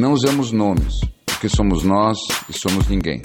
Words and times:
Não 0.00 0.14
usamos 0.14 0.50
nomes, 0.50 0.98
porque 1.26 1.46
somos 1.46 1.84
nós 1.84 2.16
e 2.48 2.54
somos 2.54 2.88
ninguém. 2.88 3.20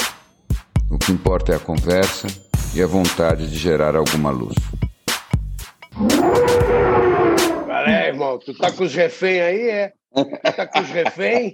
O 0.91 0.97
que 0.97 1.09
importa 1.09 1.53
é 1.53 1.55
a 1.55 1.59
conversa 1.59 2.27
e 2.75 2.83
a 2.83 2.85
vontade 2.85 3.49
de 3.49 3.55
gerar 3.57 3.95
alguma 3.95 4.29
luz. 4.29 4.55
Peraí, 7.65 8.07
irmão, 8.07 8.37
tu 8.39 8.53
tá 8.57 8.73
com 8.73 8.83
os 8.83 8.93
reféns 8.93 9.41
aí, 9.41 9.69
é? 9.69 9.93
Tu 10.13 10.53
tá 10.53 10.67
com 10.67 10.81
os 10.81 10.89
reféns? 10.89 11.53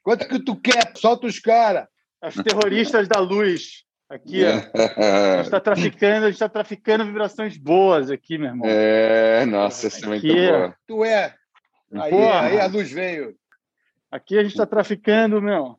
Quanto 0.00 0.28
que 0.28 0.38
tu 0.38 0.54
quer? 0.54 0.92
Solta 0.94 1.26
os 1.26 1.40
caras. 1.40 1.88
As 2.22 2.36
terroristas 2.36 3.08
da 3.08 3.18
luz. 3.18 3.82
Aqui, 4.08 4.44
ó. 4.44 4.50
A 4.78 5.36
gente 5.38 5.44
está 5.46 5.58
traficando, 5.58 6.26
a 6.26 6.30
gente 6.30 6.38
tá 6.38 6.48
traficando 6.48 7.04
vibrações 7.04 7.56
boas 7.56 8.12
aqui, 8.12 8.38
meu 8.38 8.50
irmão. 8.50 8.70
É, 8.70 9.44
nossa, 9.44 9.88
isso 9.88 10.04
é 10.04 10.06
muito 10.08 10.24
Aqui, 10.24 10.46
ó. 10.50 10.58
boa. 10.58 10.74
Tu 10.86 11.04
é. 11.04 11.34
Aí, 11.94 12.10
Porra. 12.12 12.40
aí 12.42 12.60
a 12.60 12.66
luz 12.66 12.92
veio. 12.92 13.34
Aqui 14.12 14.38
a 14.38 14.42
gente 14.42 14.52
está 14.52 14.66
traficando, 14.66 15.40
meu. 15.42 15.76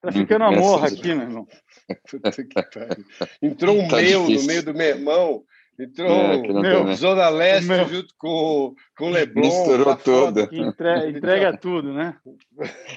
Traficando 0.00 0.44
Hum, 0.44 0.48
amor 0.48 0.84
essas- 0.84 0.98
aqui, 0.98 1.14
meu 1.14 1.22
irmão. 1.26 1.46
Puta 2.10 2.30
que 2.30 2.44
pariu. 2.44 3.04
Entrou 3.42 3.76
um 3.78 3.88
Tá 3.88 3.96
meu 3.96 4.20
no 4.20 4.26
difícil. 4.28 4.46
meio 4.46 4.62
do 4.64 4.72
meu 4.74 4.86
irmão. 4.86 5.42
Entrou 5.78 6.10
É, 6.10 6.36
meu, 6.38 6.62
tem, 6.62 6.84
né? 6.84 6.94
Zona 6.94 7.28
Leste 7.28 7.66
Meu. 7.68 7.88
junto 7.88 8.14
com, 8.18 8.74
com 8.96 9.06
o 9.06 9.10
Leblon. 9.10 9.42
Misturou 9.42 9.86
tá 9.86 9.96
tudo. 9.96 10.46
Que 10.48 10.60
entre- 10.60 11.10
entrega 11.10 11.56
tudo, 11.58 11.92
né? 11.92 12.16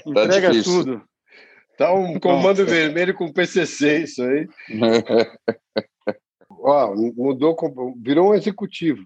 Entrega 0.05 0.51
difícil. 0.51 0.83
tudo. 0.83 1.01
Tá 1.77 1.93
um 1.93 2.19
comando 2.19 2.65
vermelho 2.65 3.13
com 3.13 3.31
PCC, 3.33 4.03
isso 4.03 4.23
aí. 4.23 4.47
Ó, 6.49 6.95
mudou, 7.15 7.55
virou 8.01 8.29
um 8.31 8.33
executivo. 8.33 9.03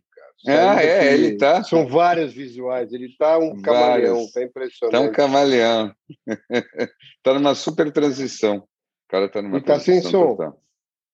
Ah, 0.48 0.82
é, 0.82 1.14
ele 1.14 1.38
tá. 1.38 1.64
São 1.64 1.88
vários 1.88 2.32
visuais. 2.34 2.94
Ele 2.94 3.14
tá 3.18 3.38
um 3.38 3.50
Vários. 3.60 3.62
camaleão, 3.62 4.26
tá 4.28 4.32
Tá 4.40 4.44
impressionante. 4.44 5.10
um 5.10 5.12
camaleão. 5.12 5.94
tá 7.24 7.34
numa 7.34 7.56
super 7.56 7.92
transição. 7.92 8.58
O 8.58 8.68
cara 9.10 9.28
tá 9.30 9.42
numa 9.42 9.58
E 9.58 9.62
tá 9.62 9.80
sem 9.80 9.96
transição 9.96 10.22
som. 10.22 10.36
total. 10.36 10.62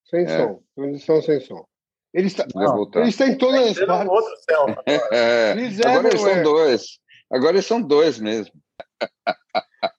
Sem 0.06 0.26
É. 0.26 0.28
som. 0.38 0.62
Transição 0.76 1.22
sem 1.24 1.40
som. 1.42 1.66
Eles 2.14 2.34
tá, 2.34 2.46
Vai 2.54 2.68
voltar. 2.68 3.02
eles 3.02 3.18
têm 3.18 3.38
todas 3.38 3.68
as 3.70 3.74
Tem 3.76 3.84
um 3.84 3.88
partes. 3.88 4.10
outro 4.10 4.34
céu. 4.50 4.66
É, 5.12 5.52
agora 5.86 6.08
eles 6.08 6.22
são 6.22 6.44
dois. 6.44 7.00
Agora 7.32 7.52
eles 7.56 7.66
são 7.66 7.82
dois 7.82 8.20
mesmo. 8.20 8.54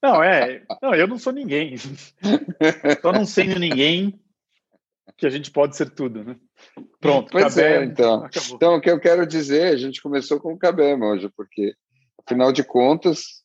Não, 0.02 0.22
é. 0.22 0.62
Não, 0.82 0.94
eu 0.94 1.06
não 1.06 1.18
sou 1.18 1.32
ninguém. 1.32 1.76
Só 3.02 3.12
não 3.12 3.26
sendo 3.26 3.58
ninguém 3.58 4.18
que 5.16 5.26
a 5.26 5.30
gente 5.30 5.50
pode 5.50 5.76
ser 5.76 5.90
tudo, 5.90 6.24
né? 6.24 6.36
Pronto, 7.00 7.30
Pois 7.30 7.54
Cabé, 7.54 7.82
é, 7.82 7.84
então. 7.84 8.24
Acabou. 8.24 8.56
Então, 8.56 8.74
o 8.76 8.80
que 8.80 8.90
eu 8.90 9.00
quero 9.00 9.26
dizer, 9.26 9.72
a 9.72 9.76
gente 9.76 10.02
começou 10.02 10.40
com 10.40 10.52
o 10.52 10.58
Cabema 10.58 11.06
hoje, 11.06 11.30
porque, 11.36 11.74
afinal 12.24 12.52
de 12.52 12.64
contas, 12.64 13.42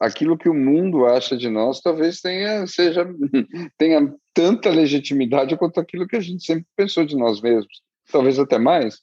aquilo 0.00 0.36
que 0.36 0.48
o 0.48 0.54
mundo 0.54 1.06
acha 1.06 1.36
de 1.36 1.48
nós 1.48 1.80
talvez 1.80 2.20
tenha, 2.20 2.66
seja, 2.66 3.06
tenha 3.78 4.14
tanta 4.34 4.70
legitimidade 4.70 5.56
quanto 5.56 5.80
aquilo 5.80 6.06
que 6.06 6.16
a 6.16 6.20
gente 6.20 6.44
sempre 6.44 6.66
pensou 6.76 7.04
de 7.04 7.16
nós 7.16 7.40
mesmos. 7.40 7.82
Talvez 8.10 8.38
até 8.38 8.58
mais. 8.58 9.00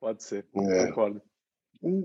Pode 0.00 0.22
ser, 0.22 0.46
É. 0.54 0.86
concordo. 0.88 1.22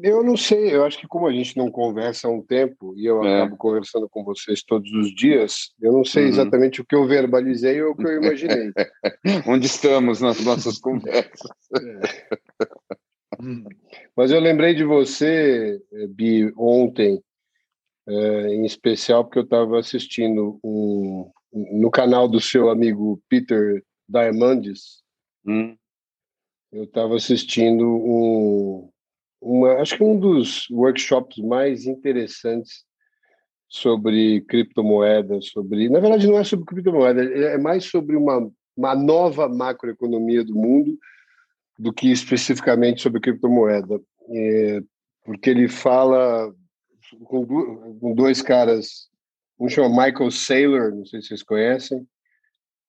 Eu 0.02 0.24
não 0.24 0.36
sei, 0.36 0.74
eu 0.74 0.84
acho 0.84 0.98
que 0.98 1.08
como 1.08 1.28
a 1.28 1.32
gente 1.32 1.56
não 1.56 1.70
conversa 1.70 2.28
há 2.28 2.32
um 2.32 2.42
tempo 2.42 2.96
e 2.98 3.06
eu 3.06 3.24
É. 3.24 3.42
acabo 3.42 3.58
conversando 3.58 4.10
com 4.10 4.24
vocês 4.24 4.64
todos 4.64 4.92
os 4.92 5.14
dias, 5.14 5.72
eu 5.80 5.92
não 5.94 6.04
sei 6.04 6.24
Uhum. 6.24 6.30
exatamente 6.30 6.82
o 6.82 6.86
que 6.86 6.96
eu 6.96 7.06
verbalizei 7.06 7.80
ou 7.84 7.92
o 7.92 7.96
que 7.96 8.04
eu 8.04 8.18
imaginei. 8.24 8.72
Onde 9.48 9.68
estamos 9.68 10.20
nas 10.20 10.44
nossas 10.44 10.80
conversas. 10.80 11.52
Mas 14.16 14.32
eu 14.32 14.40
lembrei 14.40 14.74
de 14.74 14.84
você, 14.84 15.80
eh, 15.94 16.08
Bi, 16.08 16.52
ontem, 16.58 17.22
eh, 18.08 18.48
em 18.56 18.66
especial, 18.66 19.24
porque 19.26 19.38
eu 19.40 19.44
estava 19.44 19.78
assistindo 19.80 20.60
um, 20.64 21.30
no 21.54 21.92
canal 21.92 22.28
do 22.28 22.42
seu 22.42 22.70
amigo 22.70 23.22
Peter 23.30 23.84
Diamandis, 24.10 25.04
Hum, 25.46 25.78
eu 26.74 26.84
estava 26.84 27.16
assistindo 27.16 27.86
um, 27.88 28.90
uma, 29.42 29.74
acho 29.82 29.98
que 29.98 30.04
um 30.04 30.20
dos 30.20 30.70
workshops 30.70 31.38
mais 31.38 31.86
interessantes 31.86 32.86
sobre 33.70 34.42
criptomoedas, 34.42 35.48
sobre, 35.48 35.90
na 35.90 36.00
verdade 36.00 36.28
não 36.28 36.38
é 36.40 36.44
sobre 36.44 36.66
criptomoeda, 36.66 37.24
é 37.24 37.56
é 37.56 37.58
mais 37.58 37.86
sobre 37.86 38.16
uma, 38.16 38.50
uma 38.76 38.96
nova 38.96 39.50
macroeconomia 39.50 40.44
do 40.44 40.56
mundo 40.56 40.98
do 41.78 41.92
que 41.94 42.10
especificamente 42.12 43.02
sobre 43.02 43.20
criptomoeda, 43.22 44.00
É, 44.30 44.82
porque 45.26 45.50
ele 45.50 45.68
fala 45.68 46.54
com, 47.26 47.44
du- 47.46 47.98
com 48.00 48.14
dois 48.16 48.42
caras, 48.42 49.08
um 49.60 49.68
chama 49.70 49.90
Michael 49.90 50.32
Saylor, 50.32 50.96
não 50.96 51.06
sei 51.06 51.22
se 51.22 51.28
vocês 51.30 51.44
conhecem, 51.44 52.08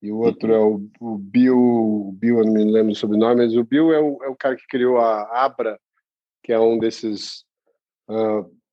e 0.01 0.11
o 0.13 0.19
outro 0.19 0.53
é 0.53 0.59
o, 0.59 0.89
o 1.01 1.19
Bill, 1.19 2.15
Bill, 2.19 2.39
eu 2.39 2.45
não 2.45 2.53
me 2.53 2.65
lembro 2.65 2.93
o 2.93 2.95
sobrenome, 2.95 3.43
mas 3.45 3.57
o 3.57 3.65
Bill 3.65 3.93
é 3.93 4.01
o, 4.01 4.23
é 4.23 4.29
o 4.29 4.37
cara 4.37 4.55
que 4.57 4.67
criou 4.69 4.99
a 4.99 5.45
Abra, 5.45 5.79
que 6.49 6.53
é 6.55 6.59
um 6.59 6.79
desses 6.79 7.45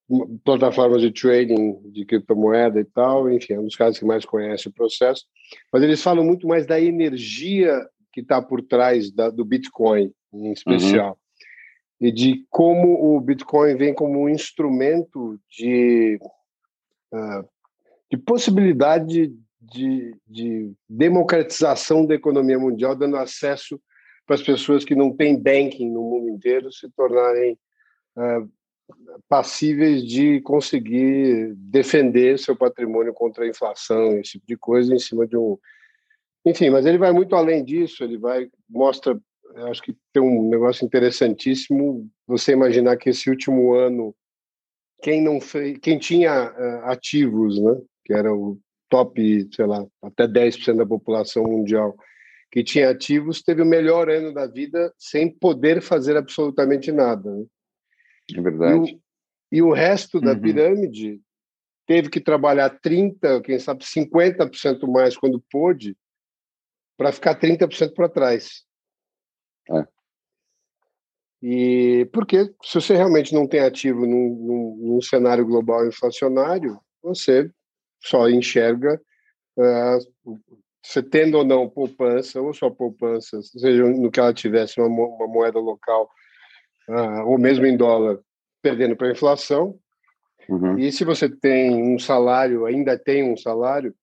m- 0.09 0.39
plataformas 0.45 1.01
de 1.01 1.11
trading 1.11 1.77
de 1.91 2.05
criptomoeda 2.05 2.79
e 2.79 2.85
tal, 2.85 3.29
enfim, 3.29 3.51
é 3.51 3.59
um 3.59 3.65
dos 3.65 3.75
caras 3.75 3.99
que 3.99 4.05
mais 4.05 4.23
conhece 4.23 4.69
o 4.69 4.71
processo. 4.71 5.25
Mas 5.73 5.83
eles 5.83 6.01
falam 6.01 6.23
muito 6.23 6.47
mais 6.47 6.65
da 6.65 6.79
energia 6.79 7.77
que 8.13 8.21
está 8.21 8.41
por 8.41 8.61
trás 8.61 9.11
da, 9.11 9.29
do 9.29 9.43
Bitcoin, 9.43 10.09
em 10.33 10.53
especial, 10.53 11.19
e 11.99 12.13
de 12.13 12.45
como 12.49 13.13
o 13.13 13.19
Bitcoin 13.19 13.75
vem 13.75 13.93
como 13.93 14.21
um 14.21 14.29
instrumento 14.29 15.37
de, 15.49 16.17
ah, 17.13 17.43
de 18.09 18.17
possibilidade 18.17 19.33
de, 19.59 20.15
de 20.25 20.71
democratização 20.87 22.05
da 22.05 22.15
economia 22.15 22.57
mundial, 22.57 22.95
dando 22.95 23.17
acesso 23.17 23.77
para 24.25 24.35
as 24.35 24.41
pessoas 24.41 24.85
que 24.85 24.95
não 24.95 25.13
têm 25.13 25.37
banking 25.37 25.91
no 25.91 26.01
mundo 26.03 26.29
inteiro 26.29 26.71
se 26.71 26.89
tornarem 26.91 27.57
passíveis 29.27 30.05
de 30.05 30.41
conseguir 30.41 31.53
defender 31.55 32.37
seu 32.37 32.55
patrimônio 32.55 33.13
contra 33.13 33.43
a 33.43 33.47
inflação, 33.47 34.19
esse 34.19 34.33
tipo 34.33 34.45
de 34.47 34.57
coisa, 34.57 34.93
em 34.93 34.99
cima 34.99 35.25
de 35.25 35.37
um. 35.37 35.57
Enfim, 36.45 36.69
mas 36.69 36.85
ele 36.85 36.97
vai 36.97 37.11
muito 37.11 37.35
além 37.35 37.63
disso, 37.63 38.03
ele 38.03 38.17
vai, 38.17 38.47
mostra, 38.69 39.19
acho 39.69 39.81
que 39.81 39.95
tem 40.13 40.21
um 40.21 40.47
negócio 40.47 40.85
interessantíssimo, 40.85 42.07
você 42.27 42.51
imaginar 42.51 42.97
que 42.97 43.09
esse 43.09 43.29
último 43.29 43.73
ano, 43.73 44.15
quem 45.01 45.21
não 45.21 45.41
fez, 45.41 45.77
quem 45.79 45.97
tinha 45.97 46.31
ah, 46.31 46.91
ativos, 46.91 47.59
né, 47.59 47.81
que 48.03 48.13
era 48.13 48.31
o 48.31 48.59
top, 48.89 49.49
sei 49.51 49.65
lá, 49.65 49.83
até 50.03 50.27
10% 50.27 50.77
da 50.77 50.85
população 50.85 51.43
mundial, 51.43 51.95
que 52.51 52.63
tinha 52.63 52.91
ativos, 52.91 53.41
teve 53.41 53.63
o 53.63 53.65
melhor 53.65 54.07
ano 54.07 54.31
da 54.31 54.45
vida 54.45 54.93
sem 54.99 55.29
poder 55.29 55.81
fazer 55.81 56.15
absolutamente 56.15 56.91
nada. 56.91 57.29
Né? 57.29 57.45
É 58.33 58.37
E 58.37 58.41
verdade. 58.41 58.93
o, 58.93 59.01
e 59.51 59.61
o 59.61 59.71
resto 59.71 60.19
da 60.19 60.31
Uhum. 60.33 60.41
pirâmide 60.41 61.21
teve 61.85 62.09
que 62.09 62.19
trabalhar 62.19 62.69
30%, 62.79 63.41
quem 63.43 63.59
sabe 63.59 63.85
50% 63.85 64.87
mais 64.87 65.15
quando 65.17 65.43
pôde, 65.51 65.95
para 66.97 67.11
ficar 67.11 67.35
30% 67.35 67.93
para 67.93 68.09
trás. 68.09 68.65
É. 69.69 69.85
E 71.41 72.09
porque 72.11 72.45
se 72.63 72.75
você 72.81 72.95
realmente 72.95 73.33
não 73.33 73.47
tem 73.47 73.59
ativo 73.59 74.01
num, 74.05 74.29
num- 74.35 74.75
num 74.93 75.01
cenário 75.01 75.45
global 75.45 75.85
inflacionário, 75.85 76.79
você 77.03 77.51
só 78.01 78.27
enxerga 78.29 78.99
ah, 79.59 79.97
você 80.83 81.01
tendo 81.01 81.37
ou 81.37 81.43
não 81.43 81.69
poupança, 81.69 82.41
ou 82.41 82.53
sua 82.53 82.71
poupança, 82.71 83.41
seja 83.41 83.83
no 83.83 84.11
que 84.11 84.19
ela 84.19 84.33
tivesse 84.33 84.79
uma 84.79 84.89
moeda 85.27 85.59
local, 85.59 86.09
ah, 86.89 87.23
ou 87.25 87.37
mesmo 87.37 87.65
em 87.65 87.75
dólar, 87.75 88.19
perdendo 88.61 88.95
para 88.95 89.07
a 89.07 89.11
inflação. 89.11 89.77
Uhum. 90.49 90.77
E 90.77 90.91
se 90.91 91.03
você 91.03 91.29
tem 91.29 91.81
um 91.81 91.97
salário, 91.97 92.65
ainda 92.65 92.97
tem 92.97 93.23
um 93.23 93.35
salário, 93.35 93.93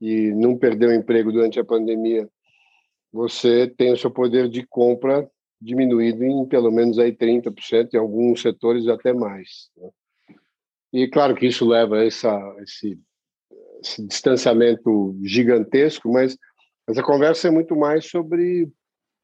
e 0.00 0.30
não 0.32 0.56
perdeu 0.56 0.90
o 0.90 0.94
emprego 0.94 1.32
durante 1.32 1.58
a 1.58 1.64
pandemia, 1.64 2.28
você 3.12 3.66
tem 3.66 3.92
o 3.92 3.96
seu 3.96 4.10
poder 4.10 4.48
de 4.48 4.66
compra 4.66 5.28
diminuído 5.60 6.24
em 6.24 6.46
pelo 6.46 6.70
menos 6.70 6.98
aí 6.98 7.12
30%, 7.12 7.94
em 7.94 7.96
alguns 7.96 8.42
setores 8.42 8.86
até 8.86 9.12
mais. 9.12 9.70
né? 9.76 9.88
E 10.92 11.08
claro 11.08 11.34
que 11.34 11.46
isso 11.46 11.66
leva 11.66 11.98
a 11.98 12.04
essa, 12.04 12.56
esse, 12.60 12.98
esse 13.82 14.06
distanciamento 14.06 15.18
gigantesco, 15.22 16.10
mas 16.10 16.36
essa 16.88 17.02
conversa 17.02 17.48
é 17.48 17.50
muito 17.50 17.76
mais 17.76 18.06
sobre 18.06 18.70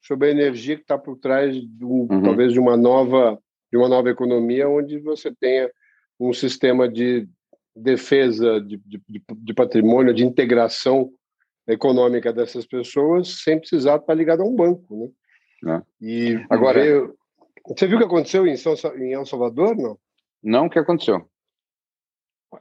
sobre 0.07 0.29
a 0.29 0.31
energia 0.31 0.77
que 0.77 0.83
está 0.83 0.99
por 0.99 1.17
trás 1.17 1.57
um, 1.83 2.07
uhum. 2.11 2.23
talvez 2.23 2.53
de 2.53 2.61
uma 2.61 2.77
nova 2.77 3.39
de 3.73 3.79
uma 3.79 3.89
nova 3.89 4.11
economia 4.11 4.69
onde 4.69 4.99
você 4.99 5.35
tenha 5.35 5.71
um 6.21 6.33
sistema 6.33 6.89
de 6.89 7.27
defesa 7.75 8.61
de, 8.61 8.81
de, 8.87 9.03
de 9.37 9.55
patrimônio, 9.55 10.15
de 10.15 10.25
integração 10.25 11.11
econômica 11.67 12.33
dessas 12.33 12.67
pessoas 12.67 13.43
sem 13.43 13.59
precisar 13.59 13.97
estar 13.97 14.15
ligado 14.15 14.43
a 14.43 14.47
um 14.47 14.55
banco, 14.55 15.13
né? 15.63 15.77
É. 15.77 15.83
E 16.01 16.47
agora 16.51 16.81
você 17.67 17.87
viu 17.87 17.97
o 17.97 18.01
que 18.01 18.07
aconteceu 18.07 18.47
em, 18.47 18.57
São, 18.57 18.75
em 18.97 19.15
El 19.15 19.25
Salvador, 19.25 19.75
não? 19.75 19.99
Não, 20.43 20.67
o 20.67 20.71
que 20.71 20.79
aconteceu? 20.79 21.27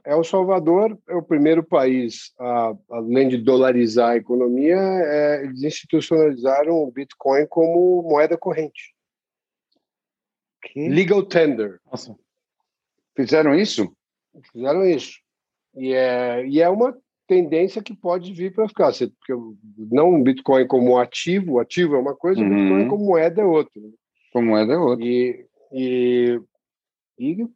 El 0.04 0.24
Salvador 0.24 0.98
é 1.08 1.14
o 1.14 1.22
primeiro 1.22 1.62
país, 1.62 2.32
a, 2.38 2.74
além 2.90 3.28
de 3.28 3.38
dolarizar 3.38 4.10
a 4.10 4.16
economia, 4.16 4.76
é, 4.76 5.44
eles 5.44 5.62
institucionalizaram 5.62 6.82
o 6.82 6.90
Bitcoin 6.90 7.46
como 7.46 8.02
moeda 8.02 8.36
corrente. 8.36 8.94
Que? 10.62 10.88
Legal 10.88 11.22
tender. 11.22 11.80
Nossa. 11.90 12.16
Fizeram 13.16 13.54
isso? 13.54 13.94
Fizeram 14.52 14.84
isso. 14.86 15.20
E 15.76 15.92
é, 15.92 16.46
e 16.46 16.60
é 16.60 16.68
uma 16.68 16.96
tendência 17.26 17.82
que 17.82 17.94
pode 17.94 18.32
vir 18.32 18.54
para 18.54 18.68
ficar. 18.68 18.92
Você, 18.92 19.08
porque 19.08 19.32
não 19.90 20.14
o 20.14 20.22
Bitcoin 20.22 20.66
como 20.66 20.98
ativo, 20.98 21.58
ativo 21.58 21.96
é 21.96 21.98
uma 21.98 22.14
coisa, 22.14 22.40
o 22.40 22.44
uhum. 22.44 22.50
Bitcoin 22.50 22.88
como 22.88 23.04
moeda 23.04 23.42
é 23.42 23.44
outra. 23.44 23.80
Né? 23.80 23.90
Como 24.32 24.48
moeda 24.48 24.72
é 24.72 24.78
outra. 24.78 25.04
E, 25.04 25.46
e, 25.72 26.40
e 27.18 27.48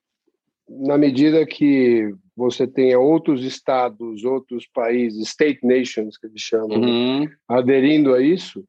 na 0.69 0.99
medida 0.99 1.47
que 1.47 2.15
você 2.37 2.67
tenha 2.67 2.99
outros 2.99 3.43
estados, 3.45 4.25
outros 4.25 4.67
países, 4.67 5.29
state 5.29 5.67
nations, 5.67 6.17
que 6.17 6.27
eles 6.27 6.41
chamam, 6.41 6.79
né, 6.79 6.87
uhum. 6.87 7.25
né? 7.25 7.37
aderindo 7.49 8.15
a 8.15 8.23
isso, 8.23 8.65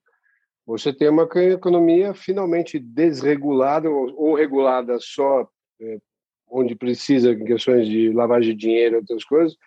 você 0.66 0.94
tem 0.94 1.10
uma 1.10 1.28
economia 1.36 2.14
finalmente 2.14 2.80
desregulada 2.80 3.90
ou, 3.90 4.14
ou 4.16 4.36
regulada 4.36 4.98
só 5.00 5.48
é, 5.82 5.98
onde 6.50 6.76
precisa, 6.76 7.32
em 7.32 7.46
questões 7.46 7.88
de 7.88 8.12
lavagem 8.12 8.56
de 8.56 8.60
dinheiro 8.60 8.96
e 8.96 8.98
outras 8.98 9.24
coisas, 9.24 9.58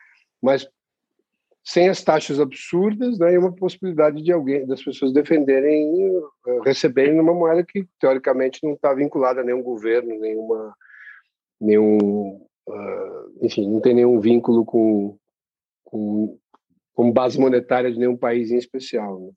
mas 0.40 0.69
sem 1.64 1.88
as 1.88 2.02
taxas 2.02 2.40
absurdas, 2.40 3.19
né, 3.19 3.34
e 3.34 3.38
uma 3.38 3.55
possibilidade 3.55 4.20
de 4.20 4.32
alguém, 4.32 4.67
das 4.67 4.82
pessoas 4.82 5.12
defenderem, 5.12 6.17
eh, 6.46 6.61
receberem 6.64 7.20
uma 7.20 7.32
moeda 7.32 7.64
que 7.64 7.87
teoricamente 8.00 8.58
não 8.64 8.73
está 8.73 8.93
vinculada 8.93 9.40
a 9.40 9.44
nenhum 9.44 9.62
governo, 9.62 10.19
nenhuma, 10.19 10.75
nenhum, 11.62 12.40
uh, 12.68 13.44
enfim, 13.44 13.68
não 13.70 13.80
tem 13.80 13.94
nenhum 13.94 14.20
vínculo 14.20 14.64
com, 14.64 15.16
com, 15.84 16.38
com 16.92 17.12
base 17.12 17.38
monetária 17.38 17.90
de 17.90 17.98
nenhum 17.98 18.16
país 18.16 18.50
em 18.50 18.56
especial, 18.56 19.20
né? 19.20 19.30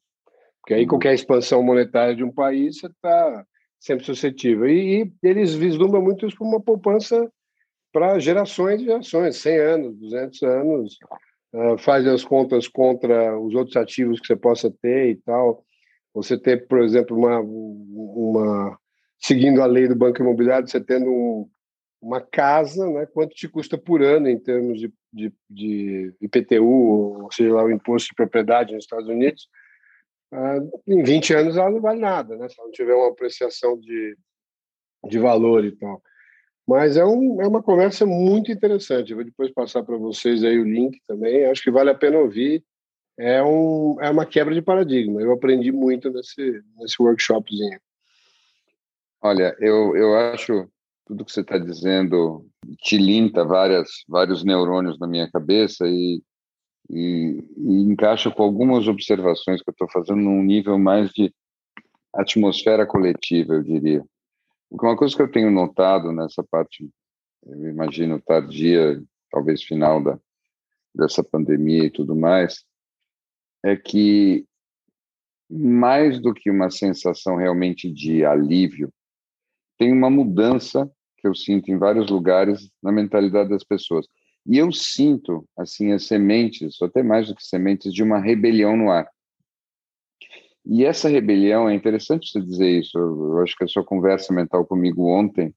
porque 0.60 0.74
aí 0.74 0.82
uhum. 0.82 0.88
qualquer 0.88 1.14
expansão 1.14 1.62
monetária 1.62 2.16
de 2.16 2.24
um 2.24 2.32
país 2.32 2.80
você 2.80 2.88
está 2.88 3.46
sempre 3.80 4.04
suscetível. 4.04 4.68
E, 4.68 5.04
e, 5.04 5.12
eles 5.22 5.54
vislumbram 5.54 6.02
muito 6.02 6.26
isso 6.26 6.36
como 6.36 6.52
uma 6.52 6.62
poupança 6.62 7.32
para 7.94 8.18
gerações 8.20 8.82
e 8.82 8.86
gerações, 8.86 9.38
100 9.38 9.58
anos, 9.60 9.98
200 10.00 10.44
anos, 10.44 10.98
uh, 11.54 11.78
faz 11.78 12.06
as 12.08 12.26
contas 12.26 12.68
contra 12.68 13.40
os 13.40 13.54
outros 13.54 13.78
ativos 13.78 14.20
que 14.20 14.28
você 14.28 14.36
possa 14.36 14.74
ter 14.82 15.12
e 15.12 15.16
tal. 15.18 15.64
Você 16.14 16.38
ter, 16.38 16.68
por 16.68 16.82
exemplo, 16.82 17.16
uma, 17.16 17.40
uma 17.42 18.78
seguindo 19.20 19.62
a 19.62 19.66
lei 19.66 19.88
do 19.88 19.96
banco 19.96 20.22
imobiliário, 20.22 20.68
você 20.68 20.84
tendo 20.84 21.10
um, 21.10 21.48
uma 22.06 22.22
casa, 22.22 22.88
né, 22.88 23.08
quanto 23.08 23.34
te 23.34 23.48
custa 23.48 23.80
por 23.80 24.04
ano 24.04 24.30
em 24.30 24.38
termos 24.38 24.80
de, 24.80 24.94
de, 25.12 25.34
de 25.50 26.14
IPTU, 26.22 26.64
ou 27.24 27.32
seja 27.32 27.52
lá, 27.52 27.64
o 27.64 27.72
imposto 27.72 28.10
de 28.10 28.16
propriedade 28.16 28.76
nos 28.76 28.84
Estados 28.84 29.10
Unidos, 29.10 29.50
uh, 30.32 30.82
em 30.88 31.02
20 31.02 31.34
anos 31.34 31.58
ela 31.58 31.72
não 31.72 31.82
vale 31.82 32.00
nada, 32.00 32.38
né, 32.38 32.48
se 32.48 32.60
ela 32.60 32.68
não 32.68 32.72
tiver 32.72 32.94
uma 32.94 33.10
apreciação 33.10 33.80
de, 33.80 34.16
de 35.10 35.18
valor 35.18 35.66
e 35.66 35.72
tal. 35.72 36.00
Mas 36.68 36.96
é, 36.96 37.04
um, 37.04 37.42
é 37.42 37.48
uma 37.48 37.62
conversa 37.62 38.06
muito 38.06 38.52
interessante. 38.52 39.12
Eu 39.12 39.18
vou 39.18 39.26
depois 39.26 39.52
passar 39.52 39.84
para 39.84 39.98
vocês 39.98 40.44
aí 40.44 40.58
o 40.58 40.64
link 40.64 41.00
também. 41.08 41.46
Acho 41.46 41.62
que 41.62 41.70
vale 41.70 41.92
a 41.92 41.96
pena 41.96 42.18
ouvir. 42.18 42.64
É, 43.20 43.42
um, 43.44 44.02
é 44.02 44.10
uma 44.10 44.26
quebra 44.26 44.52
de 44.52 44.64
paradigma. 44.64 45.22
Eu 45.22 45.32
aprendi 45.32 45.72
muito 45.72 46.10
nesse, 46.10 46.64
nesse 46.76 47.00
workshopzinho. 47.00 47.80
Olha, 49.22 49.56
eu, 49.60 49.96
eu 49.96 50.16
acho 50.18 50.68
tudo 51.06 51.24
que 51.24 51.32
você 51.32 51.42
está 51.42 51.58
dizendo 51.58 52.46
tilinta 52.80 53.46
várias, 53.46 54.04
vários 54.08 54.44
neurônios 54.44 54.98
na 55.00 55.08
minha 55.08 55.30
cabeça 55.30 55.88
e, 55.88 56.22
e, 56.90 57.44
e 57.58 57.74
encaixa 57.84 58.32
com 58.32 58.44
algumas 58.44 58.88
observações 58.88 59.62
que 59.62 59.70
eu 59.70 59.72
estou 59.72 59.90
fazendo 59.90 60.22
num 60.22 60.42
nível 60.42 60.78
mais 60.80 61.12
de 61.12 61.34
atmosfera 62.14 62.86
coletiva, 62.86 63.54
eu 63.54 63.64
diria. 63.64 64.04
Uma 64.72 64.98
coisa 64.98 65.16
que 65.16 65.22
eu 65.22 65.32
tenho 65.32 65.52
notado 65.52 66.12
nessa 66.12 66.44
parte, 66.44 66.90
eu 67.46 67.70
imagino 67.70 68.22
tardia, 68.22 69.02
talvez 69.30 69.64
final 69.64 70.04
da, 70.04 70.20
dessa 70.94 71.24
pandemia 71.24 71.86
e 71.86 71.92
tudo 71.92 72.16
mais, 72.16 72.64
é 73.64 73.76
que 73.76 74.46
mais 75.50 76.20
do 76.20 76.34
que 76.34 76.50
uma 76.50 76.72
sensação 76.72 77.36
realmente 77.36 77.92
de 77.92 78.26
alívio, 78.26 78.92
tem 79.78 79.92
uma 79.92 80.10
mudança 80.10 80.90
que 81.26 81.30
eu 81.30 81.34
sinto 81.34 81.72
em 81.72 81.78
vários 81.80 82.08
lugares 82.12 82.70
na 82.84 82.92
mentalidade 82.92 83.50
das 83.50 83.64
pessoas. 83.64 84.06
E 84.46 84.60
eu 84.60 84.72
sinto, 84.72 85.44
assim, 85.58 85.92
as 85.92 86.06
sementes, 86.06 86.80
ou 86.80 86.88
até 86.88 87.02
mais 87.02 87.28
do 87.28 87.36
que 87.36 87.44
sementes, 87.44 87.92
de 87.92 88.04
uma 88.04 88.20
rebelião 88.20 88.78
no 88.78 88.92
ar. 88.92 89.10
E 90.64 90.86
essa 90.86 91.10
rebelião, 91.10 91.68
é 91.68 91.74
interessante 91.74 92.30
você 92.30 92.40
dizer 92.40 92.80
isso, 92.80 92.96
eu 92.96 93.40
acho 93.40 93.56
que 93.56 93.64
a 93.64 93.68
sua 93.68 93.84
conversa 93.84 94.32
mental 94.32 94.68
comigo 94.68 95.08
ontem, 95.10 95.52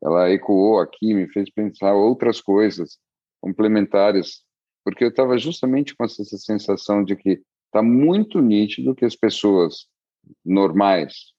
ela 0.00 0.30
ecoou 0.30 0.78
aqui, 0.78 1.12
me 1.12 1.26
fez 1.32 1.50
pensar 1.50 1.94
outras 1.94 2.40
coisas 2.40 2.96
complementares, 3.40 4.44
porque 4.84 5.02
eu 5.02 5.08
estava 5.08 5.36
justamente 5.36 5.96
com 5.96 6.04
essa 6.04 6.22
sensação 6.24 7.02
de 7.02 7.16
que 7.16 7.42
está 7.66 7.82
muito 7.82 8.40
nítido 8.40 8.94
que 8.94 9.04
as 9.04 9.16
pessoas 9.16 9.88
normais, 10.44 11.32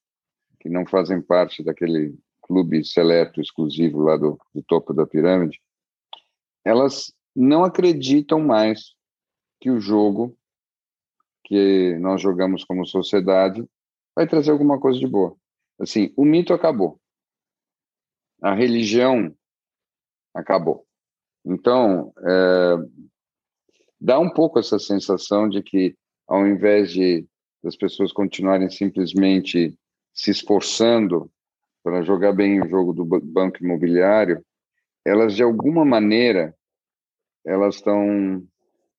que 0.59 0.67
não 0.67 0.85
fazem 0.85 1.21
parte 1.21 1.63
daquele 1.63 2.13
clube 2.49 2.83
seleto 2.83 3.39
exclusivo 3.39 3.99
lá 3.99 4.17
do, 4.17 4.39
do 4.53 4.63
topo 4.63 4.91
da 4.91 5.05
pirâmide, 5.05 5.61
elas 6.65 7.13
não 7.35 7.63
acreditam 7.63 8.39
mais 8.39 8.95
que 9.61 9.69
o 9.69 9.79
jogo 9.79 10.35
que 11.45 11.95
nós 11.99 12.19
jogamos 12.19 12.63
como 12.63 12.87
sociedade 12.87 13.63
vai 14.15 14.27
trazer 14.27 14.49
alguma 14.49 14.79
coisa 14.79 14.99
de 14.99 15.07
boa. 15.07 15.37
Assim, 15.79 16.11
o 16.17 16.25
mito 16.25 16.53
acabou. 16.53 16.99
A 18.41 18.55
religião 18.55 19.33
acabou. 20.33 20.85
Então, 21.45 22.11
é, 22.17 22.75
dá 24.01 24.19
um 24.19 24.29
pouco 24.29 24.57
essa 24.57 24.79
sensação 24.79 25.47
de 25.47 25.61
que, 25.61 25.95
ao 26.27 26.47
invés 26.47 26.91
de 26.91 27.27
das 27.61 27.75
pessoas 27.75 28.13
continuarem 28.13 28.69
simplesmente 28.69 29.77
se 30.13 30.31
esforçando 30.31 31.29
para 31.89 32.03
jogar 32.03 32.33
bem 32.33 32.61
o 32.61 32.69
jogo 32.69 32.93
do 32.93 33.03
banco 33.03 33.63
imobiliário, 33.63 34.45
elas 35.03 35.33
de 35.33 35.41
alguma 35.41 35.83
maneira 35.83 36.55
elas 37.43 37.75
estão 37.75 38.43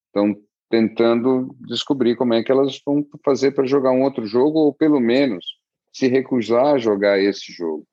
estão 0.06 0.35
tentando 0.68 1.54
descobrir 1.61 2.16
como 2.16 2.35
é 2.35 2.42
que 2.42 2.50
elas 2.50 2.80
vão 2.85 3.06
fazer 3.25 3.52
para 3.52 3.64
jogar 3.64 3.92
um 3.92 4.02
outro 4.02 4.26
jogo, 4.26 4.59
ou 4.59 4.75
pelo 4.75 4.99
menos 4.99 5.44
se 5.92 6.09
recusar 6.09 6.75
a 6.75 6.78
jogar 6.78 7.20
esse 7.20 7.52
jogo, 7.52 7.87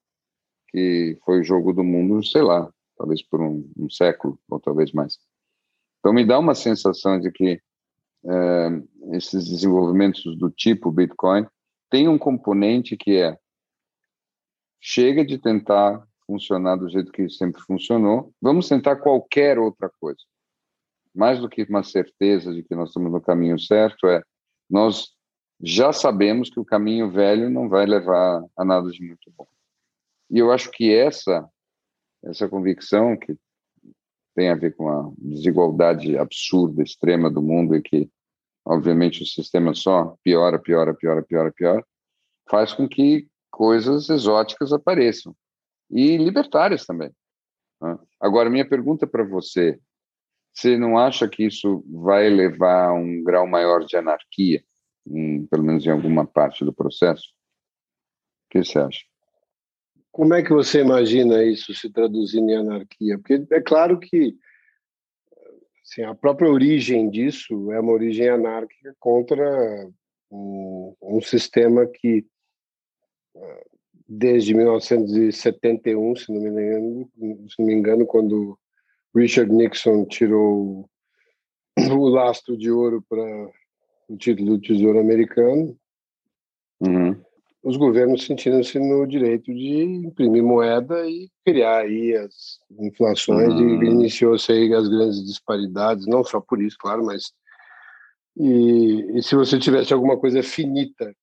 que 0.70 1.16
foi 1.24 1.42
o 1.42 1.44
jogo 1.44 1.74
do 1.74 1.84
mundo, 1.84 2.26
sei 2.26 2.42
lá, 2.42 2.68
talvez 2.98 3.22
por 3.22 3.40
um, 3.40 3.70
um 3.78 3.90
século, 3.90 4.40
ou 4.50 4.60
talvez 4.60 4.92
mais. 4.92 5.20
Então, 6.00 6.12
me 6.12 6.26
dá 6.26 6.40
uma 6.40 6.56
sensação 6.56 7.20
de 7.20 7.32
que 7.32 7.62
é, 8.26 9.16
esses 9.16 9.48
desenvolvimentos 9.48 10.24
do 10.38 10.50
tipo 10.50 10.92
Bitcoin 10.92 11.46
tem 11.90 12.08
um 12.08 12.18
componente 12.18 12.98
que 12.98 13.16
é 13.18 13.38
chega 14.80 15.26
de 15.26 15.38
tentar 15.38 16.06
funcionar 16.26 16.76
do 16.76 16.90
jeito 16.90 17.12
que 17.12 17.30
sempre 17.30 17.62
funcionou, 17.62 18.34
vamos 18.42 18.68
tentar 18.68 18.98
qualquer 18.98 19.58
outra 19.58 19.90
coisa 20.00 20.22
mais 21.18 21.40
do 21.40 21.50
que 21.50 21.64
uma 21.64 21.82
certeza 21.82 22.54
de 22.54 22.62
que 22.62 22.76
nós 22.76 22.90
estamos 22.90 23.12
no 23.12 23.20
caminho 23.20 23.60
certo, 23.60 24.06
é 24.06 24.22
nós 24.70 25.16
já 25.60 25.92
sabemos 25.92 26.48
que 26.48 26.60
o 26.60 26.66
caminho 26.66 27.10
velho 27.10 27.50
não 27.50 27.68
vai 27.68 27.88
levar 27.88 28.44
a 28.56 28.64
nada 28.64 28.92
de 28.92 29.04
muito 29.04 29.34
bom. 29.36 29.48
E 30.30 30.38
eu 30.38 30.52
acho 30.52 30.70
que 30.70 30.94
essa 30.94 31.50
essa 32.24 32.48
convicção 32.48 33.18
que 33.18 33.36
tem 34.36 34.50
a 34.50 34.56
ver 34.56 34.76
com 34.76 34.90
a 34.90 35.12
desigualdade 35.18 36.18
absurda, 36.18 36.84
extrema 36.84 37.32
do 37.32 37.42
mundo 37.42 37.76
e 37.76 37.82
que, 37.82 38.10
obviamente, 38.64 39.24
o 39.24 39.26
sistema 39.26 39.74
só 39.74 40.16
piora, 40.24 40.60
piora, 40.60 40.94
piora, 40.94 41.24
piora, 41.24 41.52
piora, 41.52 41.86
faz 42.48 42.74
com 42.74 42.88
que 42.88 43.28
coisas 43.58 44.08
exóticas 44.08 44.72
apareçam 44.72 45.36
e 45.90 46.16
libertárias 46.16 46.86
também. 46.86 47.12
Né? 47.82 47.98
Agora, 48.22 48.52
minha 48.52 48.70
pergunta 48.70 49.08
para 49.08 49.24
você: 49.24 49.80
você 50.54 50.78
não 50.78 50.96
acha 50.96 51.28
que 51.28 51.44
isso 51.44 51.84
vai 51.90 52.30
levar 52.30 52.90
a 52.90 52.94
um 52.94 53.24
grau 53.24 53.48
maior 53.48 53.84
de 53.84 53.98
anarquia, 53.98 54.64
em, 55.08 55.48
pelo 55.48 55.64
menos 55.64 55.84
em 55.88 55.90
alguma 55.90 56.26
parte 56.26 56.64
do 56.64 56.72
processo? 56.72 57.26
O 58.46 58.50
que 58.52 58.64
você 58.64 58.78
acha? 58.78 59.04
Como 60.12 60.36
é 60.36 60.44
que 60.44 60.54
você 60.54 60.82
imagina 60.82 61.44
isso 61.44 61.74
se 61.74 61.92
traduzindo 61.92 62.52
em 62.52 62.58
anarquia? 62.58 63.18
Porque 63.18 63.44
é 63.52 63.62
claro 63.62 64.00
que 64.00 64.36
assim, 65.84 66.04
a 66.04 66.14
própria 66.14 66.50
origem 66.50 67.10
disso 67.10 67.72
é 67.72 67.80
uma 67.80 67.92
origem 67.92 68.30
anárquica 68.30 68.96
contra 69.00 69.90
um, 70.30 70.96
um 71.02 71.22
sistema 71.22 71.88
que 71.88 72.24
desde 74.08 74.54
1971, 74.54 76.16
se 76.16 76.32
não 76.32 76.42
me 76.42 76.50
engano, 76.50 77.10
se 77.50 77.60
não 77.60 77.66
me 77.66 77.74
engano 77.74 78.06
quando 78.06 78.58
Richard 79.16 79.52
Nixon 79.52 80.06
tirou 80.06 80.90
o 81.78 82.08
lastro 82.08 82.58
de 82.58 82.72
ouro 82.72 83.04
para 83.08 83.50
o 84.08 84.18
título 84.18 84.58
do 84.58 84.62
Tesouro 84.62 85.00
Americano, 85.00 85.78
uhum. 86.80 87.16
os 87.62 87.76
governos 87.76 88.26
sentiram-se 88.26 88.80
no 88.80 89.06
direito 89.06 89.54
de 89.54 89.84
imprimir 89.84 90.44
moeda 90.44 91.06
e 91.08 91.30
criar 91.46 91.80
aí 91.80 92.16
as 92.16 92.60
inflações 92.80 93.54
uhum. 93.54 93.84
e 93.84 93.88
iniciou-se 93.88 94.52
aí 94.52 94.74
as 94.74 94.88
grandes 94.88 95.26
disparidades, 95.26 96.08
não 96.08 96.24
só 96.24 96.40
por 96.40 96.62
isso, 96.62 96.78
claro, 96.80 97.06
mas 97.06 97.34
e, 98.38 99.18
e 99.18 99.24
se 99.24 99.36
você 99.36 99.60
tivesse 99.60 99.94
alguma 99.94 100.18
coisa 100.18 100.44
finita 100.44 101.14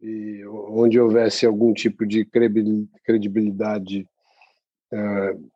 e 0.00 0.46
onde 0.46 0.98
houvesse 0.98 1.44
algum 1.44 1.72
tipo 1.74 2.06
de 2.06 2.24
credibilidade 2.24 4.08
uh, 4.92 5.50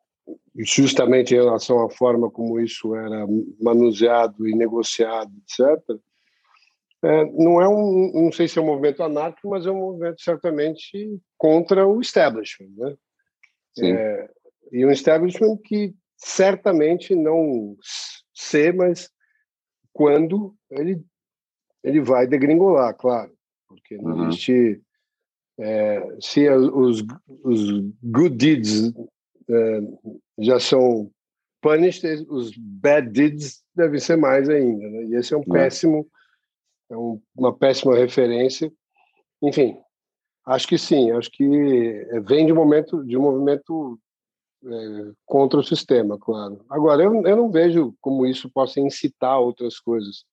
justamente 0.57 1.33
em 1.33 1.37
relação 1.37 1.83
à 1.83 1.89
forma 1.89 2.29
como 2.29 2.59
isso 2.59 2.95
era 2.95 3.25
manuseado 3.59 4.47
e 4.47 4.55
negociado, 4.55 5.31
etc. 5.43 5.99
É, 7.03 7.25
não 7.25 7.61
é 7.61 7.67
um, 7.67 8.11
não 8.13 8.31
sei 8.31 8.47
se 8.47 8.57
é 8.57 8.61
um 8.61 8.65
movimento 8.65 9.03
anárquico, 9.03 9.49
mas 9.49 9.65
é 9.65 9.71
um 9.71 9.79
movimento 9.79 10.21
certamente 10.21 11.19
contra 11.37 11.87
o 11.87 11.99
establishment, 11.99 12.71
né? 12.77 12.95
É, 13.81 14.29
e 14.71 14.85
um 14.85 14.91
establishment 14.91 15.57
que 15.57 15.93
certamente 16.17 17.13
não 17.13 17.75
sei, 18.33 18.71
mas 18.71 19.09
quando 19.91 20.55
ele 20.71 21.03
ele 21.83 22.01
vai 22.01 22.25
degringolar, 22.25 22.95
claro 22.95 23.34
porque 23.75 23.97
não 23.97 24.15
uhum. 24.15 24.27
existe. 24.29 24.81
É, 25.57 26.17
se 26.19 26.49
os, 26.49 27.03
os 27.43 27.71
good 28.03 28.35
deeds 28.35 28.93
é, 29.49 29.81
já 30.39 30.59
são 30.59 31.09
punished, 31.61 32.03
os 32.29 32.55
bad 32.57 33.09
deeds 33.09 33.63
devem 33.73 33.99
ser 33.99 34.17
mais 34.17 34.49
ainda. 34.49 34.87
Né? 34.87 35.05
E 35.05 35.15
esse 35.15 35.33
é 35.33 35.37
um 35.37 35.41
uhum. 35.41 35.53
péssimo, 35.53 36.07
é 36.89 36.97
um, 36.97 37.21
uma 37.35 37.55
péssima 37.55 37.95
referência. 37.95 38.71
Enfim, 39.41 39.77
acho 40.45 40.67
que 40.67 40.77
sim, 40.77 41.11
acho 41.11 41.31
que 41.31 41.47
vem 42.25 42.45
de 42.45 42.51
um 42.51 42.55
momento 42.55 43.03
de 43.05 43.17
um 43.17 43.21
movimento 43.21 43.99
é, 44.65 45.11
contra 45.25 45.59
o 45.59 45.63
sistema, 45.63 46.17
claro. 46.17 46.63
Agora, 46.69 47.03
eu, 47.03 47.13
eu 47.25 47.35
não 47.35 47.51
vejo 47.51 47.95
como 48.01 48.25
isso 48.25 48.49
possa 48.49 48.79
incitar 48.79 49.39
outras 49.39 49.79
coisas 49.79 50.25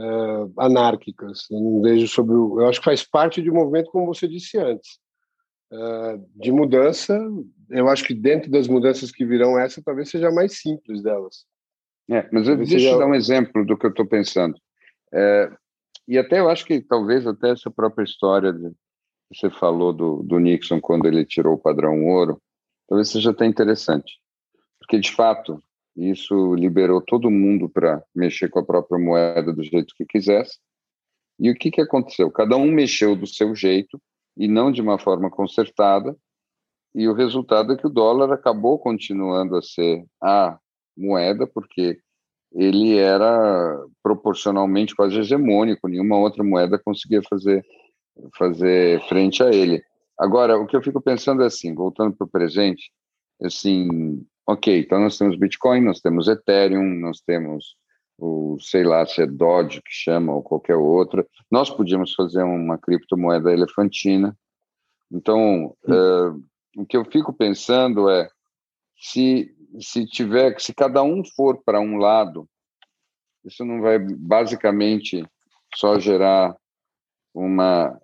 uh, 0.00 0.52
anárquicas. 0.56 1.46
Eu 1.50 1.60
não 1.60 1.82
vejo 1.82 2.08
sobre 2.08 2.34
o, 2.34 2.60
eu 2.60 2.68
acho 2.68 2.80
que 2.80 2.84
faz 2.84 3.04
parte 3.04 3.42
de 3.42 3.50
um 3.50 3.54
movimento, 3.54 3.90
como 3.90 4.06
você 4.06 4.26
disse 4.26 4.58
antes, 4.58 4.98
uh, 5.72 6.24
de 6.34 6.50
mudança. 6.50 7.18
Eu 7.68 7.88
acho 7.88 8.04
que 8.04 8.14
dentro 8.14 8.50
das 8.50 8.66
mudanças 8.66 9.12
que 9.12 9.24
virão, 9.24 9.58
essa 9.58 9.82
talvez 9.84 10.10
seja 10.10 10.28
a 10.28 10.32
mais 10.32 10.58
simples 10.60 11.02
delas. 11.02 11.44
É, 12.10 12.28
mas 12.32 12.48
eu, 12.48 12.56
deixa 12.56 12.88
eu 12.88 12.98
dar 12.98 13.06
um 13.06 13.14
exemplo 13.14 13.64
do 13.64 13.76
que 13.76 13.86
eu 13.86 13.90
estou 13.90 14.06
pensando. 14.06 14.56
É, 15.12 15.52
e 16.08 16.18
até 16.18 16.40
eu 16.40 16.48
acho 16.48 16.64
que 16.64 16.80
talvez 16.80 17.26
até 17.26 17.50
essa 17.50 17.70
própria 17.70 18.04
história 18.04 18.52
de, 18.52 18.72
você 19.32 19.48
falou 19.48 19.92
do, 19.92 20.22
do 20.24 20.40
Nixon 20.40 20.80
quando 20.80 21.06
ele 21.06 21.24
tirou 21.24 21.54
o 21.54 21.60
padrão 21.60 22.04
ouro, 22.04 22.42
talvez 22.88 23.08
seja 23.08 23.30
até 23.30 23.46
interessante. 23.46 24.14
Porque, 24.80 24.98
de 24.98 25.12
fato, 25.12 25.62
isso 25.96 26.54
liberou 26.54 27.00
todo 27.00 27.30
mundo 27.30 27.68
para 27.68 28.02
mexer 28.14 28.48
com 28.48 28.58
a 28.60 28.64
própria 28.64 28.98
moeda 28.98 29.52
do 29.52 29.62
jeito 29.62 29.94
que 29.96 30.04
quisesse. 30.04 30.58
E 31.38 31.50
o 31.50 31.54
que, 31.54 31.70
que 31.70 31.80
aconteceu? 31.80 32.30
Cada 32.30 32.56
um 32.56 32.70
mexeu 32.70 33.16
do 33.16 33.26
seu 33.26 33.54
jeito 33.54 34.00
e 34.36 34.46
não 34.46 34.70
de 34.70 34.80
uma 34.80 34.98
forma 34.98 35.30
consertada. 35.30 36.16
E 36.94 37.08
o 37.08 37.14
resultado 37.14 37.72
é 37.72 37.76
que 37.76 37.86
o 37.86 37.90
dólar 37.90 38.32
acabou 38.32 38.78
continuando 38.78 39.56
a 39.56 39.62
ser 39.62 40.04
a 40.22 40.58
moeda, 40.96 41.46
porque 41.46 41.98
ele 42.52 42.96
era 42.96 43.78
proporcionalmente 44.02 44.94
quase 44.94 45.18
hegemônico, 45.18 45.88
nenhuma 45.88 46.18
outra 46.18 46.42
moeda 46.42 46.78
conseguia 46.78 47.22
fazer, 47.22 47.64
fazer 48.36 49.00
frente 49.08 49.42
a 49.42 49.50
ele. 49.50 49.82
Agora, 50.18 50.58
o 50.58 50.66
que 50.66 50.76
eu 50.76 50.82
fico 50.82 51.00
pensando 51.00 51.42
é 51.42 51.46
assim, 51.46 51.74
voltando 51.74 52.14
para 52.14 52.26
o 52.26 52.30
presente, 52.30 52.90
assim, 53.42 54.22
Ok, 54.50 54.80
então 54.80 54.98
nós 54.98 55.16
temos 55.16 55.38
Bitcoin, 55.38 55.80
nós 55.82 56.00
temos 56.00 56.26
Ethereum, 56.26 56.82
nós 56.98 57.20
temos 57.20 57.76
o, 58.18 58.58
sei 58.60 58.82
lá, 58.82 59.06
se 59.06 59.22
é 59.22 59.26
Doge 59.26 59.80
que 59.80 59.92
chama 59.92 60.34
ou 60.34 60.42
qualquer 60.42 60.74
outra. 60.74 61.24
Nós 61.48 61.70
podíamos 61.70 62.14
fazer 62.14 62.42
uma 62.42 62.76
criptomoeda 62.76 63.52
elefantina. 63.52 64.36
Então, 65.08 65.66
uh, 65.84 66.44
o 66.76 66.84
que 66.84 66.96
eu 66.96 67.04
fico 67.04 67.32
pensando 67.32 68.10
é 68.10 68.28
se 68.98 69.54
se 69.78 70.04
tiver, 70.04 70.60
se 70.60 70.74
cada 70.74 71.00
um 71.00 71.22
for 71.24 71.62
para 71.62 71.80
um 71.80 71.96
lado, 71.98 72.48
isso 73.44 73.64
não 73.64 73.80
vai 73.80 74.00
basicamente 74.00 75.24
só 75.76 75.96
gerar 76.00 76.56
uma 77.32 77.96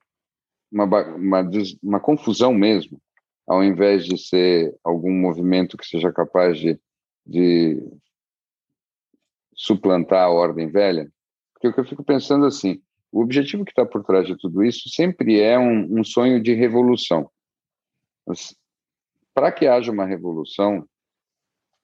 uma, 0.70 0.84
uma, 0.84 1.50
uma 1.82 1.98
confusão 1.98 2.54
mesmo 2.54 3.00
ao 3.46 3.62
invés 3.62 4.04
de 4.04 4.18
ser 4.18 4.74
algum 4.82 5.12
movimento 5.12 5.76
que 5.76 5.86
seja 5.86 6.12
capaz 6.12 6.58
de, 6.58 6.78
de 7.24 7.82
suplantar 9.54 10.24
a 10.24 10.30
ordem 10.30 10.70
velha? 10.70 11.10
Porque 11.52 11.68
o 11.68 11.72
que 11.72 11.80
eu 11.80 11.84
fico 11.84 12.04
pensando 12.04 12.46
assim, 12.46 12.82
o 13.12 13.22
objetivo 13.22 13.64
que 13.64 13.70
está 13.70 13.86
por 13.86 14.04
trás 14.04 14.26
de 14.26 14.36
tudo 14.36 14.62
isso 14.64 14.88
sempre 14.88 15.40
é 15.40 15.58
um, 15.58 16.00
um 16.00 16.04
sonho 16.04 16.42
de 16.42 16.52
revolução. 16.52 17.30
Para 19.32 19.52
que 19.52 19.66
haja 19.66 19.92
uma 19.92 20.04
revolução, 20.04 20.86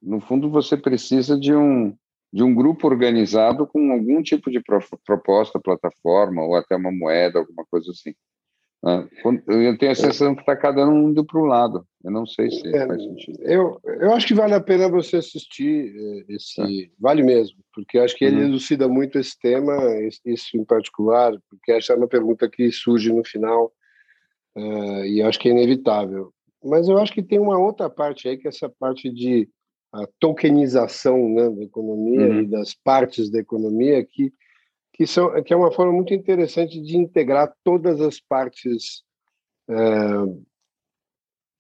no 0.00 0.20
fundo 0.20 0.50
você 0.50 0.76
precisa 0.76 1.38
de 1.38 1.54
um 1.54 1.96
de 2.32 2.42
um 2.42 2.54
grupo 2.54 2.86
organizado 2.86 3.66
com 3.66 3.92
algum 3.92 4.22
tipo 4.22 4.50
de 4.50 4.58
proposta, 5.04 5.60
plataforma 5.60 6.42
ou 6.42 6.56
até 6.56 6.74
uma 6.74 6.90
moeda, 6.90 7.38
alguma 7.38 7.64
coisa 7.70 7.90
assim. 7.90 8.14
Ah, 8.84 9.06
eu 9.46 9.78
tenho 9.78 9.92
a 9.92 9.94
sensação 9.94 10.34
que 10.34 10.40
está 10.40 10.56
cada 10.56 10.84
um 10.88 11.10
indo 11.10 11.24
para 11.24 11.40
um 11.40 11.44
lado. 11.44 11.86
Eu 12.02 12.10
não 12.10 12.26
sei 12.26 12.50
se 12.50 12.66
é, 12.74 12.84
faz 12.84 13.00
sentido. 13.00 13.40
Eu, 13.42 13.80
eu 13.84 14.12
acho 14.12 14.26
que 14.26 14.34
vale 14.34 14.54
a 14.54 14.60
pena 14.60 14.88
você 14.88 15.18
assistir 15.18 15.94
eh, 15.96 16.34
esse. 16.34 16.60
É. 16.60 16.90
Vale 16.98 17.22
mesmo, 17.22 17.58
porque 17.72 17.98
acho 17.98 18.16
que 18.16 18.24
ele 18.24 18.40
uhum. 18.40 18.48
elucida 18.48 18.88
muito 18.88 19.18
esse 19.20 19.38
tema, 19.38 19.76
isso 20.24 20.56
em 20.56 20.64
particular, 20.64 21.32
porque 21.48 21.70
essa 21.70 21.92
é 21.92 21.96
uma 21.96 22.08
pergunta 22.08 22.50
que 22.50 22.72
surge 22.72 23.12
no 23.12 23.24
final 23.24 23.72
uh, 24.56 25.04
e 25.04 25.22
acho 25.22 25.38
que 25.38 25.48
é 25.48 25.52
inevitável. 25.52 26.32
Mas 26.64 26.88
eu 26.88 26.98
acho 26.98 27.12
que 27.12 27.22
tem 27.22 27.38
uma 27.38 27.58
outra 27.58 27.88
parte 27.88 28.28
aí, 28.28 28.36
que 28.36 28.48
é 28.48 28.50
essa 28.50 28.68
parte 28.68 29.08
de 29.10 29.48
a 29.92 30.06
tokenização 30.18 31.28
né, 31.28 31.50
da 31.50 31.62
economia 31.62 32.26
uhum. 32.26 32.40
e 32.40 32.46
das 32.46 32.74
partes 32.74 33.30
da 33.30 33.38
economia 33.38 34.02
que 34.04 34.32
que, 34.92 35.06
são, 35.06 35.42
que 35.42 35.52
é 35.52 35.56
uma 35.56 35.72
forma 35.72 35.92
muito 35.92 36.12
interessante 36.12 36.80
de 36.80 36.96
integrar 36.96 37.52
todas 37.64 38.00
as 38.00 38.20
partes 38.20 39.02
é, 39.68 39.74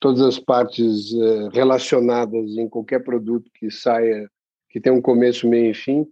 todas 0.02 0.20
as 0.20 0.38
partes 0.38 1.14
é, 1.14 1.48
relacionadas 1.52 2.56
em 2.56 2.68
qualquer 2.68 3.04
produto 3.04 3.48
que 3.54 3.70
saia, 3.70 4.28
que 4.68 4.80
tem 4.80 4.92
um 4.92 5.00
começo, 5.00 5.48
meio 5.48 5.70
e 5.70 5.74
fim, 5.74 6.04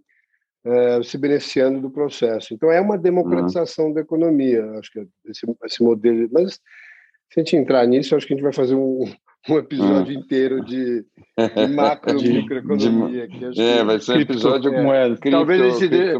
é, 0.63 1.03
se 1.03 1.17
beneficiando 1.17 1.81
do 1.81 1.91
processo. 1.91 2.53
Então, 2.53 2.71
é 2.71 2.79
uma 2.79 2.97
democratização 2.97 3.87
uhum. 3.87 3.93
da 3.93 4.01
economia, 4.01 4.63
acho 4.79 4.91
que 4.91 5.05
esse, 5.25 5.45
esse 5.65 5.83
modelo. 5.83 6.29
Mas, 6.31 6.53
se 6.53 7.39
a 7.39 7.43
gente 7.43 7.57
entrar 7.57 7.85
nisso, 7.85 8.15
acho 8.15 8.25
que 8.25 8.33
a 8.33 8.37
gente 8.37 8.43
vai 8.43 8.53
fazer 8.53 8.75
um, 8.75 9.03
um 9.49 9.57
episódio 9.57 10.15
uhum. 10.15 10.21
inteiro 10.21 10.63
de, 10.63 11.01
de 11.03 11.67
macro, 11.75 12.17
de, 12.17 12.31
microeconomia. 12.31 13.27
De, 13.27 13.61
é, 13.61 13.83
vai 13.83 13.99
ser 13.99 14.13
um 14.13 14.21
episódio 14.21 14.71
com 14.71 14.83
moedas. 14.83 15.19
Talvez 15.19 15.61
a 15.61 15.69
gente 15.69 15.89
dê, 15.89 16.17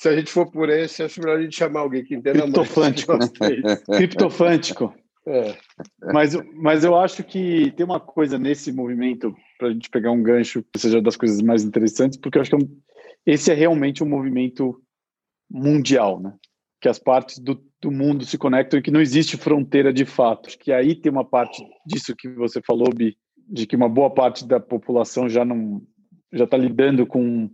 se 0.00 0.08
a 0.08 0.16
gente 0.16 0.32
for 0.32 0.50
por 0.50 0.70
esse, 0.70 1.02
acho 1.02 1.20
melhor 1.20 1.36
a 1.38 1.42
gente 1.42 1.54
chamar 1.54 1.80
alguém 1.80 2.02
que 2.02 2.14
entenda 2.14 2.40
Criptofântico. 2.40 3.18
mais. 3.18 3.82
Criptofântico. 3.84 4.94
É. 5.26 5.54
Mas, 6.10 6.34
mas 6.54 6.84
eu 6.84 6.96
acho 6.96 7.22
que 7.22 7.70
tem 7.72 7.84
uma 7.84 8.00
coisa 8.00 8.38
nesse 8.38 8.72
movimento, 8.72 9.36
para 9.58 9.68
a 9.68 9.72
gente 9.74 9.90
pegar 9.90 10.10
um 10.10 10.22
gancho, 10.22 10.64
que 10.72 10.78
seja 10.78 11.02
das 11.02 11.18
coisas 11.18 11.42
mais 11.42 11.62
interessantes, 11.64 12.18
porque 12.18 12.38
eu 12.38 12.40
acho 12.40 12.50
que 12.50 12.56
é 12.56 12.66
esse 13.26 13.52
é 13.52 13.54
realmente 13.54 14.02
um 14.02 14.08
movimento 14.08 14.82
mundial, 15.50 16.18
né? 16.18 16.32
Que 16.80 16.88
as 16.88 16.98
partes 16.98 17.38
do, 17.38 17.62
do 17.78 17.90
mundo 17.90 18.24
se 18.24 18.38
conectam 18.38 18.78
e 18.78 18.82
que 18.82 18.90
não 18.90 19.02
existe 19.02 19.36
fronteira 19.36 19.92
de 19.92 20.06
fato. 20.06 20.46
Acho 20.46 20.58
que 20.58 20.72
aí 20.72 20.94
tem 20.94 21.12
uma 21.12 21.26
parte 21.26 21.62
disso 21.84 22.16
que 22.16 22.26
você 22.26 22.62
falou, 22.66 22.88
Bi, 22.88 23.18
de 23.46 23.66
que 23.66 23.76
uma 23.76 23.88
boa 23.88 24.08
parte 24.08 24.48
da 24.48 24.58
população 24.58 25.28
já 25.28 25.44
não 25.44 25.82
já 26.32 26.44
está 26.44 26.56
lidando 26.56 27.06
com 27.06 27.50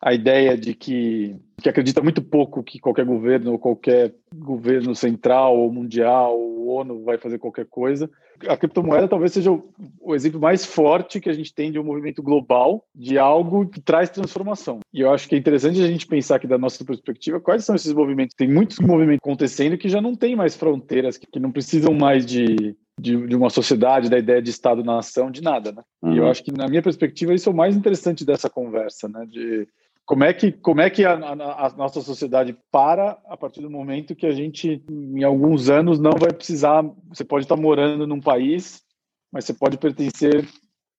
a 0.00 0.14
ideia 0.14 0.56
de 0.56 0.74
que, 0.74 1.36
que 1.60 1.68
acredita 1.68 2.00
muito 2.00 2.22
pouco 2.22 2.62
que 2.62 2.78
qualquer 2.78 3.04
governo 3.04 3.52
ou 3.52 3.58
qualquer 3.58 4.14
governo 4.34 4.94
central 4.94 5.58
ou 5.58 5.70
mundial 5.70 6.38
ou 6.38 6.68
ONU 6.68 7.04
vai 7.04 7.18
fazer 7.18 7.38
qualquer 7.38 7.66
coisa. 7.66 8.10
A 8.48 8.56
criptomoeda 8.56 9.06
talvez 9.06 9.32
seja 9.32 9.52
o, 9.52 9.68
o, 10.00 10.14
exemplo 10.14 10.40
mais 10.40 10.64
forte 10.64 11.20
que 11.20 11.28
a 11.28 11.32
gente 11.34 11.52
tem 11.52 11.70
de 11.70 11.78
um 11.78 11.84
movimento 11.84 12.22
global, 12.22 12.86
de 12.94 13.18
algo 13.18 13.68
que 13.68 13.78
traz 13.78 14.08
transformação. 14.08 14.80
E 14.94 15.00
eu 15.00 15.12
acho 15.12 15.28
que 15.28 15.34
é 15.34 15.38
interessante 15.38 15.82
a 15.82 15.86
gente 15.86 16.06
pensar 16.06 16.38
que 16.38 16.46
da 16.46 16.56
nossa 16.56 16.82
perspectiva, 16.82 17.38
quais 17.38 17.66
são 17.66 17.74
esses 17.74 17.92
movimentos? 17.92 18.34
Tem 18.34 18.48
muitos 18.48 18.78
movimentos 18.78 19.20
acontecendo 19.22 19.76
que 19.76 19.90
já 19.90 20.00
não 20.00 20.14
tem 20.14 20.34
mais 20.34 20.56
fronteiras, 20.56 21.18
que, 21.18 21.26
que 21.26 21.38
não 21.38 21.52
precisam 21.52 21.92
mais 21.92 22.24
de 22.24 22.74
de, 23.00 23.26
de, 23.26 23.34
uma 23.34 23.48
sociedade, 23.48 24.10
da 24.10 24.18
ideia 24.18 24.42
de 24.42 24.50
Estado-nação, 24.50 25.30
de 25.30 25.42
nada, 25.42 25.72
né? 25.72 25.82
Uhum. 26.02 26.12
E 26.12 26.18
eu 26.18 26.24
uhum. 26.24 26.30
acho 26.30 26.44
que, 26.44 26.52
na 26.52 26.68
minha 26.68 26.82
perspectiva, 26.82 27.32
isso 27.32 27.48
é 27.48 27.52
o 27.52 27.56
mais 27.56 27.74
interessante 27.74 28.26
dessa 28.26 28.50
conversa, 28.50 29.08
né? 29.08 29.24
De 29.26 29.66
como 30.10 30.24
é 30.24 30.34
que, 30.34 30.50
como 30.50 30.80
é 30.80 30.90
que 30.90 31.04
a, 31.04 31.12
a, 31.12 31.66
a, 31.66 31.70
nossa 31.76 32.00
sociedade 32.00 32.58
para 32.68 33.16
a 33.26 33.36
partir 33.36 33.60
do 33.60 33.70
momento 33.70 34.16
que 34.16 34.26
a 34.26 34.32
gente, 34.32 34.84
em 34.90 35.22
alguns 35.22 35.70
anos, 35.70 36.00
não 36.00 36.10
vai 36.18 36.32
precisar. 36.32 36.82
Você 37.10 37.24
pode 37.24 37.44
estar 37.44 37.54
morando 37.54 38.08
num 38.08 38.20
país, 38.20 38.82
mas 39.30 39.44
você 39.44 39.54
pode 39.54 39.78
pertencer 39.78 40.48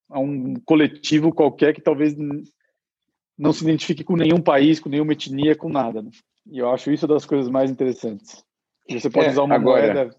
a 0.09 0.17
um 0.17 0.53
coletivo 0.65 1.33
qualquer 1.33 1.73
que 1.73 1.81
talvez 1.81 2.15
não 3.37 3.51
se 3.51 3.65
identifique 3.65 4.01
com 4.01 4.15
nenhum 4.15 4.39
país, 4.39 4.79
com 4.79 4.87
nenhuma 4.87 5.11
etnia, 5.11 5.57
com 5.57 5.67
nada. 5.67 6.01
Né? 6.01 6.11
E 6.49 6.59
eu 6.59 6.71
acho 6.71 6.89
isso 6.89 7.05
das 7.05 7.25
coisas 7.25 7.51
mais 7.51 7.69
interessantes. 7.69 8.41
Você 8.89 9.09
pode 9.09 9.27
é, 9.27 9.31
usar 9.31 9.43
uma 9.43 9.55
agora, 9.55 9.93
moeda. 9.93 10.15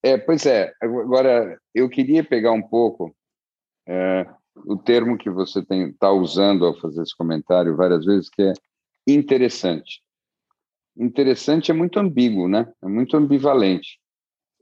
É, 0.00 0.16
pois 0.16 0.46
é. 0.46 0.72
Agora, 0.80 1.58
eu 1.74 1.88
queria 1.88 2.22
pegar 2.22 2.52
um 2.52 2.62
pouco. 2.62 3.12
É, 3.84 4.24
o 4.54 4.76
termo 4.76 5.16
que 5.16 5.30
você 5.30 5.60
está 5.60 6.10
usando 6.12 6.64
ao 6.64 6.78
fazer 6.78 7.02
esse 7.02 7.16
comentário 7.16 7.76
várias 7.76 8.04
vezes, 8.04 8.28
que 8.28 8.42
é 8.42 8.52
interessante. 9.06 10.02
Interessante 10.96 11.70
é 11.70 11.74
muito 11.74 11.98
ambíguo, 11.98 12.48
né? 12.48 12.70
É 12.82 12.88
muito 12.88 13.16
ambivalente. 13.16 13.98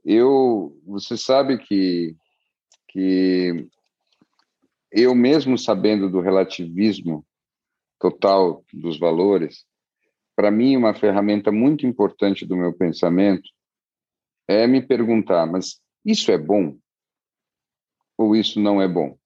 Eu, 0.03 0.79
você 0.85 1.17
sabe 1.17 1.57
que 1.57 2.15
que 2.87 3.69
eu 4.91 5.15
mesmo 5.15 5.57
sabendo 5.57 6.09
do 6.09 6.19
relativismo 6.19 7.25
total 7.97 8.65
dos 8.73 8.99
valores, 8.99 9.65
para 10.35 10.51
mim 10.51 10.75
uma 10.75 10.93
ferramenta 10.93 11.51
muito 11.51 11.87
importante 11.87 12.45
do 12.45 12.57
meu 12.57 12.73
pensamento 12.73 13.49
é 14.47 14.67
me 14.67 14.81
perguntar, 14.81 15.45
mas 15.45 15.79
isso 16.03 16.31
é 16.31 16.37
bom 16.37 16.77
ou 18.17 18.35
isso 18.35 18.59
não 18.59 18.81
é 18.81 18.87
bom? 18.87 19.17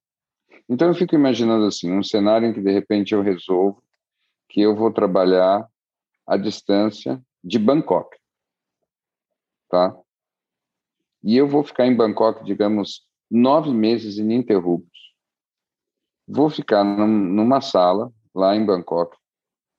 Então 0.68 0.88
eu 0.88 0.96
fico 0.96 1.14
imaginando 1.14 1.66
assim, 1.66 1.92
um 1.92 2.04
cenário 2.04 2.48
em 2.48 2.54
que 2.54 2.62
de 2.62 2.72
repente 2.72 3.14
eu 3.14 3.22
resolvo 3.22 3.84
que 4.50 4.62
eu 4.62 4.76
vou 4.76 4.92
trabalhar 4.92 5.68
à 6.26 6.38
distância 6.38 7.22
de 7.44 7.60
Bangkok, 7.60 8.18
tá? 9.70 9.96
E 11.24 11.36
eu 11.38 11.48
vou 11.48 11.64
ficar 11.64 11.86
em 11.86 11.96
Bangkok, 11.96 12.44
digamos, 12.44 13.06
nove 13.30 13.72
meses 13.72 14.18
ininterruptos. 14.18 15.14
Vou 16.28 16.50
ficar 16.50 16.84
num, 16.84 17.08
numa 17.08 17.62
sala 17.62 18.12
lá 18.34 18.56
em 18.56 18.66
Bangkok, 18.66 19.16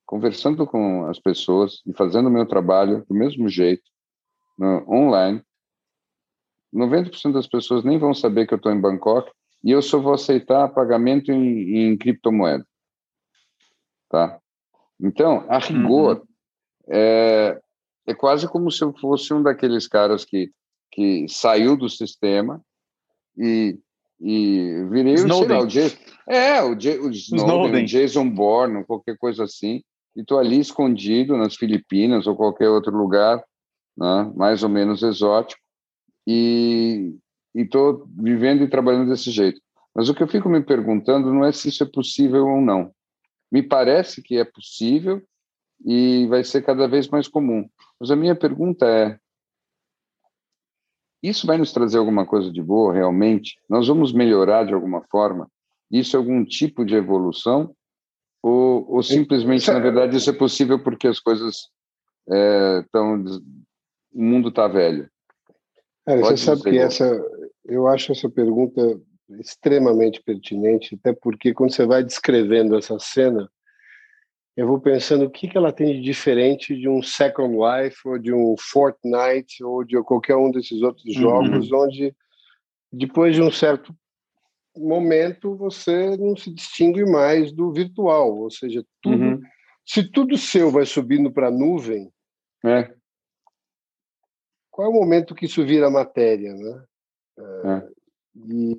conversando 0.05 0.67
com 0.67 1.07
as 1.07 1.19
pessoas 1.19 1.83
e 1.87 1.93
fazendo 1.93 2.27
o 2.27 2.33
meu 2.33 2.47
trabalho 2.47 3.05
do 3.09 3.15
mesmo 3.15 3.49
jeito, 3.49 3.85
no, 4.57 4.89
online. 4.89 5.43
90% 6.73 7.33
das 7.33 7.47
pessoas 7.47 7.85
nem 7.85 7.99
vão 7.99 8.15
saber 8.15 8.47
que 8.47 8.55
eu 8.55 8.57
estou 8.57 8.73
em 8.73 8.81
Bangkok 8.81 9.31
e 9.67 9.73
eu 9.73 9.83
só 9.83 9.99
vou 9.99 10.15
aceitar 10.15 10.69
pagamento 10.69 11.33
em, 11.33 11.89
em 11.89 11.97
criptomoeda. 11.97 12.65
Tá? 14.09 14.39
Então, 15.01 15.45
a 15.49 15.59
rigor, 15.59 16.19
uhum. 16.19 16.25
é, 16.89 17.61
é 18.07 18.15
quase 18.15 18.47
como 18.47 18.71
se 18.71 18.85
eu 18.85 18.95
fosse 18.95 19.35
um 19.35 19.43
daqueles 19.43 19.89
caras 19.89 20.25
que, 20.25 20.53
que 20.93 21.27
saiu 21.29 21.77
do 21.77 21.91
sistema 21.91 22.63
e, 23.37 23.77
e 24.21 24.87
virei 24.89 25.15
Snowden. 25.15 25.57
Lá, 25.57 25.65
o 25.65 25.67
Jason, 25.67 25.97
é, 26.29 26.63
o, 26.63 26.77
J, 26.77 26.99
o 27.01 27.11
Snowden, 27.11 27.47
Snowden. 27.47 27.85
O 27.85 27.87
Jason 27.89 28.31
Bourne, 28.31 28.85
qualquer 28.85 29.19
coisa 29.19 29.43
assim, 29.43 29.83
e 30.15 30.21
estou 30.21 30.39
ali 30.39 30.61
escondido 30.61 31.37
nas 31.37 31.57
Filipinas 31.57 32.29
ou 32.29 32.37
qualquer 32.37 32.69
outro 32.69 32.97
lugar, 32.97 33.43
né, 33.99 34.33
mais 34.37 34.63
ou 34.63 34.69
menos 34.69 35.03
exótico, 35.03 35.61
e, 36.25 37.17
e 37.57 37.63
estou 37.63 38.07
vivendo 38.15 38.63
e 38.63 38.69
trabalhando 38.69 39.09
desse 39.09 39.31
jeito. 39.31 39.61
Mas 39.95 40.11
o 40.11 40.15
que 40.15 40.23
eu 40.23 40.29
fico 40.29 40.47
me 40.47 40.63
perguntando 40.63 41.33
não 41.33 41.43
é 41.43 41.51
se 41.51 41.71
isso 41.71 41.83
é 41.83 41.87
possível 41.87 42.47
ou 42.47 42.61
não. 42.61 42.93
Me 43.51 43.63
parece 43.63 44.23
que 44.23 44.37
é 44.37 44.45
possível 44.45 45.23
e 45.85 46.27
vai 46.27 46.45
ser 46.45 46.63
cada 46.63 46.87
vez 46.87 47.09
mais 47.09 47.27
comum. 47.27 47.67
Mas 47.99 48.11
a 48.11 48.17
minha 48.17 48.35
pergunta 48.35 48.87
é: 48.87 49.19
isso 51.23 51.47
vai 51.47 51.57
nos 51.57 51.73
trazer 51.73 51.97
alguma 51.97 52.27
coisa 52.27 52.53
de 52.53 52.63
boa 52.63 52.93
realmente? 52.93 53.59
Nós 53.71 53.89
vamos 53.89 54.13
melhorar 54.13 54.67
de 54.67 54.75
alguma 54.75 55.03
forma? 55.11 55.51
Isso 55.91 56.15
é 56.15 56.19
algum 56.19 56.45
tipo 56.45 56.85
de 56.85 56.95
evolução? 56.95 57.75
Ou, 58.43 58.87
ou 58.89 59.03
simplesmente, 59.03 59.71
na 59.73 59.79
verdade, 59.79 60.17
isso 60.17 60.29
é 60.29 60.33
possível 60.33 60.79
porque 60.79 61.09
as 61.09 61.19
coisas 61.19 61.57
estão. 62.27 63.15
É, 63.15 63.41
o 64.13 64.23
mundo 64.23 64.51
está 64.51 64.69
velho? 64.69 65.09
Cara, 66.05 66.21
você 66.21 66.37
sabe 66.37 66.63
que 66.63 66.79
essa, 66.79 67.21
eu 67.69 67.87
acho 67.87 68.13
essa 68.13 68.29
pergunta 68.29 69.01
extremamente 69.41 70.23
pertinente, 70.23 70.95
até 70.95 71.13
porque 71.13 71.53
quando 71.53 71.73
você 71.73 71.85
vai 71.85 72.03
descrevendo 72.03 72.77
essa 72.77 72.99
cena, 72.99 73.51
eu 74.57 74.67
vou 74.67 74.81
pensando 74.81 75.25
o 75.27 75.31
que, 75.31 75.49
que 75.49 75.57
ela 75.57 75.73
tem 75.73 75.95
de 75.95 76.01
diferente 76.01 76.75
de 76.75 76.89
um 76.89 77.03
Second 77.03 77.55
Life, 77.55 77.99
ou 78.07 78.19
de 78.19 78.33
um 78.33 78.55
Fortnite, 78.59 79.63
ou 79.63 79.85
de 79.85 80.01
qualquer 80.03 80.37
um 80.37 80.51
desses 80.51 80.81
outros 80.81 81.05
uhum. 81.17 81.21
jogos, 81.21 81.71
uhum. 81.71 81.81
onde 81.81 82.15
depois 82.91 83.35
de 83.35 83.43
um 83.43 83.51
certo 83.51 83.95
momento 84.77 85.57
você 85.57 86.17
não 86.17 86.37
se 86.37 86.53
distingue 86.53 87.05
mais 87.05 87.53
do 87.53 87.73
virtual, 87.73 88.35
ou 88.39 88.51
seja, 88.51 88.85
tudo, 89.03 89.23
uhum. 89.23 89.43
se 89.85 90.11
tudo 90.11 90.39
seu 90.39 90.71
vai 90.71 90.87
subindo 90.87 91.31
para 91.31 91.49
a 91.49 91.51
nuvem, 91.51 92.11
é. 92.65 92.91
qual 94.71 94.87
é 94.87 94.91
o 94.91 94.95
momento 94.95 95.35
que 95.35 95.47
isso 95.47 95.65
vira 95.67 95.91
matéria, 95.91 96.55
né? 96.55 96.85
É. 97.39 97.89
E, 98.49 98.77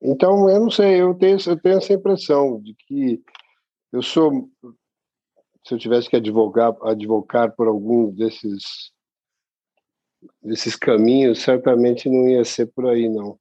então, 0.00 0.48
eu 0.48 0.60
não 0.60 0.70
sei, 0.70 1.00
eu 1.00 1.14
tenho, 1.14 1.38
eu 1.46 1.60
tenho 1.60 1.78
essa 1.78 1.92
impressão 1.92 2.60
de 2.60 2.74
que 2.74 3.22
eu 3.92 4.02
sou, 4.02 4.48
se 5.66 5.74
eu 5.74 5.78
tivesse 5.78 6.08
que 6.08 6.16
advogar, 6.16 6.74
advocar 6.82 7.54
por 7.54 7.68
algum 7.68 8.10
desses 8.10 8.92
desses 10.40 10.76
caminhos, 10.76 11.42
certamente 11.42 12.08
não 12.08 12.28
ia 12.28 12.44
ser 12.44 12.66
por 12.66 12.86
aí, 12.86 13.08
não. 13.08 13.38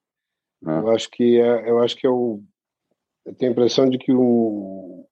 É. 0.67 0.79
Eu 0.79 0.89
acho 0.89 1.09
que 1.09 1.39
é, 1.39 1.69
eu 1.69 1.79
acho 1.79 1.95
que 1.95 2.07
eu, 2.07 2.43
eu 3.25 3.35
tenho 3.35 3.51
a 3.51 3.53
impressão 3.53 3.89
de 3.89 3.97
que 3.97 4.11
um, 4.11 5.05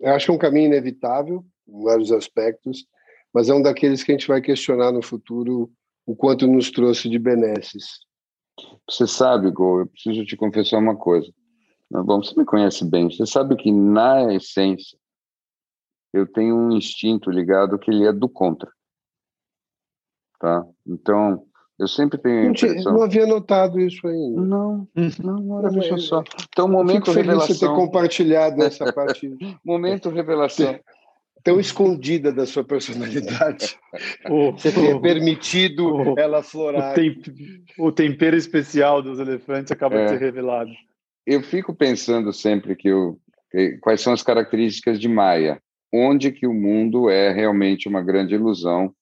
eu 0.00 0.12
acho 0.12 0.26
que 0.26 0.32
é 0.32 0.34
um 0.34 0.38
caminho 0.38 0.66
inevitável 0.66 1.44
em 1.66 1.82
vários 1.82 2.12
aspectos, 2.12 2.86
mas 3.32 3.48
é 3.48 3.54
um 3.54 3.62
daqueles 3.62 4.02
que 4.02 4.12
a 4.12 4.14
gente 4.14 4.28
vai 4.28 4.40
questionar 4.40 4.92
no 4.92 5.02
futuro 5.02 5.70
o 6.06 6.14
quanto 6.14 6.46
nos 6.46 6.70
trouxe 6.70 7.08
de 7.08 7.18
benesses. 7.18 8.00
Você 8.88 9.06
sabe, 9.06 9.50
Gol, 9.50 9.80
eu 9.80 9.86
preciso 9.86 10.24
te 10.24 10.36
confessar 10.36 10.78
uma 10.78 10.96
coisa. 10.96 11.32
Bom, 11.90 12.22
você 12.22 12.34
me 12.38 12.44
conhece 12.44 12.84
bem. 12.84 13.10
Você 13.10 13.26
sabe 13.26 13.56
que, 13.56 13.70
na 13.70 14.32
essência, 14.34 14.98
eu 16.12 16.26
tenho 16.26 16.56
um 16.56 16.72
instinto 16.72 17.30
ligado 17.30 17.78
que 17.78 17.90
ele 17.90 18.06
é 18.06 18.12
do 18.12 18.28
contra. 18.28 18.70
Tá? 20.38 20.64
Então, 20.86 21.44
eu 21.78 21.88
sempre 21.88 22.18
tenho 22.18 22.50
impressão... 22.50 22.92
Não 22.92 23.02
havia 23.02 23.26
notado 23.26 23.80
isso 23.80 24.06
ainda. 24.06 24.40
Não, 24.40 24.88
não, 25.22 25.50
olha, 25.50 25.70
deixa 25.70 25.96
só. 25.98 26.22
Então, 26.48 26.68
momento 26.68 27.06
Fico 27.06 27.16
revelação. 27.16 27.46
Feliz 27.46 27.60
de 27.60 27.66
ter 27.66 27.74
compartilhado 27.74 28.62
essa 28.62 28.92
parte. 28.92 29.36
momento 29.64 30.10
revelação 30.10 30.78
tão 31.44 31.60
escondida 31.60 32.32
da 32.32 32.46
sua 32.46 32.64
personalidade. 32.64 33.78
Você 34.54 34.72
ter 34.72 35.00
permitido 35.00 36.18
ela 36.18 36.42
florar. 36.42 36.96
O, 37.78 37.92
tempero 37.92 38.34
especial 38.34 39.02
dos 39.02 39.20
elefantes 39.20 39.70
acaba 39.70 39.96
é. 39.96 40.04
de 40.04 40.10
ser 40.10 40.18
revelado. 40.18 40.70
Eu 41.26 41.42
fico 41.42 41.74
pensando 41.74 42.32
sempre 42.32 42.74
que, 42.74 42.88
eu, 42.88 43.18
que 43.50 43.78
quais 43.82 44.00
são 44.00 44.14
as 44.14 44.22
características 44.22 44.98
de 44.98 45.06
Maia, 45.06 45.60
onde 45.92 46.32
que 46.32 46.46
o 46.46 46.54
mundo 46.54 47.10
é 47.10 47.30
realmente 47.30 47.88
uma 47.88 48.02
grande 48.02 48.34
ilusão 48.34 48.92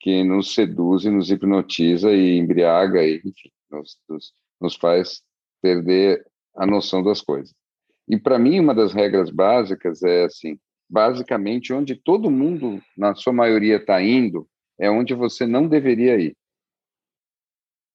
que 0.00 0.24
nos 0.24 0.54
seduz 0.54 1.04
e 1.04 1.10
nos 1.10 1.30
hipnotiza 1.30 2.10
e 2.10 2.36
embriaga 2.36 3.02
e 3.04 3.18
enfim, 3.18 3.50
nos, 3.70 3.96
nos, 4.08 4.32
nos 4.60 4.74
faz 4.74 5.22
perder 5.62 6.24
a 6.56 6.66
noção 6.66 7.02
das 7.02 7.20
coisas. 7.20 7.54
E 8.08 8.18
para 8.18 8.38
mim 8.38 8.58
uma 8.58 8.74
das 8.74 8.92
regras 8.92 9.30
básicas 9.30 10.02
é 10.02 10.24
assim: 10.24 10.58
basicamente 10.88 11.72
onde 11.72 11.94
todo 11.94 12.30
mundo, 12.30 12.82
na 12.96 13.14
sua 13.14 13.32
maioria, 13.32 13.76
está 13.76 14.02
indo, 14.02 14.48
é 14.78 14.90
onde 14.90 15.14
você 15.14 15.46
não 15.46 15.68
deveria 15.68 16.18
ir. 16.18 16.36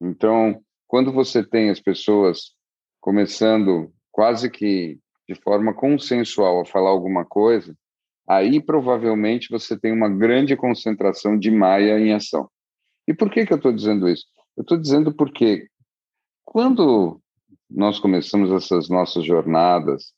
Então, 0.02 0.62
quando 0.88 1.12
você 1.12 1.44
tem 1.46 1.70
as 1.70 1.80
pessoas 1.80 2.56
começando 3.00 3.92
quase 4.12 4.50
que 4.50 5.00
de 5.28 5.36
forma 5.36 5.74
consensual 5.74 6.62
a 6.62 6.66
falar 6.66 6.90
alguma 6.90 7.26
coisa, 7.26 7.76
aí 8.28 8.62
provavelmente 8.62 9.50
você 9.50 9.78
tem 9.78 9.92
uma 9.92 10.10
grande 10.10 10.56
concentração 10.56 11.38
de 11.38 11.52
Maia 11.52 12.00
em 12.00 12.14
ação. 12.14 12.50
E 13.08 13.14
por 13.14 13.30
que, 13.30 13.46
que 13.46 13.54
eu 13.54 13.58
estou 13.58 13.72
dizendo 13.72 14.08
isso? 14.08 14.26
Eu 14.56 14.62
estou 14.62 14.78
dizendo 14.78 15.14
porque 15.14 15.68
quando 16.46 17.22
nós 17.70 18.00
começamos 18.00 18.52
essas 18.52 18.90
nossas 18.90 19.26
jornadas 19.26 20.14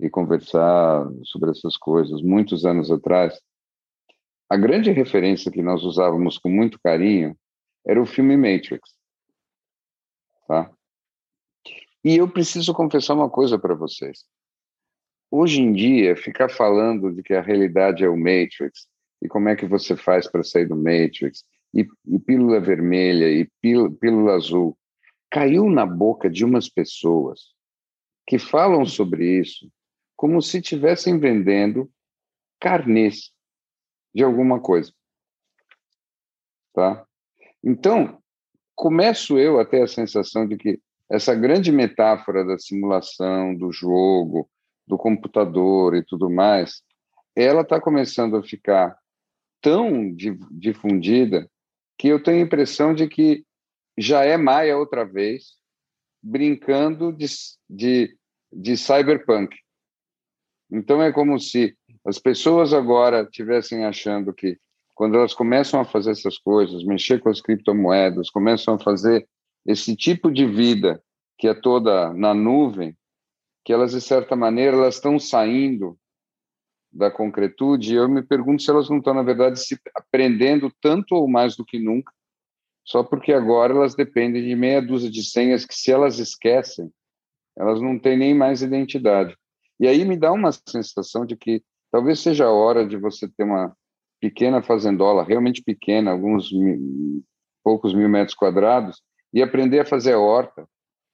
e 0.00 0.10
conversar 0.10 1.08
sobre 1.24 1.50
essas 1.50 1.76
coisas 1.76 2.22
muitos 2.22 2.64
anos 2.64 2.90
atrás, 2.90 3.40
a 4.48 4.56
grande 4.56 4.90
referência 4.90 5.50
que 5.50 5.62
nós 5.62 5.82
usávamos 5.82 6.38
com 6.38 6.48
muito 6.48 6.78
carinho 6.80 7.36
era 7.86 8.00
o 8.00 8.06
filme 8.06 8.36
Matrix. 8.36 8.90
Tá? 10.46 10.70
E 12.04 12.16
eu 12.16 12.28
preciso 12.28 12.74
confessar 12.74 13.14
uma 13.14 13.30
coisa 13.30 13.58
para 13.58 13.74
vocês. 13.74 14.24
Hoje 15.30 15.60
em 15.60 15.72
dia, 15.72 16.16
ficar 16.16 16.48
falando 16.48 17.12
de 17.12 17.22
que 17.22 17.34
a 17.34 17.40
realidade 17.40 18.04
é 18.04 18.08
o 18.08 18.16
Matrix 18.16 18.86
e 19.22 19.28
como 19.28 19.48
é 19.48 19.56
que 19.56 19.66
você 19.66 19.96
faz 19.96 20.30
para 20.30 20.44
sair 20.44 20.66
do 20.66 20.76
Matrix 20.76 21.44
e, 21.72 21.86
e 22.06 22.18
pílula 22.18 22.60
vermelha 22.60 23.30
e 23.30 23.48
pílula, 23.60 23.90
pílula 23.90 24.34
azul 24.34 24.76
caiu 25.30 25.68
na 25.68 25.84
boca 25.84 26.30
de 26.30 26.44
umas 26.44 26.68
pessoas 26.68 27.54
que 28.26 28.38
falam 28.38 28.86
sobre 28.86 29.40
isso 29.40 29.68
como 30.16 30.40
se 30.40 30.58
estivessem 30.58 31.18
vendendo 31.18 31.90
carnês 32.60 33.32
de 34.14 34.22
alguma 34.22 34.60
coisa. 34.60 34.92
Tá? 36.72 37.06
Então, 37.62 38.22
começo 38.74 39.38
eu 39.38 39.58
a 39.58 39.64
ter 39.64 39.82
a 39.82 39.88
sensação 39.88 40.46
de 40.46 40.56
que 40.56 40.80
essa 41.10 41.34
grande 41.34 41.70
metáfora 41.70 42.44
da 42.44 42.58
simulação, 42.58 43.54
do 43.54 43.70
jogo, 43.70 44.48
do 44.86 44.96
computador 44.96 45.94
e 45.94 46.04
tudo 46.04 46.30
mais, 46.30 46.82
ela 47.36 47.62
está 47.62 47.80
começando 47.80 48.36
a 48.36 48.42
ficar 48.42 48.96
tão 49.60 50.14
difundida 50.50 51.50
que 51.98 52.08
eu 52.08 52.22
tenho 52.22 52.38
a 52.38 52.46
impressão 52.46 52.94
de 52.94 53.08
que 53.08 53.44
já 53.96 54.24
é 54.24 54.36
Maia 54.36 54.76
outra 54.76 55.04
vez, 55.04 55.56
brincando 56.22 57.12
de, 57.12 57.26
de, 57.68 58.16
de 58.52 58.76
cyberpunk. 58.76 59.56
Então 60.74 61.00
é 61.00 61.12
como 61.12 61.38
se 61.38 61.76
as 62.04 62.18
pessoas 62.18 62.72
agora 62.74 63.24
tivessem 63.24 63.84
achando 63.84 64.34
que 64.34 64.58
quando 64.92 65.16
elas 65.16 65.32
começam 65.32 65.80
a 65.80 65.84
fazer 65.84 66.10
essas 66.10 66.36
coisas, 66.36 66.82
mexer 66.84 67.20
com 67.20 67.28
as 67.28 67.40
criptomoedas, 67.40 68.28
começam 68.28 68.74
a 68.74 68.78
fazer 68.78 69.24
esse 69.64 69.94
tipo 69.94 70.32
de 70.32 70.44
vida 70.44 71.00
que 71.38 71.46
é 71.46 71.54
toda 71.54 72.12
na 72.12 72.34
nuvem, 72.34 72.96
que 73.64 73.72
elas 73.72 73.92
de 73.92 74.00
certa 74.00 74.34
maneira 74.34 74.76
elas 74.76 74.96
estão 74.96 75.16
saindo 75.16 75.96
da 76.92 77.08
concretude. 77.08 77.92
E 77.92 77.96
eu 77.96 78.08
me 78.08 78.22
pergunto 78.22 78.60
se 78.60 78.70
elas 78.70 78.90
não 78.90 78.98
estão 78.98 79.14
na 79.14 79.22
verdade 79.22 79.60
se 79.60 79.78
aprendendo 79.94 80.72
tanto 80.80 81.14
ou 81.14 81.28
mais 81.28 81.54
do 81.56 81.64
que 81.64 81.78
nunca, 81.78 82.12
só 82.84 83.04
porque 83.04 83.32
agora 83.32 83.72
elas 83.72 83.94
dependem 83.94 84.42
de 84.42 84.56
meia 84.56 84.82
dúzia 84.82 85.08
de 85.08 85.22
senhas 85.22 85.64
que 85.64 85.74
se 85.74 85.92
elas 85.92 86.18
esquecem, 86.18 86.92
elas 87.56 87.80
não 87.80 87.96
têm 87.96 88.16
nem 88.16 88.34
mais 88.34 88.60
identidade. 88.60 89.36
E 89.84 89.86
aí 89.86 90.02
me 90.02 90.16
dá 90.16 90.32
uma 90.32 90.50
sensação 90.50 91.26
de 91.26 91.36
que 91.36 91.62
talvez 91.92 92.18
seja 92.18 92.46
a 92.46 92.50
hora 92.50 92.86
de 92.86 92.96
você 92.96 93.28
ter 93.28 93.44
uma 93.44 93.76
pequena 94.18 94.62
fazendola, 94.62 95.22
realmente 95.22 95.62
pequena, 95.62 96.10
alguns 96.10 96.50
mil, 96.50 97.22
poucos 97.62 97.92
mil 97.92 98.08
metros 98.08 98.34
quadrados, 98.34 99.02
e 99.30 99.42
aprender 99.42 99.80
a 99.80 99.84
fazer 99.84 100.14
horta, 100.14 100.66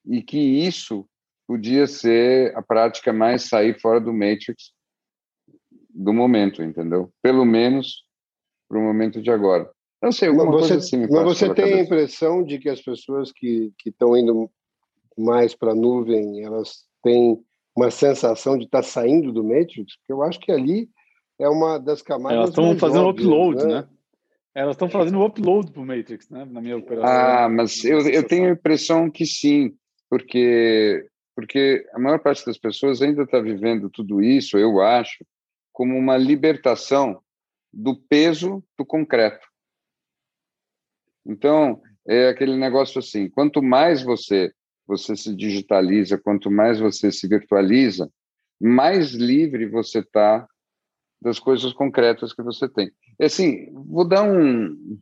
e 0.05 0.21
que 0.21 0.37
isso 0.39 1.05
podia 1.45 1.85
ser 1.85 2.55
a 2.55 2.61
prática 2.61 3.11
mais 3.11 3.41
sair 3.41 3.77
fora 3.77 3.99
do 3.99 4.13
Matrix 4.13 4.71
do 5.89 6.13
momento, 6.13 6.63
entendeu? 6.63 7.11
Pelo 7.21 7.43
menos 7.43 8.05
para 8.69 8.79
o 8.79 8.81
momento 8.81 9.21
de 9.21 9.29
agora. 9.29 9.69
Não 10.01 10.13
sei, 10.13 10.29
alguma 10.29 10.45
você, 10.45 10.59
coisa 10.59 10.77
assim. 10.77 11.07
Mas 11.11 11.23
você 11.23 11.53
tem 11.53 11.73
a 11.73 11.81
impressão 11.81 12.41
de 12.41 12.57
que 12.57 12.69
as 12.69 12.81
pessoas 12.81 13.33
que 13.33 13.73
estão 13.85 14.15
indo 14.15 14.49
mais 15.17 15.53
para 15.53 15.73
a 15.73 15.75
nuvem, 15.75 16.41
elas 16.41 16.85
têm 17.03 17.43
uma 17.75 17.89
sensação 17.91 18.57
de 18.57 18.65
estar 18.65 18.81
tá 18.81 18.87
saindo 18.87 19.31
do 19.31 19.43
Matrix? 19.43 19.97
Porque 19.97 20.11
eu 20.11 20.21
acho 20.21 20.39
que 20.39 20.51
ali 20.51 20.89
é 21.39 21.47
uma 21.49 21.77
das 21.77 22.01
camadas. 22.01 22.37
Elas 22.37 22.49
estão 22.49 22.77
fazendo 22.77 23.05
óbvias, 23.05 23.27
upload, 23.27 23.65
né? 23.65 23.73
né? 23.73 23.87
Elas 24.53 24.75
estão 24.75 24.89
fazendo 24.89 25.23
upload 25.23 25.71
para 25.71 25.81
o 25.81 25.85
Matrix, 25.85 26.29
né? 26.29 26.45
Na 26.45 26.61
minha 26.61 26.77
operação. 26.77 27.09
Ah, 27.09 27.49
mas 27.49 27.83
eu, 27.85 27.99
eu 28.09 28.27
tenho 28.27 28.49
a 28.49 28.51
impressão 28.51 29.09
que 29.09 29.25
sim, 29.25 29.73
porque 30.09 31.07
porque 31.33 31.87
a 31.93 31.99
maior 31.99 32.19
parte 32.19 32.45
das 32.45 32.57
pessoas 32.57 33.01
ainda 33.01 33.23
está 33.23 33.39
vivendo 33.39 33.89
tudo 33.89 34.21
isso, 34.21 34.57
eu 34.57 34.81
acho, 34.81 35.25
como 35.71 35.97
uma 35.97 36.17
libertação 36.17 37.21
do 37.73 37.95
peso 37.95 38.63
do 38.77 38.85
concreto. 38.85 39.47
Então, 41.25 41.81
é 42.05 42.27
aquele 42.27 42.57
negócio 42.57 42.99
assim, 42.99 43.29
quanto 43.29 43.61
mais 43.61 44.03
você 44.03 44.51
você 44.87 45.15
se 45.15 45.35
digitaliza, 45.35 46.17
quanto 46.17 46.49
mais 46.51 46.79
você 46.79 47.11
se 47.11 47.27
virtualiza, 47.27 48.11
mais 48.59 49.13
livre 49.13 49.67
você 49.67 49.99
está 49.99 50.47
das 51.21 51.39
coisas 51.39 51.71
concretas 51.73 52.33
que 52.33 52.41
você 52.41 52.67
tem. 52.67 52.91
Assim, 53.19 53.71
vou 53.73 54.07
dar 54.07 54.23
um, 54.23 54.99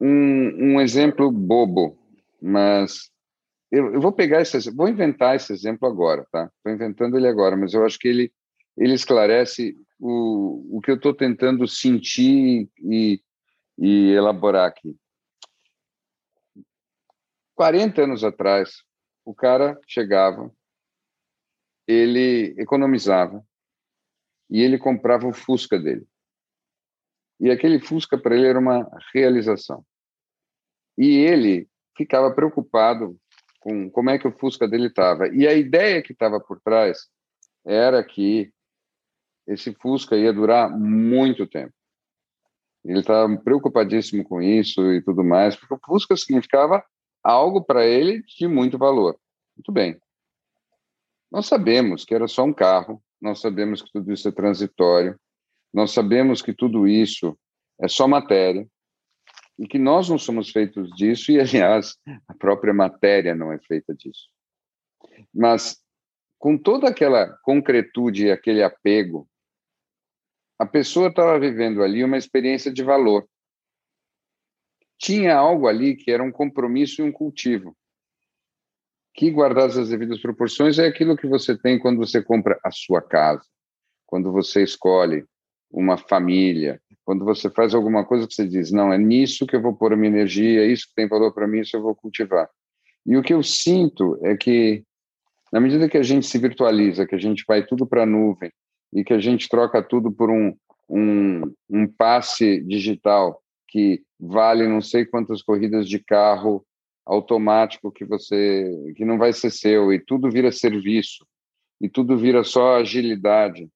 um, 0.00 0.74
um 0.74 0.80
exemplo 0.80 1.30
bobo, 1.30 1.98
mas 2.40 3.10
eu, 3.70 3.94
eu, 3.94 4.00
vou 4.00 4.12
pegar 4.12 4.40
esse 4.40 4.70
vou 4.70 4.88
inventar 4.88 5.36
esse 5.36 5.52
exemplo 5.52 5.88
agora, 5.88 6.26
tá? 6.30 6.50
Estou 6.56 6.72
inventando 6.72 7.16
ele 7.16 7.28
agora, 7.28 7.56
mas 7.56 7.74
eu 7.74 7.84
acho 7.84 7.98
que 7.98 8.08
ele, 8.08 8.32
ele 8.76 8.94
esclarece 8.94 9.76
o, 9.98 10.78
o 10.78 10.80
que 10.80 10.90
eu 10.90 10.96
estou 10.96 11.14
tentando 11.14 11.66
sentir 11.68 12.68
e, 12.78 13.20
e 13.78 14.10
elaborar 14.12 14.68
aqui. 14.68 14.96
40 17.54 18.04
anos 18.04 18.24
atrás, 18.24 18.82
o 19.30 19.34
cara 19.34 19.80
chegava, 19.86 20.52
ele 21.86 22.52
economizava 22.60 23.46
e 24.50 24.60
ele 24.60 24.76
comprava 24.76 25.28
o 25.28 25.32
Fusca 25.32 25.78
dele. 25.78 26.04
E 27.38 27.48
aquele 27.48 27.78
Fusca 27.78 28.18
para 28.18 28.34
ele 28.34 28.48
era 28.48 28.58
uma 28.58 28.90
realização. 29.14 29.86
E 30.98 31.16
ele 31.18 31.68
ficava 31.96 32.34
preocupado 32.34 33.16
com 33.60 33.88
como 33.88 34.10
é 34.10 34.18
que 34.18 34.26
o 34.26 34.36
Fusca 34.36 34.66
dele 34.66 34.88
estava. 34.88 35.28
E 35.28 35.46
a 35.46 35.54
ideia 35.54 36.02
que 36.02 36.12
estava 36.12 36.40
por 36.40 36.60
trás 36.60 37.08
era 37.64 38.02
que 38.02 38.52
esse 39.46 39.72
Fusca 39.74 40.16
ia 40.16 40.32
durar 40.32 40.76
muito 40.76 41.46
tempo. 41.46 41.72
Ele 42.84 42.98
estava 42.98 43.36
preocupadíssimo 43.38 44.24
com 44.24 44.42
isso 44.42 44.92
e 44.92 45.00
tudo 45.00 45.22
mais, 45.22 45.54
porque 45.54 45.74
o 45.74 45.80
Fusca 45.86 46.16
significava 46.16 46.84
algo 47.22 47.62
para 47.62 47.86
ele 47.86 48.22
de 48.22 48.46
muito 48.46 48.78
valor. 48.78 49.18
Muito 49.56 49.72
bem. 49.72 50.00
Nós 51.30 51.46
sabemos 51.46 52.04
que 52.04 52.14
era 52.14 52.26
só 52.26 52.44
um 52.44 52.52
carro, 52.52 53.02
nós 53.20 53.40
sabemos 53.40 53.82
que 53.82 53.92
tudo 53.92 54.12
isso 54.12 54.28
é 54.28 54.32
transitório, 54.32 55.18
nós 55.72 55.92
sabemos 55.92 56.42
que 56.42 56.52
tudo 56.52 56.88
isso 56.88 57.38
é 57.80 57.86
só 57.86 58.08
matéria 58.08 58.66
e 59.58 59.68
que 59.68 59.78
nós 59.78 60.08
não 60.08 60.18
somos 60.18 60.50
feitos 60.50 60.90
disso 60.96 61.30
e, 61.30 61.38
aliás, 61.40 61.96
a 62.26 62.34
própria 62.34 62.74
matéria 62.74 63.34
não 63.34 63.52
é 63.52 63.58
feita 63.60 63.94
disso. 63.94 64.28
Mas, 65.32 65.78
com 66.38 66.58
toda 66.58 66.88
aquela 66.88 67.28
concretude 67.42 68.26
e 68.26 68.32
aquele 68.32 68.62
apego, 68.62 69.28
a 70.58 70.66
pessoa 70.66 71.08
estava 71.08 71.38
vivendo 71.38 71.82
ali 71.82 72.02
uma 72.02 72.16
experiência 72.16 72.72
de 72.72 72.82
valor 72.82 73.28
tinha 75.00 75.34
algo 75.34 75.66
ali 75.66 75.96
que 75.96 76.10
era 76.10 76.22
um 76.22 76.30
compromisso 76.30 77.00
e 77.00 77.04
um 77.04 77.10
cultivo. 77.10 77.74
Que, 79.14 79.30
guardadas 79.30 79.78
as 79.78 79.88
devidas 79.88 80.20
proporções, 80.20 80.78
é 80.78 80.86
aquilo 80.86 81.16
que 81.16 81.26
você 81.26 81.56
tem 81.56 81.78
quando 81.78 81.96
você 81.96 82.22
compra 82.22 82.60
a 82.62 82.70
sua 82.70 83.00
casa, 83.00 83.42
quando 84.06 84.30
você 84.30 84.62
escolhe 84.62 85.24
uma 85.70 85.96
família, 85.96 86.80
quando 87.02 87.24
você 87.24 87.48
faz 87.48 87.74
alguma 87.74 88.04
coisa 88.04 88.26
que 88.26 88.34
você 88.34 88.46
diz, 88.46 88.70
não, 88.70 88.92
é 88.92 88.98
nisso 88.98 89.46
que 89.46 89.56
eu 89.56 89.62
vou 89.62 89.74
pôr 89.74 89.94
a 89.94 89.96
minha 89.96 90.10
energia, 90.10 90.62
é 90.62 90.66
isso 90.66 90.86
que 90.88 90.94
tem 90.94 91.08
valor 91.08 91.32
para 91.32 91.48
mim, 91.48 91.60
isso 91.60 91.76
eu 91.76 91.82
vou 91.82 91.94
cultivar. 91.94 92.48
E 93.06 93.16
o 93.16 93.22
que 93.22 93.32
eu 93.32 93.42
sinto 93.42 94.18
é 94.22 94.36
que, 94.36 94.84
na 95.50 95.60
medida 95.60 95.88
que 95.88 95.96
a 95.96 96.02
gente 96.02 96.26
se 96.26 96.38
virtualiza, 96.38 97.06
que 97.06 97.14
a 97.14 97.18
gente 97.18 97.44
vai 97.48 97.64
tudo 97.64 97.86
para 97.86 98.02
a 98.02 98.06
nuvem 98.06 98.52
e 98.92 99.02
que 99.02 99.14
a 99.14 99.18
gente 99.18 99.48
troca 99.48 99.82
tudo 99.82 100.12
por 100.12 100.30
um, 100.30 100.54
um, 100.88 101.42
um 101.70 101.86
passe 101.88 102.60
digital 102.62 103.39
que 103.70 104.02
vale 104.18 104.66
não 104.66 104.82
sei 104.82 105.06
quantas 105.06 105.42
corridas 105.42 105.88
de 105.88 105.98
carro 105.98 106.66
automático 107.06 107.90
que 107.90 108.04
você 108.04 108.92
que 108.96 109.04
não 109.04 109.16
vai 109.16 109.32
ser 109.32 109.50
seu 109.50 109.92
e 109.92 109.98
tudo 109.98 110.30
vira 110.30 110.52
serviço 110.52 111.26
e 111.80 111.88
tudo 111.88 112.18
vira 112.18 112.44
só 112.44 112.76
agilidade. 112.76 113.70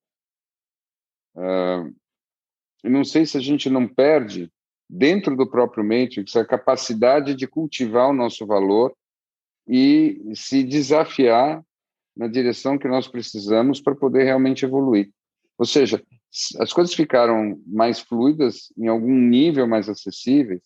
Uh, 1.35 1.95
não 2.85 3.05
sei 3.05 3.25
se 3.25 3.39
a 3.39 3.41
gente 3.41 3.71
não 3.71 3.89
perde 3.89 4.53
dentro 4.91 5.35
do 5.35 5.49
próprio 5.49 5.83
Matrix 5.83 6.37
a 6.37 6.45
capacidade 6.45 7.35
de 7.35 7.47
cultivar 7.47 8.11
o 8.11 8.15
nosso 8.15 8.47
valor 8.47 8.95
e 9.67 10.33
se 10.35 10.63
desafiar 10.63 11.65
na 12.15 12.29
direção 12.29 12.79
que 12.79 12.87
nós 12.87 13.09
precisamos 13.09 13.81
para 13.81 13.95
poder 13.95 14.25
realmente 14.25 14.65
evoluir. 14.65 15.11
Ou 15.57 15.65
seja, 15.65 16.03
as 16.59 16.73
coisas 16.73 16.95
ficaram 16.95 17.61
mais 17.67 18.01
fluidas, 18.01 18.73
em 18.77 18.89
algum 18.89 19.15
nível 19.15 19.69
mais 19.69 19.89
acessíveis, 19.89 20.63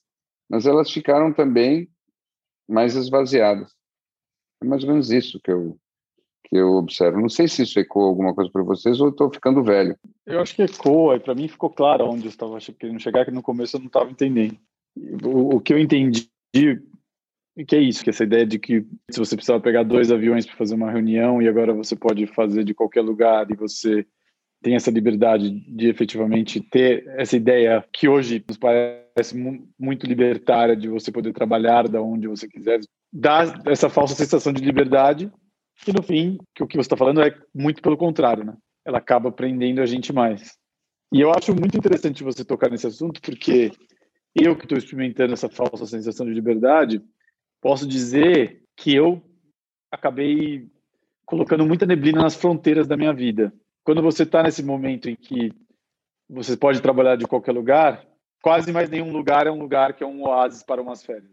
mas 0.48 0.66
elas 0.66 0.90
ficaram 0.90 1.32
também 1.32 1.88
mais 2.68 2.96
esvaziadas. 2.96 3.72
É 4.62 4.66
mais 4.66 4.82
ou 4.82 4.90
menos 4.90 5.10
isso 5.10 5.40
que 5.40 5.50
eu 5.50 5.78
que 6.48 6.56
eu 6.56 6.76
observo. 6.76 7.20
Não 7.20 7.28
sei 7.28 7.46
se 7.46 7.62
isso 7.62 7.78
ecoa 7.78 8.06
alguma 8.06 8.34
coisa 8.34 8.50
para 8.50 8.62
vocês 8.62 8.98
ou 9.00 9.10
estou 9.10 9.30
ficando 9.30 9.62
velho. 9.62 9.94
Eu 10.24 10.40
acho 10.40 10.54
que 10.54 10.62
ecoa, 10.62 11.16
e 11.16 11.20
para 11.20 11.34
mim 11.34 11.46
ficou 11.46 11.68
claro 11.68 12.06
onde 12.06 12.24
eu 12.24 12.30
estava 12.30 12.58
querendo 12.58 13.00
chegar, 13.00 13.26
que 13.26 13.30
no 13.30 13.42
começo 13.42 13.76
eu 13.76 13.80
não 13.80 13.88
estava 13.88 14.10
entendendo. 14.10 14.56
O, 15.22 15.56
o, 15.56 15.60
que 15.60 15.74
eu 15.74 15.78
entendi, 15.78 16.26
que 16.54 17.76
é 17.76 17.78
isso, 17.78 18.02
que 18.02 18.08
é 18.08 18.12
essa 18.12 18.24
ideia 18.24 18.46
de 18.46 18.58
que 18.58 18.80
se 19.10 19.18
você 19.18 19.36
precisava 19.36 19.60
pegar 19.60 19.82
dois 19.82 20.10
aviões 20.10 20.46
para 20.46 20.56
fazer 20.56 20.74
uma 20.74 20.90
reunião 20.90 21.42
e 21.42 21.48
agora 21.48 21.74
você 21.74 21.94
pode 21.94 22.26
fazer 22.28 22.64
de 22.64 22.72
qualquer 22.72 23.02
lugar 23.02 23.50
e 23.50 23.54
você 23.54 24.06
tem 24.62 24.74
essa 24.74 24.90
liberdade 24.90 25.50
de 25.50 25.88
efetivamente 25.88 26.60
ter 26.60 27.06
essa 27.16 27.36
ideia 27.36 27.84
que 27.92 28.08
hoje 28.08 28.44
nos 28.46 28.56
parece 28.56 29.36
muito 29.78 30.06
libertária 30.06 30.76
de 30.76 30.88
você 30.88 31.12
poder 31.12 31.32
trabalhar 31.32 31.88
da 31.88 32.02
onde 32.02 32.26
você 32.26 32.48
quiser, 32.48 32.80
dá 33.12 33.60
essa 33.66 33.88
falsa 33.88 34.14
sensação 34.14 34.52
de 34.52 34.64
liberdade 34.64 35.30
e 35.86 35.92
no 35.92 36.02
fim, 36.02 36.38
que 36.54 36.62
o 36.62 36.66
que 36.66 36.76
você 36.76 36.86
está 36.86 36.96
falando 36.96 37.22
é 37.22 37.34
muito 37.54 37.80
pelo 37.80 37.96
contrário, 37.96 38.44
né? 38.44 38.56
Ela 38.84 38.98
acaba 38.98 39.30
prendendo 39.30 39.80
a 39.80 39.86
gente 39.86 40.12
mais. 40.12 40.56
E 41.12 41.20
eu 41.20 41.30
acho 41.30 41.54
muito 41.54 41.76
interessante 41.76 42.24
você 42.24 42.44
tocar 42.44 42.70
nesse 42.70 42.86
assunto, 42.86 43.20
porque 43.20 43.70
eu 44.34 44.56
que 44.56 44.64
estou 44.64 44.76
experimentando 44.76 45.32
essa 45.32 45.48
falsa 45.48 45.86
sensação 45.86 46.26
de 46.26 46.32
liberdade, 46.32 47.00
posso 47.60 47.86
dizer 47.86 48.62
que 48.76 48.94
eu 48.94 49.22
acabei 49.90 50.68
colocando 51.24 51.64
muita 51.64 51.86
neblina 51.86 52.22
nas 52.22 52.34
fronteiras 52.34 52.86
da 52.86 52.96
minha 52.96 53.12
vida. 53.12 53.52
Quando 53.84 54.02
você 54.02 54.22
está 54.22 54.42
nesse 54.42 54.62
momento 54.62 55.08
em 55.08 55.16
que 55.16 55.52
você 56.28 56.56
pode 56.56 56.82
trabalhar 56.82 57.16
de 57.16 57.26
qualquer 57.26 57.52
lugar, 57.52 58.04
quase 58.42 58.72
mais 58.72 58.90
nenhum 58.90 59.12
lugar 59.12 59.46
é 59.46 59.50
um 59.50 59.60
lugar 59.60 59.94
que 59.94 60.04
é 60.04 60.06
um 60.06 60.22
oásis 60.24 60.62
para 60.62 60.82
umas 60.82 61.02
férias. 61.02 61.30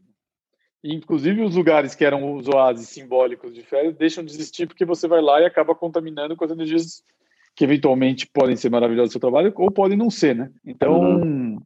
Inclusive 0.83 1.41
os 1.41 1.55
lugares 1.55 1.95
que 1.95 2.05
eram 2.05 2.35
os 2.35 2.47
oásis 2.47 2.89
simbólicos 2.89 3.53
de 3.53 3.63
férias 3.63 3.95
deixam 3.95 4.23
de 4.23 4.31
existir 4.31 4.67
porque 4.67 4.85
você 4.85 5.07
vai 5.07 5.21
lá 5.21 5.41
e 5.41 5.45
acaba 5.45 5.73
contaminando 5.73 6.35
com 6.35 6.45
as 6.45 6.51
energias 6.51 7.03
que 7.55 7.63
eventualmente 7.63 8.27
podem 8.27 8.55
ser 8.55 8.69
maravilhosas 8.69 9.09
no 9.09 9.11
seu 9.13 9.21
trabalho 9.21 9.51
ou 9.55 9.71
podem 9.71 9.97
não 9.97 10.09
ser, 10.09 10.35
né? 10.35 10.51
Então, 10.63 11.21
uhum. 11.21 11.59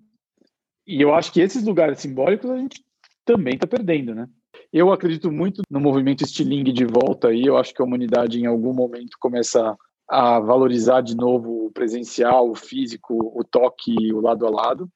e 0.87 1.01
eu 1.01 1.13
acho 1.13 1.33
que 1.33 1.41
esses 1.41 1.65
lugares 1.65 1.99
simbólicos 1.99 2.49
a 2.49 2.57
gente 2.57 2.83
também 3.25 3.55
está 3.55 3.67
perdendo, 3.67 4.15
né? 4.15 4.29
Eu 4.71 4.91
acredito 4.91 5.31
muito 5.31 5.63
no 5.69 5.79
movimento 5.79 6.23
estilingue 6.23 6.71
de 6.71 6.85
volta 6.85 7.29
aí. 7.29 7.43
Eu 7.43 7.57
acho 7.57 7.73
que 7.73 7.81
a 7.81 7.85
humanidade 7.85 8.39
em 8.39 8.45
algum 8.45 8.73
momento 8.73 9.17
começa 9.19 9.75
a 10.09 10.39
valorizar 10.39 11.01
de 11.01 11.15
novo 11.15 11.67
o 11.67 11.71
presencial, 11.71 12.49
o 12.49 12.55
físico, 12.55 13.13
o 13.39 13.43
toque, 13.43 14.11
o 14.11 14.19
lado 14.19 14.45
a 14.45 14.49
lado. 14.49 14.89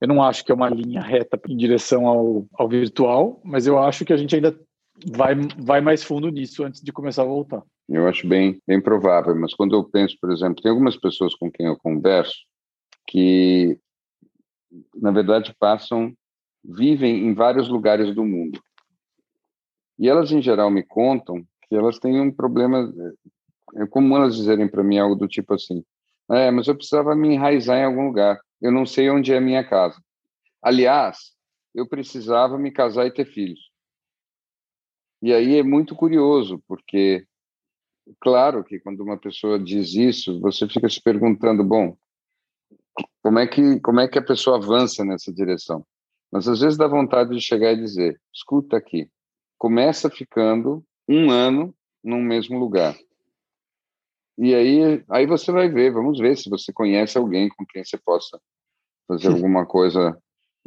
Eu 0.00 0.08
não 0.08 0.22
acho 0.22 0.44
que 0.44 0.50
é 0.50 0.54
uma 0.54 0.68
linha 0.68 1.00
reta 1.00 1.40
em 1.48 1.56
direção 1.56 2.06
ao, 2.06 2.46
ao 2.54 2.68
virtual, 2.68 3.40
mas 3.44 3.66
eu 3.66 3.78
acho 3.78 4.04
que 4.04 4.12
a 4.12 4.16
gente 4.16 4.34
ainda 4.34 4.58
vai, 5.12 5.34
vai 5.58 5.80
mais 5.80 6.02
fundo 6.02 6.30
nisso 6.30 6.64
antes 6.64 6.80
de 6.80 6.92
começar 6.92 7.22
a 7.22 7.26
voltar. 7.26 7.62
Eu 7.88 8.08
acho 8.08 8.26
bem, 8.26 8.60
bem 8.66 8.80
provável, 8.80 9.34
mas 9.36 9.54
quando 9.54 9.76
eu 9.76 9.84
penso, 9.84 10.16
por 10.20 10.32
exemplo, 10.32 10.62
tem 10.62 10.70
algumas 10.70 10.96
pessoas 10.96 11.34
com 11.34 11.50
quem 11.50 11.66
eu 11.66 11.76
converso 11.76 12.34
que, 13.06 13.78
na 14.94 15.10
verdade, 15.10 15.54
passam, 15.58 16.12
vivem 16.64 17.26
em 17.26 17.34
vários 17.34 17.68
lugares 17.68 18.14
do 18.14 18.24
mundo. 18.24 18.60
E 19.98 20.08
elas, 20.08 20.32
em 20.32 20.42
geral, 20.42 20.70
me 20.70 20.82
contam 20.82 21.44
que 21.68 21.74
elas 21.74 21.98
têm 21.98 22.20
um 22.20 22.30
problema, 22.30 22.92
é 23.76 23.86
comum 23.86 24.16
elas 24.16 24.36
dizerem 24.36 24.68
para 24.68 24.82
mim 24.82 24.98
algo 24.98 25.14
do 25.14 25.28
tipo 25.28 25.54
assim, 25.54 25.84
é, 26.30 26.50
mas 26.50 26.66
eu 26.66 26.74
precisava 26.74 27.14
me 27.14 27.34
enraizar 27.34 27.78
em 27.78 27.84
algum 27.84 28.06
lugar 28.06 28.40
eu 28.60 28.72
não 28.72 28.86
sei 28.86 29.10
onde 29.10 29.32
é 29.32 29.38
a 29.38 29.40
minha 29.40 29.64
casa. 29.64 30.00
Aliás, 30.62 31.34
eu 31.74 31.86
precisava 31.86 32.58
me 32.58 32.70
casar 32.70 33.06
e 33.06 33.12
ter 33.12 33.26
filhos. 33.26 33.70
E 35.22 35.32
aí 35.32 35.58
é 35.58 35.62
muito 35.62 35.94
curioso, 35.94 36.62
porque, 36.66 37.26
claro 38.20 38.64
que 38.64 38.80
quando 38.80 39.00
uma 39.00 39.18
pessoa 39.18 39.58
diz 39.58 39.94
isso, 39.94 40.40
você 40.40 40.68
fica 40.68 40.88
se 40.88 41.02
perguntando, 41.02 41.64
bom, 41.64 41.96
como 43.22 43.38
é 43.38 43.46
que, 43.46 43.80
como 43.80 44.00
é 44.00 44.08
que 44.08 44.18
a 44.18 44.24
pessoa 44.24 44.56
avança 44.56 45.04
nessa 45.04 45.32
direção? 45.32 45.86
Mas 46.30 46.48
às 46.48 46.60
vezes 46.60 46.78
dá 46.78 46.86
vontade 46.86 47.30
de 47.30 47.40
chegar 47.40 47.72
e 47.72 47.80
dizer, 47.80 48.20
escuta 48.32 48.76
aqui, 48.76 49.10
começa 49.58 50.10
ficando 50.10 50.84
um 51.08 51.30
ano 51.30 51.74
num 52.02 52.22
mesmo 52.22 52.58
lugar. 52.58 52.96
E 54.38 54.54
aí, 54.54 55.02
aí 55.08 55.26
você 55.26 55.50
vai 55.50 55.68
ver, 55.68 55.92
vamos 55.92 56.18
ver 56.18 56.36
se 56.36 56.50
você 56.50 56.72
conhece 56.72 57.16
alguém 57.16 57.48
com 57.48 57.64
quem 57.64 57.82
você 57.82 57.96
possa 57.96 58.38
fazer 59.08 59.28
alguma 59.28 59.64
coisa 59.64 60.16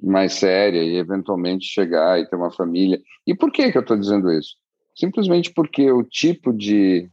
mais 0.02 0.34
séria 0.34 0.82
e 0.82 0.96
eventualmente 0.96 1.66
chegar 1.66 2.20
e 2.20 2.28
ter 2.28 2.36
uma 2.36 2.52
família. 2.52 3.02
E 3.28 3.36
por 3.36 3.52
que 3.52 3.72
que 3.72 3.78
eu 3.78 3.82
estou 3.82 3.98
dizendo 3.98 4.32
isso? 4.32 4.56
Simplesmente 4.96 5.54
porque 5.54 5.92
o 5.92 6.04
tipo 6.04 6.52
de 6.52 7.10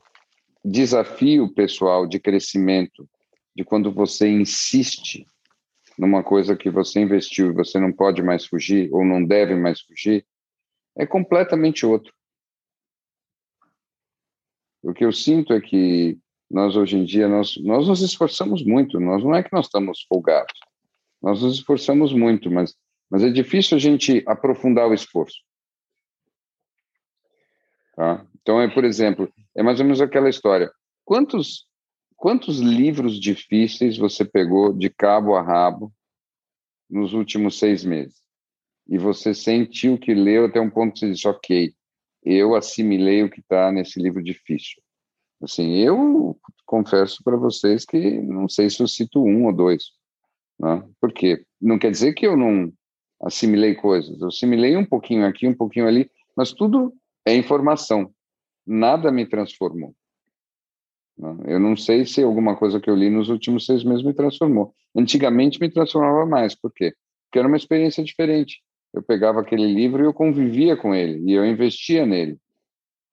desafio 0.64 1.52
pessoal 1.52 2.06
de 2.06 2.18
crescimento, 2.18 3.08
de 3.54 3.64
quando 3.64 3.92
você 3.92 4.28
insiste 4.28 5.26
numa 5.98 6.22
coisa 6.22 6.56
que 6.56 6.70
você 6.70 7.00
investiu 7.00 7.48
e 7.50 7.54
você 7.54 7.78
não 7.78 7.92
pode 7.92 8.22
mais 8.22 8.46
fugir 8.46 8.88
ou 8.92 9.04
não 9.04 9.24
deve 9.24 9.54
mais 9.54 9.80
fugir, 9.80 10.26
é 10.96 11.06
completamente 11.06 11.84
outro. 11.84 12.12
O 14.82 14.92
que 14.92 15.04
eu 15.04 15.12
sinto 15.12 15.52
é 15.52 15.60
que 15.60 16.18
nós 16.50 16.76
hoje 16.76 16.96
em 16.96 17.04
dia 17.04 17.28
nós 17.28 17.56
nós 17.58 17.88
nos 17.88 18.00
esforçamos 18.02 18.64
muito 18.64 19.00
nós 19.00 19.22
não 19.22 19.34
é 19.34 19.42
que 19.42 19.52
nós 19.52 19.66
estamos 19.66 20.04
folgados. 20.08 20.58
Nós 21.20 21.42
nos 21.42 21.54
esforçamos 21.54 22.12
muito 22.12 22.50
mas 22.50 22.74
mas 23.10 23.22
é 23.22 23.30
difícil 23.30 23.76
a 23.76 23.80
gente 23.80 24.22
aprofundar 24.26 24.88
o 24.88 24.94
esforço. 24.94 25.38
Tá? 27.94 28.26
Então 28.40 28.60
é 28.60 28.72
por 28.72 28.84
exemplo 28.84 29.32
é 29.56 29.62
mais 29.62 29.80
ou 29.80 29.84
menos 29.84 30.00
aquela 30.00 30.28
história. 30.28 30.70
Quantos 31.04 31.66
quantos 32.16 32.60
livros 32.60 33.20
difíceis 33.20 33.96
você 33.96 34.24
pegou 34.24 34.72
de 34.72 34.88
cabo 34.88 35.34
a 35.34 35.42
rabo 35.42 35.92
nos 36.88 37.12
últimos 37.12 37.58
seis 37.58 37.84
meses? 37.84 38.24
E 38.88 38.98
você 38.98 39.34
sentiu 39.34 39.98
que 39.98 40.14
leu 40.14 40.44
até 40.44 40.60
um 40.60 40.70
ponto 40.70 40.94
que 40.94 41.00
você 41.00 41.10
disse 41.10 41.26
ok 41.26 41.74
eu 42.22 42.56
assimilei 42.56 43.22
o 43.22 43.30
que 43.30 43.40
está 43.40 43.70
nesse 43.70 44.00
livro 44.00 44.22
difícil 44.22 44.82
Assim, 45.42 45.76
eu 45.76 46.38
confesso 46.64 47.22
para 47.22 47.36
vocês 47.36 47.84
que 47.84 48.20
não 48.20 48.48
sei 48.48 48.70
se 48.70 48.82
eu 48.82 48.88
cito 48.88 49.22
um 49.22 49.46
ou 49.46 49.52
dois. 49.52 49.84
Né? 50.58 50.82
Por 51.00 51.12
quê? 51.12 51.44
Não 51.60 51.78
quer 51.78 51.90
dizer 51.90 52.14
que 52.14 52.26
eu 52.26 52.36
não 52.36 52.72
assimilei 53.20 53.74
coisas. 53.74 54.20
Eu 54.20 54.28
assimilei 54.28 54.76
um 54.76 54.84
pouquinho 54.84 55.26
aqui, 55.26 55.46
um 55.46 55.54
pouquinho 55.54 55.86
ali, 55.86 56.10
mas 56.36 56.52
tudo 56.52 56.92
é 57.24 57.34
informação. 57.34 58.10
Nada 58.66 59.12
me 59.12 59.26
transformou. 59.26 59.94
Né? 61.18 61.36
Eu 61.46 61.60
não 61.60 61.76
sei 61.76 62.04
se 62.06 62.22
alguma 62.22 62.56
coisa 62.56 62.80
que 62.80 62.90
eu 62.90 62.96
li 62.96 63.10
nos 63.10 63.28
últimos 63.28 63.66
seis 63.66 63.84
meses 63.84 64.04
me 64.04 64.14
transformou. 64.14 64.74
Antigamente 64.94 65.60
me 65.60 65.70
transformava 65.70 66.26
mais. 66.26 66.54
Por 66.54 66.72
quê? 66.72 66.94
Porque 67.24 67.38
era 67.38 67.48
uma 67.48 67.56
experiência 67.56 68.02
diferente. 68.02 68.62
Eu 68.92 69.02
pegava 69.02 69.40
aquele 69.40 69.66
livro 69.66 70.02
e 70.02 70.06
eu 70.06 70.14
convivia 70.14 70.76
com 70.76 70.94
ele, 70.94 71.22
e 71.30 71.34
eu 71.34 71.44
investia 71.44 72.06
nele. 72.06 72.38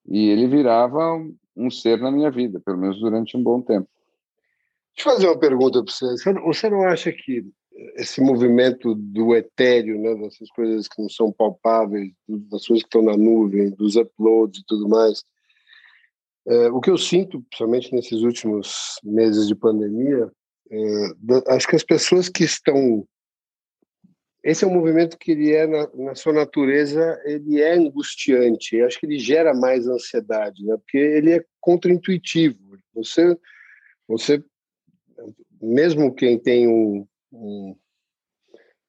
E 0.07 0.29
ele 0.29 0.47
virava 0.47 1.19
um 1.55 1.69
ser 1.69 1.99
na 1.99 2.11
minha 2.11 2.31
vida, 2.31 2.59
pelo 2.59 2.77
menos 2.77 2.99
durante 2.99 3.37
um 3.37 3.43
bom 3.43 3.61
tempo. 3.61 3.87
Deixa 4.95 5.09
eu 5.09 5.13
fazer 5.13 5.27
uma 5.27 5.39
pergunta 5.39 5.83
para 5.83 5.93
você. 5.93 6.05
Você 6.39 6.69
não 6.69 6.83
acha 6.83 7.11
que 7.11 7.45
esse 7.95 8.21
movimento 8.21 8.93
do 8.95 9.35
etéreo, 9.35 9.99
né, 9.99 10.15
dessas 10.15 10.49
coisas 10.51 10.87
que 10.87 11.01
não 11.01 11.09
são 11.09 11.31
palpáveis, 11.31 12.11
das 12.27 12.67
coisas 12.67 12.83
que 12.83 12.87
estão 12.87 13.01
na 13.01 13.17
nuvem, 13.17 13.71
dos 13.71 13.95
uploads 13.95 14.61
e 14.61 14.65
tudo 14.65 14.87
mais, 14.87 15.23
é, 16.45 16.69
o 16.69 16.79
que 16.79 16.89
eu 16.89 16.97
sinto, 16.97 17.41
principalmente 17.41 17.93
nesses 17.93 18.21
últimos 18.21 18.99
meses 19.03 19.47
de 19.47 19.55
pandemia, 19.55 20.31
é, 20.69 21.53
acho 21.53 21.67
que 21.67 21.75
as 21.75 21.83
pessoas 21.83 22.29
que 22.29 22.43
estão 22.43 23.07
esse 24.43 24.65
é 24.65 24.67
um 24.67 24.73
movimento 24.73 25.17
que 25.17 25.31
ele 25.31 25.53
é 25.53 25.65
na, 25.65 25.89
na, 25.93 26.15
sua 26.15 26.33
natureza 26.33 27.21
ele 27.23 27.61
é 27.61 27.73
angustiante. 27.73 28.75
Eu 28.75 28.85
acho 28.85 28.99
que 28.99 29.05
ele 29.05 29.17
gera 29.17 29.53
mais 29.53 29.87
ansiedade 29.87 30.65
né? 30.65 30.75
Porque 30.77 30.97
ele 30.97 31.31
é 31.31 31.45
contraintuitivo. 31.61 32.77
Você 32.93 33.37
você 34.05 34.43
mesmo 35.61 36.13
quem 36.13 36.37
tem 36.37 36.67
um, 36.67 37.07
um, 37.31 37.75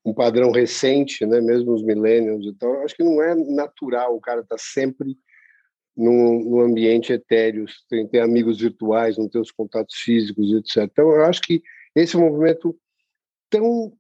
um 0.05 0.13
padrão 0.13 0.51
recente 0.51 1.25
né? 1.25 1.41
Mesmo 1.41 1.73
os 1.73 1.85
millennials 1.85 2.45
e 2.45 2.53
tal 2.55 2.83
acho 2.83 2.97
que 2.97 3.05
não 3.05 3.23
é 3.23 3.35
natural 3.35 4.17
o 4.17 4.21
cara 4.21 4.41
estar 4.41 4.57
tá 4.57 4.63
sempre 4.63 5.17
num, 5.97 6.41
num, 6.45 6.61
ambiente 6.61 7.13
etéreo 7.13 7.67
tem 7.89 8.21
amigos 8.21 8.59
virtuais 8.59 9.17
não 9.17 9.29
ter 9.29 9.39
os 9.39 9.53
contatos 9.53 9.95
físicos 9.95 10.53
etc 10.53 10.91
então 10.91 11.09
eu 11.11 11.25
acho 11.25 11.41
que 11.41 11.63
esse 11.95 12.17
movimento 12.17 12.77
tão 13.49 13.97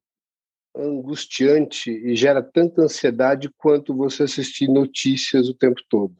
angustiante 0.76 1.90
e 1.90 2.16
gera 2.16 2.42
tanta 2.42 2.82
ansiedade 2.82 3.50
quanto 3.56 3.94
você 3.94 4.24
assistir 4.24 4.68
notícias 4.68 5.48
o 5.48 5.54
tempo 5.54 5.80
todo. 5.88 6.14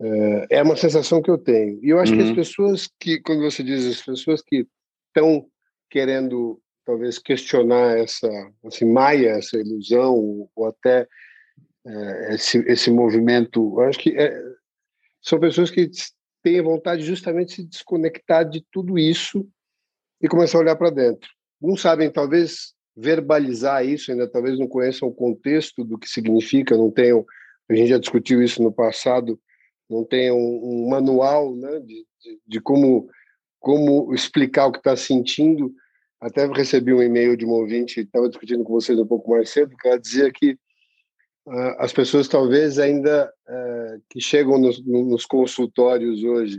É, 0.00 0.58
é 0.58 0.62
uma 0.62 0.76
sensação 0.76 1.22
que 1.22 1.30
eu 1.30 1.38
tenho. 1.38 1.82
E 1.84 1.90
eu 1.90 1.98
acho 1.98 2.12
uhum. 2.12 2.18
que 2.18 2.22
as 2.24 2.30
uhum. 2.30 2.36
pessoas 2.36 2.90
que, 3.00 3.20
quando 3.20 3.42
você 3.42 3.62
diz 3.62 3.86
as 3.86 4.02
pessoas 4.02 4.42
que 4.42 4.66
estão 5.08 5.46
querendo 5.90 6.60
talvez 6.84 7.18
questionar 7.18 7.98
essa 7.98 8.28
assim, 8.64 8.84
maia, 8.84 9.30
essa 9.30 9.56
ilusão, 9.56 10.48
ou 10.54 10.66
até 10.66 11.08
é, 11.86 12.34
esse, 12.34 12.58
esse 12.66 12.90
movimento, 12.90 13.74
eu 13.78 13.84
acho 13.84 13.98
que 13.98 14.10
é, 14.10 14.38
são 15.22 15.40
pessoas 15.40 15.70
que 15.70 15.90
têm 16.42 16.60
vontade 16.60 17.02
justamente 17.02 17.48
de 17.48 17.54
se 17.54 17.64
desconectar 17.64 18.48
de 18.48 18.64
tudo 18.70 18.98
isso 18.98 19.48
e 20.20 20.28
começar 20.28 20.58
a 20.58 20.60
olhar 20.60 20.76
para 20.76 20.90
dentro. 20.90 21.30
Não 21.60 21.76
sabem, 21.76 22.10
talvez, 22.10 22.74
verbalizar 22.96 23.84
isso, 23.84 24.12
ainda 24.12 24.28
talvez 24.28 24.58
não 24.58 24.68
conheçam 24.68 25.08
o 25.08 25.14
contexto 25.14 25.84
do 25.84 25.98
que 25.98 26.08
significa, 26.08 26.76
não 26.76 26.90
tenham, 26.90 27.24
a 27.68 27.74
gente 27.74 27.88
já 27.88 27.98
discutiu 27.98 28.42
isso 28.42 28.62
no 28.62 28.72
passado, 28.72 29.38
não 29.88 30.04
tenham 30.04 30.38
um, 30.38 30.88
manual 30.88 31.54
né, 31.54 31.80
de, 31.80 32.06
de, 32.20 32.40
de 32.46 32.60
como, 32.60 33.08
como 33.58 34.14
explicar 34.14 34.66
o 34.66 34.72
que 34.72 34.78
está 34.78 34.96
sentindo. 34.96 35.72
Até 36.20 36.46
recebi 36.46 36.92
um 36.92 37.02
e-mail 37.02 37.36
de 37.36 37.44
um 37.44 37.50
ouvinte, 37.50 38.00
estava 38.00 38.28
discutindo 38.28 38.64
com 38.64 38.72
vocês 38.72 38.98
um 38.98 39.06
pouco 39.06 39.30
mais 39.30 39.50
cedo, 39.50 39.76
que 39.76 39.88
ela 39.88 40.00
dizia 40.00 40.30
que 40.32 40.52
uh, 41.46 41.74
as 41.78 41.92
pessoas 41.92 42.28
talvez 42.28 42.78
ainda 42.78 43.30
uh, 43.48 44.02
que 44.08 44.20
chegam 44.20 44.58
nos, 44.58 44.82
nos 44.86 45.26
consultórios 45.26 46.22
hoje 46.22 46.58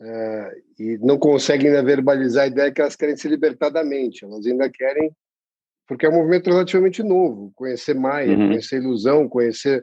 uh, 0.00 0.82
e 0.82 0.96
não 0.98 1.18
conseguem 1.18 1.68
ainda 1.68 1.82
verbalizar 1.82 2.44
a 2.44 2.48
ideia 2.48 2.72
que 2.72 2.80
elas 2.80 2.96
querem 2.96 3.16
se 3.16 3.28
libertar 3.28 3.68
da 3.68 3.84
mente, 3.84 4.24
elas 4.24 4.46
ainda 4.46 4.70
querem, 4.70 5.14
porque 5.88 6.06
é 6.06 6.08
um 6.08 6.14
movimento 6.14 6.50
relativamente 6.50 7.02
novo, 7.02 7.50
conhecer 7.56 7.94
Maia, 7.94 8.36
uhum. 8.36 8.48
conhecer 8.48 8.76
ilusão, 8.76 9.28
conhecer. 9.28 9.82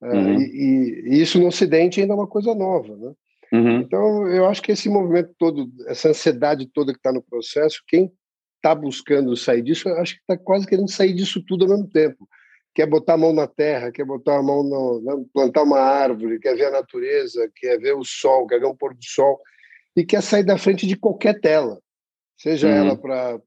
Uhum. 0.00 0.40
E, 0.40 1.02
e, 1.08 1.20
isso 1.20 1.38
no 1.38 1.48
Ocidente 1.48 2.00
ainda 2.00 2.14
é 2.14 2.16
uma 2.16 2.26
coisa 2.26 2.54
nova, 2.54 2.96
né? 2.96 3.12
Uhum. 3.52 3.80
Então, 3.80 4.26
eu 4.28 4.46
acho 4.46 4.62
que 4.62 4.72
esse 4.72 4.88
movimento 4.88 5.34
todo, 5.38 5.70
essa 5.86 6.08
ansiedade 6.08 6.66
toda 6.72 6.92
que 6.92 6.98
está 6.98 7.12
no 7.12 7.22
processo, 7.22 7.82
quem 7.86 8.10
está 8.56 8.74
buscando 8.74 9.36
sair 9.36 9.62
disso, 9.62 9.88
eu 9.88 9.98
acho 9.98 10.14
que 10.14 10.20
está 10.20 10.36
quase 10.36 10.66
querendo 10.66 10.90
sair 10.90 11.12
disso 11.12 11.44
tudo 11.46 11.64
ao 11.64 11.70
mesmo 11.70 11.88
tempo 11.88 12.26
quer 12.74 12.86
botar 12.86 13.14
a 13.14 13.16
mão 13.18 13.32
na 13.32 13.46
terra, 13.46 13.92
quer 13.92 14.04
botar 14.04 14.38
a 14.38 14.42
mão 14.42 14.64
no, 14.64 15.00
né, 15.00 15.24
plantar 15.32 15.62
uma 15.62 15.78
árvore, 15.78 16.40
quer 16.40 16.56
ver 16.56 16.66
a 16.66 16.72
natureza, 16.72 17.48
quer 17.54 17.78
ver 17.78 17.94
o 17.94 18.04
sol, 18.04 18.46
quer 18.46 18.58
ver 18.58 18.66
o 18.66 18.74
pôr 18.74 18.94
do 18.94 19.04
sol 19.04 19.40
e 19.96 20.04
quer 20.04 20.20
sair 20.20 20.42
da 20.42 20.58
frente 20.58 20.86
de 20.86 20.96
qualquer 20.96 21.40
tela, 21.40 21.80
seja 22.36 22.66
uhum. 22.66 22.74
ela 22.74 22.96
para 22.96 23.40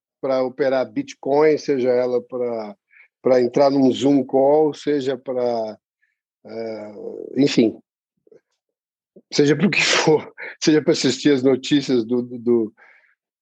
operar 0.44 0.90
Bitcoin, 0.92 1.58
seja 1.58 1.90
ela 1.90 2.22
para 2.22 3.42
entrar 3.42 3.70
num 3.70 3.92
Zoom 3.92 4.24
call, 4.24 4.74
seja 4.74 5.18
para, 5.18 5.78
uh, 6.46 6.50
eh, 6.50 7.44
enfim, 7.44 7.80
seja 9.32 9.56
para 9.56 9.68
o 9.68 9.72
que 9.72 9.84
for, 9.84 10.34
seja 10.62 10.82
para 10.82 10.94
assistir 10.94 11.32
as 11.32 11.44
notícias 11.44 12.04
do, 12.06 12.22
do, 12.22 12.38
do, 12.38 12.74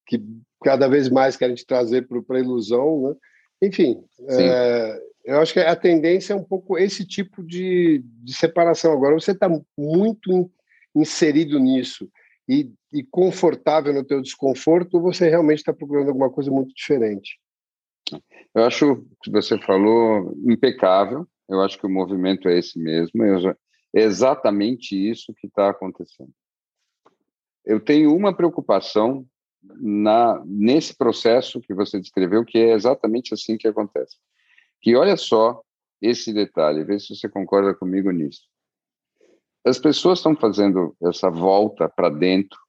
que 0.05 0.21
cada 0.63 0.87
vez 0.87 1.09
mais 1.09 1.37
querem 1.37 1.55
te 1.55 1.65
trazer 1.65 2.07
para 2.07 2.37
a 2.37 2.39
ilusão, 2.39 3.09
né? 3.09 3.15
Enfim, 3.61 4.03
é, 4.29 5.01
eu 5.23 5.39
acho 5.39 5.53
que 5.53 5.59
a 5.59 5.75
tendência 5.75 6.33
é 6.33 6.35
um 6.35 6.43
pouco 6.43 6.77
esse 6.77 7.05
tipo 7.05 7.43
de, 7.43 8.03
de 8.03 8.35
separação. 8.35 8.91
Agora, 8.91 9.13
você 9.13 9.31
está 9.31 9.49
muito 9.77 10.31
in, 10.31 10.49
inserido 10.93 11.57
nisso 11.57 12.09
e, 12.47 12.71
e, 12.93 13.03
confortável 13.03 13.93
no 13.93 14.03
teu 14.03 14.21
desconforto, 14.21 15.01
você 15.01 15.29
realmente 15.29 15.59
está 15.59 15.73
procurando 15.73 16.09
alguma 16.09 16.29
coisa 16.29 16.51
muito 16.51 16.73
diferente? 16.73 17.39
Eu 18.53 18.63
acho 18.63 19.03
que 19.23 19.31
você 19.31 19.59
falou 19.59 20.33
impecável. 20.45 21.27
Eu 21.49 21.61
acho 21.61 21.77
que 21.79 21.85
o 21.85 21.89
movimento 21.89 22.47
é 22.47 22.57
esse 22.57 22.77
mesmo. 22.79 23.23
É 23.23 24.01
exatamente 24.01 24.95
isso 24.95 25.33
que 25.33 25.47
está 25.47 25.69
acontecendo. 25.69 26.31
Eu 27.65 27.79
tenho 27.79 28.15
uma 28.15 28.35
preocupação 28.35 29.25
na, 29.63 30.43
nesse 30.45 30.95
processo 30.95 31.59
que 31.59 31.73
você 31.73 31.99
descreveu, 31.99 32.45
que 32.45 32.59
é 32.59 32.73
exatamente 32.73 33.33
assim 33.33 33.57
que 33.57 33.67
acontece 33.67 34.17
que 34.85 34.95
olha 34.95 35.17
só 35.17 35.63
esse 35.99 36.31
detalhe, 36.31 36.83
vê 36.83 36.99
se 36.99 37.15
você 37.15 37.27
concorda 37.27 37.73
comigo 37.73 38.11
nisso. 38.11 38.43
As 39.65 39.79
pessoas 39.79 40.19
estão 40.19 40.35
fazendo 40.35 40.95
essa 41.01 41.27
volta 41.27 41.89
para 41.89 42.09
dentro, 42.09 42.59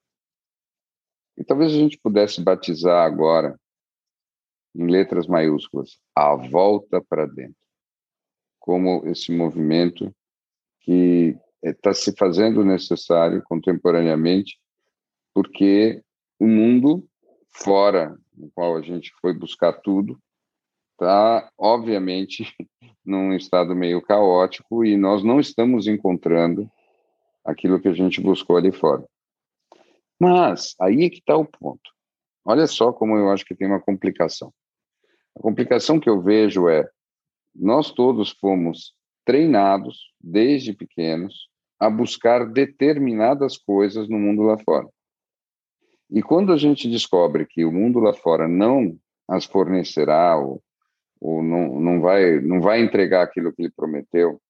e 1.36 1.44
talvez 1.44 1.70
a 1.70 1.76
gente 1.76 1.98
pudesse 1.98 2.42
batizar 2.42 3.04
agora, 3.04 3.60
em 4.74 4.86
letras 4.86 5.26
maiúsculas, 5.26 5.98
a 6.14 6.34
volta 6.34 7.04
para 7.06 7.26
dentro, 7.26 7.56
como 8.58 9.06
esse 9.06 9.30
movimento 9.30 10.10
que 10.80 11.36
está 11.62 11.92
se 11.92 12.16
fazendo 12.16 12.64
necessário 12.64 13.42
contemporaneamente, 13.44 14.58
porque 15.34 16.02
o 16.38 16.46
mundo 16.46 17.06
fora 17.50 18.16
no 18.34 18.50
qual 18.52 18.74
a 18.74 18.80
gente 18.80 19.12
foi 19.20 19.34
buscar 19.34 19.74
tudo 19.74 20.18
está, 20.92 21.50
obviamente, 21.58 22.44
num 23.04 23.34
estado 23.34 23.74
meio 23.76 24.00
caótico 24.00 24.82
e 24.82 24.96
nós 24.96 25.22
não 25.22 25.38
estamos 25.38 25.86
encontrando 25.86 26.70
aquilo 27.46 27.80
que 27.80 27.88
a 27.88 27.92
gente 27.92 28.20
buscou 28.20 28.56
ali 28.56 28.72
fora. 28.72 29.04
Mas 30.18 30.74
aí 30.80 31.04
é 31.04 31.10
que 31.10 31.18
está 31.18 31.36
o 31.36 31.44
ponto. 31.44 31.90
Olha 32.44 32.66
só 32.66 32.92
como 32.92 33.16
eu 33.16 33.30
acho 33.30 33.44
que 33.44 33.54
tem 33.54 33.66
uma 33.66 33.80
complicação. 33.80 34.52
A 35.36 35.40
complicação 35.40 36.00
que 36.00 36.08
eu 36.08 36.22
vejo 36.22 36.68
é 36.68 36.88
nós 37.54 37.90
todos 37.90 38.30
fomos 38.30 38.94
treinados 39.24 40.12
desde 40.20 40.72
pequenos 40.72 41.48
a 41.78 41.90
buscar 41.90 42.46
determinadas 42.46 43.58
coisas 43.58 44.08
no 44.08 44.18
mundo 44.18 44.42
lá 44.42 44.56
fora. 44.58 44.88
E 46.10 46.22
quando 46.22 46.52
a 46.52 46.56
gente 46.56 46.88
descobre 46.88 47.46
que 47.46 47.64
o 47.64 47.72
mundo 47.72 47.98
lá 47.98 48.12
fora 48.12 48.46
não 48.46 48.96
as 49.28 49.44
fornecerá 49.44 50.36
ou 50.36 50.62
ou 51.20 51.42
não, 51.42 51.80
não, 51.80 52.00
vai, 52.00 52.40
não 52.40 52.60
vai 52.60 52.80
entregar 52.80 53.22
aquilo 53.22 53.52
que 53.52 53.62
ele 53.62 53.72
prometeu, 53.74 54.40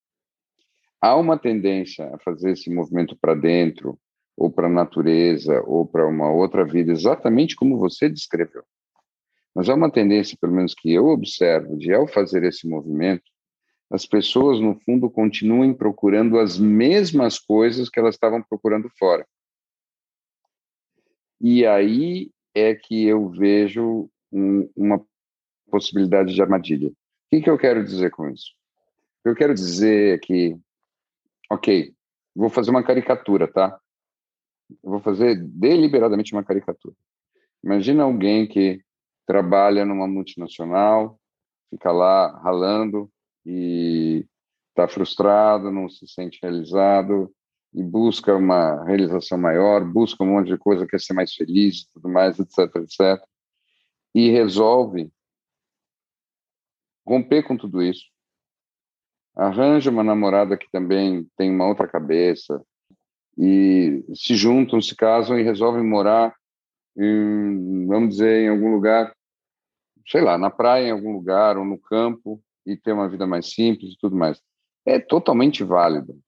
há 1.01 1.15
uma 1.15 1.37
tendência 1.37 2.13
a 2.13 2.19
fazer 2.19 2.51
esse 2.51 2.69
movimento 2.69 3.17
para 3.19 3.33
dentro, 3.33 3.97
ou 4.35 4.51
para 4.51 4.67
a 4.67 4.69
natureza, 4.69 5.61
ou 5.65 5.85
para 5.85 6.07
uma 6.07 6.31
outra 6.31 6.63
vida, 6.63 6.91
exatamente 6.91 7.55
como 7.55 7.77
você 7.77 8.07
descreveu. 8.07 8.63
Mas 9.55 9.67
há 9.69 9.73
uma 9.73 9.91
tendência, 9.91 10.37
pelo 10.39 10.53
menos 10.53 10.75
que 10.75 10.93
eu 10.93 11.07
observo, 11.07 11.77
de 11.77 11.91
ao 11.91 12.07
fazer 12.07 12.43
esse 12.43 12.67
movimento, 12.67 13.23
as 13.89 14.05
pessoas, 14.05 14.59
no 14.59 14.75
fundo, 14.81 15.09
continuem 15.09 15.73
procurando 15.73 16.37
as 16.37 16.59
mesmas 16.59 17.39
coisas 17.39 17.89
que 17.89 17.99
elas 17.99 18.15
estavam 18.15 18.43
procurando 18.43 18.89
fora. 18.99 19.25
E 21.39 21.65
aí 21.65 22.29
é 22.53 22.75
que 22.75 23.05
eu 23.05 23.29
vejo 23.29 24.09
um, 24.31 24.69
uma 24.75 25.03
possibilidade 25.71 26.33
de 26.33 26.41
armadilha. 26.41 26.89
O 26.89 26.93
que, 27.29 27.41
que 27.41 27.49
eu 27.49 27.57
quero 27.57 27.83
dizer 27.83 28.11
com 28.11 28.29
isso? 28.29 28.51
Eu 29.23 29.35
quero 29.35 29.53
dizer 29.53 30.15
é 30.15 30.17
que, 30.17 30.57
ok, 31.49 31.93
vou 32.35 32.49
fazer 32.49 32.71
uma 32.71 32.83
caricatura, 32.83 33.47
tá? 33.47 33.79
Vou 34.83 34.99
fazer 34.99 35.35
deliberadamente 35.35 36.33
uma 36.33 36.43
caricatura. 36.43 36.95
Imagina 37.63 38.03
alguém 38.03 38.47
que 38.47 38.81
trabalha 39.25 39.85
numa 39.85 40.07
multinacional, 40.07 41.19
fica 41.69 41.91
lá 41.91 42.39
ralando 42.39 43.09
e 43.45 44.25
está 44.69 44.87
frustrado, 44.87 45.71
não 45.71 45.89
se 45.89 46.07
sente 46.07 46.39
realizado 46.41 47.33
e 47.73 47.83
busca 47.83 48.35
uma 48.35 48.83
realização 48.85 49.37
maior, 49.37 49.83
busca 49.83 50.23
um 50.23 50.27
monte 50.27 50.47
de 50.47 50.57
coisa, 50.57 50.87
quer 50.87 50.99
ser 50.99 51.13
mais 51.13 51.33
feliz, 51.33 51.85
tudo 51.93 52.09
mais, 52.09 52.39
etc, 52.39 52.75
etc, 52.77 53.21
e 54.15 54.29
resolve 54.29 55.11
romper 57.05 57.43
com 57.43 57.57
tudo 57.57 57.81
isso. 57.81 58.05
Arranja 59.37 59.91
uma 59.91 60.03
namorada 60.03 60.57
que 60.57 60.67
também 60.71 61.27
tem 61.37 61.51
uma 61.51 61.67
outra 61.67 61.87
cabeça 61.87 62.59
e 63.37 64.03
se 64.15 64.35
juntam, 64.35 64.81
se 64.81 64.95
casam 64.95 65.37
e 65.37 65.43
resolvem 65.43 65.83
morar, 65.83 66.35
em, 66.97 67.85
vamos 67.85 68.15
dizer, 68.15 68.45
em 68.45 68.49
algum 68.49 68.71
lugar, 68.71 69.15
sei 70.07 70.21
lá, 70.21 70.39
na 70.39 70.49
praia, 70.49 70.87
em 70.87 70.91
algum 70.91 71.13
lugar, 71.13 71.55
ou 71.55 71.63
no 71.63 71.77
campo, 71.77 72.41
e 72.65 72.75
ter 72.75 72.93
uma 72.93 73.07
vida 73.07 73.27
mais 73.27 73.51
simples 73.53 73.93
e 73.93 73.97
tudo 73.99 74.15
mais. 74.15 74.41
É 74.83 74.99
totalmente 74.99 75.63
válido, 75.63 76.19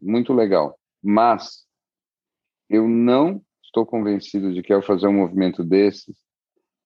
muito 0.00 0.32
legal. 0.32 0.78
Mas 1.02 1.66
eu 2.70 2.88
não 2.88 3.42
estou 3.62 3.84
convencido 3.84 4.54
de 4.54 4.62
que 4.62 4.72
ao 4.72 4.80
fazer 4.80 5.06
um 5.06 5.18
movimento 5.18 5.62
desses, 5.62 6.16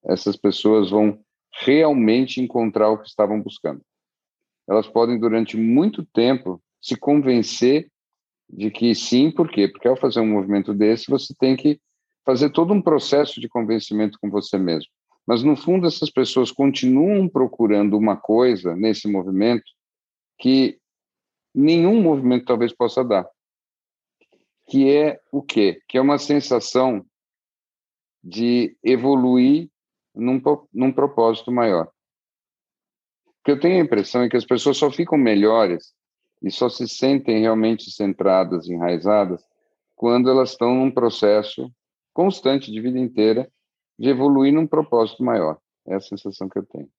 essas 0.05 0.37
pessoas 0.37 0.91
vão 0.91 1.21
realmente 1.63 2.41
encontrar 2.41 2.91
o 2.91 2.99
que 2.99 3.07
estavam 3.07 3.41
buscando. 3.41 3.81
Elas 4.69 4.87
podem, 4.87 5.19
durante 5.19 5.57
muito 5.57 6.05
tempo, 6.05 6.63
se 6.81 6.97
convencer 6.97 7.91
de 8.49 8.71
que 8.71 8.95
sim, 8.95 9.31
por 9.31 9.51
quê? 9.51 9.69
Porque 9.69 9.89
ao 9.89 9.97
fazer 9.97 10.21
um 10.21 10.29
movimento 10.29 10.75
desse, 10.75 11.11
você 11.11 11.35
tem 11.39 11.57
que 11.57 11.81
fazer 12.25 12.51
todo 12.51 12.73
um 12.75 12.83
processo 12.83 13.41
de 13.41 13.49
convencimento 13.49 14.19
com 14.21 14.31
você 14.31 14.59
mesmo. 14.59 14.91
Mas, 15.27 15.43
no 15.43 15.57
fundo, 15.57 15.87
essas 15.87 16.11
pessoas 16.11 16.51
continuam 16.51 17.29
procurando 17.29 17.97
uma 17.97 18.17
coisa 18.17 18.75
nesse 18.77 19.07
movimento 19.09 19.65
que 20.39 20.79
nenhum 21.55 22.01
movimento 22.03 22.47
talvez 22.47 22.73
possa 22.73 23.05
dar. 23.05 23.29
que 24.69 24.91
é 24.91 25.19
o 25.33 25.43
quê? 25.43 25.83
Que 25.89 25.97
é 25.97 26.01
uma 26.01 26.19
sensação 26.19 27.05
de 28.23 28.77
evoluir 28.83 29.71
num, 30.15 30.41
num 30.73 30.93
propósito 30.93 31.51
maior. 31.51 31.91
O 33.49 33.51
que 33.51 33.53
eu 33.53 33.61
tenho 33.61 33.81
a 33.81 33.85
impressão 33.85 34.21
é 34.21 34.29
que 34.29 34.37
as 34.37 34.45
pessoas 34.45 34.77
só 34.77 34.91
ficam 34.91 35.17
melhores 35.17 35.95
e 36.43 36.51
só 36.51 36.69
se 36.69 36.87
sentem 36.87 37.41
realmente 37.41 37.91
centradas, 37.91 38.69
enraizadas, 38.69 39.43
quando 39.97 40.29
elas 40.29 40.51
estão 40.51 40.75
num 40.75 40.91
processo 40.91 41.73
constante 42.13 42.71
de 42.71 42.79
vida 42.79 42.99
inteira 42.99 43.51
de 43.99 44.11
evoluir 44.11 44.53
num 44.53 44.67
propósito 44.67 45.25
maior. 45.25 45.57
É 45.87 45.95
a 45.95 46.01
sensação 46.01 46.47
que 46.47 46.59
eu 46.59 46.67
tenho. 46.67 46.91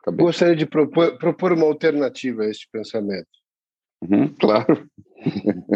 Acabei. 0.00 0.26
Gostaria 0.26 0.56
de 0.56 0.66
propor, 0.66 1.18
propor 1.18 1.52
uma 1.52 1.66
alternativa 1.66 2.42
a 2.42 2.48
este 2.48 2.68
pensamento. 2.68 3.28
Uhum, 4.02 4.34
claro. 4.34 4.90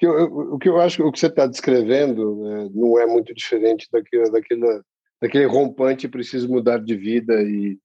o 0.00 0.58
que 0.60 0.68
eu 0.68 0.80
acho 0.80 1.02
o 1.02 1.10
que 1.10 1.18
você 1.18 1.26
está 1.26 1.48
descrevendo 1.48 2.36
né, 2.44 2.70
não 2.72 2.96
é 3.00 3.06
muito 3.06 3.34
diferente 3.34 3.88
daquele, 3.90 4.30
daquele, 4.30 4.80
daquele 5.20 5.46
rompante 5.46 6.08
preciso 6.08 6.48
mudar 6.48 6.78
de 6.78 6.96
vida 6.96 7.42
e, 7.42 7.78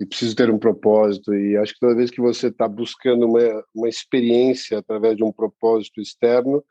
e 0.00 0.06
preciso 0.06 0.36
ter 0.36 0.50
um 0.50 0.58
propósito 0.58 1.34
e 1.34 1.56
acho 1.56 1.74
que 1.74 1.80
toda 1.80 1.94
vez 1.94 2.10
que 2.10 2.20
você 2.20 2.48
está 2.48 2.68
buscando 2.68 3.26
uma, 3.26 3.64
uma 3.74 3.88
experiência 3.88 4.78
através 4.78 5.16
de 5.16 5.24
um 5.24 5.32
propósito 5.32 6.00
externo 6.00 6.64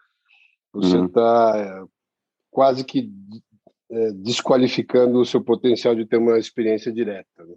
você 0.74 0.98
está 0.98 1.56
uhum. 1.56 1.62
é, 1.62 1.86
quase 2.52 2.84
que 2.84 3.10
é, 3.90 4.12
desqualificando 4.14 5.20
o 5.20 5.26
seu 5.26 5.42
potencial 5.42 5.96
de 5.96 6.06
ter 6.06 6.18
uma 6.18 6.38
experiência 6.38 6.92
direta 6.92 7.46
né? 7.46 7.56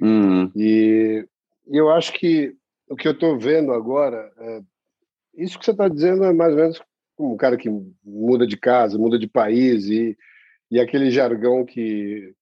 uhum. 0.00 0.52
e, 0.54 1.26
e 1.68 1.76
eu 1.76 1.90
acho 1.90 2.12
que 2.12 2.54
o 2.88 2.94
que 2.94 3.08
eu 3.08 3.12
estou 3.12 3.38
vendo 3.38 3.72
agora 3.72 4.30
é, 4.38 4.60
isso 5.36 5.58
que 5.58 5.64
você 5.64 5.70
está 5.70 5.88
dizendo 5.88 6.24
é 6.24 6.32
mais 6.32 6.52
ou 6.52 6.58
menos 6.58 6.82
como 7.14 7.32
um 7.32 7.36
cara 7.36 7.56
que 7.56 7.70
muda 8.04 8.46
de 8.46 8.56
casa, 8.56 8.98
muda 8.98 9.18
de 9.18 9.26
país 9.26 9.86
e, 9.86 10.16
e 10.70 10.80
aquele 10.80 11.10
jargão 11.10 11.64
que 11.64 12.34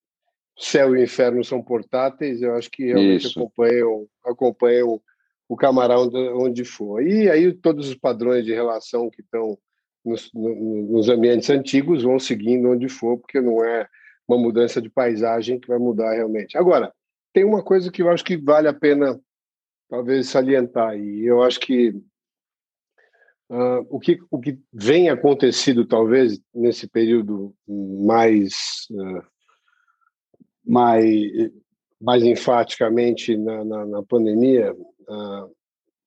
céu 0.56 0.96
e 0.96 1.02
inferno 1.02 1.44
são 1.44 1.62
portáteis, 1.62 2.40
eu 2.40 2.54
acho 2.54 2.70
que 2.70 2.86
realmente 2.86 3.26
isso. 3.26 3.38
acompanham, 3.38 4.06
acompanham 4.24 5.00
o 5.48 5.56
camarão 5.56 6.10
onde 6.36 6.64
for. 6.64 7.02
E 7.02 7.28
aí 7.28 7.52
todos 7.52 7.88
os 7.88 7.94
padrões 7.94 8.44
de 8.44 8.52
relação 8.52 9.10
que 9.10 9.20
estão 9.20 9.58
nos, 10.04 10.30
nos 10.32 11.08
ambientes 11.08 11.50
antigos 11.50 12.02
vão 12.02 12.18
seguindo 12.18 12.70
onde 12.70 12.88
for, 12.88 13.18
porque 13.18 13.40
não 13.40 13.64
é 13.64 13.88
uma 14.28 14.38
mudança 14.38 14.80
de 14.80 14.88
paisagem 14.88 15.58
que 15.58 15.68
vai 15.68 15.78
mudar 15.78 16.12
realmente. 16.14 16.56
Agora, 16.56 16.92
tem 17.32 17.44
uma 17.44 17.62
coisa 17.62 17.90
que 17.90 18.02
eu 18.02 18.10
acho 18.10 18.24
que 18.24 18.36
vale 18.36 18.68
a 18.68 18.72
pena 18.72 19.20
talvez 19.88 20.28
salientar, 20.28 20.98
e 20.98 21.26
eu 21.26 21.42
acho 21.42 21.60
que 21.60 21.94
Uh, 23.50 23.86
o, 23.90 24.00
que, 24.00 24.18
o 24.30 24.40
que 24.40 24.58
vem 24.72 25.10
acontecido, 25.10 25.86
talvez, 25.86 26.40
nesse 26.54 26.88
período 26.88 27.54
mais, 27.68 28.54
uh, 28.90 29.22
mais, 30.64 31.52
mais 32.00 32.22
enfaticamente 32.22 33.36
na, 33.36 33.64
na, 33.64 33.86
na 33.86 34.02
pandemia, 34.02 34.72
uh, 34.72 35.54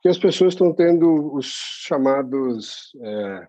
que 0.01 0.09
as 0.09 0.17
pessoas 0.17 0.53
estão 0.53 0.73
tendo 0.73 1.33
os 1.33 1.47
chamados 1.47 2.91
é, 3.01 3.47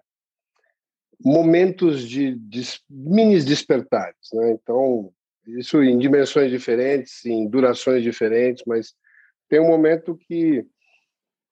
momentos 1.22 2.02
de, 2.08 2.34
de 2.34 2.62
mini 2.88 3.42
despertares. 3.42 4.16
Né? 4.32 4.52
Então, 4.52 5.12
isso 5.46 5.82
em 5.82 5.98
dimensões 5.98 6.50
diferentes, 6.50 7.24
em 7.24 7.48
durações 7.48 8.02
diferentes, 8.02 8.62
mas 8.66 8.94
tem 9.48 9.60
um 9.60 9.68
momento 9.68 10.16
que, 10.16 10.64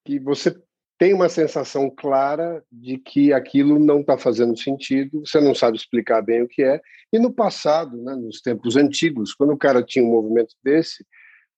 que 0.04 0.18
você 0.18 0.54
tem 0.98 1.12
uma 1.12 1.28
sensação 1.28 1.90
clara 1.90 2.64
de 2.72 2.96
que 2.96 3.32
aquilo 3.32 3.78
não 3.78 4.00
está 4.00 4.16
fazendo 4.16 4.56
sentido, 4.56 5.20
você 5.26 5.40
não 5.40 5.54
sabe 5.54 5.76
explicar 5.76 6.22
bem 6.22 6.42
o 6.42 6.48
que 6.48 6.62
é. 6.62 6.80
E 7.12 7.18
no 7.18 7.32
passado, 7.32 7.96
né, 8.02 8.14
nos 8.14 8.40
tempos 8.40 8.76
antigos, 8.76 9.34
quando 9.34 9.52
o 9.52 9.58
cara 9.58 9.82
tinha 9.82 10.04
um 10.04 10.10
movimento 10.10 10.54
desse, 10.64 11.04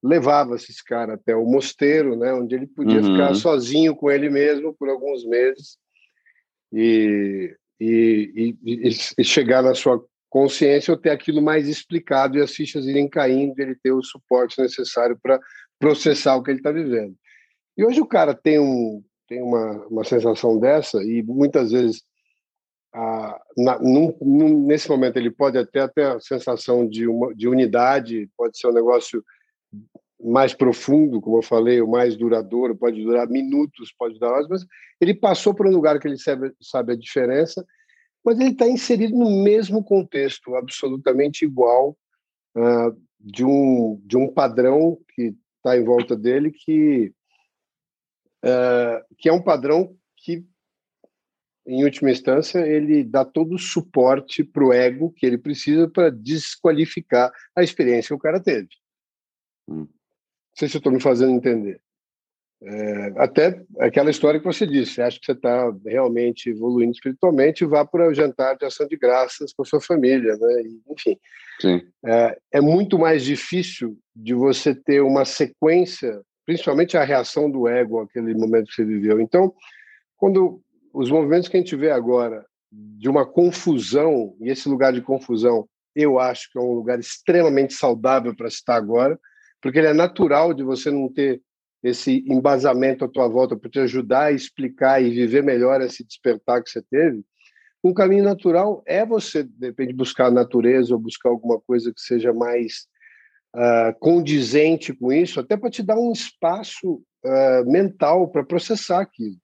levava-se 0.02 0.72
esse 0.72 0.84
cara 0.84 1.14
até 1.14 1.36
o 1.36 1.44
mosteiro, 1.44 2.16
né, 2.16 2.32
onde 2.32 2.54
ele 2.54 2.66
podia 2.66 3.00
uhum. 3.00 3.12
ficar 3.12 3.34
sozinho 3.34 3.94
com 3.94 4.10
ele 4.10 4.28
mesmo 4.28 4.74
por 4.74 4.88
alguns 4.88 5.24
meses 5.24 5.76
e, 6.72 7.56
e, 7.80 8.56
e, 8.64 8.88
e, 9.18 9.24
chegar 9.24 9.62
na 9.62 9.74
sua 9.74 10.04
consciência 10.28 10.92
ou 10.92 10.98
ter 10.98 11.10
aquilo 11.10 11.40
mais 11.40 11.68
explicado 11.68 12.36
e 12.36 12.42
as 12.42 12.52
fichas 12.52 12.86
irem 12.86 13.08
caindo, 13.08 13.58
ele 13.58 13.76
ter 13.76 13.92
o 13.92 14.02
suporte 14.02 14.60
necessário 14.60 15.18
para 15.22 15.40
processar 15.78 16.36
o 16.36 16.42
que 16.42 16.50
ele 16.50 16.58
está 16.58 16.72
vivendo. 16.72 17.14
E 17.76 17.84
hoje 17.84 18.00
o 18.00 18.06
cara 18.06 18.34
tem 18.34 18.58
um, 18.58 19.02
tem 19.28 19.42
uma, 19.42 19.86
uma 19.86 20.04
sensação 20.04 20.58
dessa 20.58 21.02
e 21.04 21.22
muitas 21.22 21.70
vezes 21.70 22.02
ah, 22.94 23.38
na, 23.56 23.78
num, 23.78 24.16
num, 24.20 24.66
nesse 24.66 24.88
momento 24.88 25.18
ele 25.18 25.30
pode 25.30 25.58
até 25.58 25.86
ter 25.86 26.06
a 26.06 26.20
sensação 26.20 26.88
de, 26.88 27.06
uma, 27.06 27.34
de 27.34 27.46
unidade, 27.46 28.28
pode 28.36 28.58
ser 28.58 28.68
um 28.68 28.72
negócio 28.72 29.22
mais 30.20 30.52
profundo, 30.52 31.20
como 31.20 31.38
eu 31.38 31.42
falei, 31.42 31.80
o 31.80 31.86
mais 31.86 32.16
duradouro, 32.16 32.74
pode 32.74 33.02
durar 33.04 33.28
minutos, 33.28 33.94
pode 33.96 34.18
durar 34.18 34.34
horas, 34.34 34.48
mas 34.48 34.66
ele 35.00 35.14
passou 35.14 35.54
por 35.54 35.66
um 35.66 35.70
lugar 35.70 36.00
que 36.00 36.08
ele 36.08 36.18
sabe, 36.18 36.52
sabe 36.60 36.92
a 36.92 36.96
diferença, 36.96 37.64
mas 38.24 38.40
ele 38.40 38.50
está 38.50 38.66
inserido 38.66 39.16
no 39.16 39.44
mesmo 39.44 39.84
contexto, 39.84 40.56
absolutamente 40.56 41.44
igual, 41.44 41.96
ah, 42.56 42.92
de, 43.20 43.44
um, 43.44 44.00
de 44.04 44.16
um 44.16 44.26
padrão 44.32 44.98
que 45.14 45.34
está 45.56 45.76
em 45.76 45.84
volta 45.84 46.16
dele 46.16 46.50
que 46.50 47.12
uh, 48.44 49.14
que 49.16 49.28
é 49.28 49.32
um 49.32 49.42
padrão 49.42 49.96
que, 50.16 50.44
em 51.66 51.84
última 51.84 52.10
instância, 52.10 52.60
ele 52.66 53.04
dá 53.04 53.24
todo 53.24 53.54
o 53.54 53.58
suporte 53.58 54.42
para 54.42 54.64
o 54.64 54.72
ego 54.72 55.12
que 55.12 55.26
ele 55.26 55.38
precisa 55.38 55.88
para 55.88 56.10
desqualificar 56.10 57.32
a 57.54 57.62
experiência 57.62 58.08
que 58.08 58.14
o 58.14 58.18
cara 58.18 58.40
teve. 58.40 58.68
Hum. 59.68 59.80
Não 59.80 59.88
sei 60.56 60.68
se 60.68 60.76
eu 60.76 60.78
estou 60.78 60.92
me 60.92 61.00
fazendo 61.00 61.32
entender. 61.32 61.80
É, 62.60 63.12
até 63.18 63.62
aquela 63.78 64.10
história 64.10 64.40
que 64.40 64.46
você 64.46 64.66
disse, 64.66 64.94
você 64.94 65.02
acha 65.02 65.20
que 65.20 65.26
você 65.26 65.32
está 65.32 65.72
realmente 65.86 66.50
evoluindo 66.50 66.90
espiritualmente, 66.90 67.64
vá 67.64 67.84
para 67.84 68.08
o 68.08 68.14
jantar 68.14 68.56
de 68.56 68.64
ação 68.64 68.86
de 68.88 68.96
graças 68.96 69.52
com 69.52 69.62
a 69.62 69.64
sua 69.64 69.80
família, 69.80 70.36
né? 70.36 70.62
Enfim. 70.90 71.16
É, 72.04 72.38
é, 72.54 72.60
muito 72.60 72.98
mais 72.98 73.22
difícil 73.24 73.96
de 74.14 74.34
você 74.34 74.74
ter 74.74 75.00
uma 75.00 75.24
sequência 75.24 76.20
principalmente 76.48 76.96
a 76.96 77.04
reação 77.04 77.50
do 77.50 77.68
ego 77.68 78.00
àquele 78.00 78.34
momento 78.34 78.68
que 78.68 78.76
você 78.76 78.82
viveu. 78.82 79.20
Então, 79.20 79.52
quando 80.16 80.62
os 80.94 81.10
movimentos 81.10 81.46
que 81.46 81.58
a 81.58 81.60
gente 81.60 81.76
vê 81.76 81.90
agora 81.90 82.42
de 82.72 83.06
uma 83.06 83.26
confusão, 83.26 84.34
e 84.40 84.48
esse 84.48 84.66
lugar 84.66 84.94
de 84.94 85.02
confusão, 85.02 85.68
eu 85.94 86.18
acho 86.18 86.50
que 86.50 86.58
é 86.58 86.62
um 86.62 86.72
lugar 86.72 86.98
extremamente 86.98 87.74
saudável 87.74 88.34
para 88.34 88.48
estar 88.48 88.76
agora, 88.76 89.20
porque 89.60 89.78
ele 89.78 89.88
é 89.88 89.92
natural 89.92 90.54
de 90.54 90.62
você 90.62 90.90
não 90.90 91.12
ter 91.12 91.42
esse 91.82 92.24
embasamento 92.26 93.04
à 93.04 93.08
tua 93.08 93.28
volta 93.28 93.54
para 93.54 93.68
te 93.68 93.80
ajudar 93.80 94.22
a 94.22 94.32
explicar 94.32 95.02
e 95.02 95.10
viver 95.10 95.42
melhor 95.42 95.82
esse 95.82 96.02
despertar 96.02 96.62
que 96.62 96.70
você 96.70 96.80
teve. 96.80 97.22
Um 97.84 97.92
caminho 97.92 98.24
natural 98.24 98.82
é 98.86 99.04
você, 99.04 99.42
de 99.42 99.92
buscar 99.92 100.28
a 100.28 100.30
natureza 100.30 100.94
ou 100.94 100.98
buscar 100.98 101.28
alguma 101.28 101.60
coisa 101.60 101.92
que 101.92 102.00
seja 102.00 102.32
mais 102.32 102.88
uh, 103.54 103.98
condizente 103.98 104.92
com 104.92 105.12
isso, 105.12 105.40
até 105.40 105.56
para 105.56 105.70
te 105.70 105.82
dar 105.82 105.98
um 105.98 106.12
espaço 106.12 107.02
uh, 107.24 107.70
mental 107.70 108.28
para 108.28 108.44
processar 108.44 109.00
aquilo. 109.00 109.36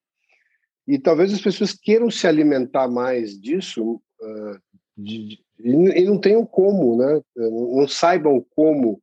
E 0.87 0.99
talvez 0.99 1.33
as 1.33 1.41
pessoas 1.41 1.73
queiram 1.73 2.11
se 2.11 2.27
alimentar 2.27 2.89
mais 2.89 3.39
disso 3.41 3.95
uh, 4.21 4.59
de, 4.97 5.27
de, 5.29 5.43
e 5.59 6.05
não 6.05 6.19
tenham 6.19 6.45
como, 6.45 6.97
né? 6.97 7.21
não 7.37 7.89
saibam 7.89 8.45
como 8.51 9.01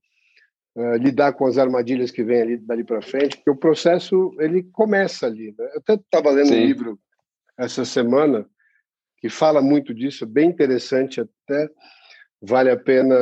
lidar 1.01 1.33
com 1.33 1.45
as 1.45 1.57
armadilhas 1.57 2.11
que 2.11 2.23
vêm 2.23 2.41
ali 2.41 2.57
dali 2.57 2.81
para 2.81 3.01
frente, 3.01 3.35
porque 3.35 3.49
o 3.49 3.57
processo 3.57 4.33
ele 4.39 4.63
começa 4.63 5.25
ali. 5.25 5.53
Né? 5.57 5.69
Eu 5.73 5.79
até 5.79 5.95
estava 5.95 6.31
lendo 6.31 6.47
Sim. 6.47 6.61
um 6.61 6.65
livro 6.65 6.99
essa 7.57 7.83
semana 7.83 8.47
que 9.17 9.27
fala 9.27 9.61
muito 9.61 9.93
disso, 9.93 10.25
bem 10.25 10.49
interessante 10.49 11.19
até, 11.19 11.69
vale 12.41 12.71
a 12.71 12.77
pena 12.77 13.15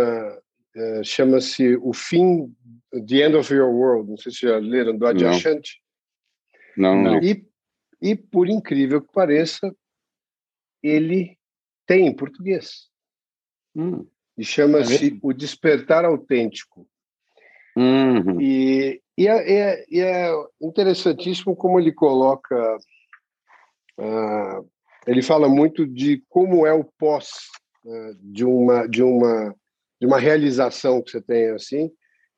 é, 0.75 1.03
chama-se 1.03 1.75
O 1.77 1.93
Fim, 1.93 2.53
The 2.91 3.25
End 3.25 3.35
of 3.35 3.53
Your 3.53 3.69
World, 3.69 4.09
não 4.09 4.17
sei 4.17 4.31
se 4.31 4.41
já 4.41 4.57
leram, 4.57 4.97
do 4.97 5.07
Adyashant. 5.07 5.61
Não. 6.77 7.01
não. 7.01 7.19
E, 7.21 7.45
e, 8.01 8.15
por 8.15 8.47
incrível 8.47 9.01
que 9.01 9.11
pareça, 9.11 9.75
ele 10.81 11.37
tem 11.85 12.07
em 12.07 12.15
português. 12.15 12.87
Hum. 13.75 14.05
E 14.37 14.43
chama-se 14.43 15.13
é 15.13 15.19
O 15.21 15.33
Despertar 15.33 16.05
Autêntico. 16.05 16.87
Uhum. 17.75 18.39
E, 18.39 19.01
e, 19.17 19.27
é, 19.27 19.53
é, 19.53 19.85
e, 19.89 19.99
é, 19.99 20.31
interessantíssimo 20.61 21.55
como 21.55 21.79
ele 21.79 21.91
coloca. 21.91 22.77
Uh, 23.97 24.69
ele 25.05 25.21
fala 25.21 25.49
muito 25.49 25.85
de 25.85 26.23
como 26.29 26.65
é 26.65 26.73
o 26.73 26.83
pós 26.83 27.29
uh, 27.83 28.15
de 28.21 28.45
uma 28.45 28.87
de 28.87 29.03
uma 29.03 29.53
de 29.99 30.07
uma 30.07 30.19
realização 30.19 31.01
que 31.01 31.11
você 31.11 31.21
tem 31.21 31.49
assim, 31.49 31.91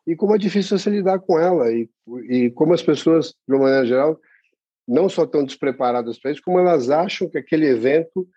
e 0.05 0.15
como 0.15 0.35
é 0.35 0.37
difícil 0.37 0.77
você 0.77 0.89
lidar 0.89 1.19
com 1.19 1.39
ela, 1.39 1.71
e, 1.71 1.87
e 2.29 2.49
como 2.51 2.73
as 2.73 2.81
pessoas, 2.81 3.35
de 3.47 3.53
uma 3.53 3.63
maneira 3.63 3.85
geral, 3.85 4.19
não 4.87 5.07
só 5.07 5.23
estão 5.23 5.45
despreparadas 5.45 6.19
para 6.19 6.31
isso, 6.31 6.41
como 6.43 6.59
elas 6.59 6.89
acham 6.89 7.29
que 7.29 7.37
aquele 7.37 7.67
evento, 7.67 8.27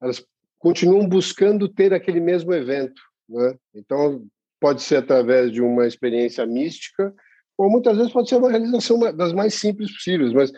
elas 0.00 0.24
continuam 0.58 1.06
buscando 1.06 1.68
ter 1.68 1.92
aquele 1.92 2.20
mesmo 2.20 2.52
evento. 2.54 3.00
Né? 3.28 3.54
Então, 3.74 4.26
pode 4.58 4.82
ser 4.82 4.96
através 4.96 5.52
de 5.52 5.60
uma 5.60 5.86
experiência 5.86 6.44
mística, 6.46 7.14
ou 7.56 7.70
muitas 7.70 7.96
vezes 7.96 8.12
pode 8.12 8.28
ser 8.28 8.36
uma 8.36 8.50
realização 8.50 8.98
das 9.14 9.32
mais 9.32 9.54
simples 9.54 9.92
possíveis, 9.92 10.32
mas 10.32 10.50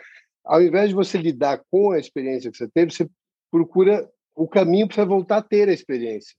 ao 0.44 0.62
invés 0.62 0.88
de 0.88 0.94
você 0.94 1.18
lidar 1.18 1.60
com 1.70 1.90
a 1.90 1.98
experiência 1.98 2.50
que 2.50 2.56
você 2.56 2.68
teve, 2.68 2.92
você 2.92 3.08
procura 3.50 4.08
o 4.34 4.48
caminho 4.48 4.88
para 4.88 5.04
voltar 5.04 5.38
a 5.38 5.42
ter 5.42 5.68
a 5.68 5.72
experiência. 5.72 6.34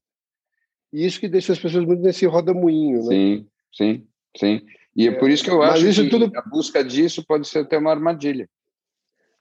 E 0.94 1.06
isso 1.06 1.20
que 1.20 1.28
deixa 1.28 1.52
as 1.52 1.60
pessoas 1.60 1.84
muito 1.86 2.04
nesse 2.04 2.26
roda-moinho. 2.28 3.00
Né? 3.00 3.10
Sim, 3.10 3.48
sim, 3.74 4.08
sim. 4.38 4.62
E 4.96 5.08
é, 5.08 5.12
é 5.12 5.16
por 5.16 5.30
isso 5.30 5.44
que 5.44 5.50
eu 5.50 5.64
acho 5.64 5.84
que 5.84 6.10
tudo... 6.10 6.32
a 6.36 6.42
busca 6.44 6.84
disso 6.84 7.26
pode 7.26 7.48
ser 7.48 7.60
até 7.60 7.80
uma 7.80 7.90
armadilha. 7.90 8.48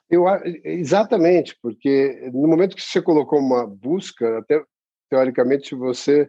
Eu, 0.09 0.24
exatamente, 0.64 1.57
porque 1.62 2.30
no 2.32 2.48
momento 2.48 2.74
que 2.74 2.82
você 2.82 3.00
colocou 3.00 3.38
uma 3.38 3.66
busca, 3.66 4.38
até 4.38 4.62
teoricamente, 5.11 5.74
você 5.74 6.28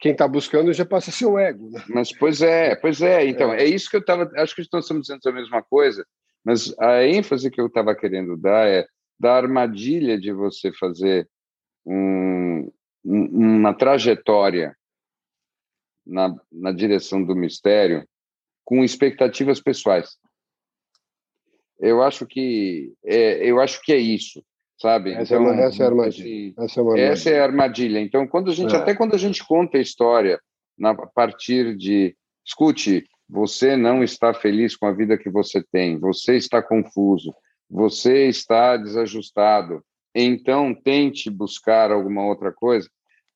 quem 0.00 0.12
está 0.12 0.26
buscando 0.26 0.72
já 0.72 0.84
passa 0.84 1.10
a 1.10 1.12
ser 1.12 1.26
o 1.26 1.38
ego. 1.38 1.70
Né? 1.70 1.82
Mas 1.88 2.16
pois 2.16 2.42
é, 2.42 2.74
pois 2.74 3.00
é. 3.00 3.24
Então 3.26 3.52
é, 3.52 3.62
é 3.62 3.64
isso 3.64 3.88
que 3.88 3.96
eu 3.96 4.00
estava. 4.00 4.30
Acho 4.36 4.54
que 4.54 4.66
nós 4.72 4.84
estamos 4.84 5.06
dizendo 5.06 5.20
a 5.24 5.32
mesma 5.32 5.62
coisa, 5.62 6.04
mas 6.44 6.74
a 6.78 7.04
ênfase 7.04 7.50
que 7.50 7.60
eu 7.60 7.66
estava 7.66 7.94
querendo 7.94 8.36
dar 8.36 8.68
é 8.68 8.84
da 9.18 9.34
armadilha 9.34 10.18
de 10.18 10.32
você 10.32 10.72
fazer 10.72 11.28
um, 11.86 12.70
uma 13.04 13.74
trajetória 13.74 14.76
na, 16.06 16.34
na 16.50 16.72
direção 16.72 17.22
do 17.22 17.36
mistério 17.36 18.06
com 18.64 18.82
expectativas 18.82 19.60
pessoais. 19.60 20.16
Eu 21.78 22.02
acho 22.02 22.26
que 22.26 22.92
é, 23.04 23.44
eu 23.46 23.60
acho 23.60 23.82
que 23.82 23.92
é 23.92 23.98
isso, 23.98 24.42
sabe? 24.80 25.12
Essa, 25.12 25.34
então, 25.34 25.48
é, 25.48 25.52
uma, 25.52 25.62
essa 25.62 25.82
é 25.82 25.86
a 25.86 25.88
armadilha. 25.88 26.54
essa, 26.58 26.80
é 26.80 26.82
armadilha. 26.82 27.06
essa 27.06 27.30
é 27.30 27.40
a 27.40 27.44
armadilha. 27.44 28.00
Então, 28.00 28.26
quando 28.26 28.50
a 28.50 28.54
gente 28.54 28.74
é. 28.74 28.78
até 28.78 28.94
quando 28.94 29.14
a 29.14 29.18
gente 29.18 29.44
conta 29.46 29.76
a 29.76 29.82
história 29.82 30.40
na 30.78 30.90
a 30.90 31.06
partir 31.06 31.76
de 31.76 32.16
escute, 32.44 33.04
você 33.28 33.76
não 33.76 34.02
está 34.02 34.32
feliz 34.32 34.76
com 34.76 34.86
a 34.86 34.92
vida 34.92 35.18
que 35.18 35.30
você 35.30 35.62
tem, 35.72 35.98
você 35.98 36.36
está 36.36 36.62
confuso, 36.62 37.34
você 37.68 38.28
está 38.28 38.76
desajustado, 38.76 39.82
então 40.14 40.74
tente 40.74 41.28
buscar 41.28 41.90
alguma 41.90 42.24
outra 42.24 42.52
coisa. 42.52 42.88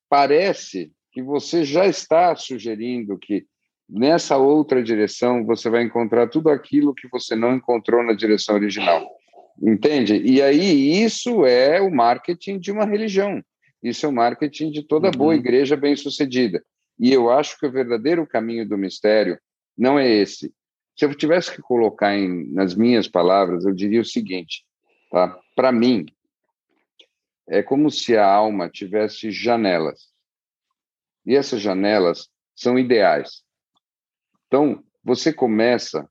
Parece 0.09 0.93
que 1.13 1.23
você 1.23 1.65
já 1.65 1.87
está 1.87 2.35
sugerindo 2.37 3.19
que 3.19 3.45
nessa 3.89 4.37
outra 4.37 4.83
direção 4.83 5.45
você 5.45 5.69
vai 5.69 5.83
encontrar 5.83 6.29
tudo 6.29 6.51
aquilo 6.51 6.95
que 6.95 7.09
você 7.09 7.35
não 7.35 7.55
encontrou 7.55 8.03
na 8.03 8.13
direção 8.13 8.55
original. 8.55 9.07
Entende? 9.61 10.17
E 10.25 10.41
aí 10.41 11.03
isso 11.03 11.45
é 11.45 11.81
o 11.81 11.91
marketing 11.91 12.59
de 12.59 12.71
uma 12.71 12.85
religião. 12.85 13.43
Isso 13.83 14.07
é 14.07 14.09
o 14.09 14.13
marketing 14.13 14.71
de 14.71 14.83
toda 14.83 15.11
boa 15.11 15.33
uhum. 15.33 15.39
igreja 15.39 15.77
bem-sucedida. 15.77 16.63
E 16.99 17.13
eu 17.13 17.31
acho 17.31 17.59
que 17.59 17.67
o 17.67 17.71
verdadeiro 17.71 18.27
caminho 18.27 18.69
do 18.69 18.79
mistério 18.79 19.39
não 19.77 19.99
é 19.99 20.09
esse. 20.09 20.53
Se 20.97 21.05
eu 21.05 21.15
tivesse 21.15 21.55
que 21.55 21.63
colocar 21.63 22.17
em, 22.17 22.53
nas 22.53 22.75
minhas 22.75 23.07
palavras, 23.07 23.65
eu 23.65 23.73
diria 23.73 24.01
o 24.01 24.05
seguinte, 24.05 24.65
tá? 25.11 25.39
Para 25.55 25.71
mim, 25.71 26.07
é 27.49 27.63
como 27.63 27.91
se 27.91 28.17
a 28.17 28.27
alma 28.27 28.69
tivesse 28.69 29.31
janelas. 29.31 30.13
E 31.27 31.35
essas 31.35 31.61
janelas 31.61 32.29
são 32.55 32.79
ideais. 32.79 33.43
Então, 34.47 34.85
você 35.03 35.33
começa 35.33 36.09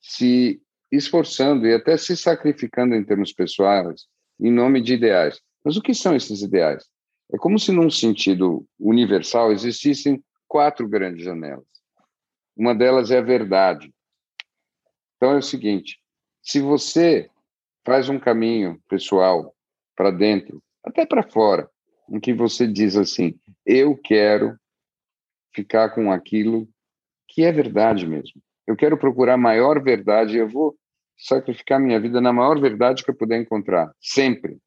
se 0.00 0.60
esforçando 0.90 1.66
e 1.66 1.74
até 1.74 1.96
se 1.96 2.16
sacrificando 2.16 2.94
em 2.94 3.04
termos 3.04 3.32
pessoais 3.32 4.06
em 4.38 4.50
nome 4.50 4.80
de 4.80 4.94
ideais. 4.94 5.40
Mas 5.64 5.76
o 5.76 5.82
que 5.82 5.94
são 5.94 6.14
esses 6.14 6.42
ideais? 6.42 6.84
É 7.32 7.36
como 7.36 7.58
se, 7.58 7.72
num 7.72 7.90
sentido 7.90 8.66
universal, 8.78 9.50
existissem 9.50 10.22
quatro 10.46 10.88
grandes 10.88 11.24
janelas. 11.24 11.66
Uma 12.56 12.74
delas 12.74 13.10
é 13.10 13.18
a 13.18 13.22
verdade. 13.22 13.92
Então 15.16 15.32
é 15.32 15.38
o 15.38 15.42
seguinte: 15.42 16.00
se 16.42 16.60
você 16.60 17.28
faz 17.84 18.08
um 18.08 18.18
caminho 18.18 18.80
pessoal 18.88 19.55
para 19.96 20.10
dentro, 20.10 20.62
até 20.84 21.06
para 21.06 21.22
fora, 21.22 21.68
em 22.08 22.20
que 22.20 22.32
você 22.32 22.66
diz 22.66 22.96
assim, 22.96 23.34
eu 23.64 23.96
quero 23.96 24.56
ficar 25.52 25.90
com 25.90 26.12
aquilo 26.12 26.68
que 27.28 27.42
é 27.42 27.50
verdade 27.50 28.06
mesmo. 28.06 28.40
Eu 28.66 28.76
quero 28.76 28.98
procurar 28.98 29.36
maior 29.36 29.82
verdade, 29.82 30.36
eu 30.36 30.48
vou 30.48 30.76
sacrificar 31.16 31.80
minha 31.80 31.98
vida 31.98 32.20
na 32.20 32.32
maior 32.32 32.60
verdade 32.60 33.02
que 33.02 33.10
eu 33.10 33.16
puder 33.16 33.40
encontrar, 33.40 33.90
sempre. 34.00 34.58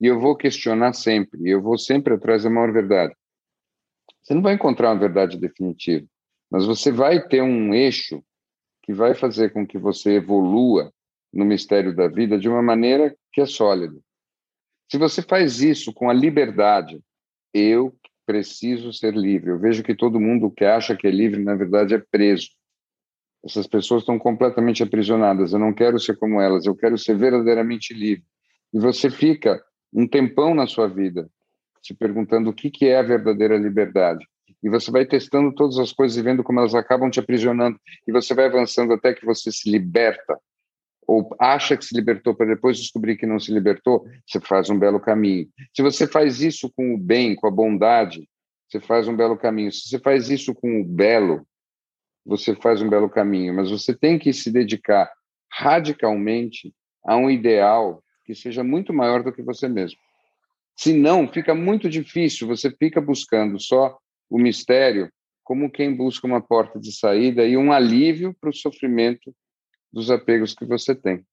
E 0.00 0.06
eu 0.06 0.18
vou 0.18 0.36
questionar 0.36 0.92
sempre, 0.94 1.48
eu 1.48 1.60
vou 1.60 1.76
sempre 1.76 2.14
atrás 2.14 2.44
da 2.44 2.50
maior 2.50 2.72
verdade. 2.72 3.14
Você 4.22 4.34
não 4.34 4.42
vai 4.42 4.54
encontrar 4.54 4.90
uma 4.90 5.00
verdade 5.00 5.38
definitiva, 5.38 6.06
mas 6.50 6.64
você 6.64 6.90
vai 6.90 7.26
ter 7.26 7.42
um 7.42 7.74
eixo 7.74 8.22
que 8.82 8.92
vai 8.92 9.14
fazer 9.14 9.52
com 9.52 9.66
que 9.66 9.76
você 9.76 10.14
evolua 10.14 10.92
no 11.32 11.44
mistério 11.44 11.94
da 11.94 12.08
vida 12.08 12.38
de 12.38 12.48
uma 12.48 12.62
maneira 12.62 13.14
que 13.32 13.40
é 13.40 13.46
sólida. 13.46 13.98
Se 14.90 14.98
você 14.98 15.22
faz 15.22 15.60
isso 15.60 15.92
com 15.92 16.08
a 16.08 16.12
liberdade, 16.12 17.00
eu 17.52 17.94
preciso 18.26 18.92
ser 18.92 19.14
livre. 19.14 19.50
Eu 19.50 19.58
vejo 19.58 19.82
que 19.82 19.94
todo 19.94 20.20
mundo 20.20 20.50
que 20.50 20.64
acha 20.64 20.96
que 20.96 21.06
é 21.06 21.10
livre, 21.10 21.42
na 21.42 21.54
verdade, 21.54 21.94
é 21.94 21.98
preso. 21.98 22.48
Essas 23.44 23.66
pessoas 23.66 24.02
estão 24.02 24.18
completamente 24.18 24.82
aprisionadas. 24.82 25.52
Eu 25.52 25.58
não 25.58 25.72
quero 25.72 25.98
ser 25.98 26.16
como 26.16 26.40
elas, 26.40 26.66
eu 26.66 26.74
quero 26.74 26.98
ser 26.98 27.16
verdadeiramente 27.16 27.94
livre. 27.94 28.24
E 28.72 28.78
você 28.78 29.10
fica 29.10 29.62
um 29.92 30.06
tempão 30.06 30.54
na 30.54 30.66
sua 30.66 30.88
vida 30.88 31.30
se 31.82 31.94
perguntando 31.94 32.50
o 32.50 32.52
que, 32.52 32.70
que 32.70 32.86
é 32.86 32.98
a 32.98 33.02
verdadeira 33.02 33.56
liberdade 33.56 34.26
e 34.62 34.68
você 34.68 34.90
vai 34.90 35.06
testando 35.06 35.54
todas 35.54 35.78
as 35.78 35.92
coisas 35.92 36.16
e 36.16 36.22
vendo 36.22 36.42
como 36.42 36.60
elas 36.60 36.74
acabam 36.74 37.10
te 37.10 37.20
aprisionando, 37.20 37.78
e 38.06 38.12
você 38.12 38.34
vai 38.34 38.46
avançando 38.46 38.92
até 38.92 39.14
que 39.14 39.24
você 39.24 39.52
se 39.52 39.70
liberta, 39.70 40.38
ou 41.08 41.34
acha 41.40 41.74
que 41.74 41.86
se 41.86 41.96
libertou 41.96 42.34
para 42.34 42.54
depois 42.54 42.76
descobrir 42.76 43.16
que 43.16 43.24
não 43.24 43.40
se 43.40 43.50
libertou, 43.50 44.06
você 44.26 44.38
faz 44.38 44.68
um 44.68 44.78
belo 44.78 45.00
caminho. 45.00 45.48
Se 45.74 45.80
você 45.80 46.06
faz 46.06 46.42
isso 46.42 46.70
com 46.70 46.94
o 46.94 46.98
bem, 46.98 47.34
com 47.34 47.46
a 47.46 47.50
bondade, 47.50 48.28
você 48.68 48.78
faz 48.78 49.08
um 49.08 49.16
belo 49.16 49.34
caminho. 49.34 49.72
Se 49.72 49.88
você 49.88 49.98
faz 49.98 50.28
isso 50.28 50.54
com 50.54 50.82
o 50.82 50.84
belo, 50.84 51.48
você 52.26 52.54
faz 52.54 52.82
um 52.82 52.90
belo 52.90 53.08
caminho, 53.08 53.54
mas 53.54 53.70
você 53.70 53.96
tem 53.96 54.18
que 54.18 54.34
se 54.34 54.52
dedicar 54.52 55.10
radicalmente 55.50 56.74
a 57.02 57.16
um 57.16 57.30
ideal 57.30 58.04
que 58.26 58.34
seja 58.34 58.62
muito 58.62 58.92
maior 58.92 59.22
do 59.22 59.32
que 59.32 59.42
você 59.42 59.66
mesmo. 59.66 59.98
Se 60.76 60.92
não, 60.92 61.26
fica 61.26 61.54
muito 61.54 61.88
difícil, 61.88 62.46
você 62.46 62.70
fica 62.70 63.00
buscando 63.00 63.58
só 63.58 63.98
o 64.28 64.38
mistério 64.38 65.10
como 65.42 65.70
quem 65.70 65.96
busca 65.96 66.26
uma 66.26 66.42
porta 66.42 66.78
de 66.78 66.92
saída 66.92 67.46
e 67.46 67.56
um 67.56 67.72
alívio 67.72 68.36
para 68.38 68.50
o 68.50 68.54
sofrimento 68.54 69.34
dos 69.92 70.10
apegos 70.10 70.54
que 70.54 70.64
você 70.64 70.94
tem. 70.94 71.24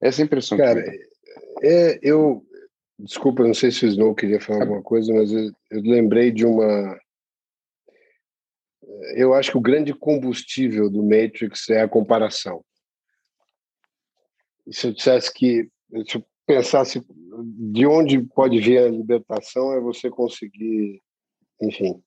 Essa 0.00 0.22
é 0.22 0.24
impressão 0.24 0.58
Cara, 0.58 0.82
que 0.82 1.08
é, 1.62 1.98
eu 2.02 2.44
desculpa, 2.98 3.44
não 3.44 3.54
sei 3.54 3.70
se 3.70 3.84
o 3.84 3.88
Snow 3.88 4.14
queria 4.14 4.40
falar 4.40 4.62
alguma 4.62 4.82
coisa, 4.82 5.12
mas 5.12 5.32
eu, 5.32 5.50
eu 5.70 5.80
lembrei 5.82 6.30
de 6.30 6.44
uma 6.44 6.98
eu 9.14 9.34
acho 9.34 9.50
que 9.50 9.58
o 9.58 9.62
grande 9.62 9.92
combustível 9.94 10.90
do 10.90 11.02
Matrix 11.02 11.68
é 11.70 11.82
a 11.82 11.88
comparação. 11.88 12.64
E 14.66 14.74
se 14.74 14.86
eu 14.86 14.92
dissesse 14.92 15.32
que, 15.32 15.68
se 16.06 16.16
eu 16.16 16.24
pensasse 16.46 17.04
de 17.72 17.86
onde 17.86 18.20
pode 18.20 18.60
vir 18.60 18.78
a 18.78 18.88
libertação, 18.88 19.72
é 19.72 19.80
você 19.80 20.10
conseguir, 20.10 21.00
enfim, 21.60 22.02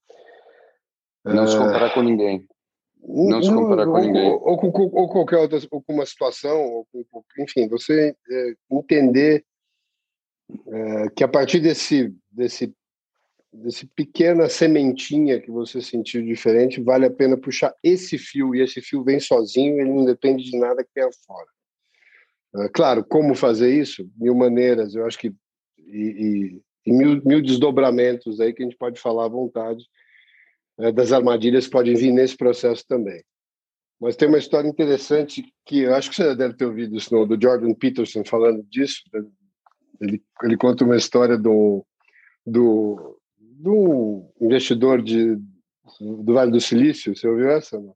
não 1.23 1.47
se 1.47 1.57
comparar 1.57 1.93
com 1.93 2.01
ninguém. 2.01 2.47
Não 3.07 3.41
se 3.41 3.53
comparar 3.53 3.85
com 3.85 3.99
ninguém. 3.99 4.31
Ou, 4.31 4.41
ou, 4.41 4.71
ou, 4.73 4.95
ou, 4.95 5.09
qualquer 5.09 5.37
outra, 5.37 5.59
ou 5.69 5.81
com 5.81 5.93
uma 5.93 6.05
situação, 6.05 6.85
enfim, 7.39 7.67
você 7.67 8.15
é, 8.29 8.53
entender 8.71 9.45
é, 10.67 11.09
que 11.15 11.23
a 11.23 11.27
partir 11.27 11.59
desse, 11.59 12.13
desse, 12.31 12.73
desse 13.53 13.85
pequena 13.85 14.49
sementinha 14.49 15.39
que 15.39 15.51
você 15.51 15.81
sentiu 15.81 16.23
diferente, 16.23 16.81
vale 16.81 17.05
a 17.05 17.11
pena 17.11 17.37
puxar 17.37 17.73
esse 17.83 18.17
fio, 18.17 18.55
e 18.55 18.61
esse 18.61 18.81
fio 18.81 19.03
vem 19.03 19.19
sozinho, 19.19 19.79
ele 19.79 19.91
não 19.91 20.03
depende 20.03 20.43
de 20.43 20.57
nada 20.57 20.83
que 20.83 20.89
tenha 20.93 21.09
fora. 21.27 21.47
É, 22.57 22.69
claro, 22.69 23.05
como 23.05 23.35
fazer 23.35 23.71
isso? 23.71 24.09
Mil 24.17 24.33
maneiras, 24.33 24.95
eu 24.95 25.05
acho 25.05 25.19
que. 25.19 25.31
E, 25.77 26.01
e, 26.01 26.61
e 26.87 26.91
mil, 26.91 27.21
mil 27.23 27.41
desdobramentos 27.41 28.39
aí 28.39 28.51
que 28.51 28.63
a 28.63 28.65
gente 28.65 28.77
pode 28.77 28.99
falar 28.99 29.25
à 29.25 29.29
vontade 29.29 29.85
das 30.93 31.11
armadilhas 31.11 31.67
podem 31.67 31.95
vir 31.95 32.11
nesse 32.11 32.35
processo 32.35 32.83
também. 32.87 33.23
Mas 33.99 34.15
tem 34.15 34.27
uma 34.27 34.37
história 34.37 34.67
interessante 34.67 35.43
que 35.65 35.81
eu 35.81 35.95
acho 35.95 36.09
que 36.09 36.15
você 36.15 36.35
deve 36.35 36.55
ter 36.55 36.65
ouvido 36.65 36.95
isso 36.95 37.25
do 37.25 37.41
Jordan 37.41 37.73
Peterson 37.73 38.23
falando 38.25 38.61
disso. 38.63 39.01
Né? 39.13 39.23
Ele, 40.01 40.23
ele 40.43 40.57
conta 40.57 40.83
uma 40.83 40.97
história 40.97 41.37
do, 41.37 41.85
do, 42.45 43.17
do 43.39 44.29
investidor 44.41 45.01
de, 45.01 45.37
do 45.99 46.33
Vale 46.33 46.51
do 46.51 46.59
Silício. 46.59 47.15
Você 47.15 47.27
ouviu 47.27 47.49
essa? 47.49 47.79
Não? 47.79 47.95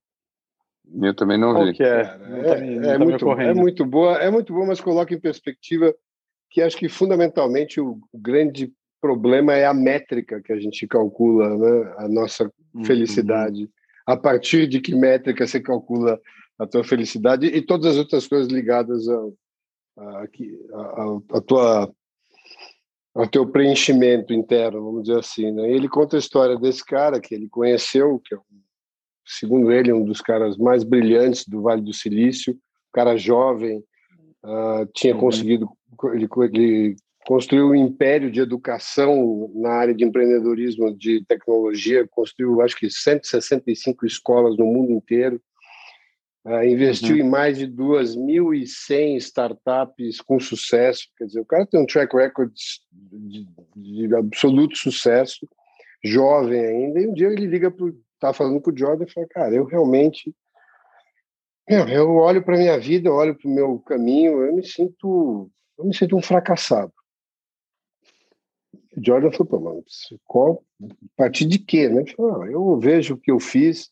Eu 1.07 1.13
também 1.13 1.37
não 1.37 1.65
vi. 1.65 1.73
Que 1.73 1.83
é? 1.83 2.01
é, 2.01 2.59
é, 2.59 2.93
é 2.93 2.97
muito, 2.97 3.31
é 3.31 3.53
muito 3.53 3.85
boa, 3.85 4.17
é 4.17 4.31
muito 4.31 4.53
boa, 4.53 4.65
mas 4.65 4.81
coloca 4.81 5.13
em 5.13 5.19
perspectiva 5.19 5.93
que 6.49 6.61
acho 6.61 6.77
que 6.77 6.89
fundamentalmente 6.89 7.79
o, 7.79 7.99
o 8.11 8.17
grande 8.17 8.73
problema 9.01 9.53
é 9.53 9.65
a 9.65 9.73
métrica 9.73 10.41
que 10.41 10.53
a 10.53 10.59
gente 10.59 10.87
calcula, 10.87 11.57
né? 11.57 11.93
A 11.97 12.07
nossa 12.07 12.51
uhum. 12.73 12.83
felicidade. 12.83 13.69
A 14.05 14.17
partir 14.17 14.67
de 14.67 14.79
que 14.79 14.95
métrica 14.95 15.45
você 15.45 15.59
calcula 15.59 16.19
a 16.57 16.67
tua 16.67 16.83
felicidade 16.83 17.45
e 17.47 17.61
todas 17.61 17.93
as 17.93 17.97
outras 17.97 18.27
coisas 18.27 18.51
ligadas 18.51 19.07
ao, 19.07 19.33
a, 19.97 20.23
a, 20.23 21.37
a 21.37 21.41
tua 21.41 21.93
ao 23.13 23.27
teu 23.27 23.45
preenchimento 23.45 24.33
interno, 24.33 24.83
vamos 24.83 25.03
dizer 25.03 25.19
assim. 25.19 25.51
Né? 25.51 25.69
Ele 25.71 25.89
conta 25.89 26.15
a 26.15 26.19
história 26.19 26.57
desse 26.57 26.85
cara 26.85 27.19
que 27.19 27.33
ele 27.33 27.49
conheceu, 27.49 28.21
que 28.23 28.35
é, 28.35 28.37
segundo 29.25 29.71
ele, 29.71 29.91
um 29.91 30.05
dos 30.05 30.21
caras 30.21 30.57
mais 30.57 30.83
brilhantes 30.83 31.45
do 31.45 31.61
Vale 31.61 31.81
do 31.81 31.93
Silício, 31.93 32.53
um 32.53 32.91
cara 32.93 33.17
jovem, 33.17 33.83
uh, 34.43 34.85
tinha 34.93 35.13
uhum. 35.13 35.19
conseguido, 35.19 35.69
ele, 36.13 36.27
ele 36.43 36.95
construiu 37.25 37.69
um 37.69 37.75
império 37.75 38.31
de 38.31 38.39
educação 38.39 39.51
na 39.55 39.71
área 39.71 39.93
de 39.93 40.03
empreendedorismo 40.03 40.95
de 40.95 41.23
tecnologia, 41.25 42.07
construiu 42.07 42.61
acho 42.61 42.77
que 42.77 42.89
165 42.89 44.05
escolas 44.05 44.57
no 44.57 44.65
mundo 44.65 44.91
inteiro, 44.91 45.41
Uh, 46.45 46.63
investiu 46.63 47.15
uhum. 47.15 47.21
em 47.21 47.29
mais 47.29 47.57
de 47.57 47.67
2.100 47.67 49.17
startups 49.17 50.21
com 50.21 50.39
sucesso. 50.39 51.07
Quer 51.17 51.25
dizer, 51.25 51.41
o 51.41 51.45
cara 51.45 51.65
tem 51.65 51.79
um 51.79 51.85
track 51.85 52.15
record 52.15 52.51
de, 52.91 53.45
de 53.75 54.15
absoluto 54.15 54.77
sucesso, 54.77 55.47
jovem 56.03 56.59
ainda. 56.59 57.01
E 57.01 57.07
um 57.07 57.13
dia 57.13 57.27
ele 57.27 57.45
liga 57.45 57.69
para 57.69 57.91
tá 58.19 58.33
falando 58.33 58.61
com 58.61 58.71
o 58.71 58.77
Jordan 58.77 59.05
e 59.05 59.11
fala: 59.11 59.27
Cara, 59.29 59.53
eu 59.53 59.65
realmente. 59.65 60.33
Meu, 61.69 61.87
eu 61.87 62.15
olho 62.15 62.43
para 62.43 62.57
minha 62.57 62.79
vida, 62.79 63.11
olho 63.11 63.35
para 63.35 63.47
o 63.47 63.53
meu 63.53 63.79
caminho, 63.79 64.41
eu 64.41 64.55
me 64.55 64.65
sinto, 64.65 65.51
eu 65.77 65.85
me 65.85 65.95
sinto 65.95 66.17
um 66.17 66.21
fracassado. 66.21 66.91
Jordan 69.03 69.31
falou: 69.31 69.61
mano, 69.61 69.83
qual, 70.25 70.63
a 70.83 70.87
partir 71.15 71.45
de 71.45 71.59
quê? 71.59 71.89
Né? 71.89 72.03
Eu, 72.17 72.41
ah, 72.41 72.47
eu 72.47 72.79
vejo 72.79 73.15
o 73.15 73.17
que 73.17 73.31
eu 73.31 73.39
fiz 73.39 73.91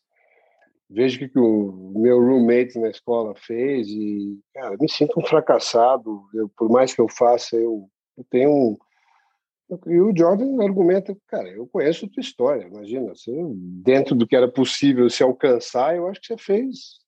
vejo 0.88 1.24
o 1.24 1.28
que, 1.28 1.38
o 1.38 1.92
meu 1.96 2.18
roommate 2.18 2.78
na 2.78 2.88
escola 2.88 3.34
fez 3.36 3.88
e, 3.88 4.38
cara, 4.54 4.76
me 4.80 4.90
sinto 4.90 5.20
um 5.20 5.26
fracassado. 5.26 6.24
Eu, 6.32 6.48
por 6.56 6.70
mais 6.70 6.94
que 6.94 7.00
eu 7.00 7.08
faça, 7.08 7.56
eu, 7.56 7.88
eu 8.16 8.24
tenho 8.30 8.50
um. 8.50 8.76
E 9.86 10.00
o 10.00 10.16
Jordan 10.16 10.62
argumenta, 10.62 11.14
cara, 11.26 11.48
eu 11.50 11.66
conheço 11.66 12.06
a 12.06 12.08
tua 12.08 12.22
história, 12.22 12.66
imagina, 12.66 13.14
você, 13.14 13.30
dentro 13.84 14.14
do 14.14 14.26
que 14.26 14.34
era 14.34 14.50
possível 14.50 15.10
se 15.10 15.22
alcançar, 15.22 15.94
eu 15.94 16.08
acho 16.08 16.20
que 16.22 16.28
você 16.28 16.38
fez. 16.38 16.98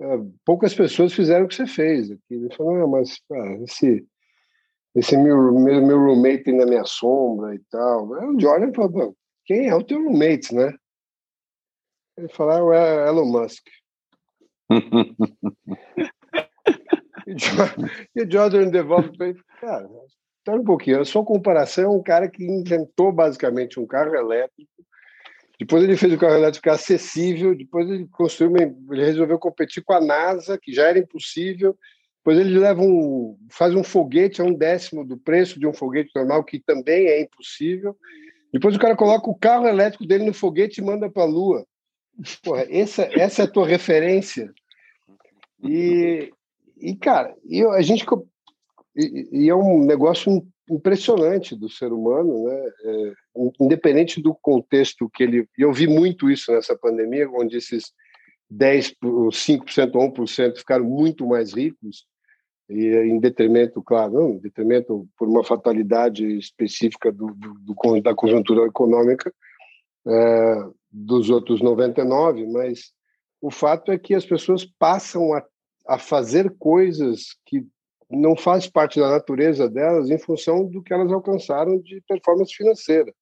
É, 0.00 0.04
poucas 0.44 0.74
pessoas 0.74 1.12
fizeram 1.12 1.44
o 1.44 1.48
que 1.48 1.54
você 1.54 1.66
fez. 1.66 2.10
Aqui. 2.10 2.20
Ele 2.28 2.52
falou, 2.56 2.76
não, 2.76 2.88
mas 2.88 3.20
cara, 3.28 3.54
esse, 3.62 4.04
esse 4.94 5.16
meu, 5.16 5.52
meu, 5.52 5.86
meu 5.86 5.98
roommate 5.98 6.52
na 6.52 6.66
minha 6.66 6.84
sombra 6.84 7.54
e 7.54 7.58
tal. 7.70 8.08
O 8.08 8.38
Jordan 8.38 8.72
falou, 8.74 9.16
quem 9.44 9.68
é 9.68 9.74
o 9.74 9.82
teu 9.82 10.02
roommate, 10.02 10.54
né? 10.54 10.72
Ele 12.16 12.28
falou, 12.28 12.72
é 12.72 13.06
o 13.06 13.08
Elon 13.08 13.24
Musk. 13.24 13.66
e 18.14 18.22
o 18.22 18.30
Jordan 18.30 18.68
devolve 18.68 19.16
para 19.16 19.28
ele, 19.28 19.40
cara, 19.60 19.88
tá 20.44 20.54
um 20.54 20.64
pouquinho. 20.64 21.00
A 21.00 21.04
sua 21.04 21.24
comparação 21.24 21.84
é 21.84 21.88
um 21.88 22.02
cara 22.02 22.28
que 22.28 22.44
inventou 22.44 23.12
basicamente 23.12 23.80
um 23.80 23.86
carro 23.86 24.14
elétrico. 24.14 24.70
Depois 25.58 25.84
ele 25.84 25.96
fez 25.96 26.12
o 26.12 26.18
carro 26.18 26.34
elétrico 26.34 26.70
acessível. 26.70 27.56
Depois 27.56 27.88
ele 27.88 28.06
construiu, 28.08 28.50
uma, 28.50 28.94
ele 28.94 29.04
resolveu 29.04 29.38
competir 29.38 29.82
com 29.82 29.94
a 29.94 30.00
NASA, 30.00 30.58
que 30.60 30.72
já 30.72 30.88
era 30.88 30.98
impossível. 30.98 31.76
Depois 32.22 32.38
ele 32.38 32.56
leva 32.56 32.80
um, 32.80 33.36
um 33.76 33.82
foguete 33.82 34.40
a 34.40 34.44
um 34.44 34.54
décimo 34.54 35.04
do 35.04 35.16
preço 35.16 35.58
de 35.58 35.66
um 35.66 35.72
foguete 35.72 36.12
normal, 36.14 36.44
que 36.44 36.60
também 36.60 37.08
é 37.08 37.20
impossível. 37.20 37.96
Depois 38.52 38.76
o 38.76 38.78
cara 38.78 38.94
coloca 38.94 39.28
o 39.28 39.34
carro 39.34 39.66
elétrico 39.66 40.06
dele 40.06 40.26
no 40.26 40.32
foguete 40.32 40.80
e 40.80 40.84
manda 40.84 41.10
para 41.10 41.24
a 41.24 41.26
Lua. 41.26 41.66
Porra, 42.44 42.64
essa, 42.70 43.08
essa 43.12 43.42
é 43.42 43.44
a 43.44 43.50
tua 43.50 43.66
referência. 43.66 44.52
E, 45.64 46.30
e 46.78 46.94
cara, 46.94 47.34
e 47.44 47.60
a 47.64 47.82
gente. 47.82 48.06
E, 48.94 49.28
e, 49.32 49.48
é 49.48 49.54
um 49.54 49.84
negócio 49.84 50.46
impressionante 50.70 51.56
do 51.56 51.68
ser 51.68 51.92
humano, 51.92 52.44
né? 52.44 52.70
É, 52.84 53.12
independente 53.60 54.22
do 54.22 54.32
contexto 54.32 55.10
que 55.10 55.24
ele. 55.24 55.48
Eu 55.58 55.72
vi 55.72 55.88
muito 55.88 56.30
isso 56.30 56.52
nessa 56.52 56.78
pandemia, 56.78 57.28
onde 57.28 57.56
esses 57.56 57.92
10%, 58.52 58.94
5% 59.00 59.90
ou 59.94 60.12
1% 60.12 60.58
ficaram 60.58 60.84
muito 60.84 61.26
mais 61.26 61.52
ricos, 61.54 62.06
e 62.72 62.96
em 63.08 63.18
detrimento, 63.18 63.82
claro, 63.82 64.14
não, 64.14 64.30
em 64.30 64.38
detrimento 64.38 65.06
por 65.18 65.28
uma 65.28 65.44
fatalidade 65.44 66.26
específica 66.38 67.12
do, 67.12 67.26
do, 67.34 67.54
do 67.54 68.00
da 68.00 68.14
conjuntura 68.14 68.66
econômica, 68.66 69.32
é, 70.06 70.54
dos 70.90 71.28
outros 71.28 71.60
99, 71.60 72.46
mas 72.46 72.92
o 73.40 73.50
fato 73.50 73.92
é 73.92 73.98
que 73.98 74.14
as 74.14 74.24
pessoas 74.24 74.64
passam 74.78 75.34
a, 75.34 75.44
a 75.86 75.98
fazer 75.98 76.54
coisas 76.58 77.36
que 77.44 77.66
não 78.10 78.36
faz 78.36 78.66
parte 78.66 78.98
da 78.98 79.10
natureza 79.10 79.68
delas 79.68 80.10
em 80.10 80.18
função 80.18 80.64
do 80.66 80.82
que 80.82 80.94
elas 80.94 81.12
alcançaram 81.12 81.78
de 81.78 82.02
performance 82.08 82.54
financeira. 82.54 83.12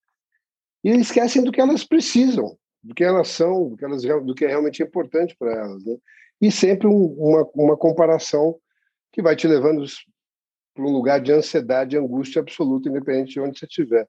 E 0.84 0.90
esquecem 0.90 1.42
do 1.42 1.52
que 1.52 1.60
elas 1.60 1.84
precisam, 1.84 2.56
do 2.82 2.94
que 2.94 3.04
elas 3.04 3.28
são, 3.28 3.68
do 3.68 3.76
que, 3.76 3.84
elas, 3.84 4.02
do 4.02 4.34
que 4.34 4.44
é 4.44 4.48
realmente 4.48 4.82
importante 4.82 5.36
para 5.38 5.52
elas. 5.52 5.84
Né? 5.84 5.96
E 6.40 6.50
sempre 6.50 6.86
um, 6.86 7.06
uma, 7.18 7.48
uma 7.54 7.76
comparação 7.76 8.56
que 9.12 9.22
vai 9.22 9.36
te 9.36 9.46
levando 9.46 9.84
para 10.74 10.84
um 10.84 10.92
lugar 10.92 11.20
de 11.20 11.32
ansiedade 11.32 11.96
angústia 11.96 12.40
absoluta, 12.40 12.88
independente 12.88 13.32
de 13.32 13.40
onde 13.40 13.58
você 13.58 13.66
estiver. 13.66 14.08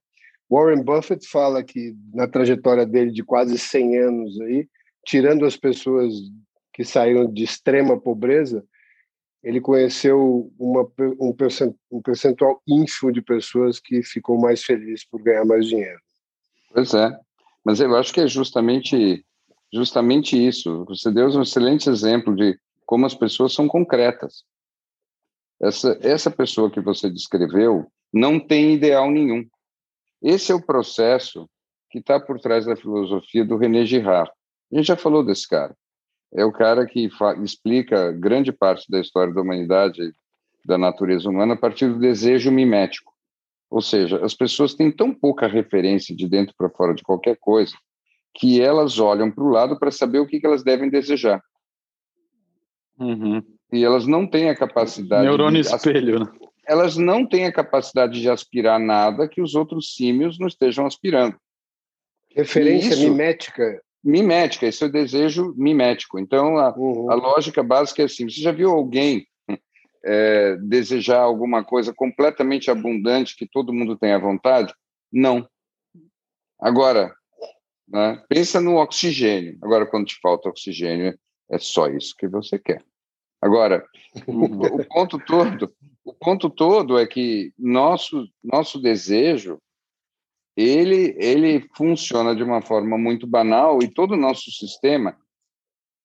Warren 0.50 0.84
Buffett 0.84 1.28
fala 1.28 1.64
que 1.64 1.96
na 2.14 2.28
trajetória 2.28 2.86
dele 2.86 3.12
de 3.12 3.24
quase 3.24 3.58
100 3.58 3.98
anos 3.98 4.42
aí, 4.42 4.68
tirando 5.06 5.46
as 5.46 5.56
pessoas 5.56 6.14
que 6.74 6.84
saíram 6.84 7.32
de 7.32 7.44
extrema 7.44 8.00
pobreza, 8.00 8.64
ele 9.44 9.60
conheceu 9.60 10.52
uma, 10.60 10.88
um 11.20 12.02
percentual 12.02 12.62
ínfimo 12.68 13.12
de 13.12 13.22
pessoas 13.22 13.80
que 13.80 14.04
ficou 14.04 14.40
mais 14.40 14.64
feliz 14.64 15.04
por 15.06 15.22
ganhar 15.22 15.46
mais 15.46 15.66
dinheiro. 15.66 16.00
Pois 16.74 16.94
é, 16.94 17.18
mas 17.66 17.80
eu 17.80 17.96
acho 17.96 18.14
que 18.14 18.22
é 18.22 18.28
justamente 18.28 19.26
justamente 19.74 20.36
isso. 20.36 20.84
Você 20.86 21.12
deu 21.12 21.28
um 21.30 21.42
excelente 21.42 21.90
exemplo 21.90 22.36
de 22.36 22.60
como 22.86 23.06
as 23.06 23.16
pessoas 23.16 23.54
são 23.54 23.68
concretas. 23.68 24.44
Essa 25.62 25.98
essa 26.02 26.32
pessoa 26.32 26.72
que 26.72 26.82
você 26.82 27.10
descreveu 27.10 27.92
não 28.12 28.40
tem 28.40 28.74
ideal 28.74 29.10
nenhum. 29.10 29.48
Esse 30.22 30.52
é 30.52 30.56
o 30.56 30.66
processo 30.66 31.50
que 31.90 32.00
está 32.00 32.20
por 32.20 32.40
trás 32.40 32.66
da 32.66 32.76
filosofia 32.76 33.46
do 33.46 33.58
René 33.58 33.86
Girard. 33.86 34.32
A 34.72 34.78
gente 34.78 34.88
já 34.88 34.96
falou 34.96 35.24
desse 35.24 35.48
cara. 35.48 35.76
É 36.34 36.46
o 36.46 36.52
cara 36.52 36.86
que 36.86 37.10
explica 37.44 38.12
grande 38.14 38.52
parte 38.52 38.90
da 38.90 39.00
história 39.00 39.34
da 39.34 39.42
humanidade, 39.42 40.14
da 40.66 40.78
natureza 40.78 41.30
humana, 41.30 41.56
a 41.56 41.58
partir 41.58 41.88
do 41.88 42.00
desejo 42.00 42.52
mimético. 42.52 43.12
Ou 43.70 43.82
seja, 43.82 44.24
as 44.24 44.34
pessoas 44.34 44.74
têm 44.74 44.92
tão 44.92 45.14
pouca 45.14 45.48
referência 45.48 46.16
de 46.16 46.28
dentro 46.28 46.56
para 46.58 46.70
fora 46.70 46.94
de 46.94 47.04
qualquer 47.04 47.38
coisa 47.38 47.76
que 48.34 48.62
elas 48.62 48.98
olham 49.00 49.30
para 49.30 49.44
o 49.44 49.50
lado 49.50 49.78
para 49.78 49.92
saber 49.92 50.20
o 50.20 50.28
que, 50.28 50.40
que, 50.40 50.46
elas 50.46 50.64
devem 50.64 50.90
desejar. 50.90 51.44
Uhum. 52.98 53.42
E 53.72 53.84
elas 53.84 54.06
não 54.06 54.28
têm 54.28 54.50
a 54.50 54.56
capacidade. 54.56 55.24
Neurônio 55.24 55.62
de... 55.62 55.68
espelho, 55.68 56.20
né? 56.20 56.32
elas 56.72 56.96
não 56.96 57.26
têm 57.26 57.46
a 57.46 57.52
capacidade 57.52 58.22
de 58.22 58.30
aspirar 58.30 58.80
nada 58.80 59.28
que 59.28 59.42
os 59.42 59.56
outros 59.56 59.94
símios 59.94 60.40
não 60.40 60.48
estejam 60.48 60.86
aspirando. 60.86 61.36
Referência 62.34 62.94
isso, 62.94 63.04
mimética. 63.04 63.82
Mimética, 64.04 64.66
esse 64.66 64.84
é 64.84 64.88
o 64.88 64.92
desejo 64.92 65.54
mimético. 65.58 66.18
Então, 66.18 66.58
a, 66.58 66.74
uhum. 66.74 67.12
a 67.12 67.16
lógica 67.16 67.62
básica 67.62 68.02
é 68.02 68.06
assim: 68.06 68.30
você 68.30 68.42
já 68.42 68.52
viu 68.52 68.72
alguém 68.72 69.28
é, 70.04 70.56
desejar 70.58 71.20
alguma 71.20 71.64
coisa 71.64 71.94
completamente 71.94 72.72
abundante 72.72 73.36
que 73.36 73.46
todo 73.46 73.74
mundo 73.74 73.98
tem 73.98 74.14
à 74.14 74.18
vontade? 74.18 74.74
Não. 75.12 75.48
Agora, 76.60 77.14
né, 77.88 78.24
pensa 78.30 78.62
no 78.62 78.78
oxigênio. 78.78 79.58
Agora, 79.62 79.86
quando 79.86 80.06
te 80.06 80.18
falta 80.22 80.50
oxigênio, 80.50 81.18
é 81.50 81.58
só 81.58 81.88
isso 81.88 82.16
que 82.18 82.28
você 82.28 82.58
quer. 82.58 82.84
Agora, 83.42 83.84
o, 84.28 84.46
o, 84.82 84.86
ponto 84.86 85.18
todo, 85.20 85.74
o 86.06 86.14
ponto 86.14 86.50
todo 86.50 87.00
é 87.00 87.08
que 87.08 87.52
nosso 87.58 88.28
nosso 88.44 88.80
desejo 88.80 89.58
ele 90.56 91.16
ele 91.18 91.68
funciona 91.76 92.36
de 92.36 92.44
uma 92.44 92.62
forma 92.62 92.98
muito 92.98 93.26
banal 93.26 93.82
e 93.82 93.88
todo 93.88 94.12
o 94.12 94.18
nosso 94.18 94.52
sistema 94.52 95.18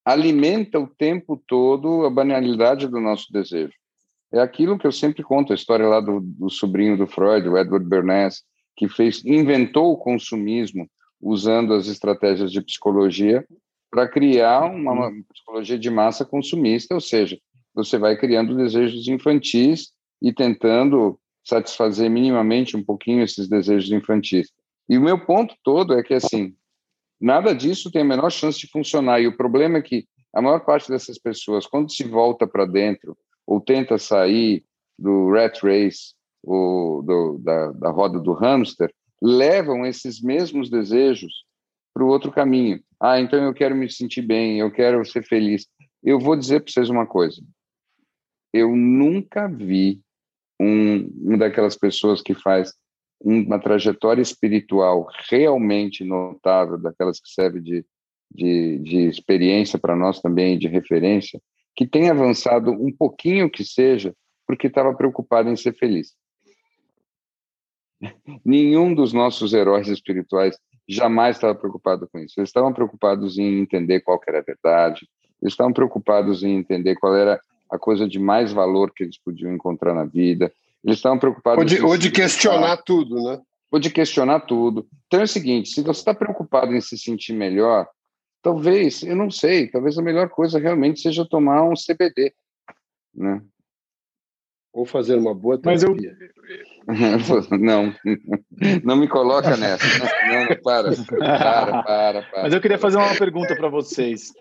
alimenta 0.04 0.78
o 0.78 0.86
tempo 0.86 1.36
todo 1.46 2.06
a 2.06 2.10
banalidade 2.10 2.86
do 2.86 3.00
nosso 3.00 3.32
desejo. 3.32 3.74
É 4.32 4.40
aquilo 4.40 4.78
que 4.78 4.86
eu 4.86 4.92
sempre 4.92 5.22
conto, 5.22 5.52
a 5.52 5.56
história 5.56 5.86
lá 5.86 6.00
do, 6.00 6.20
do 6.20 6.48
sobrinho 6.48 6.96
do 6.96 7.06
Freud, 7.06 7.48
o 7.48 7.58
Edward 7.58 7.86
Bernays, 7.86 8.42
que 8.76 8.88
fez 8.88 9.24
inventou 9.24 9.92
o 9.92 9.96
consumismo 9.96 10.88
usando 11.20 11.74
as 11.74 11.88
estratégias 11.88 12.52
de 12.52 12.60
psicologia 12.60 13.44
para 13.90 14.08
criar 14.08 14.64
uma, 14.64 14.92
uma 14.92 15.12
psicologia 15.32 15.78
de 15.78 15.90
massa 15.90 16.24
consumista, 16.24 16.94
ou 16.94 17.00
seja, 17.00 17.38
você 17.74 17.98
vai 17.98 18.16
criando 18.16 18.56
desejos 18.56 19.06
infantis 19.08 19.92
e 20.20 20.32
tentando 20.32 21.18
satisfazer 21.44 22.10
minimamente 22.10 22.76
um 22.76 22.82
pouquinho 22.82 23.22
esses 23.22 23.48
desejos 23.48 23.90
infantis. 23.92 24.50
E 24.88 24.98
o 24.98 25.02
meu 25.02 25.24
ponto 25.24 25.54
todo 25.62 25.94
é 25.94 26.02
que, 26.02 26.14
assim, 26.14 26.54
nada 27.20 27.54
disso 27.54 27.90
tem 27.90 28.02
a 28.02 28.04
menor 28.04 28.30
chance 28.30 28.58
de 28.58 28.68
funcionar. 28.68 29.20
E 29.20 29.26
o 29.26 29.36
problema 29.36 29.78
é 29.78 29.82
que 29.82 30.06
a 30.34 30.42
maior 30.42 30.60
parte 30.60 30.88
dessas 30.88 31.18
pessoas, 31.18 31.66
quando 31.66 31.92
se 31.92 32.04
volta 32.04 32.46
para 32.46 32.66
dentro 32.66 33.16
ou 33.46 33.60
tenta 33.60 33.98
sair 33.98 34.64
do 34.98 35.30
rat 35.30 35.62
race, 35.62 36.14
ou 36.42 37.02
do, 37.02 37.38
da, 37.38 37.72
da 37.72 37.90
roda 37.90 38.20
do 38.20 38.32
hamster, 38.32 38.92
levam 39.20 39.84
esses 39.84 40.20
mesmos 40.20 40.70
desejos 40.70 41.44
para 41.96 42.04
o 42.04 42.08
outro 42.08 42.30
caminho. 42.30 42.78
Ah, 43.00 43.18
então 43.18 43.42
eu 43.42 43.54
quero 43.54 43.74
me 43.74 43.90
sentir 43.90 44.20
bem, 44.20 44.58
eu 44.58 44.70
quero 44.70 45.02
ser 45.06 45.24
feliz. 45.24 45.66
Eu 46.04 46.20
vou 46.20 46.36
dizer 46.36 46.60
para 46.60 46.70
vocês 46.70 46.90
uma 46.90 47.06
coisa. 47.06 47.42
Eu 48.52 48.76
nunca 48.76 49.48
vi 49.48 50.02
um, 50.60 51.06
uma 51.22 51.38
daquelas 51.38 51.74
pessoas 51.74 52.20
que 52.20 52.34
faz 52.34 52.74
uma 53.18 53.58
trajetória 53.58 54.20
espiritual 54.20 55.08
realmente 55.30 56.04
notável, 56.04 56.76
daquelas 56.76 57.18
que 57.18 57.30
serve 57.30 57.62
de, 57.62 57.82
de, 58.30 58.78
de 58.80 58.98
experiência 59.08 59.78
para 59.78 59.96
nós 59.96 60.20
também, 60.20 60.58
de 60.58 60.68
referência, 60.68 61.40
que 61.74 61.86
tenha 61.86 62.12
avançado 62.12 62.72
um 62.72 62.94
pouquinho 62.94 63.50
que 63.50 63.64
seja, 63.64 64.14
porque 64.46 64.66
estava 64.66 64.94
preocupado 64.94 65.48
em 65.48 65.56
ser 65.56 65.72
feliz. 65.72 66.14
Nenhum 68.44 68.94
dos 68.94 69.14
nossos 69.14 69.54
heróis 69.54 69.88
espirituais 69.88 70.58
jamais 70.88 71.36
estava 71.36 71.54
preocupado 71.54 72.08
com 72.08 72.18
isso. 72.18 72.38
Eles 72.38 72.48
estavam 72.48 72.72
preocupados 72.72 73.38
em 73.38 73.60
entender 73.60 74.00
qual 74.00 74.20
era 74.26 74.38
a 74.38 74.42
verdade, 74.42 75.08
eles 75.40 75.52
estavam 75.52 75.72
preocupados 75.72 76.42
em 76.42 76.56
entender 76.56 76.96
qual 76.96 77.14
era 77.14 77.40
a 77.70 77.78
coisa 77.78 78.08
de 78.08 78.18
mais 78.18 78.52
valor 78.52 78.92
que 78.92 79.04
eles 79.04 79.18
podiam 79.18 79.52
encontrar 79.52 79.94
na 79.94 80.04
vida. 80.04 80.52
Eles 80.84 80.98
estavam 80.98 81.18
preocupados... 81.18 81.58
Ou 81.58 81.64
de, 81.64 81.82
ou 81.82 81.96
de 81.96 82.10
questionar 82.10 82.76
tudo, 82.78 83.22
né? 83.22 83.40
Ou 83.70 83.78
de 83.78 83.90
questionar 83.90 84.40
tudo. 84.40 84.86
Então 85.06 85.20
é 85.20 85.24
o 85.24 85.28
seguinte, 85.28 85.70
se 85.70 85.82
você 85.82 86.00
está 86.00 86.14
preocupado 86.14 86.74
em 86.74 86.80
se 86.80 86.96
sentir 86.96 87.32
melhor, 87.32 87.86
talvez, 88.40 89.02
eu 89.02 89.16
não 89.16 89.30
sei, 89.30 89.68
talvez 89.68 89.98
a 89.98 90.02
melhor 90.02 90.28
coisa 90.28 90.58
realmente 90.58 91.00
seja 91.00 91.28
tomar 91.28 91.64
um 91.64 91.74
CBD, 91.74 92.32
né? 93.14 93.42
Ou 94.76 94.84
fazer 94.84 95.16
uma 95.16 95.34
boa 95.34 95.58
terapia. 95.58 95.88
Mas 96.86 97.30
eu... 97.30 97.42
não, 97.58 97.94
não 98.84 98.94
me 98.94 99.08
coloca 99.08 99.56
nessa. 99.56 99.86
Não, 100.28 100.46
para, 100.62 100.90
para, 101.18 101.82
para, 101.82 102.22
para. 102.22 102.42
Mas 102.42 102.52
eu 102.52 102.60
queria 102.60 102.76
fazer 102.76 102.98
uma 102.98 103.16
pergunta 103.16 103.56
para 103.56 103.70
vocês. 103.70 104.34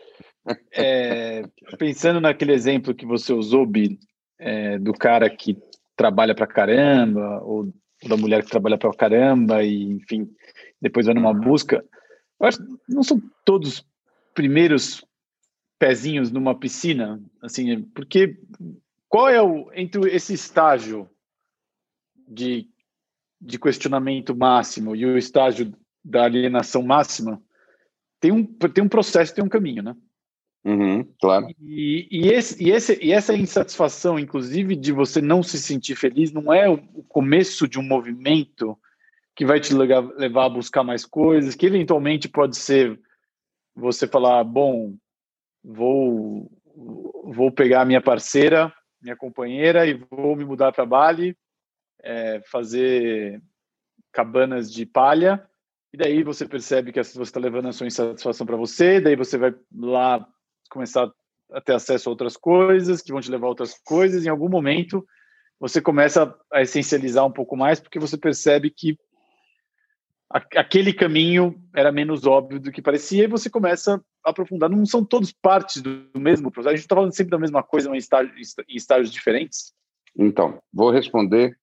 É, 0.74 1.42
pensando 1.80 2.20
naquele 2.20 2.52
exemplo 2.52 2.94
que 2.94 3.06
você 3.06 3.32
usou, 3.32 3.66
Bi, 3.66 3.98
é, 4.38 4.78
do 4.78 4.92
cara 4.92 5.30
que 5.30 5.58
trabalha 5.96 6.36
para 6.36 6.46
caramba, 6.46 7.42
ou 7.42 7.74
da 8.06 8.18
mulher 8.18 8.44
que 8.44 8.52
trabalha 8.52 8.78
para 8.78 8.94
caramba, 8.94 9.64
e 9.64 9.84
enfim, 9.84 10.30
depois 10.82 11.06
vai 11.06 11.16
numa 11.16 11.34
busca. 11.34 11.82
Eu 12.42 12.48
acho 12.48 12.60
não 12.90 13.04
são 13.04 13.22
todos 13.46 13.86
primeiros 14.34 15.02
pezinhos 15.80 16.30
numa 16.30 16.54
piscina, 16.60 17.24
assim, 17.42 17.84
porque 17.96 18.38
qual 19.16 19.30
é 19.30 19.41
o 19.41 19.72
entre 19.74 20.13
esse 20.13 20.34
estágio 20.34 21.09
de, 22.28 22.68
de 23.39 23.57
questionamento 23.57 24.36
máximo 24.36 24.93
e 24.93 25.05
o 25.05 25.18
estágio 25.18 25.74
da 26.03 26.26
alienação 26.26 26.82
máxima? 26.82 27.41
Tem 28.20 28.34
um, 28.34 28.43
tem 28.43 28.84
um 28.84 28.89
processo, 28.89 29.34
tem 29.34 29.41
um 29.41 29.47
caminho, 29.47 29.82
né? 29.82 29.95
Uhum, 30.66 31.05
claro. 31.22 31.47
E, 31.61 32.09
e, 32.11 32.28
esse, 32.28 32.61
e, 32.61 32.72
esse, 32.72 32.99
e 33.01 33.13
essa 33.13 33.34
insatisfação, 33.34 34.20
inclusive, 34.20 34.76
de 34.76 34.91
você 34.91 35.22
não 35.22 35.41
se 35.41 35.59
sentir 35.59 35.95
feliz, 35.95 36.34
não 36.34 36.53
é 36.53 36.68
o 36.68 36.78
começo 37.07 37.70
de 37.70 37.80
um 37.80 37.84
movimento 37.84 38.78
que 39.34 39.45
vai 39.45 39.61
te 39.61 39.74
levar, 39.74 40.01
levar 40.18 40.45
a 40.47 40.49
buscar 40.49 40.84
mais 40.84 41.05
coisas, 41.05 41.55
que 41.55 41.68
eventualmente 41.68 42.28
pode 42.28 42.57
ser 42.57 42.99
você 43.74 44.09
falar, 44.09 44.43
bom, 44.43 44.93
vou, 45.63 46.51
vou 47.24 47.49
pegar 47.49 47.84
a 47.84 47.86
minha 47.86 48.01
parceira 48.01 48.74
minha 49.06 49.16
companheira 49.16 49.86
e 49.86 49.93
vou 49.93 50.36
me 50.36 50.43
mudar 50.43 50.72
para 50.72 50.86
Bali, 50.86 51.38
é, 52.01 52.41
fazer 52.51 53.39
cabanas 54.12 54.72
de 54.74 54.84
palha. 54.84 55.47
E 55.93 55.97
daí 55.97 56.24
você 56.24 56.47
percebe 56.47 56.91
que 56.91 57.01
você 57.01 57.22
está 57.22 57.39
levando 57.39 57.68
a 57.68 57.72
sua 57.72 57.86
insatisfação 57.86 58.45
para 58.45 58.58
você, 58.58 58.99
daí 58.99 59.16
você 59.16 59.38
vai 59.38 59.53
lá 59.72 60.28
começar 60.70 61.10
a 61.51 61.62
ter 61.62 61.76
acesso 61.76 62.10
a 62.10 62.12
outras 62.12 62.36
coisas 62.36 63.01
que 63.01 63.12
vão 63.12 63.22
te 63.22 63.30
levar 63.30 63.45
a 63.45 63.49
outras 63.49 63.80
coisas. 63.86 64.26
Em 64.26 64.30
algum 64.30 64.49
momento 64.49 65.06
você 65.60 65.80
começa 65.80 66.36
a 66.51 66.62
essencializar 66.64 67.26
um 67.26 67.32
pouco 67.32 67.56
mais 67.56 67.80
porque 67.80 67.99
você 67.99 68.18
percebe 68.18 68.72
que 68.72 68.97
aquele 70.56 70.91
caminho 70.91 71.56
era 71.74 71.91
menos 71.91 72.26
óbvio 72.26 72.60
do 72.60 72.72
que 72.72 72.82
parecia 72.82 73.26
e 73.26 73.28
você 73.28 73.49
começa 73.49 74.03
aprofundar. 74.26 74.70
Não 74.70 74.86
são 74.86 75.04
todos 75.04 75.32
partes 75.32 75.82
do 75.82 76.08
mesmo 76.16 76.52
processo. 76.52 76.74
A 76.74 76.76
gente 76.76 76.86
está 76.86 76.96
falando 76.96 77.16
sempre 77.16 77.32
da 77.32 77.40
mesma 77.40 77.64
coisa, 77.64 77.90
mas 77.90 78.08
em 78.68 78.76
estágios, 78.76 79.12
diferentes. 79.12 79.74
Então, 80.18 80.60
vou 80.74 80.92
responder, 80.92 81.58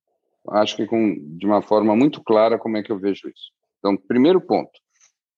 acho 0.50 0.76
que 0.76 0.86
com, 0.86 1.14
de 1.36 1.46
uma 1.46 1.62
forma 1.62 1.96
muito 1.96 2.22
clara 2.22 2.58
como 2.58 2.76
é 2.76 2.82
que 2.82 2.92
eu 2.92 2.98
vejo 2.98 3.28
isso. 3.28 3.50
Então, 3.78 3.96
primeiro 3.96 4.40
ponto, 4.40 4.70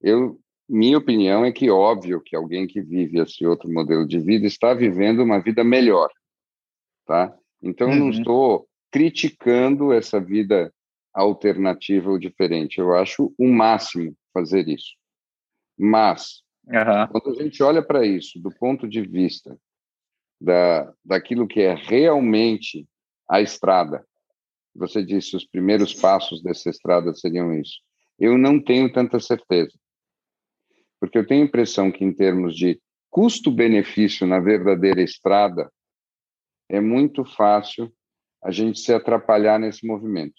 eu, 0.03 0.39
minha 0.68 0.99
opinião 0.99 1.45
é 1.45 1.53
que 1.53 1.70
óbvio 1.70 2.20
que 2.20 2.37
alguém 2.37 2.66
que 2.66 2.81
vive 2.81 3.18
esse 3.18 3.47
outro 3.47 3.72
modelo 3.72 4.07
de 4.07 4.18
vida 4.18 4.47
está 4.47 4.75
vivendo 4.75 5.22
uma 5.22 5.41
vida 5.41 5.64
melhor, 5.64 6.11
tá? 7.07 7.35
Então, 7.62 7.89
uhum. 7.89 7.95
eu 7.95 8.01
não 8.01 8.11
estou 8.11 8.68
criticando 8.91 9.93
essa 9.93 10.20
vida 10.20 10.72
alternativa 11.12 12.11
ou 12.11 12.18
diferente. 12.18 12.79
Eu 12.79 12.95
acho 12.95 13.33
o 13.39 13.49
máximo 13.49 14.14
fazer 14.33 14.68
isso. 14.68 14.95
Mas, 15.79 16.43
uhum. 16.66 17.08
quando 17.10 17.30
a 17.30 17.42
gente 17.42 17.62
olha 17.62 17.82
para 17.82 18.06
isso 18.06 18.40
do 18.40 18.50
ponto 18.50 18.88
de 18.88 19.02
vista 19.02 19.58
da, 20.40 20.92
daquilo 21.04 21.46
que 21.46 21.60
é 21.60 21.74
realmente 21.74 22.86
a 23.28 23.40
estrada, 23.40 24.04
você 24.74 25.04
disse 25.04 25.36
os 25.36 25.46
primeiros 25.46 25.94
passos 25.94 26.42
dessa 26.42 26.68
estrada 26.68 27.14
seriam 27.14 27.54
isso. 27.54 27.78
Eu 28.18 28.36
não 28.36 28.60
tenho 28.60 28.92
tanta 28.92 29.20
certeza. 29.20 29.72
Porque 31.00 31.18
eu 31.18 31.26
tenho 31.26 31.42
a 31.42 31.46
impressão 31.46 31.92
que, 31.92 32.04
em 32.04 32.12
termos 32.12 32.56
de 32.56 32.80
custo-benefício 33.10 34.26
na 34.26 34.40
verdadeira 34.40 35.02
estrada, 35.02 35.70
é 36.68 36.80
muito 36.80 37.24
fácil 37.24 37.92
a 38.42 38.50
gente 38.50 38.78
se 38.80 38.92
atrapalhar 38.92 39.58
nesse 39.58 39.86
movimento. 39.86 40.34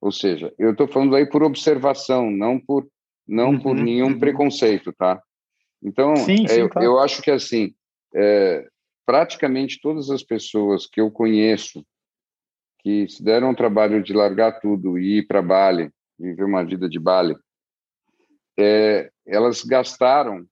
Ou 0.00 0.12
seja, 0.12 0.52
eu 0.58 0.72
estou 0.72 0.86
falando 0.86 1.16
aí 1.16 1.26
por 1.26 1.42
observação, 1.42 2.30
não 2.30 2.60
por 2.60 2.86
não 3.26 3.52
uhum, 3.52 3.60
por 3.60 3.74
nenhum 3.74 4.08
uhum. 4.08 4.18
preconceito, 4.18 4.92
tá? 4.92 5.22
Então, 5.84 6.16
sim, 6.16 6.48
sim, 6.48 6.60
eu, 6.60 6.70
tá. 6.70 6.82
eu, 6.82 6.98
acho 6.98 7.20
que 7.20 7.30
assim, 7.30 7.74
é, 8.14 8.66
praticamente 9.04 9.80
todas 9.80 10.10
as 10.10 10.22
pessoas 10.22 10.86
que 10.86 11.00
eu 11.00 11.10
conheço 11.10 11.84
que 12.80 13.08
se 13.08 13.22
deram 13.22 13.50
o 13.50 13.56
trabalho 13.56 14.02
de 14.02 14.12
largar 14.12 14.60
tudo 14.60 14.98
e 14.98 15.18
ir 15.18 15.26
para 15.26 15.42
Bali, 15.42 15.90
viver 16.18 16.44
uma 16.44 16.64
vida 16.64 16.88
de 16.88 16.98
Bali, 16.98 17.34
é, 18.58 19.10
elas 19.26 19.62
gastaram 19.62 20.46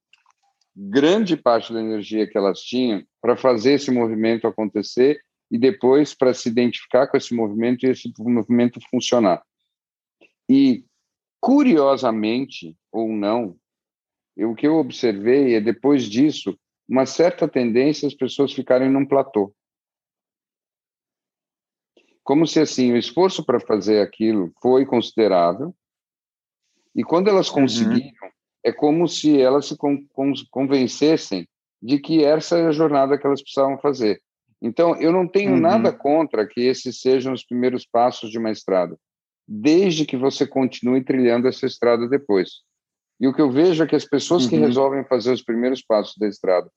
grande 0.75 1.37
parte 1.37 1.73
da 1.73 1.81
energia 1.81 2.27
que 2.27 2.37
elas 2.37 2.61
tinham 2.61 3.05
para 3.21 3.37
fazer 3.37 3.75
esse 3.75 3.91
movimento 3.91 4.47
acontecer 4.47 5.21
e 5.51 5.59
depois 5.59 6.15
para 6.15 6.33
se 6.33 6.49
identificar 6.49 7.07
com 7.07 7.17
esse 7.17 7.35
movimento 7.35 7.85
e 7.85 7.91
esse 7.91 8.11
movimento 8.19 8.81
funcionar. 8.91 9.43
E, 10.49 10.85
curiosamente 11.39 12.75
ou 12.91 13.09
não, 13.09 13.57
o 14.37 14.55
que 14.55 14.67
eu 14.67 14.77
observei 14.77 15.55
é, 15.55 15.61
depois 15.61 16.05
disso, 16.05 16.59
uma 16.89 17.07
certa 17.07 17.49
tendência 17.49 18.09
as 18.09 18.15
pessoas 18.15 18.53
ficarem 18.53 18.91
num 18.91 19.07
platô. 19.07 19.55
Como 22.23 22.47
se, 22.47 22.61
assim, 22.61 22.93
o 22.93 22.97
esforço 22.97 23.45
para 23.45 23.61
fazer 23.61 24.01
aquilo 24.01 24.53
foi 24.61 24.87
considerável, 24.87 25.75
e 26.95 27.03
quando 27.03 27.29
elas 27.29 27.49
uhum. 27.49 27.63
conseguiram, 27.63 28.27
uhum. 28.27 28.31
é 28.65 28.73
como 28.73 29.09
se 29.09 29.41
elas 29.41 29.67
se 29.67 29.77
con 29.77 29.99
convencessem 30.51 31.49
de 31.83 31.99
que 31.99 32.25
essa 32.25 32.59
é 32.59 32.67
a 32.67 32.73
jornada 32.73 33.19
que 33.19 33.27
elas 33.27 33.43
precisavam 33.43 33.79
fazer. 33.79 34.23
Então, 34.61 34.95
eu 35.01 35.11
não 35.11 35.27
tenho 35.27 35.53
uhum. 35.53 35.61
nada 35.61 35.93
contra 35.93 36.47
que 36.47 36.61
esses 36.61 37.01
sejam 37.01 37.33
os 37.33 37.45
primeiros 37.45 37.85
passos 37.85 38.31
de 38.31 38.39
uma 38.39 38.51
estrada, 38.51 38.97
desde 39.49 40.07
que 40.07 40.17
você 40.17 40.47
continue 40.47 41.03
trilhando 41.03 41.49
essa 41.49 41.67
estrada 41.67 42.09
depois. 42.09 42.63
E 43.21 43.29
o 43.29 43.33
que 43.33 43.41
eu 43.41 43.51
vejo 43.51 43.83
é 43.83 43.87
que 43.87 43.97
as 43.97 44.05
pessoas 44.05 44.45
uhum. 44.45 44.51
que 44.51 44.57
resolvem 44.57 45.05
fazer 45.05 45.33
os 45.33 45.43
primeiros 45.43 45.83
passos 45.83 46.17
da 46.19 46.27
estrada 46.27 46.69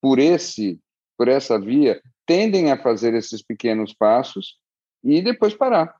por 0.00 0.18
esse 0.18 0.78
por 1.16 1.28
essa 1.28 1.58
via 1.58 2.00
tendem 2.26 2.72
a 2.72 2.76
fazer 2.76 3.14
esses 3.14 3.42
pequenos 3.42 3.94
passos 3.94 4.58
e 5.04 5.22
depois 5.22 5.54
parar. 5.54 5.94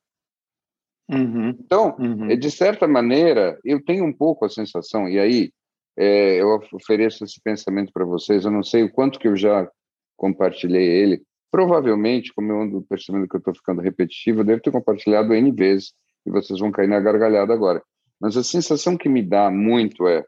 Uhum. 1.09 1.51
Então, 1.51 1.97
uhum. 1.99 2.26
de 2.36 2.51
certa 2.51 2.88
maneira, 2.88 3.59
eu 3.64 3.82
tenho 3.84 4.05
um 4.05 4.12
pouco 4.12 4.45
a 4.45 4.49
sensação, 4.49 5.09
e 5.09 5.18
aí 5.18 5.53
é, 5.97 6.40
eu 6.40 6.61
ofereço 6.72 7.24
esse 7.24 7.40
pensamento 7.40 7.93
para 7.93 8.05
vocês. 8.05 8.45
Eu 8.45 8.51
não 8.51 8.62
sei 8.62 8.82
o 8.82 8.93
quanto 8.93 9.18
que 9.18 9.28
eu 9.28 9.36
já 9.36 9.68
compartilhei 10.16 10.86
ele. 10.86 11.22
Provavelmente, 11.51 12.32
como 12.32 12.51
eu 12.51 12.62
ando 12.62 12.82
percebendo 12.82 13.28
que 13.28 13.36
eu 13.36 13.38
estou 13.38 13.55
ficando 13.55 13.82
repetitivo, 13.82 14.40
eu 14.40 14.45
devo 14.45 14.62
ter 14.62 14.70
compartilhado 14.70 15.34
N 15.34 15.53
vezes 15.53 15.93
e 16.24 16.30
vocês 16.30 16.59
vão 16.59 16.70
cair 16.70 16.88
na 16.88 17.01
gargalhada 17.01 17.53
agora. 17.53 17.82
Mas 18.23 18.37
a 18.37 18.45
sensação 18.45 18.97
que 18.97 19.09
me 19.09 19.20
dá 19.20 19.51
muito 19.51 20.07
é 20.07 20.25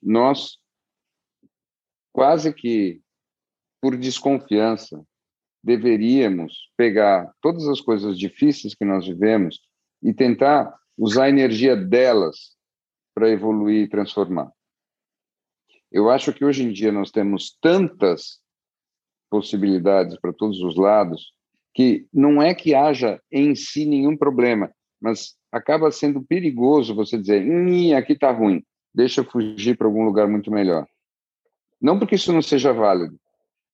nós 0.00 0.56
quase 2.12 2.54
que 2.54 3.02
por 3.82 3.96
desconfiança 3.96 5.04
deveríamos 5.62 6.70
pegar 6.76 7.34
todas 7.42 7.66
as 7.66 7.80
coisas 7.80 8.16
difíceis 8.16 8.72
que 8.72 8.84
nós 8.84 9.04
vivemos 9.04 9.58
e 10.00 10.14
tentar 10.14 10.72
usar 10.96 11.24
a 11.24 11.28
energia 11.28 11.74
delas 11.74 12.56
para 13.12 13.28
evoluir 13.28 13.86
e 13.86 13.88
transformar. 13.88 14.52
Eu 15.90 16.08
acho 16.10 16.32
que 16.32 16.44
hoje 16.44 16.62
em 16.62 16.72
dia 16.72 16.92
nós 16.92 17.10
temos 17.10 17.58
tantas 17.60 18.40
possibilidades 19.28 20.16
para 20.20 20.32
todos 20.32 20.60
os 20.60 20.76
lados 20.76 21.32
que 21.74 22.06
não 22.12 22.40
é 22.40 22.54
que 22.54 22.76
haja 22.76 23.20
em 23.30 23.56
si 23.56 23.84
nenhum 23.84 24.16
problema, 24.16 24.72
mas 25.00 25.36
acaba 25.52 25.90
sendo 25.90 26.22
perigoso 26.22 26.94
você 26.94 27.18
dizer, 27.18 27.42
hum, 27.42 27.94
aqui 27.96 28.12
está 28.12 28.30
ruim, 28.30 28.62
deixa 28.94 29.20
eu 29.20 29.24
fugir 29.24 29.76
para 29.76 29.86
algum 29.86 30.04
lugar 30.04 30.28
muito 30.28 30.50
melhor. 30.50 30.86
Não 31.80 31.98
porque 31.98 32.16
isso 32.16 32.32
não 32.32 32.42
seja 32.42 32.72
válido, 32.72 33.18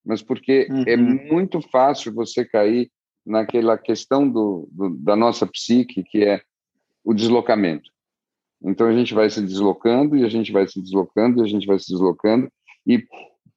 mas 0.05 0.23
porque 0.23 0.69
é 0.71 0.73
uhum. 0.73 0.85
é 0.87 0.97
muito 0.97 1.61
fácil 1.61 2.13
você 2.13 2.45
cair 2.45 2.91
naquela 3.25 3.79
questão 3.79 4.29
do, 4.29 4.69
do, 4.71 4.91
da 4.99 5.17
nossa 5.17 5.47
psique, 5.47 6.05
que 6.05 6.23
é 6.25 6.43
o 7.03 7.15
deslocamento. 7.15 7.91
Então 8.63 8.87
a 8.87 8.93
gente 8.93 9.15
vai 9.15 9.29
se 9.31 9.41
deslocando 9.41 10.17
e 10.17 10.25
a 10.25 10.29
gente 10.29 10.53
vai 10.53 10.67
se 10.67 10.81
deslocando 10.81 11.41
e 11.41 11.45
a 11.45 11.49
gente 11.49 11.67
vai 11.67 11.79
se 11.79 11.91
deslocando 11.91 12.51
e 12.87 13.07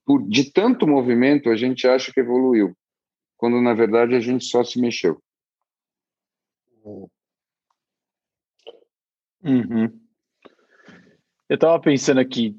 por 0.05 0.25
de 0.27 0.51
tanto 0.51 0.87
movimento 0.87 1.49
a 1.49 1.55
gente 1.55 1.85
acha 1.85 2.13
que 2.13 2.19
evoluiu, 2.19 2.73
quando 3.35 3.61
na 3.61 3.73
verdade 3.73 4.15
a 4.15 4.19
gente 4.19 4.45
só 4.45 4.63
se 4.63 4.79
mexeu. 4.79 5.21
Uhum. 9.47 9.99
Eu 11.49 11.55
estava 11.55 11.79
pensando 11.79 12.19
aqui 12.19 12.55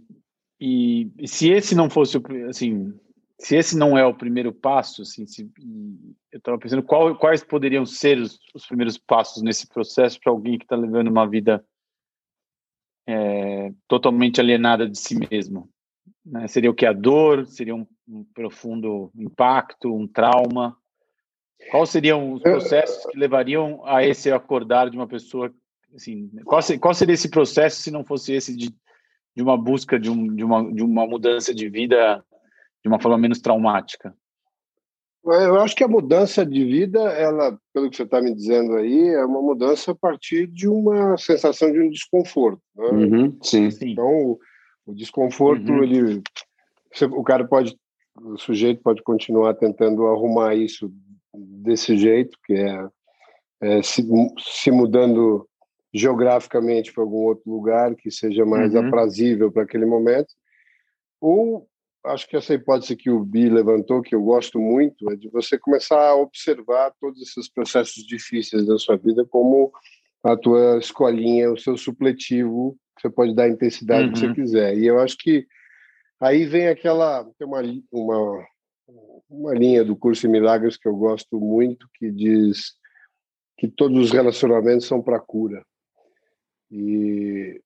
e, 0.60 1.10
e 1.18 1.28
se 1.28 1.50
esse 1.50 1.74
não 1.74 1.90
fosse 1.90 2.18
assim 2.48 2.98
se 3.40 3.56
esse 3.56 3.78
não 3.78 3.96
é 3.96 4.04
o 4.04 4.14
primeiro 4.14 4.52
passo, 4.52 5.02
assim, 5.02 5.24
se, 5.24 5.48
eu 6.32 6.38
estava 6.38 6.58
pensando 6.58 6.82
qual, 6.82 7.16
quais 7.16 7.44
poderiam 7.44 7.86
ser 7.86 8.18
os, 8.18 8.38
os, 8.52 8.66
primeiros 8.66 8.98
passos 8.98 9.42
nesse 9.42 9.68
processo 9.68 10.18
para 10.20 10.32
alguém 10.32 10.58
que 10.58 10.64
está 10.64 10.74
levando 10.74 11.06
uma 11.06 11.26
vida 11.26 11.64
é, 13.06 13.72
totalmente 13.86 14.40
alienada 14.40 14.88
de 14.88 14.98
si 14.98 15.16
mesmo. 15.30 15.70
Né? 16.26 16.48
Seria 16.48 16.70
o 16.70 16.74
que 16.74 16.84
a 16.84 16.92
dor? 16.92 17.46
Seria 17.46 17.76
um, 17.76 17.86
um, 18.08 18.24
profundo 18.34 19.12
impacto, 19.14 19.94
um 19.94 20.06
trauma? 20.06 20.76
Quais 21.70 21.90
seriam 21.90 22.32
os 22.32 22.42
processos 22.42 23.06
que 23.06 23.18
levariam 23.18 23.84
a 23.84 24.04
esse 24.04 24.32
acordar 24.32 24.90
de 24.90 24.96
uma 24.96 25.06
pessoa? 25.06 25.52
Assim, 25.94 26.30
qual, 26.44 26.60
qual 26.80 26.94
seria 26.94 27.14
esse 27.14 27.30
processo 27.30 27.80
se 27.80 27.90
não 27.90 28.04
fosse 28.04 28.32
esse 28.32 28.56
de, 28.56 28.70
de 29.34 29.42
uma 29.42 29.56
busca 29.56 29.98
de, 29.98 30.10
um, 30.10 30.34
de, 30.34 30.44
uma, 30.44 30.72
de 30.72 30.82
uma 30.82 31.06
mudança 31.06 31.54
de 31.54 31.68
vida 31.68 32.24
de 32.82 32.88
uma 32.88 33.00
forma 33.00 33.18
menos 33.18 33.40
traumática? 33.40 34.14
Eu 35.24 35.60
acho 35.60 35.76
que 35.76 35.84
a 35.84 35.88
mudança 35.88 36.46
de 36.46 36.64
vida, 36.64 37.00
ela, 37.00 37.58
pelo 37.74 37.90
que 37.90 37.96
você 37.96 38.04
está 38.04 38.20
me 38.20 38.34
dizendo 38.34 38.74
aí, 38.74 39.08
é 39.08 39.24
uma 39.24 39.42
mudança 39.42 39.92
a 39.92 39.94
partir 39.94 40.46
de 40.46 40.68
uma 40.68 41.18
sensação 41.18 41.70
de 41.70 41.80
um 41.80 41.90
desconforto. 41.90 42.62
Né? 42.74 42.86
Uhum, 42.86 43.38
sim. 43.42 43.68
Então, 43.82 44.06
o, 44.06 44.38
o 44.86 44.94
desconforto, 44.94 45.70
uhum. 45.70 45.82
ele, 45.82 46.22
o 47.10 47.22
cara 47.22 47.46
pode, 47.46 47.76
o 48.22 48.38
sujeito 48.38 48.80
pode 48.82 49.02
continuar 49.02 49.54
tentando 49.54 50.06
arrumar 50.06 50.54
isso 50.54 50.90
desse 51.34 51.96
jeito, 51.96 52.38
que 52.44 52.54
é, 52.54 52.88
é 53.60 53.82
se, 53.82 54.06
se, 54.38 54.70
mudando 54.70 55.47
geograficamente 55.92 56.92
para 56.92 57.02
algum 57.02 57.24
outro 57.24 57.50
lugar 57.50 57.94
que 57.94 58.10
seja 58.10 58.44
mais 58.44 58.74
uhum. 58.74 58.86
aprazível 58.86 59.50
para 59.50 59.62
aquele 59.62 59.86
momento, 59.86 60.34
ou 61.20 61.68
acho 62.04 62.28
que 62.28 62.36
essa 62.36 62.54
hipótese 62.54 62.96
que 62.96 63.10
o 63.10 63.24
Bi 63.24 63.48
levantou, 63.48 64.02
que 64.02 64.14
eu 64.14 64.22
gosto 64.22 64.58
muito, 64.58 65.10
é 65.10 65.16
de 65.16 65.28
você 65.28 65.58
começar 65.58 66.00
a 66.00 66.16
observar 66.16 66.92
todos 67.00 67.20
esses 67.20 67.48
processos 67.48 68.04
difíceis 68.06 68.66
da 68.66 68.78
sua 68.78 68.96
vida 68.96 69.24
como 69.24 69.72
a 70.22 70.36
tua 70.36 70.78
escolinha, 70.78 71.52
o 71.52 71.58
seu 71.58 71.76
supletivo, 71.76 72.76
que 72.96 73.02
você 73.02 73.10
pode 73.10 73.34
dar 73.34 73.44
a 73.44 73.48
intensidade 73.48 74.06
uhum. 74.06 74.12
que 74.12 74.18
você 74.18 74.26
uhum. 74.26 74.34
quiser. 74.34 74.78
E 74.78 74.86
eu 74.86 74.98
acho 74.98 75.16
que 75.18 75.46
aí 76.20 76.44
vem 76.44 76.68
aquela 76.68 77.24
tem 77.38 77.46
uma 77.46 77.62
uma 77.92 78.46
uma 79.30 79.54
linha 79.54 79.84
do 79.84 79.94
curso 79.94 80.26
em 80.26 80.30
milagres 80.30 80.76
que 80.76 80.88
eu 80.88 80.96
gosto 80.96 81.38
muito 81.38 81.86
que 81.94 82.10
diz 82.10 82.72
que 83.58 83.68
todos 83.68 83.98
os 83.98 84.12
relacionamentos 84.12 84.86
são 84.86 85.02
para 85.02 85.18
cura. 85.18 85.64
E 86.70 87.60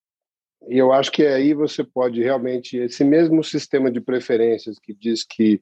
e 0.68 0.78
eu 0.78 0.92
acho 0.92 1.10
que 1.10 1.24
aí 1.24 1.54
você 1.54 1.82
pode 1.82 2.22
realmente, 2.22 2.76
esse 2.76 3.04
mesmo 3.04 3.42
sistema 3.42 3.90
de 3.90 4.00
preferências 4.00 4.78
que 4.78 4.94
diz 4.94 5.24
que 5.24 5.60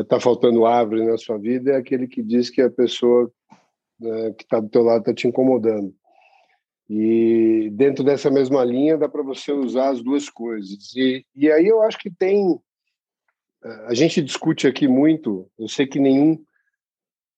está 0.00 0.16
uh, 0.16 0.20
faltando 0.20 0.66
árvore 0.66 1.04
na 1.04 1.16
sua 1.16 1.38
vida 1.38 1.72
é 1.72 1.76
aquele 1.76 2.06
que 2.06 2.22
diz 2.22 2.50
que 2.50 2.60
a 2.60 2.70
pessoa 2.70 3.30
uh, 4.00 4.34
que 4.34 4.44
está 4.44 4.60
do 4.60 4.68
teu 4.68 4.82
lado 4.82 5.00
está 5.00 5.14
te 5.14 5.28
incomodando. 5.28 5.94
E 6.88 7.70
dentro 7.72 8.04
dessa 8.04 8.30
mesma 8.30 8.64
linha 8.64 8.98
dá 8.98 9.08
para 9.08 9.22
você 9.22 9.52
usar 9.52 9.90
as 9.90 10.02
duas 10.02 10.28
coisas. 10.28 10.94
E, 10.94 11.24
e 11.34 11.50
aí 11.50 11.66
eu 11.66 11.82
acho 11.82 11.98
que 11.98 12.10
tem. 12.10 12.60
A 13.86 13.94
gente 13.94 14.20
discute 14.20 14.66
aqui 14.66 14.88
muito, 14.88 15.48
eu 15.56 15.68
sei 15.68 15.86
que 15.86 16.00
nenhum, 16.00 16.44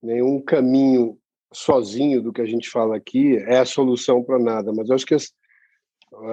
nenhum 0.02 0.40
caminho 0.40 1.18
sozinho 1.54 2.20
do 2.20 2.32
que 2.32 2.42
a 2.42 2.46
gente 2.46 2.68
fala 2.68 2.96
aqui 2.96 3.36
é 3.36 3.58
a 3.58 3.64
solução 3.64 4.22
para 4.22 4.38
nada, 4.38 4.72
mas 4.72 4.88
eu 4.88 4.94
acho 4.94 5.06
que 5.06 5.14
as, 5.14 5.32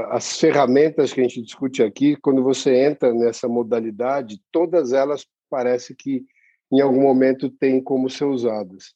as 0.10 0.40
ferramentas 0.40 1.14
que 1.14 1.22
a 1.22 1.24
gente 1.24 1.42
discute 1.42 1.84
aqui, 1.84 2.16
quando 2.16 2.44
você 2.44 2.76
entra 2.86 3.14
nessa 3.14 3.48
modalidade, 3.48 4.42
todas 4.52 4.92
elas 4.94 5.26
parece 5.50 5.96
que 5.96 6.26
em 6.72 6.82
algum 6.82 7.02
momento 7.02 7.50
têm 7.50 7.82
como 7.82 8.10
ser 8.10 8.26
usadas. 8.26 8.94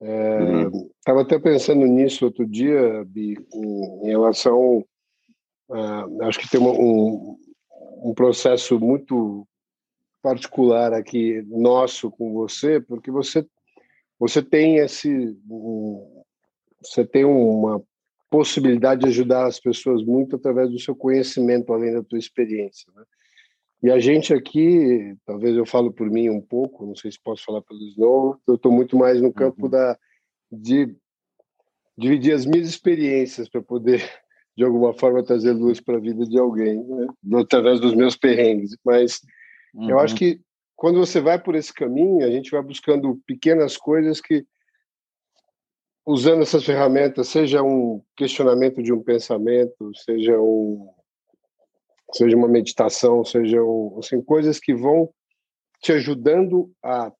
Estava 0.00 0.10
é, 0.10 0.66
uhum. 0.66 1.20
até 1.20 1.38
pensando 1.38 1.86
nisso 1.86 2.24
outro 2.24 2.46
dia, 2.46 3.04
Bi, 3.04 3.36
em, 3.54 4.06
em 4.06 4.10
relação. 4.10 4.84
Uh, 5.68 6.22
acho 6.24 6.40
que 6.40 6.50
tem 6.50 6.60
uma, 6.60 6.72
um, 6.72 7.38
um 8.02 8.12
processo 8.12 8.78
muito 8.78 9.46
particular 10.20 10.92
aqui 10.92 11.42
nosso 11.48 12.10
com 12.10 12.32
você, 12.32 12.80
porque 12.80 13.10
você 13.10 13.46
você 14.22 14.40
tem 14.40 14.76
esse 14.76 15.36
você 16.80 17.04
tem 17.04 17.24
uma 17.24 17.82
possibilidade 18.30 19.00
de 19.00 19.08
ajudar 19.08 19.46
as 19.46 19.58
pessoas 19.58 20.04
muito 20.04 20.36
através 20.36 20.70
do 20.70 20.78
seu 20.78 20.94
conhecimento, 20.94 21.72
além 21.72 21.92
da 21.92 22.04
tua 22.04 22.20
experiência. 22.20 22.92
Né? 22.94 23.02
E 23.82 23.90
a 23.90 23.98
gente 23.98 24.32
aqui, 24.32 25.16
talvez 25.26 25.56
eu 25.56 25.66
falo 25.66 25.92
por 25.92 26.08
mim 26.08 26.30
um 26.30 26.40
pouco, 26.40 26.86
não 26.86 26.94
sei 26.94 27.10
se 27.10 27.18
posso 27.20 27.44
falar 27.44 27.62
pelo 27.62 27.80
Snow, 27.80 28.38
eu 28.46 28.54
estou 28.54 28.70
muito 28.70 28.96
mais 28.96 29.20
no 29.20 29.32
campo 29.32 29.64
uhum. 29.64 29.70
da 29.70 29.98
de 30.52 30.94
dividir 31.98 32.32
as 32.32 32.46
minhas 32.46 32.68
experiências 32.68 33.48
para 33.48 33.60
poder 33.60 34.08
de 34.56 34.62
alguma 34.62 34.94
forma 34.94 35.24
trazer 35.24 35.50
luz 35.50 35.80
para 35.80 35.96
a 35.96 36.00
vida 36.00 36.24
de 36.24 36.38
alguém, 36.38 36.80
né? 36.80 37.08
através 37.40 37.80
dos 37.80 37.92
meus 37.92 38.16
perrengues. 38.16 38.76
Mas 38.84 39.20
uhum. 39.74 39.90
eu 39.90 39.98
acho 39.98 40.14
uhum. 40.14 40.18
que 40.18 40.40
quando 40.82 40.98
você 40.98 41.20
vai 41.20 41.40
por 41.40 41.54
esse 41.54 41.72
caminho, 41.72 42.26
a 42.26 42.28
gente 42.28 42.50
vai 42.50 42.60
buscando 42.60 43.16
pequenas 43.24 43.76
coisas 43.76 44.20
que 44.20 44.44
usando 46.04 46.42
essas 46.42 46.64
ferramentas, 46.64 47.28
seja 47.28 47.62
um 47.62 48.02
questionamento 48.16 48.82
de 48.82 48.92
um 48.92 49.00
pensamento, 49.00 49.92
seja 49.94 50.40
um 50.40 50.92
seja 52.12 52.36
uma 52.36 52.48
meditação, 52.48 53.24
seja 53.24 53.62
um, 53.62 53.96
assim, 54.00 54.20
coisas 54.20 54.58
que 54.58 54.74
vão 54.74 55.08
te 55.80 55.92
ajudando 55.92 56.72
a 56.82 57.12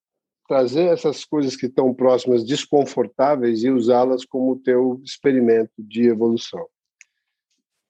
trazer 0.49 0.87
essas 0.87 1.25
coisas 1.25 1.55
que 1.55 1.67
estão 1.67 1.95
próximas 1.95 2.45
desconfortáveis 2.45 3.63
e 3.63 3.71
usá-las 3.71 4.25
como 4.25 4.59
teu 4.59 5.01
experimento 5.05 5.73
de 5.79 6.09
evolução. 6.09 6.67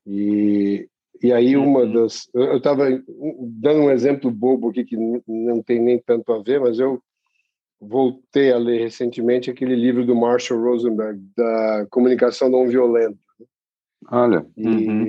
E, 0.07 0.87
e 1.21 1.33
aí 1.33 1.57
uma 1.57 1.81
uhum. 1.81 1.93
das 1.93 2.29
eu 2.35 2.57
estava 2.57 2.89
dando 3.41 3.81
um 3.83 3.91
exemplo 3.91 4.31
bobo 4.31 4.71
aqui 4.71 4.85
que 4.85 4.97
não 4.97 5.63
tem 5.63 5.81
nem 5.81 5.99
tanto 5.99 6.33
a 6.33 6.43
ver, 6.43 6.61
mas 6.61 6.79
eu 6.79 7.03
voltei 7.81 8.53
a 8.53 8.59
ler 8.59 8.81
recentemente 8.81 9.51
aquele 9.51 9.75
livro 9.75 10.07
do 10.07 10.15
Marshall 10.15 10.63
Rosenberg, 10.63 11.21
da 11.37 11.87
comunicação 11.91 12.49
não 12.49 12.69
violenta. 12.69 13.19
Olha. 14.09 14.47
E, 14.57 14.69
uhum. 14.69 15.05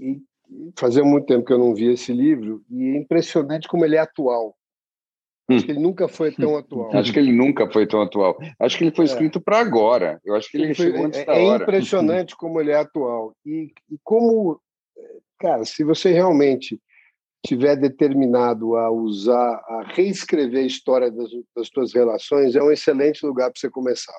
e, 0.00 0.22
fazia 0.78 1.02
muito 1.02 1.26
tempo 1.26 1.44
que 1.44 1.52
eu 1.52 1.58
não 1.58 1.74
via 1.74 1.92
esse 1.92 2.12
livro, 2.12 2.62
e 2.70 2.90
é 2.90 2.96
impressionante 2.98 3.66
como 3.66 3.84
ele 3.84 3.96
é 3.96 4.00
atual. 4.00 4.56
Acho 5.50 5.58
hum. 5.58 5.66
que 5.66 5.72
ele 5.72 5.80
nunca 5.80 6.08
foi 6.08 6.32
tão 6.32 6.56
atual. 6.56 6.96
Acho 6.96 7.12
que 7.12 7.18
ele 7.18 7.32
nunca 7.32 7.68
foi 7.70 7.86
tão 7.86 8.00
atual. 8.00 8.38
Acho 8.60 8.78
que 8.78 8.84
ele 8.84 8.94
foi 8.94 9.04
é. 9.04 9.08
escrito 9.08 9.38
é. 9.38 9.42
para 9.42 9.58
agora. 9.58 10.20
Eu 10.24 10.36
acho 10.36 10.48
que 10.50 10.56
ele, 10.56 10.66
ele 10.66 10.74
foi, 10.74 10.86
chegou 10.86 11.06
antes 11.06 11.20
é, 11.20 11.24
da 11.24 11.32
hora. 11.32 11.62
É 11.62 11.62
impressionante 11.64 12.36
como 12.36 12.60
ele 12.60 12.70
é 12.70 12.76
atual. 12.76 13.34
E, 13.44 13.72
e 13.90 13.98
como 14.04 14.60
cara, 15.38 15.64
se 15.64 15.84
você 15.84 16.12
realmente 16.12 16.80
tiver 17.44 17.76
determinado 17.76 18.76
a 18.76 18.90
usar, 18.90 19.54
a 19.68 19.82
reescrever 19.94 20.62
a 20.62 20.66
história 20.66 21.10
das, 21.10 21.28
das 21.54 21.68
suas 21.68 21.92
relações, 21.92 22.54
é 22.54 22.62
um 22.62 22.70
excelente 22.70 23.26
lugar 23.26 23.50
para 23.50 23.60
você 23.60 23.68
começar. 23.68 24.16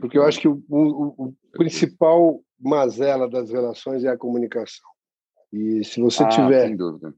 Porque 0.00 0.16
eu 0.16 0.22
acho 0.22 0.40
que 0.40 0.46
o, 0.46 0.62
o, 0.68 1.26
o 1.26 1.34
principal 1.52 2.40
mazela 2.60 3.28
das 3.28 3.50
relações 3.50 4.04
é 4.04 4.08
a 4.08 4.16
comunicação. 4.16 4.88
E 5.52 5.82
se 5.84 6.00
você 6.00 6.22
ah, 6.22 6.28
tiver. 6.28 6.68
Sem 6.68 6.76
dúvida. 6.76 7.14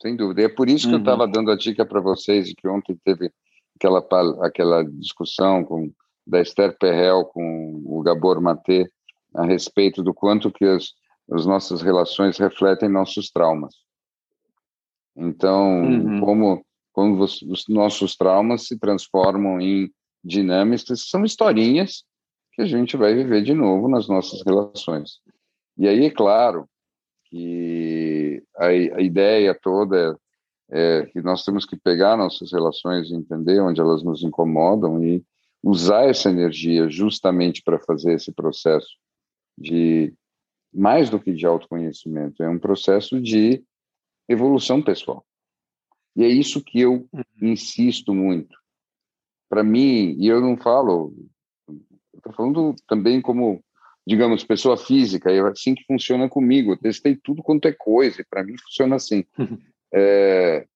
Sem 0.00 0.16
dúvida. 0.16 0.42
É 0.42 0.48
por 0.48 0.68
isso 0.68 0.86
que 0.86 0.94
uhum. 0.94 0.98
eu 0.98 1.02
estava 1.02 1.28
dando 1.28 1.50
a 1.50 1.56
dica 1.56 1.84
para 1.84 2.00
vocês, 2.00 2.52
que 2.54 2.66
ontem 2.66 2.98
teve 3.04 3.30
aquela, 3.76 3.98
aquela 4.46 4.82
discussão 4.82 5.62
com, 5.64 5.92
da 6.26 6.40
Esther 6.40 6.76
Perrel 6.78 7.24
com 7.24 7.82
o 7.84 8.02
Gabor 8.02 8.40
Maté 8.40 8.88
a 9.34 9.44
respeito 9.44 10.02
do 10.02 10.14
quanto 10.14 10.50
que 10.50 10.64
as, 10.64 10.92
as 11.30 11.44
nossas 11.44 11.82
relações 11.82 12.38
refletem 12.38 12.88
nossos 12.88 13.30
traumas. 13.30 13.74
Então, 15.16 15.82
uhum. 15.82 16.20
como, 16.20 16.66
como 16.92 17.22
os, 17.22 17.42
os 17.42 17.64
nossos 17.68 18.16
traumas 18.16 18.66
se 18.66 18.78
transformam 18.78 19.60
em 19.60 19.90
dinâmicas, 20.22 21.08
são 21.08 21.24
historinhas 21.24 22.04
que 22.52 22.62
a 22.62 22.66
gente 22.66 22.96
vai 22.96 23.14
viver 23.14 23.42
de 23.42 23.52
novo 23.52 23.88
nas 23.88 24.08
nossas 24.08 24.42
relações. 24.42 25.18
E 25.76 25.88
aí, 25.88 26.06
é 26.06 26.10
claro, 26.10 26.68
que 27.24 28.42
a, 28.56 28.66
a 28.66 29.00
ideia 29.00 29.58
toda 29.60 30.16
é, 30.70 30.98
é, 30.98 31.06
que 31.06 31.20
nós 31.20 31.44
temos 31.44 31.66
que 31.66 31.76
pegar 31.76 32.16
nossas 32.16 32.52
relações 32.52 33.10
e 33.10 33.14
entender 33.14 33.60
onde 33.60 33.80
elas 33.80 34.02
nos 34.02 34.22
incomodam 34.22 35.02
e 35.02 35.24
usar 35.64 36.04
essa 36.04 36.28
energia 36.28 36.90
justamente 36.90 37.62
para 37.62 37.80
fazer 37.80 38.12
esse 38.12 38.30
processo 38.30 38.98
de 39.56 40.12
mais 40.70 41.08
do 41.08 41.18
que 41.18 41.32
de 41.32 41.46
autoconhecimento, 41.46 42.42
é 42.42 42.48
um 42.48 42.58
processo 42.58 43.18
de 43.20 43.64
evolução 44.28 44.82
pessoal. 44.82 45.24
E 46.14 46.22
é 46.22 46.28
isso 46.28 46.62
que 46.62 46.80
eu 46.80 47.08
uhum. 47.12 47.22
insisto 47.40 48.12
muito. 48.12 48.58
Para 49.48 49.64
mim, 49.64 50.16
e 50.18 50.26
eu 50.26 50.40
não 50.40 50.56
falo, 50.56 51.14
estou 52.14 52.32
falando 52.32 52.74
também 52.86 53.22
como, 53.22 53.64
digamos, 54.06 54.44
pessoa 54.44 54.76
física, 54.76 55.30
é 55.30 55.40
assim 55.40 55.74
que 55.74 55.84
funciona 55.84 56.28
comigo. 56.28 56.72
Eu 56.72 56.78
testei 56.78 57.16
tudo 57.16 57.42
quanto 57.42 57.68
é 57.68 57.72
coisa, 57.72 58.20
e 58.20 58.24
para 58.24 58.44
mim 58.44 58.56
funciona 58.58 58.96
assim. 58.96 59.24
É, 59.96 60.66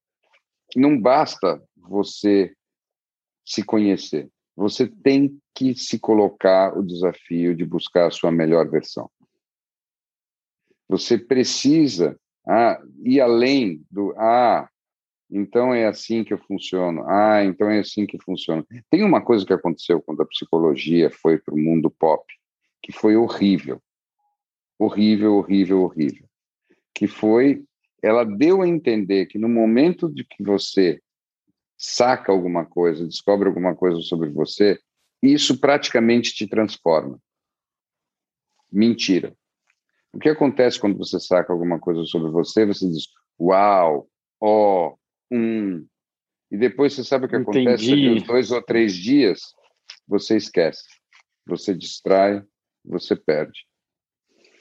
não 0.76 0.96
basta 0.96 1.60
você 1.76 2.54
se 3.44 3.64
conhecer, 3.64 4.30
você 4.58 4.88
tem 4.88 5.40
que 5.54 5.72
se 5.72 6.00
colocar 6.00 6.76
o 6.76 6.82
desafio 6.82 7.54
de 7.54 7.64
buscar 7.64 8.08
a 8.08 8.10
sua 8.10 8.32
melhor 8.32 8.68
versão. 8.68 9.08
Você 10.88 11.16
precisa 11.16 12.18
ah, 12.44 12.82
ir 13.04 13.20
além 13.20 13.80
do 13.88 14.12
ah, 14.18 14.68
então 15.30 15.72
é 15.72 15.86
assim 15.86 16.24
que 16.24 16.34
eu 16.34 16.38
funciono. 16.38 17.04
Ah, 17.06 17.44
então 17.44 17.70
é 17.70 17.78
assim 17.78 18.04
que 18.04 18.20
funciona. 18.20 18.66
Tem 18.90 19.04
uma 19.04 19.20
coisa 19.22 19.46
que 19.46 19.52
aconteceu 19.52 20.02
quando 20.02 20.22
a 20.22 20.26
psicologia 20.26 21.08
foi 21.08 21.38
para 21.38 21.54
o 21.54 21.58
mundo 21.58 21.88
pop, 21.88 22.24
que 22.82 22.90
foi 22.90 23.14
horrível. 23.14 23.80
Horrível, 24.76 25.36
horrível, 25.36 25.82
horrível. 25.82 26.26
Que 26.92 27.06
foi, 27.06 27.62
ela 28.02 28.24
deu 28.24 28.62
a 28.62 28.68
entender 28.68 29.26
que 29.26 29.38
no 29.38 29.48
momento 29.48 30.08
de 30.12 30.24
que 30.24 30.42
você 30.42 31.00
saca 31.78 32.32
alguma 32.32 32.66
coisa, 32.66 33.06
descobre 33.06 33.46
alguma 33.48 33.74
coisa 33.74 34.00
sobre 34.00 34.28
você, 34.30 34.78
isso 35.22 35.58
praticamente 35.58 36.34
te 36.34 36.46
transforma. 36.46 37.18
Mentira. 38.70 39.34
O 40.12 40.18
que 40.18 40.28
acontece 40.28 40.80
quando 40.80 40.98
você 40.98 41.20
saca 41.20 41.52
alguma 41.52 41.78
coisa 41.78 42.04
sobre 42.04 42.30
você? 42.30 42.66
Você 42.66 42.88
diz, 42.88 43.04
uau, 43.38 44.08
ó, 44.40 44.88
oh, 44.88 44.98
hum. 45.30 45.86
E 46.50 46.56
depois 46.56 46.94
você 46.94 47.04
sabe 47.04 47.26
o 47.26 47.28
que 47.28 47.36
Entendi. 47.36 47.60
acontece? 47.60 48.08
Uns 48.08 48.22
dois 48.24 48.50
ou 48.50 48.62
três 48.62 48.94
dias, 48.94 49.40
você 50.06 50.36
esquece. 50.36 50.84
Você 51.46 51.74
distrai, 51.74 52.42
você 52.84 53.14
perde. 53.14 53.66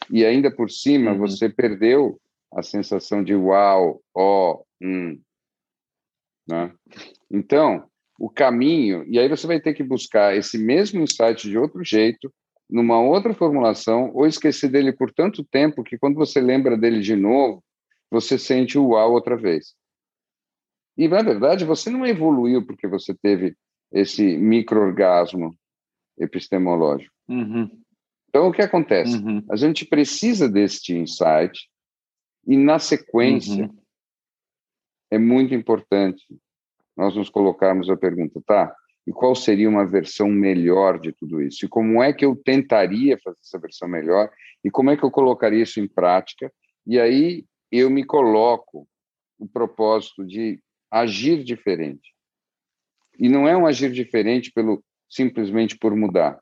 E 0.09 0.26
ainda 0.26 0.53
por 0.53 0.70
cima, 0.70 1.11
uhum. 1.11 1.20
você 1.20 1.49
perdeu 1.49 2.20
a 2.53 2.61
sensação 2.61 3.24
de 3.24 3.36
uau, 3.36 4.01
ó, 4.13 4.53
oh, 4.53 4.65
hum. 4.82 5.20
Né? 6.48 6.72
Então, 7.30 7.88
o 8.20 8.30
caminho, 8.30 9.04
e 9.08 9.20
aí 9.20 9.28
você 9.28 9.45
vai 9.45 9.60
ter 9.60 9.74
que 9.74 9.84
buscar 9.84 10.36
esse 10.36 10.58
mesmo 10.58 11.02
insight 11.02 11.48
de 11.48 11.58
outro 11.58 11.84
jeito, 11.84 12.34
numa 12.70 13.00
outra 13.00 13.34
formulação, 13.34 14.12
ou 14.14 14.26
esquecer 14.26 14.70
dele 14.70 14.91
por 14.91 15.12
tanto 15.14 15.43
tempo 15.43 15.84
que 15.84 15.98
quando 15.98 16.16
você 16.16 16.41
lembra 16.41 16.78
dele 16.78 17.00
de 17.00 17.16
novo, 17.16 17.64
você 18.10 18.38
sente 18.38 18.78
o 18.78 18.89
uau 18.89 19.14
outra 19.14 19.38
vez. 19.38 19.76
E, 20.98 21.08
na 21.08 21.22
verdade, 21.22 21.64
você 21.64 21.89
não 21.89 22.06
evoluiu 22.06 22.66
porque 22.66 22.88
você 22.88 23.14
teve 23.14 23.56
esse 23.91 24.38
microorgasmo 24.38 25.56
epistemológico. 26.18 27.14
Uhum. 27.30 27.70
Então, 28.30 28.48
o 28.48 28.52
que 28.52 28.62
acontece? 28.62 29.16
Uhum. 29.16 29.43
A 29.50 29.56
gente 29.56 29.86
precisa 29.86 30.50
deste 30.50 30.93
insight 30.93 31.70
e, 32.45 32.58
na 32.58 32.80
sequência, 32.80 33.66
uhum. 33.66 33.78
É 35.12 35.18
muito 35.18 35.53
importante 35.53 36.26
nós 36.95 37.16
nos 37.16 37.30
colocarmos 37.30 37.89
a 37.89 37.95
pergunta, 37.95 38.41
tá? 38.45 38.76
E 39.05 39.12
qual 39.12 39.36
seria 39.36 39.70
uma 39.70 39.86
versão 39.86 40.28
melhor 40.30 40.99
de 40.99 41.14
tudo 41.14 41.41
isso? 41.41 41.66
E 41.66 41.70
como 41.70 42.01
é 42.01 42.12
que 42.12 42.26
eu 42.26 42.36
tentaria 42.36 43.18
fazer 43.24 43.38
essa 43.41 43.60
versão 43.60 43.88
melhor? 43.88 44.30
E 44.64 44.72
como 44.72 44.89
é 44.89 44.97
que 44.97 45.03
eu 45.03 45.12
colocaria 45.12 45.62
isso 45.62 45.80
em 45.80 45.88
prática? 45.88 46.51
E 46.86 46.99
aí 46.99 47.45
eu 47.72 47.89
me 47.89 48.03
coloco 48.03 48.88
o 49.39 49.47
propósito 49.47 50.26
de 50.26 50.60
agir 50.89 51.43
diferente. 51.43 52.14
E 53.20 53.30
não 53.30 53.47
é 53.47 53.55
um 53.55 53.66
agir 53.66 53.91
diferente 53.91 54.51
pelo 54.51 54.84
simplesmente 55.08 55.78
por 55.78 55.95
mudar. 55.95 56.39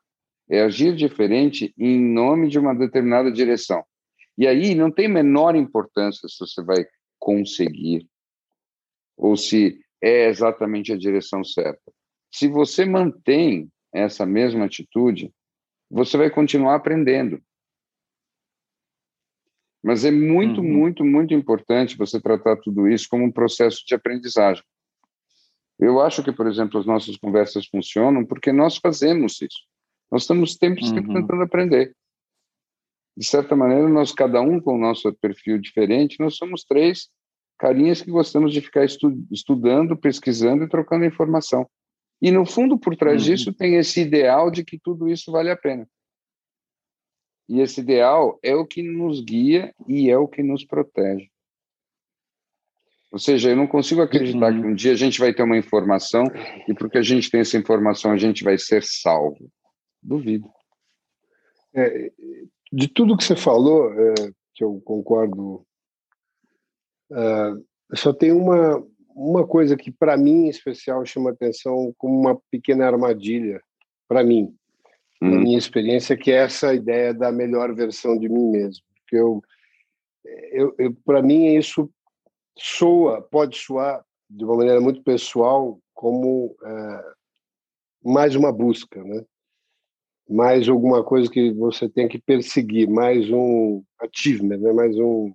É 0.48 0.62
agir 0.62 0.94
diferente 0.96 1.72
em 1.78 2.00
nome 2.00 2.48
de 2.48 2.58
uma 2.58 2.74
determinada 2.74 3.30
direção. 3.30 3.84
E 4.38 4.46
aí 4.46 4.74
não 4.74 4.90
tem 4.90 5.08
menor 5.08 5.54
importância 5.54 6.28
se 6.28 6.38
você 6.38 6.62
vai 6.62 6.84
conseguir 7.18 8.08
ou 9.16 9.36
se 9.36 9.80
é 10.02 10.28
exatamente 10.28 10.92
a 10.92 10.96
direção 10.96 11.42
certa. 11.42 11.92
Se 12.32 12.48
você 12.48 12.84
mantém 12.84 13.70
essa 13.92 14.26
mesma 14.26 14.66
atitude, 14.66 15.32
você 15.90 16.16
vai 16.16 16.30
continuar 16.30 16.74
aprendendo. 16.74 17.40
Mas 19.82 20.04
é 20.04 20.10
muito, 20.10 20.60
uhum. 20.60 20.66
muito, 20.66 21.04
muito 21.04 21.32
importante 21.32 21.96
você 21.96 22.20
tratar 22.20 22.56
tudo 22.56 22.88
isso 22.88 23.06
como 23.08 23.24
um 23.24 23.32
processo 23.32 23.84
de 23.86 23.94
aprendizagem. 23.94 24.64
Eu 25.78 26.00
acho 26.00 26.22
que, 26.22 26.32
por 26.32 26.46
exemplo, 26.46 26.80
as 26.80 26.86
nossas 26.86 27.16
conversas 27.16 27.66
funcionam 27.66 28.24
porque 28.24 28.52
nós 28.52 28.78
fazemos 28.78 29.40
isso. 29.40 29.60
Nós 30.10 30.22
estamos 30.22 30.54
sempre, 30.54 30.84
sempre 30.84 31.08
uhum. 31.08 31.20
tentando 31.20 31.42
aprender. 31.42 31.94
De 33.16 33.26
certa 33.26 33.54
maneira, 33.56 33.88
nós, 33.88 34.12
cada 34.12 34.40
um 34.40 34.60
com 34.60 34.74
o 34.74 34.78
nosso 34.78 35.12
perfil 35.14 35.58
diferente, 35.58 36.16
nós 36.18 36.36
somos 36.36 36.64
três 36.64 37.08
carinhas 37.58 38.02
que 38.02 38.10
gostamos 38.10 38.52
de 38.52 38.60
ficar 38.60 38.84
estu 38.84 39.12
estudando, 39.30 39.96
pesquisando 39.96 40.64
e 40.64 40.68
trocando 40.68 41.04
informação. 41.04 41.68
E 42.20 42.30
no 42.30 42.46
fundo, 42.46 42.78
por 42.78 42.96
trás 42.96 43.22
uhum. 43.22 43.28
disso, 43.28 43.52
tem 43.52 43.76
esse 43.76 44.00
ideal 44.00 44.50
de 44.50 44.64
que 44.64 44.78
tudo 44.78 45.08
isso 45.08 45.30
vale 45.30 45.50
a 45.50 45.56
pena. 45.56 45.88
E 47.48 47.60
esse 47.60 47.80
ideal 47.80 48.38
é 48.42 48.54
o 48.54 48.66
que 48.66 48.82
nos 48.82 49.20
guia 49.20 49.74
e 49.86 50.10
é 50.10 50.18
o 50.18 50.26
que 50.26 50.42
nos 50.42 50.64
protege. 50.64 51.28
Ou 53.12 53.18
seja, 53.18 53.50
eu 53.50 53.56
não 53.56 53.66
consigo 53.66 54.02
acreditar 54.02 54.52
uhum. 54.52 54.60
que 54.60 54.66
um 54.68 54.74
dia 54.74 54.92
a 54.92 54.96
gente 54.96 55.18
vai 55.18 55.32
ter 55.32 55.42
uma 55.42 55.56
informação 55.56 56.24
e 56.68 56.74
porque 56.74 56.98
a 56.98 57.02
gente 57.02 57.30
tem 57.30 57.40
essa 57.40 57.56
informação 57.56 58.10
a 58.10 58.16
gente 58.16 58.42
vai 58.42 58.58
ser 58.58 58.82
salvo. 58.82 59.50
Duvido. 60.02 60.48
É, 61.74 62.10
de 62.72 62.88
tudo 62.88 63.16
que 63.16 63.24
você 63.24 63.36
falou, 63.36 63.92
é, 63.92 64.14
que 64.54 64.64
eu 64.64 64.80
concordo 64.84 65.65
Uh, 67.10 67.64
só 67.94 68.12
tem 68.12 68.32
uma, 68.32 68.84
uma 69.14 69.46
coisa 69.46 69.76
que, 69.76 69.90
para 69.90 70.16
mim, 70.16 70.46
em 70.46 70.48
especial, 70.48 71.04
chama 71.06 71.30
atenção 71.30 71.94
como 71.96 72.18
uma 72.18 72.40
pequena 72.50 72.86
armadilha, 72.86 73.60
para 74.08 74.22
mim, 74.24 74.54
hum. 75.22 75.30
na 75.30 75.40
minha 75.40 75.58
experiência, 75.58 76.16
que 76.16 76.30
é 76.30 76.36
essa 76.36 76.74
ideia 76.74 77.14
da 77.14 77.30
melhor 77.32 77.74
versão 77.74 78.18
de 78.18 78.28
mim 78.28 78.50
mesmo. 78.50 78.84
Porque 79.00 79.16
eu, 79.16 79.42
eu, 80.52 80.74
eu 80.78 80.96
para 81.04 81.22
mim, 81.22 81.54
isso 81.54 81.90
soa, 82.58 83.22
pode 83.22 83.56
soar 83.56 84.04
de 84.28 84.44
uma 84.44 84.56
maneira 84.56 84.80
muito 84.80 85.02
pessoal 85.02 85.78
como 85.94 86.56
uh, 86.62 87.16
mais 88.04 88.34
uma 88.34 88.52
busca, 88.52 89.02
né? 89.02 89.24
mais 90.28 90.68
alguma 90.68 91.04
coisa 91.04 91.30
que 91.30 91.52
você 91.52 91.88
tem 91.88 92.08
que 92.08 92.18
perseguir, 92.18 92.88
mais 92.90 93.30
um 93.30 93.82
achievement, 94.00 94.58
né? 94.58 94.72
mais 94.72 94.96
um 94.96 95.32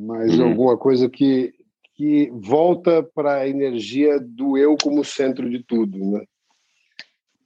mas 0.00 0.38
uhum. 0.38 0.48
alguma 0.48 0.76
coisa 0.76 1.08
que, 1.08 1.52
que 1.94 2.30
volta 2.32 3.02
para 3.02 3.40
a 3.40 3.48
energia 3.48 4.18
do 4.18 4.56
eu 4.56 4.76
como 4.82 5.04
centro 5.04 5.48
de 5.50 5.62
tudo, 5.62 5.98
né? 5.98 6.24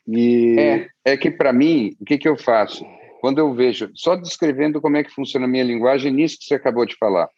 E... 0.07 0.57
É, 0.59 0.88
é 1.05 1.16
que 1.16 1.30
para 1.30 1.52
mim, 1.52 1.96
o 2.00 2.05
que, 2.05 2.18
que 2.18 2.28
eu 2.28 2.36
faço? 2.36 2.84
Quando 3.20 3.38
eu 3.38 3.55
vejo, 3.55 3.90
só 3.94 4.14
descrevendo 4.14 4.80
como 4.80 4.96
é 4.96 5.02
que 5.02 5.11
funciona 5.11 5.46
a 5.46 5.48
minha 5.48 5.64
linguagem, 5.64 6.12
nisso 6.12 6.38
que 6.38 6.44
você 6.44 6.55
acabou 6.55 6.84
de 6.84 6.96
falar, 6.96 7.28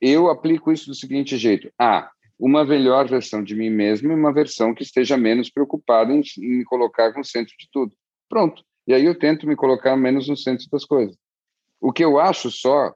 eu 0.00 0.30
aplico 0.30 0.72
isso 0.72 0.86
do 0.86 0.94
seguinte 0.94 1.36
jeito: 1.36 1.70
ah, 1.78 2.08
uma 2.38 2.64
melhor 2.64 3.08
versão 3.08 3.42
de 3.42 3.54
mim 3.54 3.70
mesmo 3.70 4.10
e 4.10 4.14
uma 4.14 4.32
versão 4.32 4.74
que 4.74 4.82
esteja 4.82 5.16
menos 5.16 5.50
preocupada 5.50 6.12
em, 6.12 6.22
em 6.38 6.58
me 6.58 6.64
colocar 6.64 7.12
no 7.12 7.24
centro 7.24 7.54
de 7.58 7.68
tudo. 7.72 7.92
Pronto. 8.28 8.62
E 8.86 8.94
aí 8.94 9.04
eu 9.04 9.18
tento 9.18 9.46
me 9.46 9.56
colocar 9.56 9.96
menos 9.96 10.28
no 10.28 10.36
centro 10.36 10.66
das 10.70 10.84
coisas. 10.84 11.16
O 11.80 11.92
que 11.92 12.04
eu 12.04 12.18
acho 12.18 12.50
só, 12.50 12.94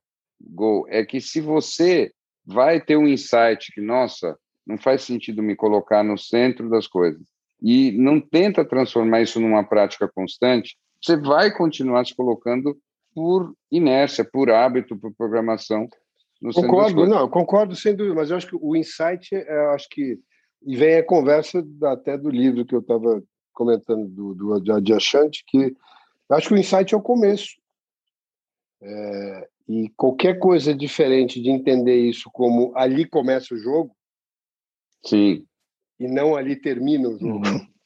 É 0.89 1.05
que 1.05 1.20
se 1.20 1.41
você 1.41 2.12
vai 2.45 2.80
ter 2.80 2.97
um 2.97 3.07
insight 3.07 3.72
que, 3.72 3.80
nossa, 3.80 4.36
não 4.66 4.78
faz 4.78 5.03
sentido 5.03 5.43
me 5.43 5.57
colocar 5.57 6.03
no 6.03 6.16
centro 6.16 6.68
das 6.68 6.86
coisas, 6.86 7.22
e 7.61 7.93
não 7.93 8.20
tenta 8.20 8.64
transformar 8.64 9.22
isso 9.22 9.41
numa 9.41 9.64
prática 9.64 10.09
constante, 10.09 10.76
você 11.03 11.16
vai 11.16 11.51
continuar 11.51 12.07
se 12.07 12.14
colocando 12.14 12.76
por 13.14 13.53
inércia, 13.70 14.24
por 14.24 14.51
hábito, 14.51 14.97
por 14.97 15.12
programação. 15.14 15.89
concordo, 16.55 17.07
não, 17.07 17.28
concordo 17.28 17.74
sem 17.74 17.95
dúvida, 17.95 18.14
mas 18.14 18.30
eu 18.30 18.36
acho 18.36 18.47
que 18.47 18.57
o 18.61 18.76
insight, 18.76 19.28
eu 19.32 19.70
acho 19.70 19.89
que 19.91 20.18
e 20.62 20.76
vem 20.76 20.97
a 20.97 21.05
conversa 21.05 21.64
até 21.84 22.16
do 22.18 22.30
livro 22.30 22.64
que 22.64 22.74
eu 22.74 22.80
estava 22.80 23.22
comentando 23.53 24.09
do, 24.09 24.34
do 24.34 24.74
Adyashant, 24.74 25.30
que 25.47 25.74
acho 26.30 26.49
que 26.49 26.55
o 26.55 26.59
insight 26.59 26.95
é 26.95 26.97
o 26.97 27.03
começo. 27.03 27.57
É, 28.80 29.49
e 29.69 29.91
qualquer 29.97 30.39
coisa 30.39 30.75
diferente 30.75 31.41
de 31.43 31.51
entender 31.51 31.97
isso 31.97 32.31
como 32.33 32.73
ali 32.75 33.05
começa 33.05 33.55
o 33.55 33.59
jogo, 33.59 33.95
sim, 35.05 35.45
e 36.01 36.07
não 36.07 36.37
ali 36.37 36.57
termina 36.57 37.09
o 37.09 37.19
jogo. 37.19 37.47
Uhum. 37.47 37.66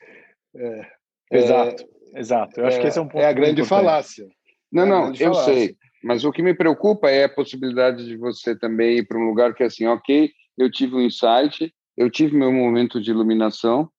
É, 0.55 1.39
exato, 1.39 1.89
é, 2.13 2.21
exato. 2.21 2.61
Eu 2.61 2.67
acho 2.67 2.79
que 2.79 2.87
esse 2.87 2.99
é 2.99 3.01
um 3.01 3.09
ponto. 3.09 3.23
É 3.23 3.25
a 3.25 3.33
grande 3.33 3.65
falácia. 3.65 4.29
Não, 4.71 4.83
é 4.83 4.87
não, 4.87 5.07
eu 5.15 5.33
falácia. 5.33 5.55
sei. 5.55 5.77
Mas 6.05 6.25
o 6.25 6.31
que 6.31 6.43
me 6.43 6.55
preocupa 6.55 7.11
é 7.11 7.25
a 7.25 7.29
possibilidade 7.29 8.05
de 8.05 8.19
você 8.19 8.55
também 8.55 8.99
ir 8.99 9.07
para 9.07 9.19
um 9.19 9.25
lugar 9.25 9.55
que 9.55 9.63
é 9.63 9.67
assim, 9.67 9.87
ok, 9.87 10.31
eu 10.59 10.71
tive 10.71 10.95
um 10.95 11.01
insight, 11.01 11.73
eu 11.97 12.11
tive 12.11 12.37
meu 12.37 12.53
momento 12.53 13.01
de 13.01 13.11
iluminação 13.11 13.91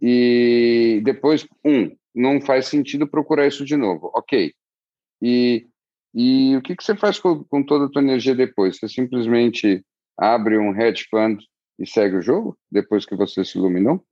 e 0.00 1.00
depois, 1.04 1.46
um, 1.64 1.94
não 2.14 2.40
faz 2.40 2.66
sentido 2.66 3.06
procurar 3.06 3.46
isso 3.46 3.64
de 3.64 3.76
novo, 3.76 4.10
ok. 4.14 4.52
E, 5.20 5.66
e 6.14 6.56
o 6.56 6.62
que, 6.62 6.76
que 6.76 6.84
você 6.84 6.94
faz 6.94 7.18
com, 7.18 7.42
com 7.44 7.62
toda 7.62 7.86
a 7.86 7.88
tua 7.88 8.02
energia 8.02 8.34
depois? 8.34 8.78
Você 8.78 8.88
simplesmente 8.88 9.84
abre 10.18 10.58
um 10.58 10.78
hedge 10.78 11.06
fund 11.10 11.42
e 11.78 11.86
segue 11.86 12.16
o 12.16 12.22
jogo 12.22 12.56
depois 12.70 13.06
que 13.06 13.16
você 13.16 13.44
se 13.44 13.56
iluminou? 13.58 14.04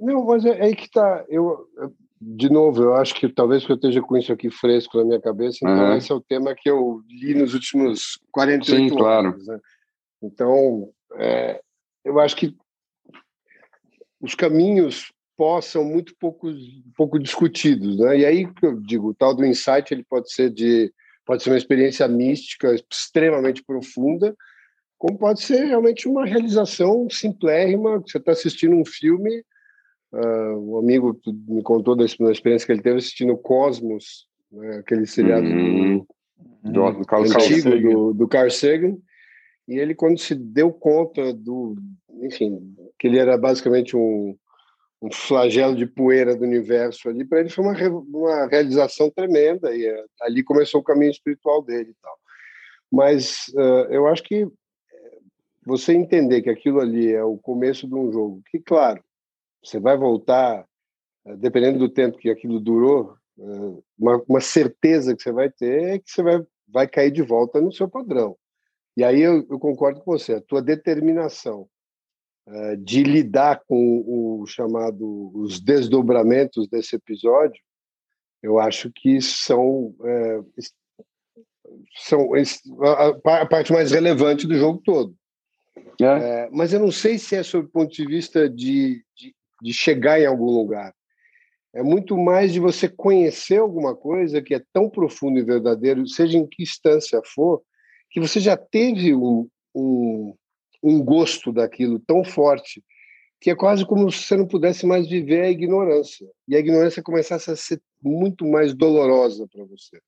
Não, 0.00 0.24
mas 0.24 0.44
é, 0.44 0.58
é 0.58 0.64
aí 0.64 0.76
que 0.76 0.86
está. 0.86 1.24
Eu, 1.28 1.66
de 2.20 2.50
novo, 2.50 2.82
eu 2.82 2.94
acho 2.94 3.14
que 3.14 3.28
talvez 3.28 3.64
que 3.64 3.72
eu 3.72 3.76
esteja 3.76 4.00
com 4.00 4.16
isso 4.16 4.32
aqui 4.32 4.50
fresco 4.50 4.96
na 4.96 5.04
minha 5.04 5.20
cabeça, 5.20 5.58
então 5.62 5.90
uhum. 5.90 5.96
esse 5.96 6.10
é 6.10 6.14
o 6.14 6.20
tema 6.20 6.54
que 6.54 6.68
eu 6.68 7.02
li 7.08 7.34
nos 7.34 7.52
últimos 7.52 8.18
48 8.32 8.66
Sim, 8.66 8.82
anos. 8.82 8.96
Claro. 8.96 9.36
Né? 9.46 9.60
Então, 10.22 10.90
é, 11.16 11.60
eu 12.04 12.18
acho 12.18 12.34
que 12.36 12.56
os 14.20 14.34
caminhos 14.34 15.12
possam 15.36 15.84
muito 15.84 16.14
pouco, 16.18 16.48
pouco 16.96 17.18
discutidos, 17.18 17.98
né? 17.98 18.18
E 18.18 18.24
aí 18.24 18.48
eu 18.62 18.80
digo, 18.80 19.10
o 19.10 19.14
tal 19.14 19.34
do 19.34 19.44
insight 19.44 19.92
ele 19.92 20.02
pode 20.02 20.32
ser 20.32 20.50
de 20.50 20.90
pode 21.26 21.42
ser 21.42 21.50
uma 21.50 21.58
experiência 21.58 22.06
mística 22.06 22.74
extremamente 22.74 23.62
profunda, 23.62 24.34
como 24.96 25.18
pode 25.18 25.42
ser 25.42 25.64
realmente 25.64 26.08
uma 26.08 26.24
realização 26.24 27.08
simplérrima. 27.10 27.98
Você 27.98 28.18
está 28.18 28.32
assistindo 28.32 28.76
um 28.76 28.84
filme, 28.84 29.44
uh, 30.12 30.56
um 30.56 30.78
amigo 30.78 31.20
me 31.48 31.62
contou 31.62 31.96
da 31.96 32.04
experiência 32.04 32.64
que 32.64 32.72
ele 32.72 32.82
teve 32.82 32.98
assistindo 32.98 33.36
Cosmos, 33.36 34.26
né, 34.50 34.76
aquele 34.76 35.04
seriado 35.04 35.46
uhum. 35.46 36.06
do, 36.62 36.72
do, 36.72 36.92
do, 36.92 37.04
Carl 37.04 37.24
antigo 37.24 37.70
do, 37.70 38.14
do 38.14 38.28
Carl 38.28 38.48
Sagan, 38.48 38.96
e 39.68 39.78
ele 39.78 39.94
quando 39.94 40.18
se 40.18 40.34
deu 40.34 40.72
conta 40.72 41.34
do, 41.34 41.76
enfim, 42.22 42.72
que 42.98 43.08
ele 43.08 43.18
era 43.18 43.36
basicamente 43.36 43.96
um, 43.96 44.36
um 45.02 45.12
flagelo 45.12 45.76
de 45.76 45.86
poeira 45.86 46.34
do 46.34 46.44
universo 46.44 47.08
ali, 47.08 47.24
para 47.24 47.40
ele 47.40 47.50
foi 47.50 47.64
uma, 47.64 47.74
uma 48.12 48.46
realização 48.46 49.10
tremenda, 49.10 49.74
e 49.74 49.90
uh, 49.90 50.04
ali 50.22 50.42
começou 50.42 50.80
o 50.80 50.84
caminho 50.84 51.10
espiritual 51.10 51.62
dele 51.62 51.90
e 51.90 51.96
tal. 52.02 52.18
Mas 52.90 53.48
uh, 53.54 53.90
eu 53.90 54.06
acho 54.06 54.22
que 54.22 54.46
você 55.66 55.92
entender 55.92 56.42
que 56.42 56.48
aquilo 56.48 56.80
ali 56.80 57.12
é 57.12 57.24
o 57.24 57.36
começo 57.36 57.88
de 57.88 57.94
um 57.94 58.10
jogo, 58.12 58.40
que, 58.48 58.60
claro, 58.60 59.02
você 59.62 59.80
vai 59.80 59.96
voltar, 59.96 60.64
eh, 61.26 61.36
dependendo 61.36 61.80
do 61.80 61.88
tempo 61.88 62.18
que 62.18 62.30
aquilo 62.30 62.60
durou, 62.60 63.16
eh, 63.36 63.82
uma, 63.98 64.22
uma 64.28 64.40
certeza 64.40 65.14
que 65.16 65.22
você 65.22 65.32
vai 65.32 65.50
ter 65.50 65.82
é 65.82 65.98
que 65.98 66.08
você 66.08 66.22
vai, 66.22 66.40
vai 66.68 66.86
cair 66.86 67.10
de 67.10 67.20
volta 67.20 67.60
no 67.60 67.72
seu 67.72 67.88
padrão. 67.88 68.36
E 68.96 69.02
aí 69.02 69.20
eu, 69.20 69.44
eu 69.50 69.58
concordo 69.58 70.00
com 70.00 70.12
você, 70.16 70.34
a 70.34 70.40
tua 70.40 70.62
determinação 70.62 71.68
de 72.80 73.02
lidar 73.02 73.60
com 73.66 74.04
o 74.06 74.46
chamado 74.46 75.32
os 75.34 75.58
desdobramentos 75.60 76.68
desse 76.68 76.94
episódio, 76.94 77.60
eu 78.42 78.60
acho 78.60 78.90
que 78.94 79.20
são 79.20 79.94
uh, 79.98 80.52
são 81.96 82.30
a, 82.34 83.40
a 83.40 83.46
parte 83.46 83.72
mais 83.72 83.90
relevante 83.90 84.46
do 84.46 84.54
jogo 84.54 84.80
todo. 84.84 85.14
É. 86.00 86.04
É, 86.04 86.48
mas 86.52 86.72
eu 86.72 86.80
não 86.80 86.92
sei 86.92 87.18
se 87.18 87.36
é 87.36 87.42
sob 87.42 87.66
o 87.66 87.70
ponto 87.70 87.92
de 87.92 88.06
vista 88.06 88.48
de, 88.48 89.02
de, 89.16 89.34
de, 89.62 89.72
chegar 89.72 90.20
em 90.20 90.26
algum 90.26 90.50
lugar. 90.50 90.94
É 91.74 91.82
muito 91.82 92.16
mais 92.16 92.52
de 92.52 92.60
você 92.60 92.88
conhecer 92.88 93.58
alguma 93.58 93.94
coisa 93.94 94.40
que 94.40 94.54
é 94.54 94.62
tão 94.72 94.88
profundo 94.88 95.38
e 95.38 95.44
verdadeiro, 95.44 96.06
seja 96.06 96.38
em 96.38 96.46
que 96.46 96.62
instância 96.62 97.20
for, 97.24 97.62
que 98.10 98.20
você 98.20 98.40
já 98.40 98.56
teve 98.56 99.14
um, 99.14 99.48
um, 99.74 100.34
um 100.82 101.02
gosto 101.02 101.52
daquilo 101.52 101.98
tão 101.98 102.24
forte 102.24 102.82
que 103.40 103.50
é 103.50 103.54
quase 103.54 103.84
como 103.84 104.10
se 104.10 104.24
você 104.24 104.36
não 104.36 104.46
pudesse 104.46 104.86
mais 104.86 105.08
viver 105.08 105.42
a 105.42 105.50
ignorância. 105.50 106.26
E 106.48 106.56
a 106.56 106.58
ignorância 106.58 107.02
começasse 107.02 107.50
a 107.50 107.56
ser 107.56 107.80
muito 108.02 108.46
mais 108.46 108.74
dolorosa 108.74 109.46
para 109.52 109.64
você. 109.64 110.00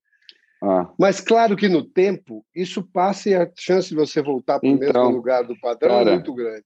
Ah. 0.61 0.89
Mas 0.97 1.21
claro 1.21 1.55
que 1.55 1.69
no 1.69 1.83
tempo 1.83 2.45
isso 2.53 2.83
passa 2.83 3.29
e 3.29 3.35
a 3.35 3.49
chance 3.55 3.89
de 3.89 3.95
você 3.95 4.21
voltar 4.21 4.59
para 4.59 4.67
o 4.67 4.71
então, 4.71 5.03
mesmo 5.03 5.17
lugar 5.17 5.43
do 5.43 5.57
padrão 5.59 5.95
é 5.95 5.97
cara, 5.99 6.09
é 6.09 6.13
muito 6.15 6.33
grande. 6.33 6.65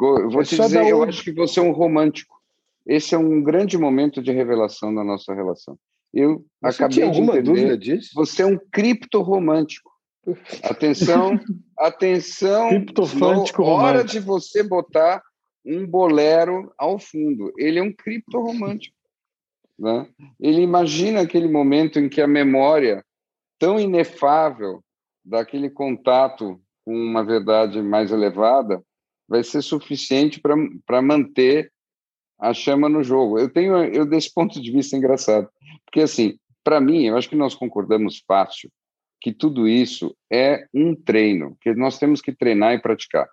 Eu 0.00 0.30
vou 0.30 0.42
é 0.42 0.44
te 0.44 0.56
dizer, 0.56 0.82
um... 0.82 0.88
eu 0.88 1.02
acho 1.02 1.24
que 1.24 1.32
você 1.32 1.60
é 1.60 1.62
um 1.62 1.72
romântico. 1.72 2.36
Esse 2.86 3.14
é 3.14 3.18
um 3.18 3.42
grande 3.42 3.78
momento 3.78 4.22
de 4.22 4.32
revelação 4.32 4.94
da 4.94 5.04
nossa 5.04 5.34
relação. 5.34 5.78
Eu 6.12 6.44
você 6.60 6.76
acabei 6.76 6.94
tinha 6.96 7.06
alguma 7.06 7.32
de 7.32 7.38
entender, 7.38 7.60
dúvida 7.60 7.78
disso? 7.78 8.10
Você 8.14 8.42
é 8.42 8.46
um 8.46 8.58
criptoromântico. 8.70 9.90
Atenção, 10.62 11.40
atenção. 11.76 12.68
Criptofântico 12.68 13.62
hora 13.64 14.04
de 14.04 14.20
você 14.20 14.62
botar 14.62 15.22
um 15.64 15.86
bolero 15.86 16.72
ao 16.78 16.98
fundo. 16.98 17.52
Ele 17.58 17.78
é 17.78 17.82
um 17.82 17.92
criptoromântico. 17.92 18.96
Né? 19.78 20.06
Ele 20.38 20.60
imagina 20.60 21.20
aquele 21.20 21.48
momento 21.48 21.98
em 21.98 22.08
que 22.08 22.20
a 22.20 22.26
memória 22.26 23.04
tão 23.58 23.78
inefável 23.80 24.82
daquele 25.24 25.70
contato 25.70 26.60
com 26.84 26.94
uma 26.94 27.24
verdade 27.24 27.80
mais 27.80 28.10
elevada 28.10 28.82
vai 29.28 29.42
ser 29.42 29.62
suficiente 29.62 30.40
para 30.40 31.02
manter 31.02 31.72
a 32.38 32.52
chama 32.52 32.88
no 32.88 33.02
jogo. 33.02 33.38
Eu 33.38 33.48
tenho 33.48 33.76
eu 33.84 34.04
desse 34.04 34.32
ponto 34.32 34.60
de 34.60 34.70
vista 34.70 34.96
engraçado, 34.96 35.48
porque 35.84 36.00
assim, 36.00 36.38
para 36.62 36.80
mim, 36.80 37.06
eu 37.06 37.16
acho 37.16 37.28
que 37.28 37.36
nós 37.36 37.54
concordamos 37.54 38.22
fácil 38.26 38.70
que 39.22 39.32
tudo 39.32 39.68
isso 39.68 40.16
é 40.30 40.66
um 40.74 40.96
treino, 40.96 41.56
que 41.60 41.72
nós 41.74 41.96
temos 41.96 42.20
que 42.20 42.34
treinar 42.34 42.74
e 42.74 42.82
praticar. 42.82 43.28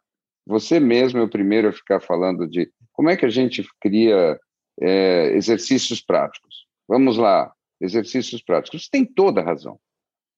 Você 0.45 0.79
mesmo 0.79 1.19
é 1.19 1.23
o 1.23 1.29
primeiro 1.29 1.67
a 1.67 1.73
ficar 1.73 1.99
falando 1.99 2.47
de 2.47 2.71
como 2.93 3.09
é 3.09 3.17
que 3.17 3.25
a 3.25 3.29
gente 3.29 3.65
cria 3.81 4.39
é, 4.79 5.31
exercícios 5.35 5.99
práticos. 5.99 6.67
Vamos 6.87 7.17
lá, 7.17 7.51
exercícios 7.81 8.41
práticos. 8.43 8.83
Você 8.83 8.89
tem 8.91 9.03
toda 9.03 9.41
a 9.41 9.43
razão. 9.43 9.79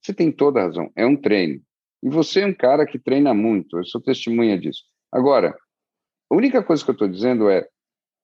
Você 0.01 0.13
tem 0.13 0.31
toda 0.31 0.61
a 0.61 0.63
razão, 0.63 0.89
é 0.95 1.05
um 1.05 1.15
treino. 1.15 1.61
E 2.01 2.09
você 2.09 2.41
é 2.41 2.47
um 2.47 2.53
cara 2.53 2.85
que 2.85 2.97
treina 2.97 3.33
muito, 3.33 3.77
eu 3.77 3.85
sou 3.85 4.01
testemunha 4.01 4.57
disso. 4.57 4.83
Agora, 5.11 5.55
a 6.31 6.35
única 6.35 6.63
coisa 6.63 6.83
que 6.83 6.89
eu 6.89 6.93
estou 6.93 7.07
dizendo 7.07 7.49
é 7.49 7.67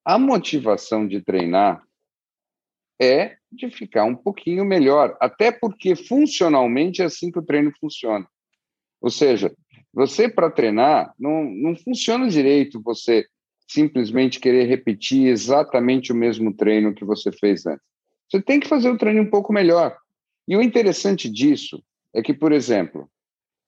a 0.05 0.17
motivação 0.17 1.05
de 1.05 1.21
treinar 1.21 1.83
é 2.99 3.37
de 3.51 3.69
ficar 3.69 4.03
um 4.05 4.15
pouquinho 4.15 4.65
melhor, 4.65 5.15
até 5.19 5.51
porque 5.51 5.95
funcionalmente 5.95 7.01
é 7.01 7.05
assim 7.05 7.31
que 7.31 7.39
o 7.39 7.45
treino 7.45 7.71
funciona. 7.79 8.27
Ou 9.01 9.09
seja, 9.09 9.53
você 9.93 10.27
para 10.27 10.51
treinar 10.51 11.13
não, 11.19 11.43
não 11.43 11.75
funciona 11.75 12.27
direito 12.27 12.81
você 12.83 13.25
simplesmente 13.67 14.39
querer 14.39 14.65
repetir 14.65 15.27
exatamente 15.27 16.11
o 16.11 16.15
mesmo 16.15 16.53
treino 16.53 16.93
que 16.93 17.05
você 17.05 17.31
fez 17.31 17.65
antes. 17.65 17.85
Você 18.29 18.41
tem 18.41 18.59
que 18.59 18.67
fazer 18.67 18.89
o 18.89 18.97
treino 18.97 19.21
um 19.21 19.29
pouco 19.29 19.53
melhor. 19.53 19.97
E 20.47 20.55
o 20.55 20.61
interessante 20.61 21.29
disso 21.29 21.83
é 22.13 22.21
que, 22.21 22.33
por 22.33 22.51
exemplo, 22.51 23.09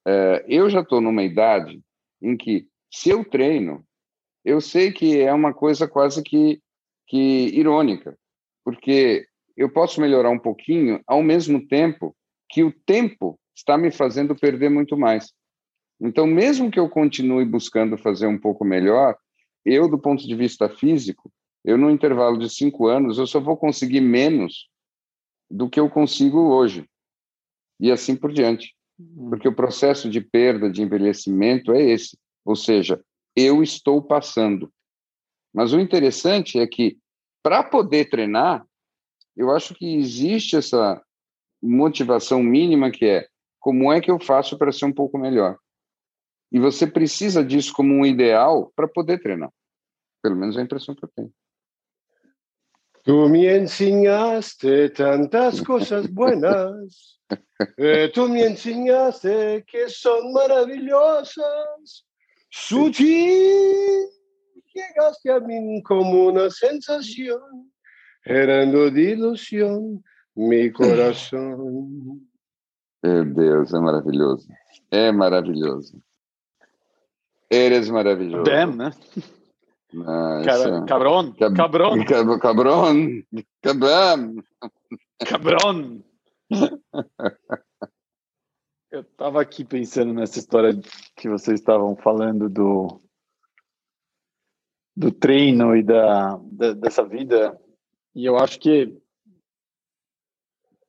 é, 0.07 0.45
eu 0.47 0.69
já 0.69 0.81
estou 0.81 1.01
numa 1.01 1.23
idade 1.23 1.81
em 2.22 2.35
que, 2.35 2.68
se 2.91 3.10
eu 3.10 3.23
treino, 3.23 3.85
eu 4.43 4.61
sei 4.61 4.91
que 4.91 5.19
é 5.19 5.31
uma 5.34 5.53
coisa 5.53 5.88
quase 5.88 6.23
que, 6.23 6.61
que 7.07 7.18
irônica, 7.53 8.18
porque 8.70 9.26
eu 9.58 9.68
posso 9.68 10.00
melhorar 10.00 10.30
um 10.30 10.38
pouquinho 10.38 11.02
ao 11.08 11.24
mesmo 11.24 11.68
tempo 11.68 12.16
que 12.48 12.64
o 12.64 12.72
tempo 12.72 13.40
está 13.56 13.76
me 13.76 13.90
fazendo 13.90 14.36
perder 14.36 14.70
muito 14.70 14.96
mais. 14.96 15.34
Então, 16.00 16.28
mesmo 16.28 16.70
que 16.70 16.80
eu 16.80 16.88
continue 16.88 17.46
buscando 17.46 17.98
fazer 17.98 18.28
um 18.28 18.38
pouco 18.38 18.64
melhor, 18.64 19.18
eu, 19.66 19.90
do 19.90 19.98
ponto 19.98 20.26
de 20.26 20.36
vista 20.36 20.70
físico, 20.70 21.32
eu, 21.66 21.80
no 21.80 21.90
intervalo 21.90 22.38
de 22.38 22.48
cinco 22.48 22.86
anos, 22.86 23.18
eu 23.18 23.26
só 23.26 23.40
vou 23.40 23.58
conseguir 23.58 24.02
menos 24.02 24.70
do 25.50 25.68
que 25.68 25.80
eu 25.80 25.90
consigo 25.90 26.40
hoje. 26.54 26.86
E 27.80 27.91
assim 27.91 28.16
por 28.16 28.32
diante. 28.32 28.76
Uhum. 29.00 29.32
Porque 29.32 29.48
o 29.48 29.56
processo 29.56 30.08
de 30.08 30.22
perda, 30.22 30.70
de 30.70 30.84
envelhecimento 30.84 31.74
é 31.74 31.82
esse. 31.82 32.16
Ou 32.46 32.56
seja, 32.56 33.02
eu 33.36 33.64
estou 33.64 34.00
passando. 34.00 34.72
Mas 35.52 35.74
o 35.74 35.80
interessante 35.80 36.60
é 36.60 36.68
que, 36.68 36.98
para 37.41 37.64
poder 37.64 38.10
treinar, 38.10 38.66
eu 39.36 39.52
acho 39.52 39.74
que 39.74 39.95
existe 39.95 40.56
essa 40.56 41.02
motivação 41.61 42.41
mínima 42.41 42.91
que 42.91 43.06
é 43.06 43.28
como 43.60 43.91
é 43.91 43.99
que 43.99 44.10
eu 44.10 44.20
faço 44.20 44.57
para 44.57 44.72
ser 44.72 44.86
um 44.86 44.94
pouco 44.94 45.18
melhor? 45.18 45.57
E 46.52 46.60
você 46.60 46.88
precisa 46.88 47.44
disso 47.44 47.74
como 47.74 47.94
um 47.94 48.06
ideal 48.06 48.72
para 48.76 48.88
poder 48.88 49.22
treinar. 49.22 49.52
Pelo 50.22 50.36
menos 50.36 50.57
é 50.57 50.61
a 50.61 50.64
impressão 50.64 50.95
que 50.95 51.03
eu 51.03 51.10
tenho. 51.16 51.32
Tu 53.03 53.30
me 53.30 53.48
enseñaste 53.48 54.90
tantas 54.90 55.61
cosas 55.61 56.06
buenas, 56.07 57.20
eh, 57.78 58.10
tú 58.10 58.28
me 58.28 58.45
enseñaste 58.45 59.64
que 59.66 59.90
son 59.90 60.34
maravillosas. 60.34 62.06
Sutil, 62.52 64.10
llegaste 64.74 65.32
a 65.32 65.40
mí 65.40 65.82
como 65.84 66.28
una 66.28 66.50
sensación, 66.50 67.72
gerando 68.24 68.90
de 68.91 69.12
ilusión 69.12 70.04
mi 70.36 70.72
corazón. 70.72 72.28
Meu 73.02 73.26
Deus, 73.26 73.74
é 73.74 73.80
maravilhoso. 73.80 74.48
É 74.91 75.12
maravilhoso. 75.12 76.02
Eres 77.50 77.90
maravilhoso. 77.90 78.44
Damn, 78.44 78.76
né? 78.78 78.91
Cara, 80.46 80.86
cabrón, 80.86 81.34
Cab 81.34 81.56
cabrón. 81.56 82.06
Cab 82.06 82.40
cabrón, 82.40 83.26
cabrón. 83.62 84.46
Cabrón. 85.26 86.04
Eu 88.91 89.02
estava 89.02 89.41
aqui 89.41 89.64
pensando 89.64 90.14
nessa 90.14 90.40
história 90.40 90.80
que 91.16 91.28
vocês 91.28 91.60
estavam 91.60 91.96
falando 91.96 92.50
do 92.50 93.02
do 94.99 95.11
treino 95.11 95.76
e 95.76 95.84
da, 95.84 96.39
da 96.51 96.73
dessa 96.73 97.03
vida 97.03 97.59
e 98.13 98.26
eu 98.26 98.38
acho 98.38 98.59
que 98.59 98.93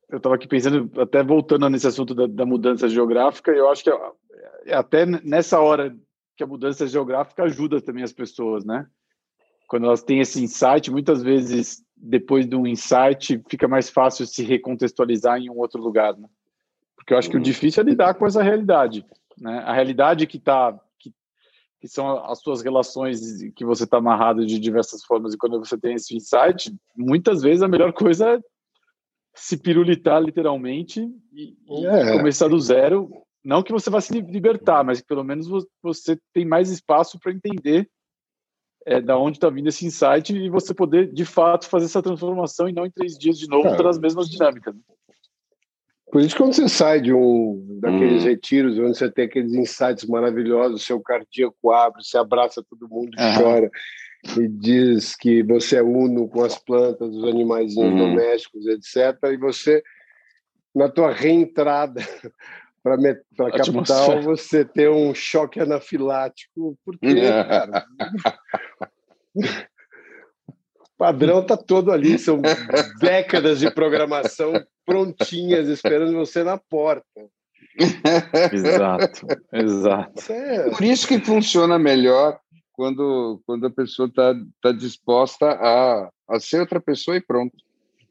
eu 0.09 0.17
estava 0.17 0.35
aqui 0.35 0.49
pensando 0.49 0.91
até 1.01 1.23
voltando 1.23 1.69
nesse 1.71 1.87
assunto 1.87 2.15
da, 2.15 2.27
da 2.27 2.45
mudança 2.45 2.89
geográfica 2.89 3.53
eu 3.53 3.71
acho 3.71 3.85
que 3.85 3.91
é 4.67 4.75
até 4.75 5.07
nessa 5.07 5.61
hora 5.61 5.97
que 6.41 6.45
a 6.45 6.47
mudança 6.47 6.87
geográfica 6.87 7.43
ajuda 7.43 7.83
também 7.83 8.03
as 8.03 8.15
pessoas, 8.15 8.65
né? 8.65 8.87
Quando 9.69 9.85
elas 9.85 10.03
têm 10.03 10.21
esse 10.21 10.43
insight, 10.43 10.91
muitas 10.91 11.23
vezes 11.23 11.85
depois 11.95 12.49
de 12.49 12.57
um 12.57 12.67
insight 12.67 13.43
fica 13.47 13.69
mais 13.69 13.91
fácil 13.91 14.27
se 14.27 14.43
recontextualizar 14.43 15.39
em 15.39 15.51
um 15.51 15.59
outro 15.59 15.83
lugar, 15.83 16.17
né? 16.17 16.27
Porque 16.97 17.13
eu 17.13 17.19
acho 17.19 17.29
que 17.29 17.37
o 17.37 17.39
uhum. 17.39 17.43
difícil 17.43 17.83
é 17.83 17.87
lidar 17.87 18.15
com 18.15 18.27
essa 18.27 18.43
realidade, 18.43 19.05
né? 19.39 19.59
A 19.67 19.75
realidade 19.75 20.27
que 20.27 20.39
tá 20.39 20.79
que, 21.81 21.89
são 21.89 22.25
as 22.25 22.41
suas 22.41 22.63
relações 22.63 23.21
que 23.55 23.65
você 23.65 23.85
está 23.85 23.99
amarrado 23.99 24.45
de 24.45 24.59
diversas 24.59 25.05
formas 25.05 25.35
e 25.35 25.39
quando 25.39 25.59
você 25.59 25.79
tem 25.79 25.95
esse 25.95 26.15
insight, 26.15 26.75
muitas 26.97 27.43
vezes 27.43 27.63
a 27.63 27.69
melhor 27.69 27.93
coisa 27.93 28.35
é 28.35 28.41
se 29.35 29.57
pirulitar 29.57 30.21
literalmente 30.23 31.09
e, 31.33 31.57
é. 31.87 32.17
começar 32.17 32.49
do 32.49 32.59
zero 32.59 33.09
não 33.45 33.63
que 33.63 33.73
você 33.73 33.89
vá 33.89 34.01
se 34.01 34.21
libertar, 34.21 34.85
mas 34.85 35.01
que 35.01 35.07
pelo 35.07 35.25
menos 35.25 35.49
você 35.83 36.19
tem 36.33 36.45
mais 36.45 36.71
espaço 36.71 37.19
para 37.19 37.33
entender 37.33 37.89
é, 38.87 39.01
da 39.01 39.19
onde 39.19 39.37
está 39.37 39.49
vindo 39.49 39.69
esse 39.69 39.87
insight 39.87 40.35
e 40.35 40.49
você 40.49 40.75
poder, 40.75 41.13
de 41.13 41.25
fato, 41.25 41.67
fazer 41.67 41.87
essa 41.87 42.03
transformação 42.03 42.69
e 42.69 42.73
não 42.73 42.87
em 42.87 42.91
três 42.91 43.17
dias 43.19 43.39
de 43.39 43.49
novo 43.49 43.69
é. 43.69 43.89
as 43.89 43.99
mesmas 43.99 44.29
dinâmicas. 44.29 44.75
Por 46.11 46.21
isso, 46.21 46.37
quando 46.37 46.55
você 46.55 46.69
sai 46.69 47.01
de 47.01 47.13
um 47.13 47.79
daqueles 47.81 48.23
hum. 48.23 48.27
retiros 48.27 48.79
onde 48.79 48.97
você 48.99 49.11
tem 49.11 49.27
aqueles 49.27 49.55
insights 49.55 50.05
maravilhosos, 50.07 50.85
seu 50.85 51.01
cardíaco 51.01 51.71
abre, 51.71 52.03
você 52.03 52.19
abraça 52.19 52.65
todo 52.69 52.89
mundo, 52.89 53.11
uhum. 53.19 53.43
chora 53.43 53.71
e 54.37 54.49
diz 54.49 55.17
que 55.17 55.43
você 55.43 55.77
é 55.77 55.83
uno 55.83 56.29
com 56.29 56.43
as 56.45 56.59
plantas, 56.59 57.15
os 57.15 57.25
animais 57.25 57.75
uhum. 57.77 57.97
domésticos, 57.97 58.67
etc. 58.67 59.17
E 59.33 59.37
você, 59.37 59.83
na 60.75 60.89
tua 60.89 61.13
reentrada 61.13 62.01
para 62.83 62.97
a 62.97 63.53
capital 63.53 64.23
você 64.23 64.65
ter 64.65 64.91
um 64.91 65.15
choque 65.15 65.61
anafilático, 65.61 66.79
porque 66.85 67.15
cara, 67.25 67.87
o 69.35 69.43
padrão 71.01 71.41
está 71.41 71.57
todo 71.57 71.91
ali, 71.91 72.19
são 72.19 72.43
décadas 73.01 73.59
de 73.59 73.71
programação 73.71 74.53
prontinhas 74.85 75.67
esperando 75.67 76.13
você 76.13 76.45
na 76.45 76.59
porta. 76.59 77.07
Exato, 78.53 79.27
exato. 79.55 80.33
É... 80.33 80.71
Por 80.71 80.85
isso 80.85 81.09
que 81.09 81.19
funciona 81.21 81.79
melhor 81.79 82.39
quando, 82.73 83.41
quando 83.47 83.67
a 83.67 83.71
pessoa 83.71 84.09
está 84.09 84.35
tá 84.61 84.73
disposta 84.73 85.47
a, 85.47 86.11
a 86.29 86.41
ser 86.41 86.61
outra 86.61 86.81
pessoa 86.81 87.17
e 87.17 87.21
pronto. 87.23 87.57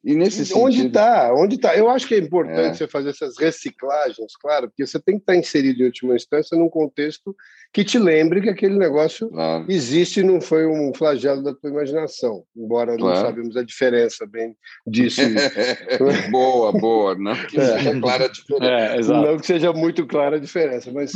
E 0.03 0.15
nesse 0.15 0.53
onde 0.53 0.87
está? 0.87 1.33
Onde 1.33 1.55
está? 1.55 1.75
Eu 1.75 1.89
acho 1.89 2.07
que 2.07 2.15
é 2.15 2.19
importante 2.19 2.71
é. 2.71 2.73
você 2.73 2.87
fazer 2.87 3.09
essas 3.09 3.37
reciclagens, 3.37 4.33
claro, 4.41 4.69
porque 4.69 4.85
você 4.85 4.99
tem 4.99 5.15
que 5.15 5.23
estar 5.23 5.35
inserido 5.35 5.81
em 5.81 5.85
última 5.85 6.15
instância 6.15 6.57
num 6.57 6.69
contexto 6.69 7.35
que 7.73 7.83
te 7.83 7.99
lembre 7.99 8.41
que 8.41 8.49
aquele 8.49 8.77
negócio 8.77 9.29
claro. 9.29 9.65
existe 9.69 10.21
e 10.21 10.23
não 10.23 10.39
foi 10.41 10.65
um 10.65 10.93
flagelo 10.93 11.43
da 11.43 11.53
tua 11.53 11.69
imaginação, 11.69 12.43
embora 12.55 12.95
claro. 12.97 13.15
não 13.15 13.25
sabemos 13.25 13.57
a 13.57 13.63
diferença 13.63 14.25
bem 14.25 14.55
disso. 14.87 15.21
boa, 16.31 16.71
boa, 16.71 17.15
não 17.15 17.35
que 17.35 17.59
é. 17.59 17.77
seja 17.77 17.99
clara 17.99 18.25
a 18.25 18.29
diferença. 18.29 18.65
É, 18.65 19.01
não 19.01 19.37
que 19.37 19.45
seja 19.45 19.73
muito 19.73 20.07
clara 20.07 20.37
a 20.37 20.39
diferença, 20.39 20.91
mas, 20.91 21.11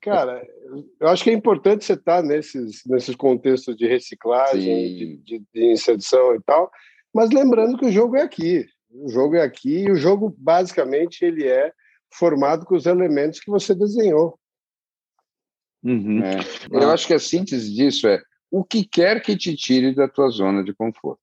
cara, 0.00 0.42
eu 0.98 1.08
acho 1.08 1.22
que 1.22 1.30
é 1.30 1.34
importante 1.34 1.84
você 1.84 1.92
estar 1.92 2.22
nesses, 2.22 2.82
nesses 2.86 3.14
contextos 3.14 3.76
de 3.76 3.86
reciclagem, 3.86 4.96
de, 4.96 5.16
de, 5.24 5.42
de 5.54 5.72
inserção 5.72 6.34
e 6.34 6.40
tal, 6.40 6.70
mas 7.14 7.30
lembrando 7.30 7.76
que 7.78 7.86
o 7.86 7.92
jogo 7.92 8.16
é 8.16 8.22
aqui. 8.22 8.66
O 8.90 9.08
jogo 9.08 9.36
é 9.36 9.42
aqui 9.42 9.84
e 9.84 9.90
o 9.90 9.96
jogo, 9.96 10.34
basicamente, 10.36 11.24
ele 11.24 11.46
é 11.46 11.72
formado 12.12 12.66
com 12.66 12.74
os 12.74 12.86
elementos 12.86 13.40
que 13.40 13.50
você 13.50 13.74
desenhou. 13.74 14.38
Uhum. 15.82 16.22
É. 16.22 16.38
Eu 16.70 16.90
acho 16.90 17.06
que 17.06 17.14
a 17.14 17.18
síntese 17.18 17.72
disso 17.72 18.06
é 18.08 18.20
o 18.50 18.64
que 18.64 18.84
quer 18.84 19.22
que 19.22 19.36
te 19.36 19.56
tire 19.56 19.94
da 19.94 20.08
tua 20.08 20.28
zona 20.28 20.62
de 20.62 20.74
conforto. 20.74 21.20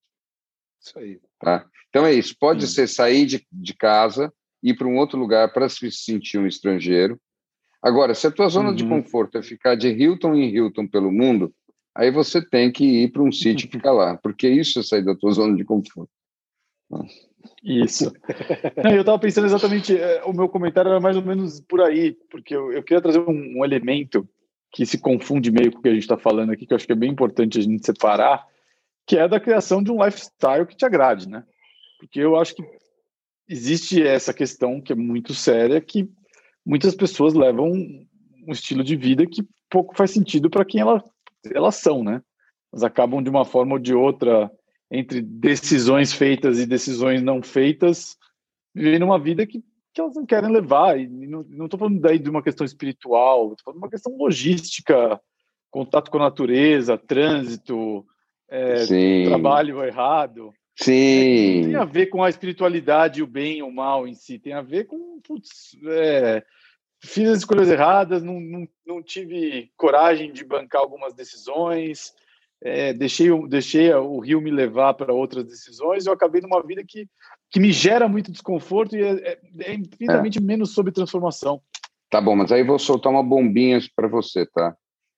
Isso 0.81 0.97
aí. 0.97 1.19
Tá? 1.39 1.65
Então 1.89 2.05
é 2.05 2.13
isso. 2.13 2.35
Pode 2.39 2.63
uhum. 2.63 2.71
ser 2.71 2.87
sair 2.87 3.25
de, 3.25 3.45
de 3.51 3.73
casa, 3.73 4.33
ir 4.63 4.75
para 4.75 4.87
um 4.87 4.97
outro 4.97 5.19
lugar 5.19 5.51
para 5.53 5.69
se 5.69 5.91
sentir 5.91 6.37
um 6.37 6.47
estrangeiro. 6.47 7.19
Agora, 7.81 8.15
se 8.15 8.25
a 8.25 8.31
tua 8.31 8.49
zona 8.49 8.69
uhum. 8.69 8.75
de 8.75 8.87
conforto 8.87 9.37
é 9.37 9.43
ficar 9.43 9.75
de 9.75 9.89
Hilton 9.89 10.33
em 10.33 10.55
Hilton 10.55 10.87
pelo 10.87 11.11
mundo, 11.11 11.53
aí 11.97 12.11
você 12.11 12.39
tem 12.41 12.71
que 12.71 12.85
ir 12.85 13.11
para 13.11 13.23
um 13.23 13.31
sítio 13.31 13.67
e 13.67 13.71
ficar 13.71 13.91
lá, 13.91 14.15
porque 14.17 14.47
isso 14.47 14.79
é 14.79 14.83
sair 14.83 15.03
da 15.03 15.15
tua 15.15 15.31
zona 15.31 15.57
de 15.57 15.65
conforto. 15.65 16.11
Isso. 17.63 18.13
Eu 18.93 19.01
estava 19.01 19.19
pensando 19.19 19.47
exatamente, 19.47 19.97
é, 19.97 20.23
o 20.23 20.31
meu 20.31 20.47
comentário 20.47 20.89
era 20.89 20.99
mais 20.99 21.17
ou 21.17 21.23
menos 21.23 21.59
por 21.59 21.81
aí, 21.81 22.13
porque 22.29 22.55
eu, 22.55 22.71
eu 22.71 22.83
queria 22.83 23.01
trazer 23.01 23.19
um, 23.19 23.59
um, 23.59 23.65
elemento 23.65 24.29
que 24.71 24.85
se 24.85 24.99
confunde 24.99 25.51
meio 25.51 25.71
com 25.71 25.79
o 25.79 25.81
que 25.81 25.89
a 25.89 25.93
gente 25.93 26.03
está 26.03 26.17
falando 26.17 26.51
aqui, 26.51 26.67
que 26.67 26.73
eu 26.73 26.75
acho 26.75 26.85
que 26.85 26.93
é 26.93 26.95
bem 26.95 27.11
importante 27.11 27.57
a 27.57 27.61
gente 27.61 27.85
separar, 27.85 28.45
que 29.05 29.17
é 29.17 29.27
da 29.27 29.39
criação 29.39 29.81
de 29.81 29.91
um 29.91 30.03
lifestyle 30.03 30.67
que 30.67 30.75
te 30.75 30.85
agrade, 30.85 31.27
né? 31.27 31.43
Porque 31.99 32.19
eu 32.19 32.35
acho 32.35 32.55
que 32.55 32.63
existe 33.49 34.05
essa 34.05 34.33
questão 34.33 34.79
que 34.79 34.93
é 34.93 34.95
muito 34.95 35.33
séria, 35.33 35.81
que 35.81 36.07
muitas 36.63 36.93
pessoas 36.93 37.33
levam 37.33 37.71
um 37.71 38.51
estilo 38.51 38.83
de 38.83 38.95
vida 38.95 39.25
que 39.25 39.41
pouco 39.69 39.95
faz 39.95 40.11
sentido 40.11 40.49
para 40.49 40.63
quem 40.63 40.79
ela 40.79 41.03
elas 41.53 41.75
são, 41.75 42.03
né? 42.03 42.21
Elas 42.71 42.83
acabam 42.83 43.21
de 43.21 43.29
uma 43.29 43.45
forma 43.45 43.73
ou 43.73 43.79
de 43.79 43.93
outra, 43.93 44.51
entre 44.91 45.21
decisões 45.21 46.13
feitas 46.13 46.59
e 46.59 46.65
decisões 46.65 47.21
não 47.21 47.41
feitas, 47.41 48.15
vivendo 48.73 49.03
uma 49.03 49.19
vida 49.19 49.45
que, 49.45 49.63
que 49.93 50.01
elas 50.01 50.15
não 50.15 50.25
querem 50.25 50.51
levar. 50.51 50.99
E 50.99 51.07
não 51.07 51.65
estou 51.65 51.79
falando 51.79 51.99
daí 51.99 52.19
de 52.19 52.29
uma 52.29 52.43
questão 52.43 52.65
espiritual, 52.65 53.51
estou 53.51 53.65
falando 53.65 53.79
de 53.79 53.85
uma 53.85 53.91
questão 53.91 54.17
logística, 54.17 55.19
contato 55.69 56.09
com 56.09 56.17
a 56.17 56.21
natureza, 56.21 56.97
trânsito, 56.97 58.05
é, 58.49 59.25
trabalho 59.25 59.83
errado. 59.83 60.53
Sim. 60.75 61.61
Não 61.61 61.69
tem 61.69 61.75
a 61.75 61.85
ver 61.85 62.05
com 62.07 62.23
a 62.23 62.29
espiritualidade, 62.29 63.23
o 63.23 63.27
bem 63.27 63.61
ou 63.61 63.69
o 63.69 63.73
mal 63.73 64.07
em 64.07 64.13
si, 64.13 64.37
tem 64.37 64.53
a 64.53 64.61
ver 64.61 64.85
com 64.85 65.19
putz, 65.21 65.75
é, 65.85 66.43
fiz 67.03 67.29
as 67.29 67.37
escolhas 67.39 67.69
erradas, 67.69 68.23
não, 68.23 68.39
não, 68.39 68.67
não 68.85 69.03
tive 69.03 69.71
coragem 69.77 70.31
de 70.31 70.43
bancar 70.43 70.81
algumas 70.81 71.13
decisões, 71.13 72.13
é, 72.61 72.93
deixei, 72.93 73.29
deixei 73.47 73.93
o 73.93 74.19
rio 74.19 74.41
me 74.41 74.49
levar 74.49 74.93
para 74.95 75.13
outras 75.13 75.45
decisões, 75.45 76.05
eu 76.05 76.13
acabei 76.13 76.41
numa 76.41 76.61
vida 76.63 76.83
que, 76.83 77.07
que 77.51 77.59
me 77.59 77.71
gera 77.71 78.07
muito 78.07 78.31
desconforto 78.31 78.95
e 78.95 79.03
é, 79.03 79.11
é, 79.11 79.39
é 79.59 79.73
infinitamente 79.75 80.39
é. 80.39 80.41
menos 80.41 80.73
sobre 80.73 80.91
transformação. 80.91 81.61
Tá 82.09 82.21
bom, 82.21 82.35
mas 82.35 82.51
aí 82.51 82.63
vou 82.63 82.79
soltar 82.79 83.11
uma 83.11 83.23
bombinha 83.23 83.79
para 83.95 84.07
você, 84.07 84.45
tá? 84.45 84.75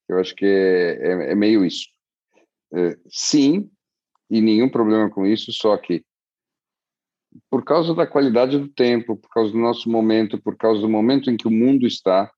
Eu 0.08 0.20
acho 0.20 0.36
que 0.36 0.46
é, 0.46 1.30
é, 1.30 1.32
é 1.32 1.36
meio 1.36 1.64
isso. 1.64 1.88
É, 2.74 2.98
sim, 3.08 3.70
e 4.30 4.42
nenhum 4.42 4.70
problema 4.70 5.10
com 5.10 5.26
isso, 5.26 5.52
só 5.54 5.78
que 5.78 6.04
por 7.50 7.64
causa 7.64 7.94
da 7.94 8.08
qualidade 8.08 8.58
do 8.58 8.68
tempo, 8.68 9.16
por 9.16 9.30
causa 9.30 9.52
do 9.52 9.58
nosso 9.58 9.90
momento, 9.90 10.42
por 10.42 10.56
causa 10.56 10.82
do 10.82 10.90
momento 10.90 11.30
em 11.30 11.38
que 11.38 11.48
o 11.48 11.52
mundo 11.52 11.86
está, 11.86 12.32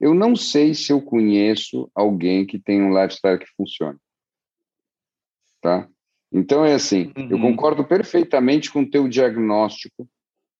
eu 0.00 0.14
não 0.14 0.36
sei 0.36 0.74
se 0.74 0.92
eu 0.92 1.00
conheço 1.00 1.90
alguém 1.94 2.46
que 2.46 2.58
tem 2.58 2.82
um 2.82 2.90
lifestyle 2.90 3.38
que 3.38 3.46
funcione. 3.56 3.98
Tá? 5.60 5.88
Então 6.30 6.64
é 6.64 6.74
assim, 6.74 7.12
uhum. 7.16 7.28
eu 7.30 7.40
concordo 7.40 7.84
perfeitamente 7.84 8.70
com 8.70 8.82
o 8.82 8.90
teu 8.90 9.08
diagnóstico 9.08 10.08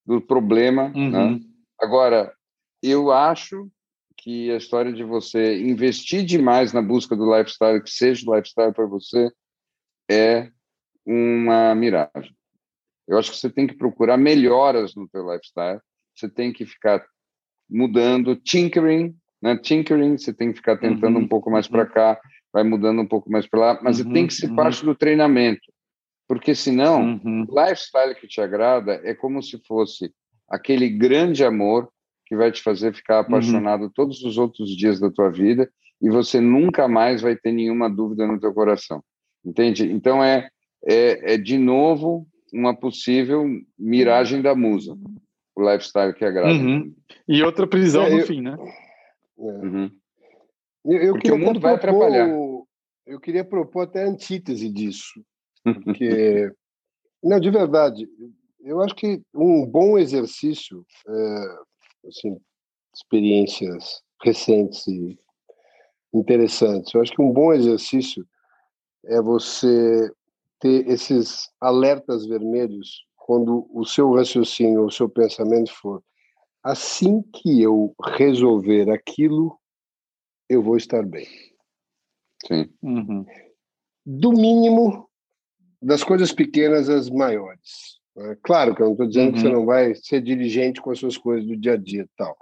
do 0.07 0.21
problema. 0.21 0.89
Né? 0.89 1.01
Uhum. 1.01 1.33
Né? 1.35 1.41
Agora, 1.81 2.33
eu 2.83 3.11
acho 3.11 3.69
que 4.17 4.51
a 4.51 4.57
história 4.57 4.93
de 4.93 5.05
você 5.05 5.61
investir 5.61 6.25
demais 6.25 6.73
na 6.73 6.81
busca 6.81 7.15
do 7.15 7.37
lifestyle, 7.37 7.83
que 7.83 7.91
seja 7.91 8.29
o 8.29 8.35
lifestyle 8.35 8.73
para 8.73 8.87
você, 8.87 9.31
é 10.11 10.51
uma 11.05 11.75
miragem. 11.75 12.35
Eu 13.07 13.19
acho 13.19 13.31
que 13.31 13.37
você 13.37 13.51
tem 13.51 13.67
que 13.67 13.77
procurar 13.77 14.17
melhoras 14.17 14.95
no 14.95 15.09
teu 15.09 15.31
lifestyle, 15.31 15.81
você 16.15 16.29
tem 16.29 16.53
que 16.53 16.67
ficar 16.67 17.05
mudando, 17.69 18.37
tinkering, 18.37 19.15
né? 19.41 19.57
Tinkering, 19.57 20.19
você 20.19 20.33
tem 20.33 20.51
que 20.51 20.57
ficar 20.57 20.77
tentando 20.79 21.19
uhum. 21.19 21.25
um 21.25 21.29
pouco 21.29 21.51
mais 21.51 21.69
para 21.69 21.85
uhum. 21.85 21.91
cá, 21.91 22.21
vai 22.53 22.65
mudando 22.65 23.01
um 23.01 23.07
pouco 23.07 23.31
mais 23.31 23.47
para 23.47 23.61
lá, 23.61 23.81
mas 23.83 24.01
uhum. 24.01 24.13
tem 24.13 24.27
que 24.27 24.35
ser 24.35 24.49
uhum. 24.49 24.57
parte 24.57 24.85
do 24.85 24.95
treinamento, 24.95 25.73
porque 26.27 26.55
senão, 26.55 27.21
uhum. 27.23 27.47
o 27.49 27.61
lifestyle 27.61 28.15
que 28.15 28.27
te 28.27 28.41
agrada 28.41 29.01
é 29.05 29.15
como 29.15 29.43
se 29.43 29.59
fosse 29.67 30.13
aquele 30.49 30.89
grande 30.89 31.45
amor 31.45 31.89
que 32.25 32.37
vai 32.37 32.51
te 32.51 32.63
fazer 32.63 32.95
ficar 32.95 33.17
uhum. 33.17 33.21
apaixonado 33.21 33.91
todos 33.91 34.23
os 34.23 34.37
outros 34.39 34.77
dias 34.77 34.99
da 34.99 35.11
tua 35.11 35.31
vida 35.31 35.71
e 36.01 36.11
você 36.11 36.41
nunca 36.41 36.89
mais 36.89 37.23
vai 37.23 37.37
ter 37.37 37.53
nenhuma 37.53 37.89
dúvida 37.89 38.27
no 38.27 38.39
teu 38.39 38.53
coração. 38.53 39.03
Entende? 39.45 39.91
Então 39.91 40.23
é, 40.23 40.49
é, 40.85 41.35
é 41.35 41.39
de 41.39 41.57
novo 41.57 42.27
uma 42.53 42.75
possível 42.75 43.45
miragem 43.79 44.43
da 44.43 44.55
musa, 44.55 44.97
o 45.55 45.71
lifestyle 45.71 46.15
que 46.15 46.25
agrada. 46.25 46.53
Uhum. 46.53 46.95
E 47.29 47.43
outra 47.43 47.67
prisão 47.67 48.05
é, 48.05 48.11
no 48.11 48.21
eu... 48.21 48.27
fim, 48.27 48.41
né? 48.41 48.57
É. 49.39 49.43
Uhum. 49.43 49.91
Eu, 50.85 51.03
eu 51.03 51.13
Porque 51.15 51.33
o 51.33 51.39
mundo 51.39 51.59
vai 51.59 51.79
propor, 51.79 52.05
atrapalhar. 52.05 52.29
Eu 53.07 53.21
queria 53.21 53.45
propor 53.45 53.83
até 53.83 54.05
a 54.05 54.09
antítese 54.09 54.69
disso. 54.69 55.25
Porque, 55.85 56.53
não, 57.23 57.41
de 57.41 57.51
verdade, 57.51 58.09
eu 58.61 58.81
acho 58.81 58.95
que 58.95 59.21
um 59.35 59.67
bom 59.67 59.99
exercício 59.99 60.85
é, 61.09 62.09
assim, 62.09 62.39
experiências 62.95 64.01
recentes 64.23 64.87
e 64.87 65.19
interessantes. 66.15 66.95
Eu 66.95 67.03
acho 67.03 67.13
que 67.13 67.23
um 67.23 67.33
bom 67.33 67.53
exercício 67.53 68.27
é 69.05 69.21
você 69.21 70.11
ter 70.61 70.89
esses 70.89 71.51
alertas 71.61 72.27
vermelhos 72.27 73.05
quando 73.17 73.69
o 73.73 73.85
seu 73.85 74.13
raciocínio, 74.13 74.85
o 74.85 74.91
seu 74.91 75.09
pensamento 75.09 75.73
for 75.73 76.03
assim 76.63 77.23
que 77.23 77.63
eu 77.63 77.95
resolver 78.17 78.91
aquilo, 78.91 79.57
eu 80.49 80.61
vou 80.61 80.77
estar 80.77 81.05
bem. 81.05 81.27
Sim. 82.47 82.69
Uhum. 82.83 83.25
Do 84.05 84.33
mínimo, 84.33 85.09
das 85.81 86.03
coisas 86.03 86.33
pequenas 86.33 86.89
às 86.89 87.09
maiores. 87.09 88.01
É 88.19 88.37
claro 88.43 88.75
que 88.75 88.83
eu 88.83 88.87
não 88.87 88.93
estou 88.93 89.07
dizendo 89.07 89.27
uhum. 89.27 89.33
que 89.35 89.41
você 89.41 89.47
uhum. 89.47 89.53
não 89.53 89.67
vai 89.67 89.95
ser 89.95 90.21
diligente 90.21 90.81
com 90.81 90.91
as 90.91 90.99
suas 90.99 91.17
coisas 91.17 91.47
do 91.47 91.57
dia 91.57 91.75
a 91.75 91.77
dia 91.77 92.03
e 92.03 92.11
tal. 92.17 92.37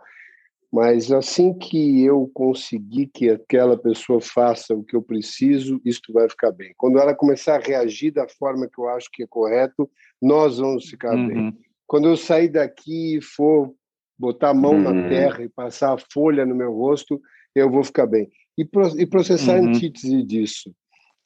Mas 0.75 1.13
assim 1.13 1.57
que 1.57 2.03
eu 2.03 2.29
conseguir 2.35 3.07
que 3.07 3.31
aquela 3.31 3.79
pessoa 3.79 4.21
faça 4.21 4.75
o 4.75 4.83
que 4.83 4.97
eu 4.97 5.01
preciso, 5.01 5.81
isto 5.85 6.13
vai 6.13 6.29
ficar 6.29 6.51
bem. 6.51 6.75
Quando 6.77 6.99
ela 6.99 7.15
começar 7.15 7.55
a 7.55 7.65
reagir 7.65 8.11
da 8.11 8.27
forma 8.27 8.67
que 8.67 8.81
eu 8.81 8.89
acho 8.89 9.09
que 9.13 9.23
é 9.23 9.27
correto, 9.29 9.89
nós 10.21 10.59
vamos 10.59 10.87
ficar 10.87 11.15
uhum. 11.15 11.29
bem. 11.29 11.59
Quando 11.87 12.09
eu 12.09 12.17
sair 12.17 12.49
daqui 12.49 13.19
e 13.19 13.23
for 13.23 13.73
botar 14.19 14.51
a 14.51 14.55
mão 14.55 14.73
uhum. 14.73 14.83
na 14.83 15.09
terra 15.09 15.45
e 15.45 15.49
passar 15.49 15.95
a 15.95 15.99
folha 16.13 16.45
no 16.45 16.57
meu 16.57 16.73
rosto, 16.73 17.23
eu 17.55 17.71
vou 17.71 17.85
ficar 17.85 18.09
bem. 18.09 18.29
E, 18.59 18.65
pro, 18.65 19.01
e 19.01 19.07
processar 19.07 19.61
uhum. 19.61 19.67
a 19.67 19.69
antítese 19.69 20.25
disso, 20.25 20.75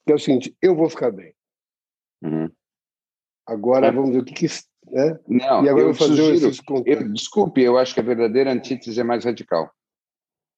que 0.04 0.12
é 0.12 0.14
o 0.14 0.18
seguinte: 0.18 0.54
eu 0.60 0.76
vou 0.76 0.90
ficar 0.90 1.10
bem. 1.10 1.32
Uhum. 2.22 2.50
Agora 3.46 3.86
é. 3.86 3.90
vamos 3.90 4.10
ver 4.10 4.18
o 4.18 4.24
que, 4.26 4.34
que 4.34 4.44
né? 4.90 5.18
Não, 5.26 5.64
e 5.64 5.68
agora 5.68 5.84
eu 5.84 5.84
vou 5.86 5.94
fazer 5.94 6.16
sugiro, 6.16 6.84
eu, 6.86 7.12
Desculpe, 7.12 7.62
eu 7.62 7.78
acho 7.78 7.94
que 7.94 8.00
a 8.00 8.04
verdadeira 8.04 8.52
antítese 8.52 9.00
é 9.00 9.04
mais 9.04 9.24
radical. 9.24 9.70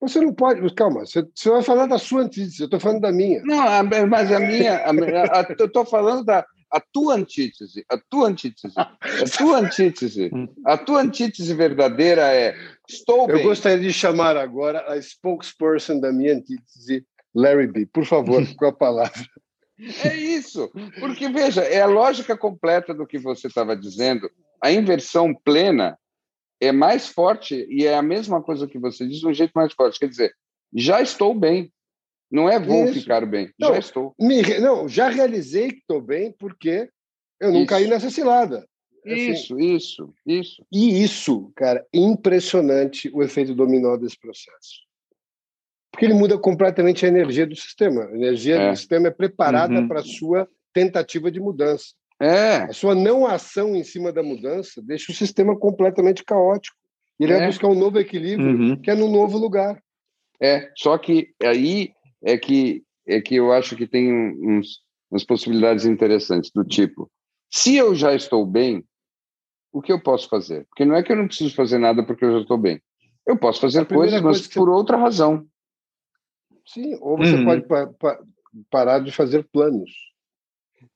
Você 0.00 0.20
não 0.20 0.32
pode, 0.32 0.74
calma, 0.74 1.04
você, 1.04 1.26
você 1.34 1.50
vai 1.50 1.62
falar 1.62 1.86
da 1.86 1.98
sua 1.98 2.22
antítese, 2.22 2.60
eu 2.60 2.64
estou 2.64 2.80
falando 2.80 3.02
da 3.02 3.12
minha. 3.12 3.42
Não, 3.44 4.06
mas 4.08 4.32
a 4.32 4.40
minha, 4.40 4.78
a, 4.78 4.90
a, 4.90 5.46
eu 5.58 5.66
estou 5.66 5.84
falando 5.84 6.24
da 6.24 6.44
a 6.72 6.80
tua 6.80 7.16
antítese, 7.16 7.84
a 7.90 7.98
tua 7.98 8.28
antítese, 8.28 8.72
a 8.76 8.96
tua 9.36 9.58
antítese, 9.58 10.30
a 10.64 10.78
tua 10.78 11.00
antítese 11.00 11.52
verdadeira 11.52 12.32
é 12.32 12.54
estou 12.88 13.26
bem. 13.26 13.36
Eu 13.36 13.42
gostaria 13.42 13.80
de 13.80 13.92
chamar 13.92 14.36
agora 14.36 14.84
a 14.86 15.00
spokesperson 15.02 15.98
da 15.98 16.12
minha 16.12 16.34
antítese, 16.34 17.04
Larry 17.34 17.66
B. 17.66 17.86
Por 17.86 18.04
favor, 18.04 18.42
com 18.56 18.66
a 18.66 18.72
palavra. 18.72 19.20
É 20.04 20.14
isso, 20.14 20.70
porque 20.98 21.28
veja, 21.28 21.62
é 21.62 21.80
a 21.80 21.86
lógica 21.86 22.36
completa 22.36 22.92
do 22.92 23.06
que 23.06 23.18
você 23.18 23.46
estava 23.46 23.76
dizendo. 23.76 24.30
A 24.62 24.70
inversão 24.70 25.34
plena 25.34 25.98
é 26.60 26.70
mais 26.70 27.08
forte 27.08 27.66
e 27.70 27.86
é 27.86 27.94
a 27.94 28.02
mesma 28.02 28.42
coisa 28.42 28.66
que 28.66 28.78
você 28.78 29.06
diz, 29.06 29.20
de 29.20 29.26
um 29.26 29.32
jeito 29.32 29.52
mais 29.54 29.72
forte. 29.72 29.98
Quer 29.98 30.08
dizer, 30.08 30.34
já 30.74 31.00
estou 31.00 31.34
bem. 31.34 31.72
Não 32.30 32.48
é 32.48 32.60
vou 32.60 32.84
isso. 32.84 33.00
ficar 33.00 33.26
bem, 33.26 33.52
não, 33.58 33.72
já 33.72 33.78
estou. 33.78 34.14
Me, 34.20 34.42
não, 34.60 34.88
já 34.88 35.08
realizei 35.08 35.72
que 35.72 35.78
estou 35.78 36.00
bem 36.00 36.32
porque 36.38 36.88
eu 37.40 37.50
não 37.50 37.60
isso. 37.60 37.66
caí 37.66 37.88
nessa 37.88 38.08
cilada. 38.10 38.68
Isso, 39.04 39.54
assim, 39.54 39.74
isso, 39.74 40.14
isso. 40.26 40.66
E 40.70 41.02
isso, 41.02 41.50
cara, 41.56 41.84
impressionante 41.92 43.10
o 43.12 43.22
efeito 43.22 43.54
dominó 43.54 43.96
desse 43.96 44.18
processo 44.18 44.89
porque 45.90 46.04
ele 46.04 46.14
muda 46.14 46.38
completamente 46.38 47.04
a 47.04 47.08
energia 47.08 47.46
do 47.46 47.56
sistema. 47.56 48.04
A 48.04 48.14
energia 48.14 48.56
é. 48.56 48.70
do 48.70 48.76
sistema 48.76 49.08
é 49.08 49.10
preparada 49.10 49.74
uhum. 49.74 49.88
para 49.88 50.00
a 50.00 50.04
sua 50.04 50.48
tentativa 50.72 51.30
de 51.30 51.40
mudança. 51.40 51.94
É. 52.20 52.58
A 52.58 52.72
sua 52.72 52.94
não 52.94 53.26
ação 53.26 53.74
em 53.74 53.82
cima 53.82 54.12
da 54.12 54.22
mudança 54.22 54.80
deixa 54.82 55.10
o 55.10 55.14
sistema 55.14 55.58
completamente 55.58 56.24
caótico. 56.24 56.76
Ele 57.18 57.32
é. 57.32 57.38
vai 57.38 57.46
buscar 57.48 57.68
um 57.68 57.74
novo 57.74 57.98
equilíbrio, 57.98 58.48
uhum. 58.48 58.76
que 58.80 58.90
é 58.90 58.94
no 58.94 59.08
novo 59.08 59.36
lugar. 59.36 59.82
É, 60.40 60.70
só 60.76 60.96
que 60.96 61.34
aí 61.42 61.92
é 62.22 62.38
que 62.38 62.82
é 63.06 63.20
que 63.20 63.34
eu 63.34 63.52
acho 63.52 63.76
que 63.76 63.86
tem 63.86 64.12
uns, 64.12 64.80
umas 65.10 65.24
possibilidades 65.24 65.84
interessantes 65.84 66.50
do 66.54 66.64
tipo, 66.64 67.10
se 67.50 67.76
eu 67.76 67.94
já 67.94 68.14
estou 68.14 68.46
bem, 68.46 68.84
o 69.72 69.82
que 69.82 69.92
eu 69.92 70.00
posso 70.00 70.28
fazer? 70.28 70.64
Porque 70.66 70.84
não 70.84 70.94
é 70.94 71.02
que 71.02 71.10
eu 71.10 71.16
não 71.16 71.26
preciso 71.26 71.54
fazer 71.54 71.78
nada 71.78 72.04
porque 72.04 72.24
eu 72.24 72.32
já 72.32 72.40
estou 72.40 72.56
bem. 72.56 72.80
Eu 73.26 73.36
posso 73.36 73.60
fazer 73.60 73.86
coisas, 73.86 74.20
mas 74.20 74.46
por 74.46 74.66
você... 74.66 74.70
outra 74.70 74.96
razão. 74.96 75.46
Sim, 76.72 76.96
ou 77.00 77.16
você 77.16 77.34
uhum. 77.34 77.44
pode 77.44 77.66
pa 77.66 77.86
pa 77.86 78.20
parar 78.70 78.98
de 79.00 79.12
fazer 79.12 79.46
planos. 79.52 79.90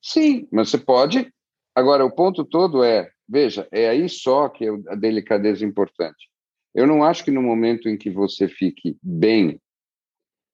Sim, 0.01 0.47
mas 0.51 0.69
você 0.69 0.77
pode. 0.77 1.31
Agora, 1.73 2.05
o 2.05 2.11
ponto 2.11 2.45
todo 2.45 2.83
é, 2.83 3.09
veja, 3.27 3.67
é 3.71 3.89
aí 3.89 4.07
só 4.07 4.49
que 4.49 4.65
é 4.65 4.69
a 4.89 4.95
delicadeza 4.95 5.65
importante. 5.65 6.29
Eu 6.73 6.87
não 6.87 7.03
acho 7.03 7.23
que 7.23 7.31
no 7.31 7.41
momento 7.41 7.89
em 7.89 7.97
que 7.97 8.09
você 8.09 8.47
fique 8.47 8.97
bem, 9.01 9.59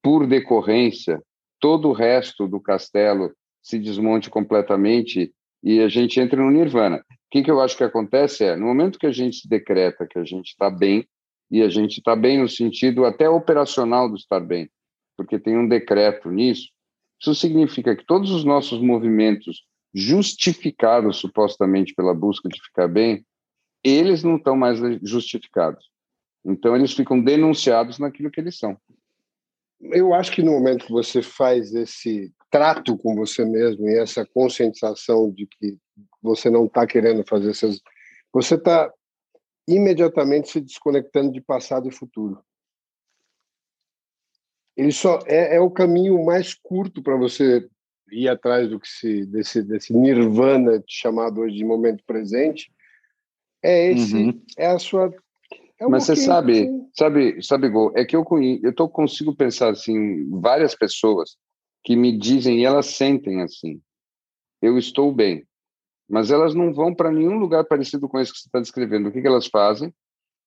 por 0.04 0.28
decorrência, 0.28 1.22
todo 1.60 1.90
o 1.90 1.94
resto 1.94 2.48
do 2.48 2.60
castelo 2.60 3.32
se 3.62 3.78
desmonte 3.78 4.30
completamente 4.30 5.32
e 5.64 5.80
a 5.80 5.88
gente 5.88 6.20
entre 6.20 6.40
no 6.40 6.50
nirvana. 6.50 6.98
O 6.98 7.02
que, 7.30 7.44
que 7.44 7.52
eu 7.52 7.62
acho 7.62 7.78
que 7.78 7.84
acontece 7.84 8.44
é, 8.44 8.56
no 8.56 8.66
momento 8.66 8.98
que 9.00 9.06
a 9.06 9.12
gente 9.12 9.48
decreta 9.48 10.08
que 10.08 10.18
a 10.18 10.24
gente 10.24 10.50
está 10.50 10.70
bem, 10.70 11.08
e 11.52 11.62
a 11.62 11.70
gente 11.70 11.98
está 11.98 12.16
bem 12.16 12.40
no 12.40 12.48
sentido 12.48 13.06
até 13.06 13.30
operacional 13.30 14.10
do 14.10 14.16
estar 14.16 14.40
bem, 14.40 14.70
porque 15.22 15.40
tem 15.40 15.56
um 15.56 15.68
decreto 15.68 16.32
nisso, 16.32 16.70
isso 17.20 17.36
significa 17.36 17.96
que 17.96 18.04
todos 18.04 18.32
os 18.32 18.44
nossos 18.44 18.82
movimentos 18.82 19.64
justificados 19.94 21.18
supostamente 21.18 21.94
pela 21.94 22.14
busca 22.14 22.50
de 22.50 22.60
ficar 22.60 22.88
bem, 22.88 23.24
eles 23.84 24.24
não 24.24 24.38
estão 24.38 24.56
mais 24.56 24.80
justificados. 25.04 25.92
Então 26.44 26.76
eles 26.76 26.94
ficam 26.94 27.22
denunciados 27.22 28.00
naquilo 28.00 28.32
que 28.32 28.40
eles 28.40 28.58
são. 28.58 28.76
Eu 29.80 30.12
acho 30.14 30.32
que 30.32 30.42
no 30.42 30.54
momento 30.54 30.88
que 30.88 30.92
você 30.92 31.22
faz 31.22 31.74
esse 31.76 32.34
trato 32.50 32.98
com 32.98 33.16
você 33.16 33.46
mesmo 33.46 33.88
e 33.88 34.00
essa 34.00 34.26
conscientização 34.26 35.30
de 35.32 35.46
que 35.46 35.78
você 36.22 36.50
não 36.50 36.66
está 36.66 36.88
querendo 36.88 37.24
fazer 37.28 37.52
essas, 37.52 37.80
você 38.34 38.56
está 38.56 38.92
imediatamente 39.68 40.50
se 40.50 40.62
desconectando 40.62 41.32
de 41.32 41.42
passado 41.42 41.88
e 41.88 41.92
futuro 41.92 42.42
ele 44.76 44.92
só 44.92 45.20
é, 45.26 45.56
é 45.56 45.60
o 45.60 45.70
caminho 45.70 46.24
mais 46.24 46.54
curto 46.54 47.02
para 47.02 47.16
você 47.16 47.68
ir 48.12 48.28
atrás 48.28 48.70
do 48.70 48.80
que 48.80 48.88
se 48.88 49.26
desse, 49.26 49.64
desse 49.64 49.94
nirvana 49.94 50.84
chamado 50.88 51.42
hoje 51.42 51.56
de 51.56 51.66
momento 51.66 52.04
presente, 52.06 52.72
é 53.64 53.92
esse, 53.92 54.16
uhum. 54.16 54.42
é 54.58 54.68
a 54.68 54.80
sua. 54.80 55.14
É 55.80 55.88
Mas 55.88 56.04
você 56.04 56.16
sabe, 56.16 56.70
sabe, 56.96 57.42
sabe, 57.42 57.70
Gol, 57.70 57.92
é 57.96 58.06
que 58.06 58.16
eu 58.16 58.26
eu 58.64 58.74
tô, 58.74 58.88
consigo 58.88 59.36
pensar 59.36 59.70
assim, 59.70 60.30
várias 60.30 60.76
pessoas 60.76 61.38
que 61.84 61.96
me 61.96 62.16
dizem 62.16 62.60
e 62.60 62.66
elas 62.66 62.88
sentem 62.88 63.42
assim, 63.42 63.82
eu 64.62 64.78
estou 64.78 65.12
bem, 65.12 65.46
mas 66.08 66.30
elas 66.30 66.54
não 66.54 66.74
vão 66.74 66.94
para 66.94 67.12
nenhum 67.12 67.38
lugar 67.38 67.64
parecido 67.66 68.08
com 68.08 68.20
esse 68.20 68.32
que 68.32 68.40
você 68.40 68.48
está 68.48 68.60
descrevendo. 68.60 69.10
O 69.10 69.12
que, 69.12 69.22
que 69.22 69.28
elas 69.28 69.48
fazem? 69.48 69.94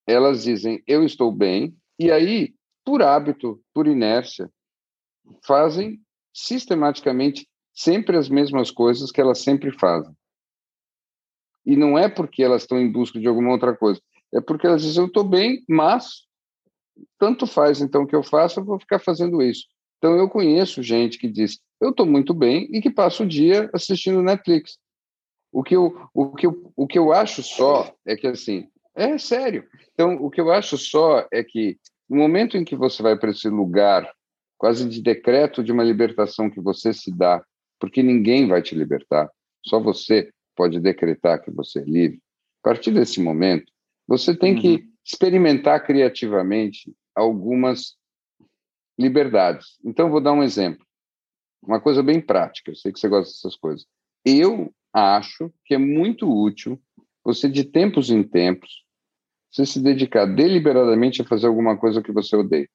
Elas 0.07 0.43
dizem, 0.43 0.81
eu 0.85 1.03
estou 1.03 1.31
bem, 1.31 1.75
e 1.99 2.11
aí, 2.11 2.53
por 2.85 3.01
hábito, 3.01 3.59
por 3.73 3.87
inércia, 3.87 4.49
fazem 5.43 5.99
sistematicamente 6.33 7.47
sempre 7.73 8.15
as 8.15 8.29
mesmas 8.29 8.69
coisas 8.71 9.11
que 9.11 9.19
elas 9.19 9.39
sempre 9.39 9.71
fazem. 9.71 10.15
E 11.65 11.75
não 11.75 11.97
é 11.97 12.07
porque 12.07 12.43
elas 12.43 12.61
estão 12.61 12.79
em 12.79 12.91
busca 12.91 13.19
de 13.19 13.27
alguma 13.27 13.51
outra 13.51 13.75
coisa, 13.75 13.99
é 14.33 14.39
porque 14.39 14.67
elas 14.67 14.83
dizem, 14.83 15.01
eu 15.01 15.07
estou 15.07 15.23
bem, 15.23 15.63
mas 15.67 16.25
tanto 17.17 17.47
faz 17.47 17.81
então 17.81 18.03
o 18.03 18.07
que 18.07 18.15
eu 18.15 18.23
faço, 18.23 18.59
eu 18.59 18.65
vou 18.65 18.79
ficar 18.79 18.99
fazendo 18.99 19.41
isso. 19.41 19.65
Então 19.97 20.15
eu 20.15 20.29
conheço 20.29 20.83
gente 20.83 21.17
que 21.17 21.27
diz, 21.27 21.59
eu 21.81 21.89
estou 21.89 22.05
muito 22.05 22.33
bem 22.33 22.69
e 22.71 22.81
que 22.81 22.89
passa 22.89 23.23
o 23.23 23.27
dia 23.27 23.69
assistindo 23.73 24.21
Netflix. 24.21 24.77
O 25.51 25.63
que 25.63 25.75
eu, 25.75 26.09
o 26.13 26.33
que 26.33 26.45
eu, 26.45 26.73
o 26.75 26.85
que 26.85 26.99
eu 26.99 27.11
acho 27.11 27.41
só 27.41 27.93
é 28.05 28.15
que 28.15 28.27
assim, 28.27 28.69
é 28.93 29.17
sério. 29.17 29.67
Então 29.93 30.15
o 30.17 30.29
que 30.29 30.39
eu 30.39 30.51
acho 30.51 30.77
só 30.77 31.25
é 31.31 31.43
que 31.43 31.79
no 32.09 32.17
momento 32.17 32.57
em 32.57 32.63
que 32.63 32.75
você 32.75 33.01
vai 33.01 33.17
para 33.17 33.31
esse 33.31 33.49
lugar 33.49 34.11
quase 34.57 34.87
de 34.87 35.01
decreto 35.01 35.63
de 35.63 35.71
uma 35.71 35.83
libertação 35.83 36.49
que 36.49 36.61
você 36.61 36.93
se 36.93 37.11
dá, 37.11 37.43
porque 37.79 38.01
ninguém 38.01 38.47
vai 38.47 38.61
te 38.61 38.73
libertar, 38.75 39.29
só 39.65 39.79
você 39.79 40.31
pode 40.55 40.79
decretar 40.79 41.41
que 41.41 41.51
você 41.51 41.79
é 41.79 41.83
livre. 41.83 42.21
A 42.63 42.69
partir 42.69 42.91
desse 42.91 43.21
momento, 43.21 43.71
você 44.07 44.35
tem 44.35 44.55
uhum. 44.55 44.61
que 44.61 44.89
experimentar 45.05 45.85
criativamente 45.85 46.93
algumas 47.13 47.95
liberdades. 48.97 49.77
Então, 49.83 50.09
vou 50.09 50.21
dar 50.21 50.33
um 50.33 50.43
exemplo. 50.43 50.85
Uma 51.61 51.81
coisa 51.81 52.01
bem 52.01 52.21
prática, 52.21 52.71
eu 52.71 52.75
sei 52.75 52.91
que 52.91 52.99
você 52.99 53.09
gosta 53.09 53.33
dessas 53.33 53.55
coisas. 53.55 53.85
Eu 54.23 54.73
acho 54.93 55.51
que 55.65 55.73
é 55.73 55.77
muito 55.77 56.31
útil 56.31 56.81
você, 57.23 57.49
de 57.49 57.63
tempos 57.63 58.09
em 58.09 58.23
tempos, 58.23 58.84
você 59.55 59.65
se 59.65 59.81
dedicar 59.81 60.25
deliberadamente 60.25 61.21
a 61.21 61.25
fazer 61.25 61.47
alguma 61.47 61.77
coisa 61.77 62.01
que 62.01 62.11
você 62.11 62.35
odeia. 62.35 62.67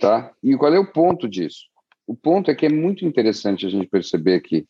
Tá? 0.00 0.32
E 0.42 0.56
qual 0.56 0.72
é 0.72 0.78
o 0.78 0.90
ponto 0.90 1.28
disso? 1.28 1.66
O 2.06 2.16
ponto 2.16 2.50
é 2.50 2.54
que 2.54 2.64
é 2.64 2.70
muito 2.70 3.04
interessante 3.04 3.66
a 3.66 3.68
gente 3.68 3.88
perceber 3.88 4.40
que, 4.40 4.66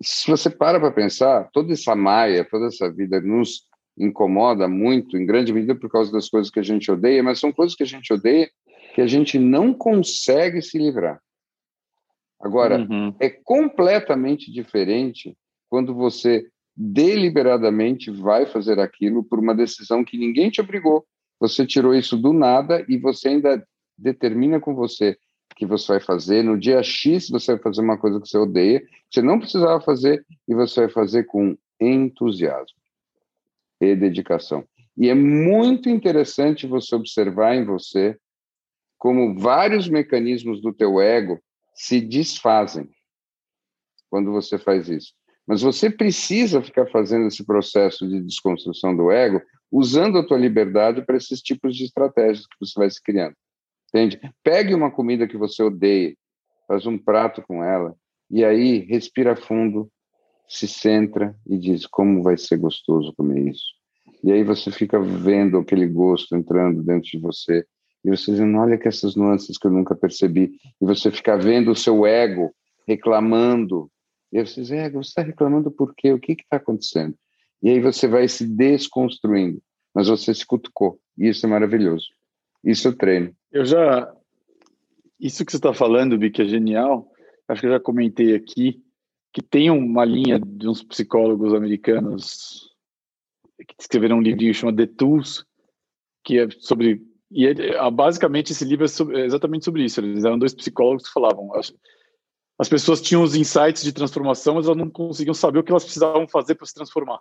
se 0.00 0.28
você 0.28 0.50
para 0.50 0.80
para 0.80 0.90
pensar, 0.90 1.48
toda 1.52 1.72
essa 1.72 1.94
maia, 1.94 2.44
toda 2.44 2.66
essa 2.66 2.92
vida 2.92 3.20
nos 3.20 3.64
incomoda 3.96 4.66
muito, 4.66 5.16
em 5.16 5.24
grande 5.24 5.52
medida 5.52 5.74
por 5.74 5.88
causa 5.88 6.10
das 6.10 6.28
coisas 6.28 6.50
que 6.50 6.58
a 6.58 6.64
gente 6.64 6.90
odeia, 6.90 7.22
mas 7.22 7.38
são 7.38 7.52
coisas 7.52 7.76
que 7.76 7.84
a 7.84 7.86
gente 7.86 8.12
odeia 8.12 8.50
que 8.94 9.00
a 9.00 9.06
gente 9.06 9.38
não 9.38 9.72
consegue 9.72 10.60
se 10.62 10.78
livrar. 10.78 11.20
Agora, 12.40 12.78
uhum. 12.78 13.14
é 13.20 13.28
completamente 13.28 14.50
diferente 14.50 15.36
quando 15.68 15.94
você 15.94 16.46
deliberadamente 16.76 18.10
vai 18.10 18.46
fazer 18.46 18.78
aquilo 18.78 19.24
por 19.24 19.38
uma 19.38 19.54
decisão 19.54 20.04
que 20.04 20.18
ninguém 20.18 20.50
te 20.50 20.60
obrigou. 20.60 21.06
Você 21.40 21.66
tirou 21.66 21.94
isso 21.94 22.16
do 22.16 22.32
nada 22.32 22.84
e 22.88 22.98
você 22.98 23.28
ainda 23.28 23.66
determina 23.96 24.60
com 24.60 24.74
você 24.74 25.16
que 25.56 25.64
você 25.64 25.92
vai 25.92 26.00
fazer. 26.00 26.42
No 26.42 26.58
dia 26.58 26.82
X, 26.82 27.30
você 27.30 27.52
vai 27.52 27.62
fazer 27.62 27.80
uma 27.80 27.96
coisa 27.96 28.20
que 28.20 28.28
você 28.28 28.36
odeia, 28.36 28.80
que 28.80 28.86
você 29.12 29.22
não 29.22 29.38
precisava 29.38 29.80
fazer, 29.80 30.24
e 30.46 30.54
você 30.54 30.80
vai 30.80 30.90
fazer 30.90 31.24
com 31.24 31.56
entusiasmo 31.80 32.78
e 33.80 33.94
dedicação. 33.94 34.64
E 34.96 35.08
é 35.08 35.14
muito 35.14 35.88
interessante 35.88 36.66
você 36.66 36.94
observar 36.94 37.54
em 37.54 37.64
você 37.64 38.18
como 38.98 39.38
vários 39.38 39.88
mecanismos 39.88 40.60
do 40.60 40.72
teu 40.72 41.00
ego 41.00 41.38
se 41.74 42.00
desfazem 42.00 42.88
quando 44.08 44.32
você 44.32 44.58
faz 44.58 44.88
isso. 44.88 45.12
Mas 45.46 45.62
você 45.62 45.88
precisa 45.88 46.62
ficar 46.62 46.86
fazendo 46.86 47.26
esse 47.26 47.44
processo 47.44 48.06
de 48.08 48.20
desconstrução 48.20 48.96
do 48.96 49.10
ego 49.10 49.40
usando 49.70 50.18
a 50.18 50.26
tua 50.26 50.38
liberdade 50.38 51.04
para 51.04 51.16
esses 51.16 51.40
tipos 51.40 51.76
de 51.76 51.84
estratégias 51.84 52.46
que 52.46 52.56
você 52.60 52.78
vai 52.78 52.90
se 52.90 53.02
criando. 53.02 53.34
Entende? 53.88 54.20
Pegue 54.42 54.74
uma 54.74 54.90
comida 54.90 55.28
que 55.28 55.36
você 55.36 55.62
odeia, 55.62 56.14
faz 56.66 56.86
um 56.86 56.98
prato 56.98 57.42
com 57.42 57.62
ela 57.62 57.94
e 58.30 58.44
aí 58.44 58.78
respira 58.78 59.36
fundo, 59.36 59.88
se 60.48 60.66
centra 60.66 61.34
e 61.46 61.56
diz 61.56 61.86
como 61.86 62.22
vai 62.22 62.36
ser 62.36 62.58
gostoso 62.58 63.14
comer 63.16 63.50
isso. 63.50 63.64
E 64.24 64.32
aí 64.32 64.42
você 64.42 64.70
fica 64.70 65.00
vendo 65.00 65.58
aquele 65.58 65.86
gosto 65.86 66.34
entrando 66.34 66.82
dentro 66.82 67.08
de 67.10 67.18
você 67.18 67.64
e 68.04 68.10
você 68.10 68.30
dizendo, 68.30 68.58
olha 68.58 68.78
que 68.78 68.86
essas 68.86 69.16
nuances 69.16 69.58
que 69.58 69.66
eu 69.66 69.70
nunca 69.70 69.94
percebi. 69.94 70.52
E 70.80 70.84
você 70.84 71.10
fica 71.10 71.36
vendo 71.36 71.72
o 71.72 71.76
seu 71.76 72.06
ego 72.06 72.52
reclamando. 72.86 73.90
E 74.36 74.46
você 74.46 74.60
diz, 74.60 74.70
ego, 74.70 75.02
você 75.02 75.08
está 75.08 75.22
reclamando 75.22 75.70
por 75.70 75.94
quê? 75.94 76.12
O 76.12 76.20
que 76.20 76.32
está 76.32 76.58
acontecendo? 76.58 77.16
E 77.62 77.70
aí 77.70 77.80
você 77.80 78.06
vai 78.06 78.28
se 78.28 78.46
desconstruindo. 78.46 79.62
Mas 79.94 80.08
você 80.08 80.34
se 80.34 80.44
cutucou. 80.44 81.00
E 81.16 81.28
isso 81.28 81.46
é 81.46 81.48
maravilhoso. 81.48 82.06
Isso 82.62 82.88
eu 82.88 82.96
treino. 82.96 83.34
Eu 83.50 83.64
já. 83.64 84.12
Isso 85.18 85.44
que 85.44 85.52
você 85.52 85.56
está 85.56 85.72
falando, 85.72 86.18
Bi, 86.18 86.30
que 86.30 86.42
é 86.42 86.44
genial. 86.44 87.10
Acho 87.48 87.62
que 87.62 87.66
eu 87.66 87.72
já 87.72 87.80
comentei 87.80 88.34
aqui 88.34 88.82
que 89.32 89.40
tem 89.40 89.70
uma 89.70 90.04
linha 90.04 90.38
de 90.38 90.68
uns 90.68 90.82
psicólogos 90.82 91.54
americanos 91.54 92.70
que 93.66 93.74
escreveram 93.78 94.18
um 94.18 94.22
livrinho 94.22 94.52
chamado 94.52 94.76
The 94.76 94.86
Tools, 94.86 95.46
que 96.22 96.38
é 96.38 96.48
sobre 96.58 97.02
e 97.30 97.46
ah, 97.78 97.90
basicamente 97.90 98.52
esse 98.52 98.64
livro 98.64 98.84
é, 98.84 98.88
sobre, 98.88 99.20
é, 99.20 99.24
exatamente 99.24 99.64
sobre 99.64 99.84
isso. 99.84 100.00
Eles 100.00 100.24
eram 100.24 100.38
dois 100.38 100.54
psicólogos 100.54 101.06
que 101.06 101.12
falavam. 101.12 101.50
As, 102.58 102.66
as 102.66 102.68
pessoas 102.68 103.00
tinham 103.00 103.22
os 103.22 103.34
insights 103.34 103.82
de 103.82 103.92
transformação, 103.92 104.54
mas 104.54 104.66
elas 104.66 104.76
não 104.76 104.90
conseguiam 104.90 105.34
saber 105.34 105.58
o 105.58 105.62
que 105.62 105.70
elas 105.70 105.84
precisavam 105.84 106.26
fazer 106.28 106.54
para 106.54 106.66
se 106.66 106.74
transformar. 106.74 107.20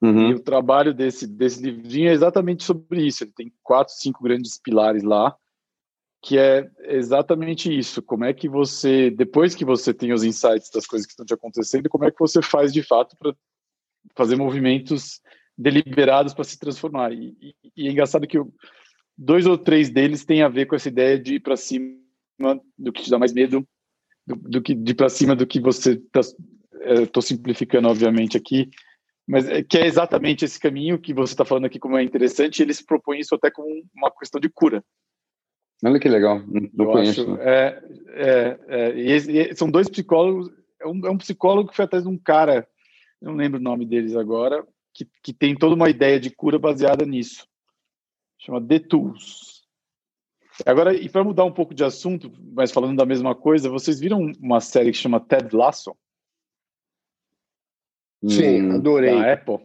Uhum. 0.00 0.30
E 0.30 0.34
o 0.34 0.40
trabalho 0.40 0.92
desse, 0.92 1.26
desse 1.26 1.62
livrinho 1.62 2.10
é 2.10 2.12
exatamente 2.12 2.64
sobre 2.64 3.06
isso. 3.06 3.24
Ele 3.24 3.32
tem 3.34 3.52
quatro, 3.62 3.94
cinco 3.94 4.22
grandes 4.22 4.58
pilares 4.58 5.02
lá, 5.02 5.34
que 6.22 6.38
é 6.38 6.70
exatamente 6.80 7.76
isso. 7.76 8.02
Como 8.02 8.24
é 8.24 8.32
que 8.34 8.48
você, 8.48 9.10
depois 9.10 9.54
que 9.54 9.64
você 9.64 9.94
tem 9.94 10.12
os 10.12 10.22
insights 10.22 10.70
das 10.70 10.86
coisas 10.86 11.06
que 11.06 11.12
estão 11.12 11.24
te 11.24 11.34
acontecendo, 11.34 11.88
como 11.88 12.04
é 12.04 12.10
que 12.10 12.18
você 12.18 12.42
faz 12.42 12.72
de 12.72 12.82
fato 12.82 13.16
para 13.16 13.34
fazer 14.14 14.36
movimentos 14.36 15.20
deliberados 15.56 16.34
para 16.34 16.44
se 16.44 16.58
transformar. 16.58 17.12
E, 17.12 17.36
e, 17.40 17.54
e, 17.76 17.88
é 17.88 17.90
engraçado 17.90 18.26
que 18.26 18.38
dois 19.16 19.46
ou 19.46 19.56
três 19.56 19.88
deles 19.88 20.24
têm 20.24 20.42
a 20.42 20.48
ver 20.48 20.66
com 20.66 20.76
essa 20.76 20.88
ideia 20.88 21.18
de 21.18 21.36
ir 21.36 21.40
para 21.40 21.56
cima 21.56 21.96
do 22.76 22.92
que 22.92 23.02
te 23.02 23.10
dá 23.10 23.18
mais 23.18 23.32
medo, 23.32 23.66
do, 24.26 24.36
do 24.36 24.62
que 24.62 24.74
de 24.74 24.94
para 24.94 25.08
cima 25.08 25.36
do 25.36 25.46
que 25.46 25.60
você 25.60 25.92
está. 25.92 26.20
Estou 26.20 27.20
é, 27.20 27.26
simplificando, 27.26 27.88
obviamente, 27.88 28.36
aqui, 28.36 28.70
mas 29.26 29.48
é, 29.48 29.62
que 29.62 29.76
é 29.76 29.86
exatamente 29.86 30.44
esse 30.44 30.58
caminho 30.58 30.98
que 30.98 31.12
você 31.12 31.32
está 31.32 31.44
falando 31.44 31.64
aqui 31.64 31.78
como 31.78 31.96
é 31.96 32.02
interessante. 32.02 32.62
Eles 32.62 32.80
propõem 32.80 33.20
isso 33.20 33.34
até 33.34 33.50
como 33.50 33.68
uma 33.94 34.10
questão 34.10 34.40
de 34.40 34.48
cura. 34.48 34.84
Olha 35.84 36.00
que 36.00 36.08
legal, 36.08 36.42
não 36.46 36.86
Eu 36.86 36.92
conheço. 36.92 37.32
Acho, 37.32 37.40
é, 37.40 37.82
é, 38.14 38.58
é 38.68 38.96
e, 38.96 39.50
e 39.50 39.56
são 39.56 39.70
dois 39.70 39.88
psicólogos. 39.88 40.50
É 40.80 40.86
um, 40.86 41.06
é 41.06 41.10
um, 41.10 41.18
psicólogo 41.18 41.70
que 41.70 41.76
foi 41.76 41.84
atrás 41.84 42.04
de 42.04 42.10
um 42.10 42.18
cara, 42.18 42.66
não 43.20 43.34
lembro 43.34 43.58
o 43.58 43.62
nome 43.62 43.84
deles 43.84 44.14
agora, 44.14 44.66
que, 44.94 45.06
que 45.22 45.32
tem 45.32 45.56
toda 45.56 45.74
uma 45.74 45.90
ideia 45.90 46.20
de 46.20 46.30
cura 46.30 46.58
baseada 46.58 47.04
nisso. 47.04 47.46
Chama 48.38 48.64
The 48.64 48.78
Tools. 48.80 49.55
Agora, 50.64 50.94
e 50.94 51.08
para 51.08 51.24
mudar 51.24 51.44
um 51.44 51.52
pouco 51.52 51.74
de 51.74 51.84
assunto, 51.84 52.32
mas 52.52 52.72
falando 52.72 52.96
da 52.96 53.04
mesma 53.04 53.34
coisa, 53.34 53.68
vocês 53.68 54.00
viram 54.00 54.32
uma 54.40 54.60
série 54.60 54.90
que 54.90 54.98
chama 54.98 55.20
Ted 55.20 55.54
Lasso? 55.54 55.94
Sim, 58.26 58.62
hum, 58.62 58.74
adorei. 58.76 59.14
Da 59.14 59.32
Apple. 59.32 59.58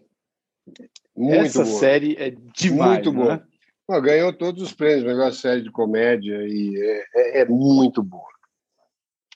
Muito 1.15 1.45
Essa 1.45 1.63
boa. 1.63 1.79
série 1.79 2.15
é 2.17 2.31
demais, 2.53 3.05
Muito 3.05 3.13
boa. 3.13 3.37
Né? 3.37 4.01
ganhou 4.01 4.31
todos 4.31 4.61
os 4.63 4.73
prêmios, 4.73 5.03
melhor 5.03 5.33
série 5.33 5.61
de 5.61 5.71
comédia 5.71 6.47
e 6.47 6.81
é, 6.81 7.05
é, 7.13 7.41
é 7.41 7.45
muito 7.45 8.01
boa. 8.01 8.31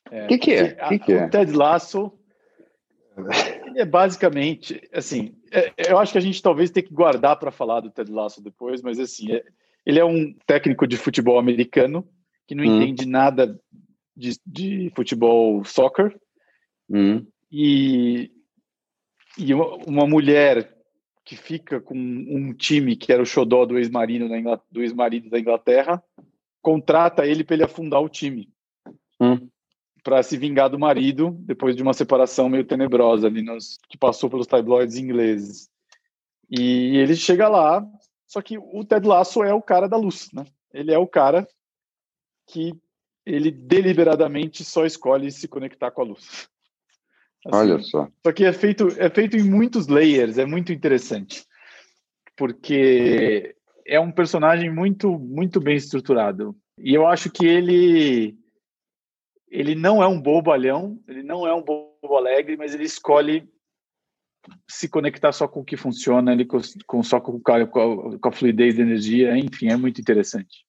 O 0.09 0.15
é, 0.15 0.27
que, 0.27 0.37
que, 0.37 0.53
é? 0.53 0.73
que, 0.75 0.99
que 0.99 1.13
é? 1.13 1.25
O 1.25 1.29
Ted 1.29 1.51
Lasso 1.51 2.11
é 3.75 3.83
basicamente, 3.83 4.81
assim, 4.93 5.35
é, 5.51 5.73
eu 5.89 5.97
acho 5.97 6.11
que 6.11 6.17
a 6.17 6.21
gente 6.21 6.41
talvez 6.41 6.69
tenha 6.69 6.85
que 6.85 6.93
guardar 6.93 7.37
para 7.37 7.51
falar 7.51 7.81
do 7.81 7.89
Ted 7.89 8.11
Lasso 8.11 8.41
depois, 8.41 8.81
mas 8.81 8.99
assim, 8.99 9.33
é, 9.33 9.43
ele 9.85 9.99
é 9.99 10.05
um 10.05 10.33
técnico 10.45 10.87
de 10.87 10.97
futebol 10.97 11.37
americano 11.37 12.07
que 12.47 12.55
não 12.55 12.63
hum. 12.63 12.81
entende 12.81 13.05
nada 13.05 13.59
de, 14.15 14.39
de 14.45 14.91
futebol 14.95 15.63
soccer 15.63 16.17
hum. 16.89 17.25
e 17.51 18.31
e 19.37 19.53
uma 19.53 20.07
mulher 20.07 20.73
que 21.25 21.35
fica 21.35 21.81
com 21.81 21.95
um 21.95 22.53
time 22.53 22.95
que 22.95 23.11
era 23.11 23.21
o 23.21 23.25
xodó 23.25 23.65
do 23.65 23.77
ex-marido 23.77 24.29
da, 24.29 24.61
do 24.71 24.81
ex-marido 24.81 25.29
da 25.29 25.39
Inglaterra, 25.39 26.01
contrata 26.61 27.25
ele 27.25 27.43
para 27.43 27.55
ele 27.55 27.63
afundar 27.63 28.01
o 28.01 28.09
time. 28.09 28.49
Hum. 29.19 29.47
para 30.03 30.21
se 30.21 30.37
vingar 30.37 30.69
do 30.69 30.77
marido 30.77 31.37
depois 31.39 31.73
de 31.73 31.81
uma 31.81 31.93
separação 31.93 32.49
meio 32.49 32.65
tenebrosa 32.65 33.27
ali 33.27 33.41
nos, 33.41 33.77
que 33.87 33.97
passou 33.97 34.29
pelos 34.29 34.45
tabloides 34.45 34.97
ingleses. 34.97 35.69
E 36.49 36.97
ele 36.97 37.15
chega 37.15 37.47
lá, 37.47 37.85
só 38.35 38.41
que 38.41 38.57
o 38.57 38.83
Ted 38.83 39.07
Lasso 39.07 39.41
é 39.45 39.53
o 39.53 39.61
cara 39.61 39.87
da 39.87 39.95
luz, 39.95 40.29
né? 40.33 40.45
Ele 40.73 40.93
é 40.93 40.97
o 40.97 41.07
cara 41.07 41.47
que 42.45 42.77
ele 43.25 43.49
deliberadamente 43.49 44.61
só 44.65 44.85
escolhe 44.85 45.31
se 45.31 45.47
conectar 45.47 45.89
com 45.89 46.01
a 46.01 46.03
luz. 46.03 46.49
Assim, 47.45 47.55
Olha 47.57 47.79
só. 47.79 48.09
Só 48.25 48.33
que 48.33 48.43
é 48.43 48.51
feito 48.51 48.89
é 48.97 49.09
feito 49.09 49.37
em 49.37 49.43
muitos 49.49 49.87
layers, 49.87 50.37
é 50.37 50.45
muito 50.45 50.73
interessante. 50.73 51.45
Porque 52.35 53.55
é 53.87 54.01
um 54.01 54.11
personagem 54.11 54.69
muito 54.69 55.17
muito 55.17 55.61
bem 55.61 55.77
estruturado. 55.77 56.53
E 56.77 56.93
eu 56.93 57.07
acho 57.07 57.31
que 57.31 57.45
ele 57.45 58.37
ele 59.49 59.75
não 59.75 60.03
é 60.03 60.07
um 60.09 60.19
bobalhão, 60.19 61.01
ele 61.07 61.23
não 61.23 61.47
é 61.47 61.53
um 61.53 61.63
bobo 61.63 62.17
alegre, 62.17 62.57
mas 62.57 62.73
ele 62.73 62.83
escolhe 62.83 63.49
se 64.67 64.87
conectar 64.89 65.31
só 65.31 65.47
com 65.47 65.61
o 65.61 65.65
que 65.65 65.77
funciona, 65.77 66.33
ele 66.33 66.45
com, 66.45 66.59
com 66.85 67.03
só 67.03 67.19
com, 67.19 67.39
com, 67.39 67.51
a, 67.51 67.67
com 67.67 68.29
a 68.29 68.31
fluidez 68.31 68.75
da 68.75 68.83
energia, 68.83 69.37
enfim, 69.37 69.69
é 69.69 69.77
muito 69.77 69.99
interessante. 69.99 70.65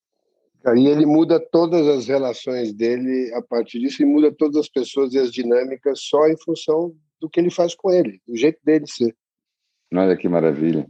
E 0.74 0.88
ele 0.88 1.06
muda 1.06 1.38
todas 1.38 1.86
as 1.86 2.08
relações 2.08 2.72
dele 2.72 3.32
a 3.34 3.42
partir 3.42 3.78
disso 3.78 4.02
e 4.02 4.06
muda 4.06 4.32
todas 4.32 4.56
as 4.56 4.68
pessoas 4.68 5.14
e 5.14 5.18
as 5.18 5.30
dinâmicas 5.30 6.00
só 6.00 6.26
em 6.26 6.36
função 6.36 6.92
do 7.20 7.30
que 7.30 7.38
ele 7.38 7.50
faz 7.50 7.74
com 7.74 7.92
ele, 7.92 8.20
do 8.26 8.36
jeito 8.36 8.58
dele 8.64 8.86
ser. 8.88 9.14
Olha 9.94 10.16
que 10.16 10.28
maravilha. 10.28 10.86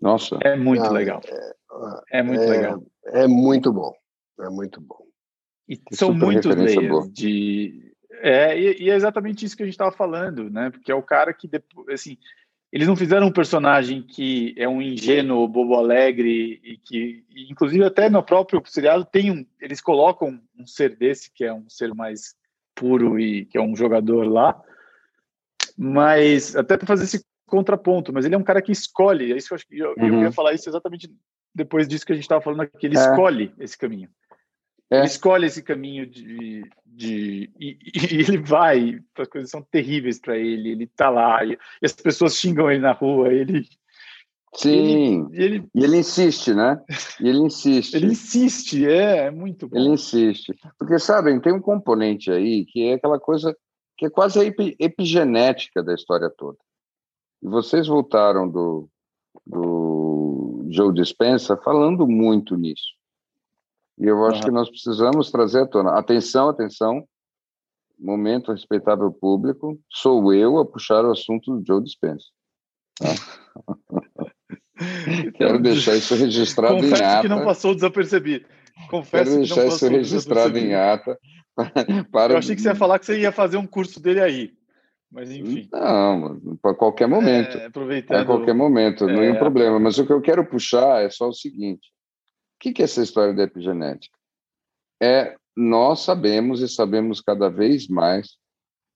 Nossa. 0.00 0.38
É 0.42 0.54
muito 0.54 0.84
Não, 0.84 0.92
legal. 0.92 1.20
É, 2.10 2.18
é 2.18 2.22
muito 2.22 2.42
é, 2.42 2.46
legal. 2.46 2.82
É 3.06 3.26
muito 3.26 3.72
bom. 3.72 3.94
É 4.40 4.50
muito 4.50 4.80
bom. 4.80 5.06
E 5.68 5.76
que 5.76 5.96
são 5.96 6.14
muitos 6.14 6.54
layers 6.54 7.12
de. 7.12 7.94
É, 8.20 8.58
e, 8.58 8.84
e, 8.84 8.90
é 8.90 8.94
exatamente 8.94 9.44
isso 9.44 9.56
que 9.56 9.62
a 9.62 9.66
gente 9.66 9.74
estava 9.74 9.92
falando, 9.92 10.50
né? 10.50 10.70
Porque 10.70 10.90
é 10.90 10.94
o 10.94 11.02
cara 11.02 11.32
que 11.32 11.46
depois, 11.46 11.88
assim, 11.88 12.16
eles 12.72 12.86
não 12.86 12.96
fizeram 12.96 13.26
um 13.28 13.32
personagem 13.32 14.02
que 14.02 14.54
é 14.56 14.68
um 14.68 14.82
ingênuo, 14.82 15.48
bobo 15.48 15.74
alegre 15.74 16.60
e 16.62 16.76
que, 16.76 17.24
inclusive, 17.50 17.84
até 17.84 18.10
no 18.10 18.22
próprio 18.22 18.62
seriado 18.66 19.04
tem 19.04 19.30
um, 19.30 19.46
eles 19.60 19.80
colocam 19.80 20.40
um 20.58 20.66
ser 20.66 20.94
desse 20.96 21.32
que 21.32 21.44
é 21.44 21.52
um 21.52 21.68
ser 21.68 21.94
mais 21.94 22.36
puro 22.74 23.18
e 23.18 23.46
que 23.46 23.56
é 23.56 23.62
um 23.62 23.74
jogador 23.74 24.26
lá, 24.26 24.60
mas 25.76 26.54
até 26.54 26.76
para 26.76 26.86
fazer 26.86 27.04
esse 27.04 27.24
contraponto, 27.46 28.12
mas 28.12 28.24
ele 28.24 28.34
é 28.34 28.38
um 28.38 28.44
cara 28.44 28.60
que 28.60 28.70
escolhe, 28.70 29.32
é 29.32 29.36
isso 29.36 29.54
que 29.56 29.78
eu, 29.78 29.94
eu, 29.96 30.04
uhum. 30.04 30.14
eu 30.14 30.22
ia 30.24 30.32
falar 30.32 30.52
isso 30.52 30.68
exatamente 30.68 31.10
depois 31.54 31.88
disso 31.88 32.04
que 32.04 32.12
a 32.12 32.14
gente 32.14 32.24
estava 32.24 32.42
falando 32.42 32.60
aqui, 32.60 32.86
ele 32.86 32.96
é. 32.96 33.00
escolhe 33.00 33.52
esse 33.58 33.76
caminho. 33.76 34.10
É. 34.90 34.98
Ele 34.98 35.06
escolhe 35.06 35.46
esse 35.46 35.62
caminho 35.62 36.06
de. 36.06 36.62
de 36.86 37.50
e, 37.58 37.78
e 37.94 38.20
ele 38.20 38.38
vai, 38.38 38.98
as 39.16 39.28
coisas 39.28 39.50
são 39.50 39.62
terríveis 39.62 40.18
para 40.20 40.36
ele, 40.36 40.70
ele 40.70 40.86
tá 40.86 41.10
lá, 41.10 41.44
e, 41.44 41.52
e, 41.52 41.86
as 41.86 41.92
pessoas 41.92 42.36
xingam 42.36 42.70
ele 42.70 42.80
na 42.80 42.92
rua, 42.92 43.32
ele. 43.32 43.66
Sim, 44.54 45.28
ele, 45.32 45.44
ele, 45.44 45.68
e 45.74 45.84
ele 45.84 45.98
insiste, 45.98 46.54
né? 46.54 46.82
E 47.20 47.28
ele 47.28 47.38
insiste. 47.38 47.94
ele 47.94 48.06
insiste, 48.06 48.86
é, 48.86 49.26
é 49.26 49.30
muito 49.30 49.68
bom. 49.68 49.76
Ele 49.76 49.90
insiste. 49.90 50.54
Porque, 50.78 50.98
sabem, 50.98 51.38
tem 51.38 51.52
um 51.52 51.60
componente 51.60 52.30
aí 52.30 52.64
que 52.64 52.88
é 52.88 52.94
aquela 52.94 53.20
coisa 53.20 53.54
que 53.98 54.06
é 54.06 54.10
quase 54.10 54.40
a 54.40 54.44
epigenética 54.78 55.82
da 55.82 55.92
história 55.92 56.30
toda. 56.30 56.56
E 57.42 57.48
vocês 57.48 57.88
voltaram 57.88 58.48
do, 58.48 58.88
do 59.44 60.66
Joe 60.70 60.94
Dispensa 60.94 61.56
falando 61.56 62.06
muito 62.06 62.56
nisso. 62.56 62.97
E 64.00 64.06
eu 64.06 64.24
acho 64.26 64.38
uhum. 64.38 64.44
que 64.44 64.50
nós 64.50 64.70
precisamos 64.70 65.30
trazer 65.30 65.62
à 65.62 65.66
tona. 65.66 65.98
Atenção, 65.98 66.48
atenção. 66.48 67.04
Momento 67.98 68.52
respeitável 68.52 69.12
público. 69.12 69.78
Sou 69.90 70.32
eu 70.32 70.58
a 70.58 70.64
puxar 70.64 71.04
o 71.04 71.10
assunto 71.10 71.56
do 71.56 71.66
Joe 71.66 71.82
Dispenza. 71.82 72.24
Tá? 72.98 73.08
Quero 75.34 75.60
deixar 75.60 75.96
isso 75.96 76.14
registrado 76.14 76.76
Confesso 76.76 77.02
em 77.02 77.06
ata. 77.06 77.22
que 77.22 77.28
não 77.28 77.44
passou 77.44 77.74
desapercebido. 77.74 78.46
Confesso 78.88 79.24
Quero 79.24 79.36
deixar 79.38 79.66
isso 79.66 79.88
registrado 79.88 80.56
em 80.56 80.74
ata. 80.74 81.18
Para... 82.12 82.34
Eu 82.34 82.38
achei 82.38 82.54
que 82.54 82.62
você 82.62 82.68
ia 82.68 82.76
falar 82.76 83.00
que 83.00 83.06
você 83.06 83.18
ia 83.18 83.32
fazer 83.32 83.56
um 83.56 83.66
curso 83.66 84.00
dele 84.00 84.20
aí. 84.20 84.52
Mas 85.10 85.30
enfim. 85.30 85.66
Não, 85.72 86.38
para 86.62 86.74
qualquer 86.74 87.08
momento. 87.08 87.56
É, 87.56 87.66
aproveitando. 87.66 88.20
A 88.20 88.26
qualquer 88.26 88.54
momento, 88.54 89.08
é... 89.08 89.12
não 89.12 89.22
é 89.22 89.32
um 89.32 89.38
problema. 89.38 89.80
Mas 89.80 89.98
o 89.98 90.06
que 90.06 90.12
eu 90.12 90.20
quero 90.20 90.44
puxar 90.44 91.02
é 91.02 91.08
só 91.08 91.28
o 91.28 91.32
seguinte: 91.32 91.88
o 92.58 92.72
que 92.72 92.82
é 92.82 92.84
essa 92.84 93.02
história 93.02 93.32
da 93.32 93.44
epigenética? 93.44 94.16
É 95.00 95.36
nós 95.56 96.00
sabemos 96.00 96.60
e 96.60 96.68
sabemos 96.68 97.20
cada 97.20 97.48
vez 97.48 97.88
mais, 97.88 98.36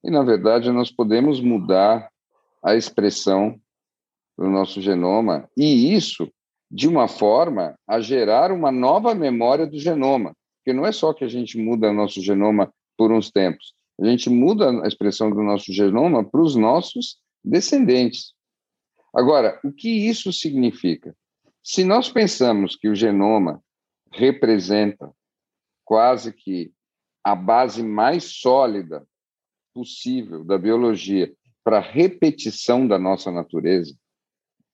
e 0.05 0.11
na 0.11 0.23
verdade 0.23 0.71
nós 0.71 0.91
podemos 0.91 1.41
mudar 1.41 2.11
a 2.63 2.75
expressão 2.75 3.61
do 4.37 4.49
nosso 4.49 4.81
genoma, 4.81 5.49
e 5.57 5.95
isso 5.95 6.29
de 6.71 6.89
uma 6.89 7.07
forma 7.07 7.75
a 7.87 8.01
gerar 8.01 8.51
uma 8.51 8.73
nova 8.73 9.15
memória 9.15 9.67
do 9.67 9.79
genoma, 9.79 10.35
porque 10.59 10.73
não 10.73 10.87
é 10.87 10.93
só 10.93 11.13
que 11.13 11.25
a 11.25 11.29
gente 11.29 11.59
muda 11.59 11.91
o 11.91 11.95
nosso 11.95 12.21
genoma 12.21 12.73
por 12.97 13.13
uns 13.13 13.31
tempos, 13.31 13.75
a 14.01 14.07
gente 14.07 14.29
muda 14.29 14.71
a 14.83 14.89
expressão 14.89 15.31
do 15.31 15.43
nosso 15.43 15.73
genoma 15.73 16.25
para 16.25 16.41
os 16.41 16.57
nossos 16.57 17.19
descendentes. 17.45 18.33
Agora, 19.15 19.61
o 19.65 19.73
que 19.73 20.09
isso 20.09 20.33
significa? 20.33 21.15
Se 21.63 21.85
nós 21.85 22.09
pensamos 22.09 22.75
que 22.75 22.89
o 22.89 22.95
genoma 22.95 23.63
representa 24.11 25.13
quase 25.85 26.33
que 26.33 26.73
a 27.25 27.35
base 27.35 27.83
mais 27.83 28.25
sólida 28.25 29.07
possível 29.73 30.45
da 30.45 30.59
biologia 30.59 31.33
para 31.63 31.79
repetição 31.79 32.87
da 32.87 32.99
nossa 32.99 33.31
natureza, 33.31 33.95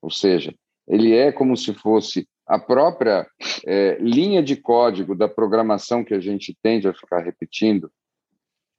ou 0.01 0.11
seja, 0.11 0.55
ele 0.87 1.15
é 1.15 1.31
como 1.31 1.57
se 1.57 1.75
fosse 1.75 2.27
a 2.47 2.59
própria 2.59 3.29
é, 3.67 3.99
linha 4.01 4.43
de 4.43 4.57
código 4.57 5.15
da 5.15 5.29
programação 5.29 6.03
que 6.03 6.15
a 6.15 6.21
gente 6.21 6.57
tende 6.63 6.89
a 6.89 6.95
ficar 6.95 7.21
repetindo. 7.21 7.93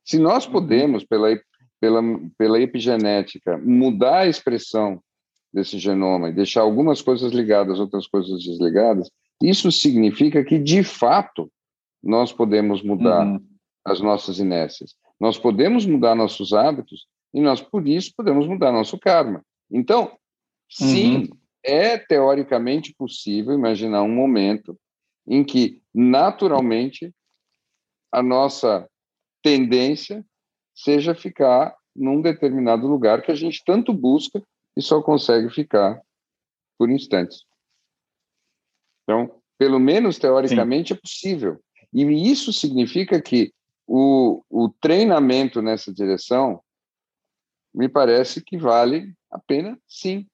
Se 0.03 0.17
nós 0.17 0.47
uhum. 0.47 0.53
podemos, 0.53 1.03
pela, 1.03 1.39
pela, 1.79 2.01
pela 2.35 2.59
epigenética, 2.59 3.59
mudar 3.59 4.21
a 4.21 4.27
expressão 4.27 5.03
desse 5.53 5.79
genoma 5.79 6.29
e 6.29 6.33
deixar 6.33 6.61
algumas 6.61 7.01
coisas 7.01 7.31
ligadas, 7.31 7.79
outras 7.79 8.07
coisas 8.07 8.43
desligadas, 8.43 9.09
isso 9.41 9.71
significa 9.71 10.43
que, 10.43 10.59
de 10.59 10.83
fato, 10.83 11.51
nós 12.03 12.31
podemos 12.31 12.83
mudar 12.83 13.25
uhum. 13.25 13.39
as 13.85 13.99
nossas 13.99 14.39
inércias. 14.39 14.95
Nós 15.19 15.37
podemos 15.37 15.85
mudar 15.85 16.15
nossos 16.15 16.53
hábitos 16.53 17.07
e 17.33 17.41
nós, 17.41 17.61
por 17.61 17.87
isso, 17.87 18.13
podemos 18.15 18.47
mudar 18.47 18.71
nosso 18.71 18.97
karma. 18.97 19.43
Então, 19.71 20.11
sim, 20.69 21.17
uhum. 21.17 21.27
é 21.63 21.97
teoricamente 21.97 22.93
possível 22.97 23.53
imaginar 23.53 24.03
um 24.03 24.13
momento 24.13 24.77
em 25.27 25.43
que, 25.43 25.81
naturalmente, 25.93 27.13
a 28.11 28.23
nossa 28.23 28.87
tendência 29.43 30.25
seja 30.73 31.13
ficar 31.13 31.75
num 31.95 32.21
determinado 32.21 32.87
lugar 32.87 33.21
que 33.21 33.31
a 33.31 33.35
gente 33.35 33.61
tanto 33.65 33.93
busca 33.93 34.41
e 34.75 34.81
só 34.81 35.01
consegue 35.01 35.49
ficar 35.49 36.01
por 36.77 36.89
instantes. 36.89 37.43
Então, 39.03 39.41
pelo 39.57 39.79
menos 39.79 40.17
teoricamente 40.17 40.89
Sim. 40.89 40.93
é 40.93 41.01
possível. 41.01 41.61
E 41.91 42.31
isso 42.31 42.53
significa 42.53 43.21
que 43.21 43.53
o, 43.87 44.43
o 44.49 44.69
treinamento 44.69 45.61
nessa 45.61 45.91
direção 45.91 46.61
me 47.73 47.89
parece 47.89 48.43
que 48.43 48.57
vale 48.57 49.13
a 49.31 49.39
pena, 49.39 49.77
sim, 49.87 50.27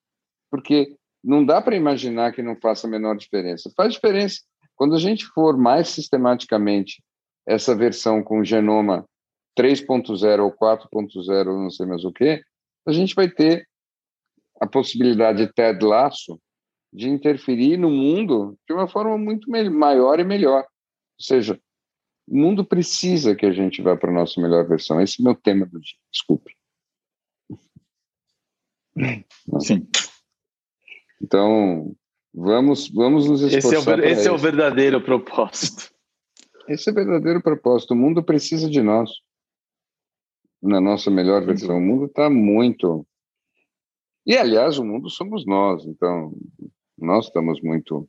porque 0.49 0.95
não 1.24 1.45
dá 1.45 1.62
para 1.62 1.76
imaginar 1.76 2.34
que 2.34 2.41
não 2.41 2.56
faça 2.56 2.86
a 2.86 2.90
menor 2.90 3.16
diferença. 3.18 3.72
Faz 3.76 3.94
diferença. 3.94 4.41
Quando 4.76 4.95
a 4.95 4.99
gente 4.99 5.26
for 5.28 5.57
mais 5.57 5.90
sistematicamente 5.90 7.02
essa 7.48 7.76
versão 7.76 8.22
com 8.22 8.44
genoma 8.44 9.06
3.0 9.57 10.44
ou 10.44 10.52
4.0, 10.52 11.45
não 11.45 11.70
sei 11.70 11.86
mais 11.86 12.03
o 12.03 12.12
que, 12.12 12.41
a 12.86 12.91
gente 12.91 13.16
vai 13.16 13.30
ter 13.30 13.68
a 14.60 14.68
possibilidade 14.68 15.45
de 15.45 15.53
Ted 15.53 15.84
Lasso 15.84 16.40
de 16.91 17.10
interferir 17.10 17.77
no 17.77 17.90
mundo 17.90 18.57
de 18.68 18.73
uma 18.73 18.88
forma 18.88 19.18
muito 19.18 19.49
maior 19.49 20.19
e 20.19 20.23
melhor. 20.23 20.61
Ou 20.61 21.23
seja, 21.26 21.60
o 22.27 22.38
mundo 22.38 22.65
precisa 22.65 23.36
que 23.36 23.45
a 23.45 23.52
gente 23.52 23.82
vá 23.82 23.95
para 23.98 24.10
a 24.10 24.14
nossa 24.14 24.41
melhor 24.41 24.68
versão. 24.68 25.02
Esse 25.02 25.19
é 25.19 25.22
o 25.22 25.26
meu 25.26 25.36
tema 25.36 25.65
do 25.65 25.80
dia. 25.80 25.98
Desculpe. 26.11 26.56
Sim. 29.60 29.88
Então, 31.22 31.95
vamos, 32.34 32.90
vamos 32.90 33.30
nos 33.30 33.41
esforçar. 33.41 33.73
Esse, 33.73 33.90
é 33.90 33.95
o, 33.95 34.19
esse 34.19 34.27
é 34.27 34.32
o 34.32 34.38
verdadeiro 34.38 35.02
propósito. 35.03 35.94
Esse 36.68 36.90
é 36.90 36.91
o 36.91 36.95
verdadeiro 36.95 37.41
propósito. 37.41 37.94
O 37.94 37.98
mundo 37.98 38.23
precisa 38.23 38.69
de 38.69 38.82
nós 38.82 39.10
na 40.61 40.82
nossa 40.82 41.11
melhor 41.11 41.45
versão. 41.45 41.77
O 41.77 41.82
mundo 41.82 42.06
está 42.06 42.30
muito 42.30 43.06
e, 44.26 44.35
aliás, 44.38 44.77
o 44.77 44.85
mundo 44.85 45.10
somos 45.10 45.45
nós, 45.45 45.85
então 45.85 46.34
nós 46.97 47.26
estamos 47.26 47.61
muito, 47.61 48.07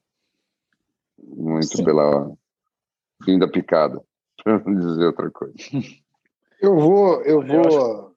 muito 1.18 1.76
Sim. 1.76 1.84
pela 1.84 2.32
fim 3.24 3.38
da 3.38 3.48
picada, 3.48 4.02
para 4.42 4.58
não 4.60 4.74
dizer 4.74 5.06
outra 5.06 5.30
coisa. 5.30 5.54
Eu 6.60 6.74
vou, 6.74 7.22
eu 7.22 7.42
vou, 7.46 8.16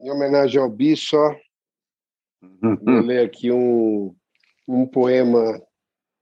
em 0.00 0.10
homenagem 0.10 0.60
ao 0.60 0.68
Bi, 0.68 0.96
só 0.96 1.36
vou 2.60 3.00
ler 3.00 3.24
aqui 3.24 3.50
um, 3.50 4.14
um 4.66 4.86
poema 4.86 5.60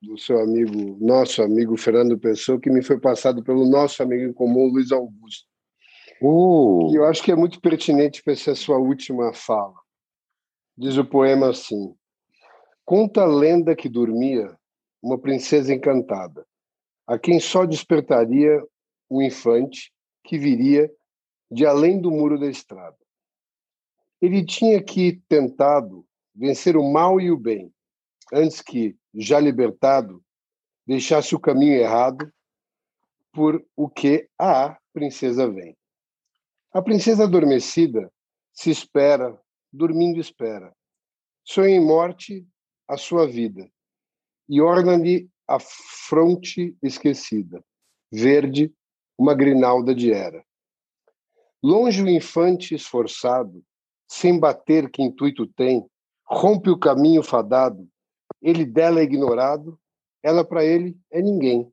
do 0.02 0.18
seu 0.18 0.40
amigo, 0.40 0.97
nosso 1.01 1.43
amigo 1.43 1.76
Fernando 1.76 2.18
Pessoa, 2.18 2.60
que 2.60 2.70
me 2.70 2.82
foi 2.82 2.98
passado 2.98 3.43
pelo 3.43 3.68
nosso 3.68 4.02
amigo 4.02 4.24
em 4.24 4.32
comum, 4.32 4.68
Luiz 4.68 4.93
Augusto. 4.93 5.47
Uh. 6.20 6.90
E 6.93 6.97
eu 6.97 7.05
acho 7.05 7.22
que 7.22 7.32
é 7.32 7.36
muito 7.36 7.60
pertinente 7.60 8.22
para 8.22 8.32
essa 8.32 8.55
sua 8.55 8.78
última 8.78 9.32
fala. 9.32 9.74
Diz 10.78 10.98
o 10.98 11.05
poema 11.05 11.51
assim: 11.51 11.97
Conta 12.85 13.23
a 13.23 13.27
lenda 13.27 13.74
que 13.74 13.89
dormia 13.89 14.55
uma 15.03 15.19
princesa 15.19 15.73
encantada, 15.73 16.47
a 17.07 17.19
quem 17.19 17.40
só 17.40 17.65
despertaria 17.65 18.62
o 19.09 19.23
infante 19.23 19.93
que 20.23 20.39
viria 20.39 20.93
de 21.51 21.65
além 21.65 22.01
do 22.01 22.11
muro 22.11 22.39
da 22.39 22.47
estrada. 22.47 22.97
Ele 24.20 24.44
tinha 24.44 24.82
que 24.82 25.23
tentado 25.28 26.07
vencer 26.35 26.77
o 26.77 26.82
mal 26.82 27.20
e 27.20 27.31
o 27.31 27.39
bem, 27.39 27.73
antes 28.32 28.61
que, 28.61 28.97
já 29.15 29.40
libertado, 29.40 30.23
deixasse 30.86 31.35
o 31.35 31.40
caminho 31.40 31.74
errado 31.74 32.31
por 33.32 33.65
o 33.74 33.89
que 33.89 34.28
a 34.39 34.77
princesa 34.93 35.48
vem. 35.51 35.77
A 36.73 36.82
princesa 36.82 37.24
adormecida 37.24 38.12
se 38.53 38.70
espera, 38.70 39.39
dormindo 39.77 40.19
espera. 40.19 40.74
Sonha 41.44 41.77
em 41.77 41.85
morte 41.85 42.47
a 42.89 42.97
sua 42.97 43.27
vida 43.27 43.70
e 44.48 44.61
orna-lhe 44.61 45.28
a 45.47 45.59
fronte 45.61 46.77
esquecida, 46.82 47.65
verde, 48.11 48.73
uma 49.19 49.35
grinalda 49.35 49.94
de 49.94 50.12
era. 50.12 50.44
Longe 51.62 52.03
o 52.03 52.09
infante 52.09 52.74
esforçado, 52.74 53.65
sem 54.09 54.39
bater 54.39 54.90
que 54.90 55.03
intuito 55.03 55.47
tem, 55.47 55.89
rompe 56.24 56.70
o 56.70 56.78
caminho 56.78 57.23
fadado, 57.23 57.89
ele 58.43 58.65
dela 58.65 59.01
é 59.01 59.05
ignorado, 59.05 59.78
ela 60.23 60.44
para 60.44 60.65
ele 60.65 60.98
é 61.11 61.23
ninguém. 61.23 61.70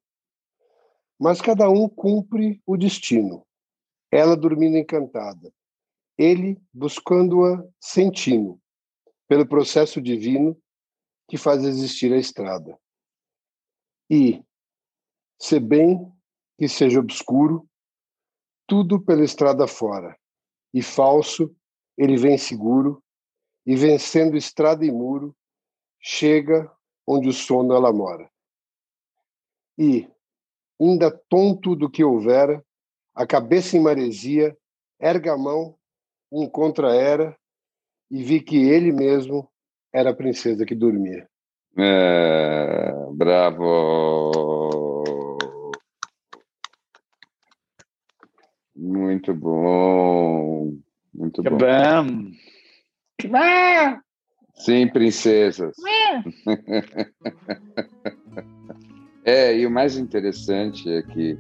Mas 1.20 1.42
cada 1.42 1.70
um 1.70 1.88
cumpre 1.88 2.62
o 2.66 2.78
destino, 2.78 3.46
ela 4.12 4.36
dormindo 4.36 4.78
encantada, 4.78 5.52
ele 6.18 6.62
buscando-a 6.74 7.64
sentindo, 7.80 8.60
pelo 9.28 9.48
processo 9.48 10.02
divino 10.02 10.60
que 11.28 11.38
faz 11.38 11.64
existir 11.64 12.14
a 12.14 12.18
estrada. 12.18 12.78
E, 14.10 14.44
se 15.40 15.60
bem 15.60 16.12
que 16.58 16.68
seja 16.68 17.00
obscuro, 17.00 17.68
tudo 18.68 19.02
pela 19.02 19.24
estrada 19.24 19.68
fora, 19.68 20.18
e 20.74 20.82
falso, 20.82 21.56
ele 21.98 22.18
vem 22.18 22.38
seguro, 22.38 23.04
e 23.66 23.76
vencendo 23.76 24.36
estrada 24.36 24.86
e 24.86 24.92
muro, 24.92 25.36
chega 26.00 26.72
onde 27.08 27.30
o 27.30 27.34
sono 27.34 27.74
ela 27.74 27.92
mora. 27.92 28.30
E, 29.78 30.08
ainda 30.80 31.12
tonto 31.30 31.76
do 31.76 31.90
que 31.90 32.04
houvera, 32.04 32.64
a 33.16 33.26
cabeça 33.26 33.78
em 33.78 33.82
maresia, 33.82 34.58
erga 35.00 35.34
a 35.34 35.38
mão, 35.38 35.78
encontra 36.42 36.96
era, 36.96 37.36
e 38.10 38.24
vi 38.24 38.42
que 38.42 38.58
ele 38.58 38.92
mesmo 38.92 39.48
era 39.94 40.12
a 40.12 40.16
princesa 40.16 40.66
que 40.66 40.74
dormia. 40.74 41.28
É, 41.78 42.94
bravo! 43.14 44.32
Muito 48.76 49.34
bom, 49.34 50.78
muito 51.14 51.42
que 51.42 51.50
bom. 51.50 51.58
bom. 51.58 52.32
Sim, 54.56 54.88
princesas. 54.88 55.76
é, 59.26 59.58
e 59.58 59.66
o 59.66 59.72
mais 59.72 59.98
interessante 59.98 60.92
é 60.92 61.02
que 61.02 61.38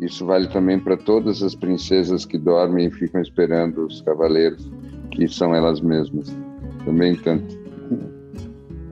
isso 0.00 0.24
vale 0.24 0.48
também 0.48 0.78
para 0.78 0.96
todas 0.96 1.42
as 1.42 1.54
princesas 1.54 2.24
que 2.24 2.38
dormem 2.38 2.86
e 2.86 2.90
ficam 2.90 3.20
esperando 3.20 3.86
os 3.86 4.00
cavaleiros, 4.00 4.70
que 5.10 5.28
são 5.28 5.54
elas 5.54 5.80
mesmas. 5.80 6.34
Também 6.84 7.14
tanto. 7.16 7.58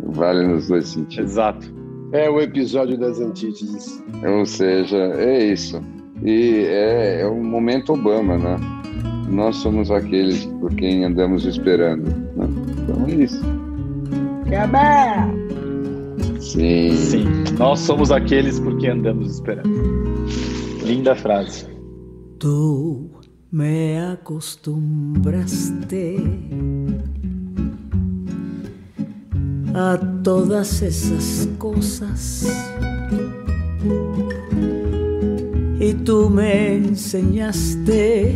Vale 0.03 0.47
nos 0.47 0.69
dois 0.69 0.89
sentidos. 0.89 1.33
Exato. 1.33 1.75
É 2.13 2.29
o 2.29 2.41
episódio 2.41 2.99
das 2.99 3.21
antíteses. 3.21 4.03
Ou 4.27 4.45
seja, 4.45 4.97
é 4.97 5.45
isso. 5.47 5.81
E 6.23 6.65
é, 6.67 7.23
é 7.23 7.29
um 7.29 7.43
momento 7.43 7.93
Obama, 7.93 8.37
né? 8.37 8.57
Nós 9.29 9.57
somos 9.57 9.91
aqueles 9.91 10.45
por 10.47 10.75
quem 10.75 11.05
andamos 11.05 11.45
esperando. 11.45 12.09
Né? 12.37 12.49
Então 12.83 13.07
é 13.07 13.15
isso. 13.15 13.43
Acabá! 14.47 15.29
Sim. 16.41 16.93
Sim, 16.93 17.25
nós 17.59 17.81
somos 17.81 18.11
aqueles 18.11 18.59
por 18.59 18.77
quem 18.79 18.91
andamos 18.91 19.35
esperando. 19.35 20.08
Linda 20.89 21.15
frase. 21.15 21.69
Tu 22.39 23.10
me 23.51 24.01
acostumbraste 24.01 26.16
a 29.74 29.98
todas 30.24 30.81
esas 30.81 31.47
cosas. 31.59 32.47
Y 35.78 35.93
tú 35.93 36.31
me 36.31 36.77
enseñaste 36.77 38.35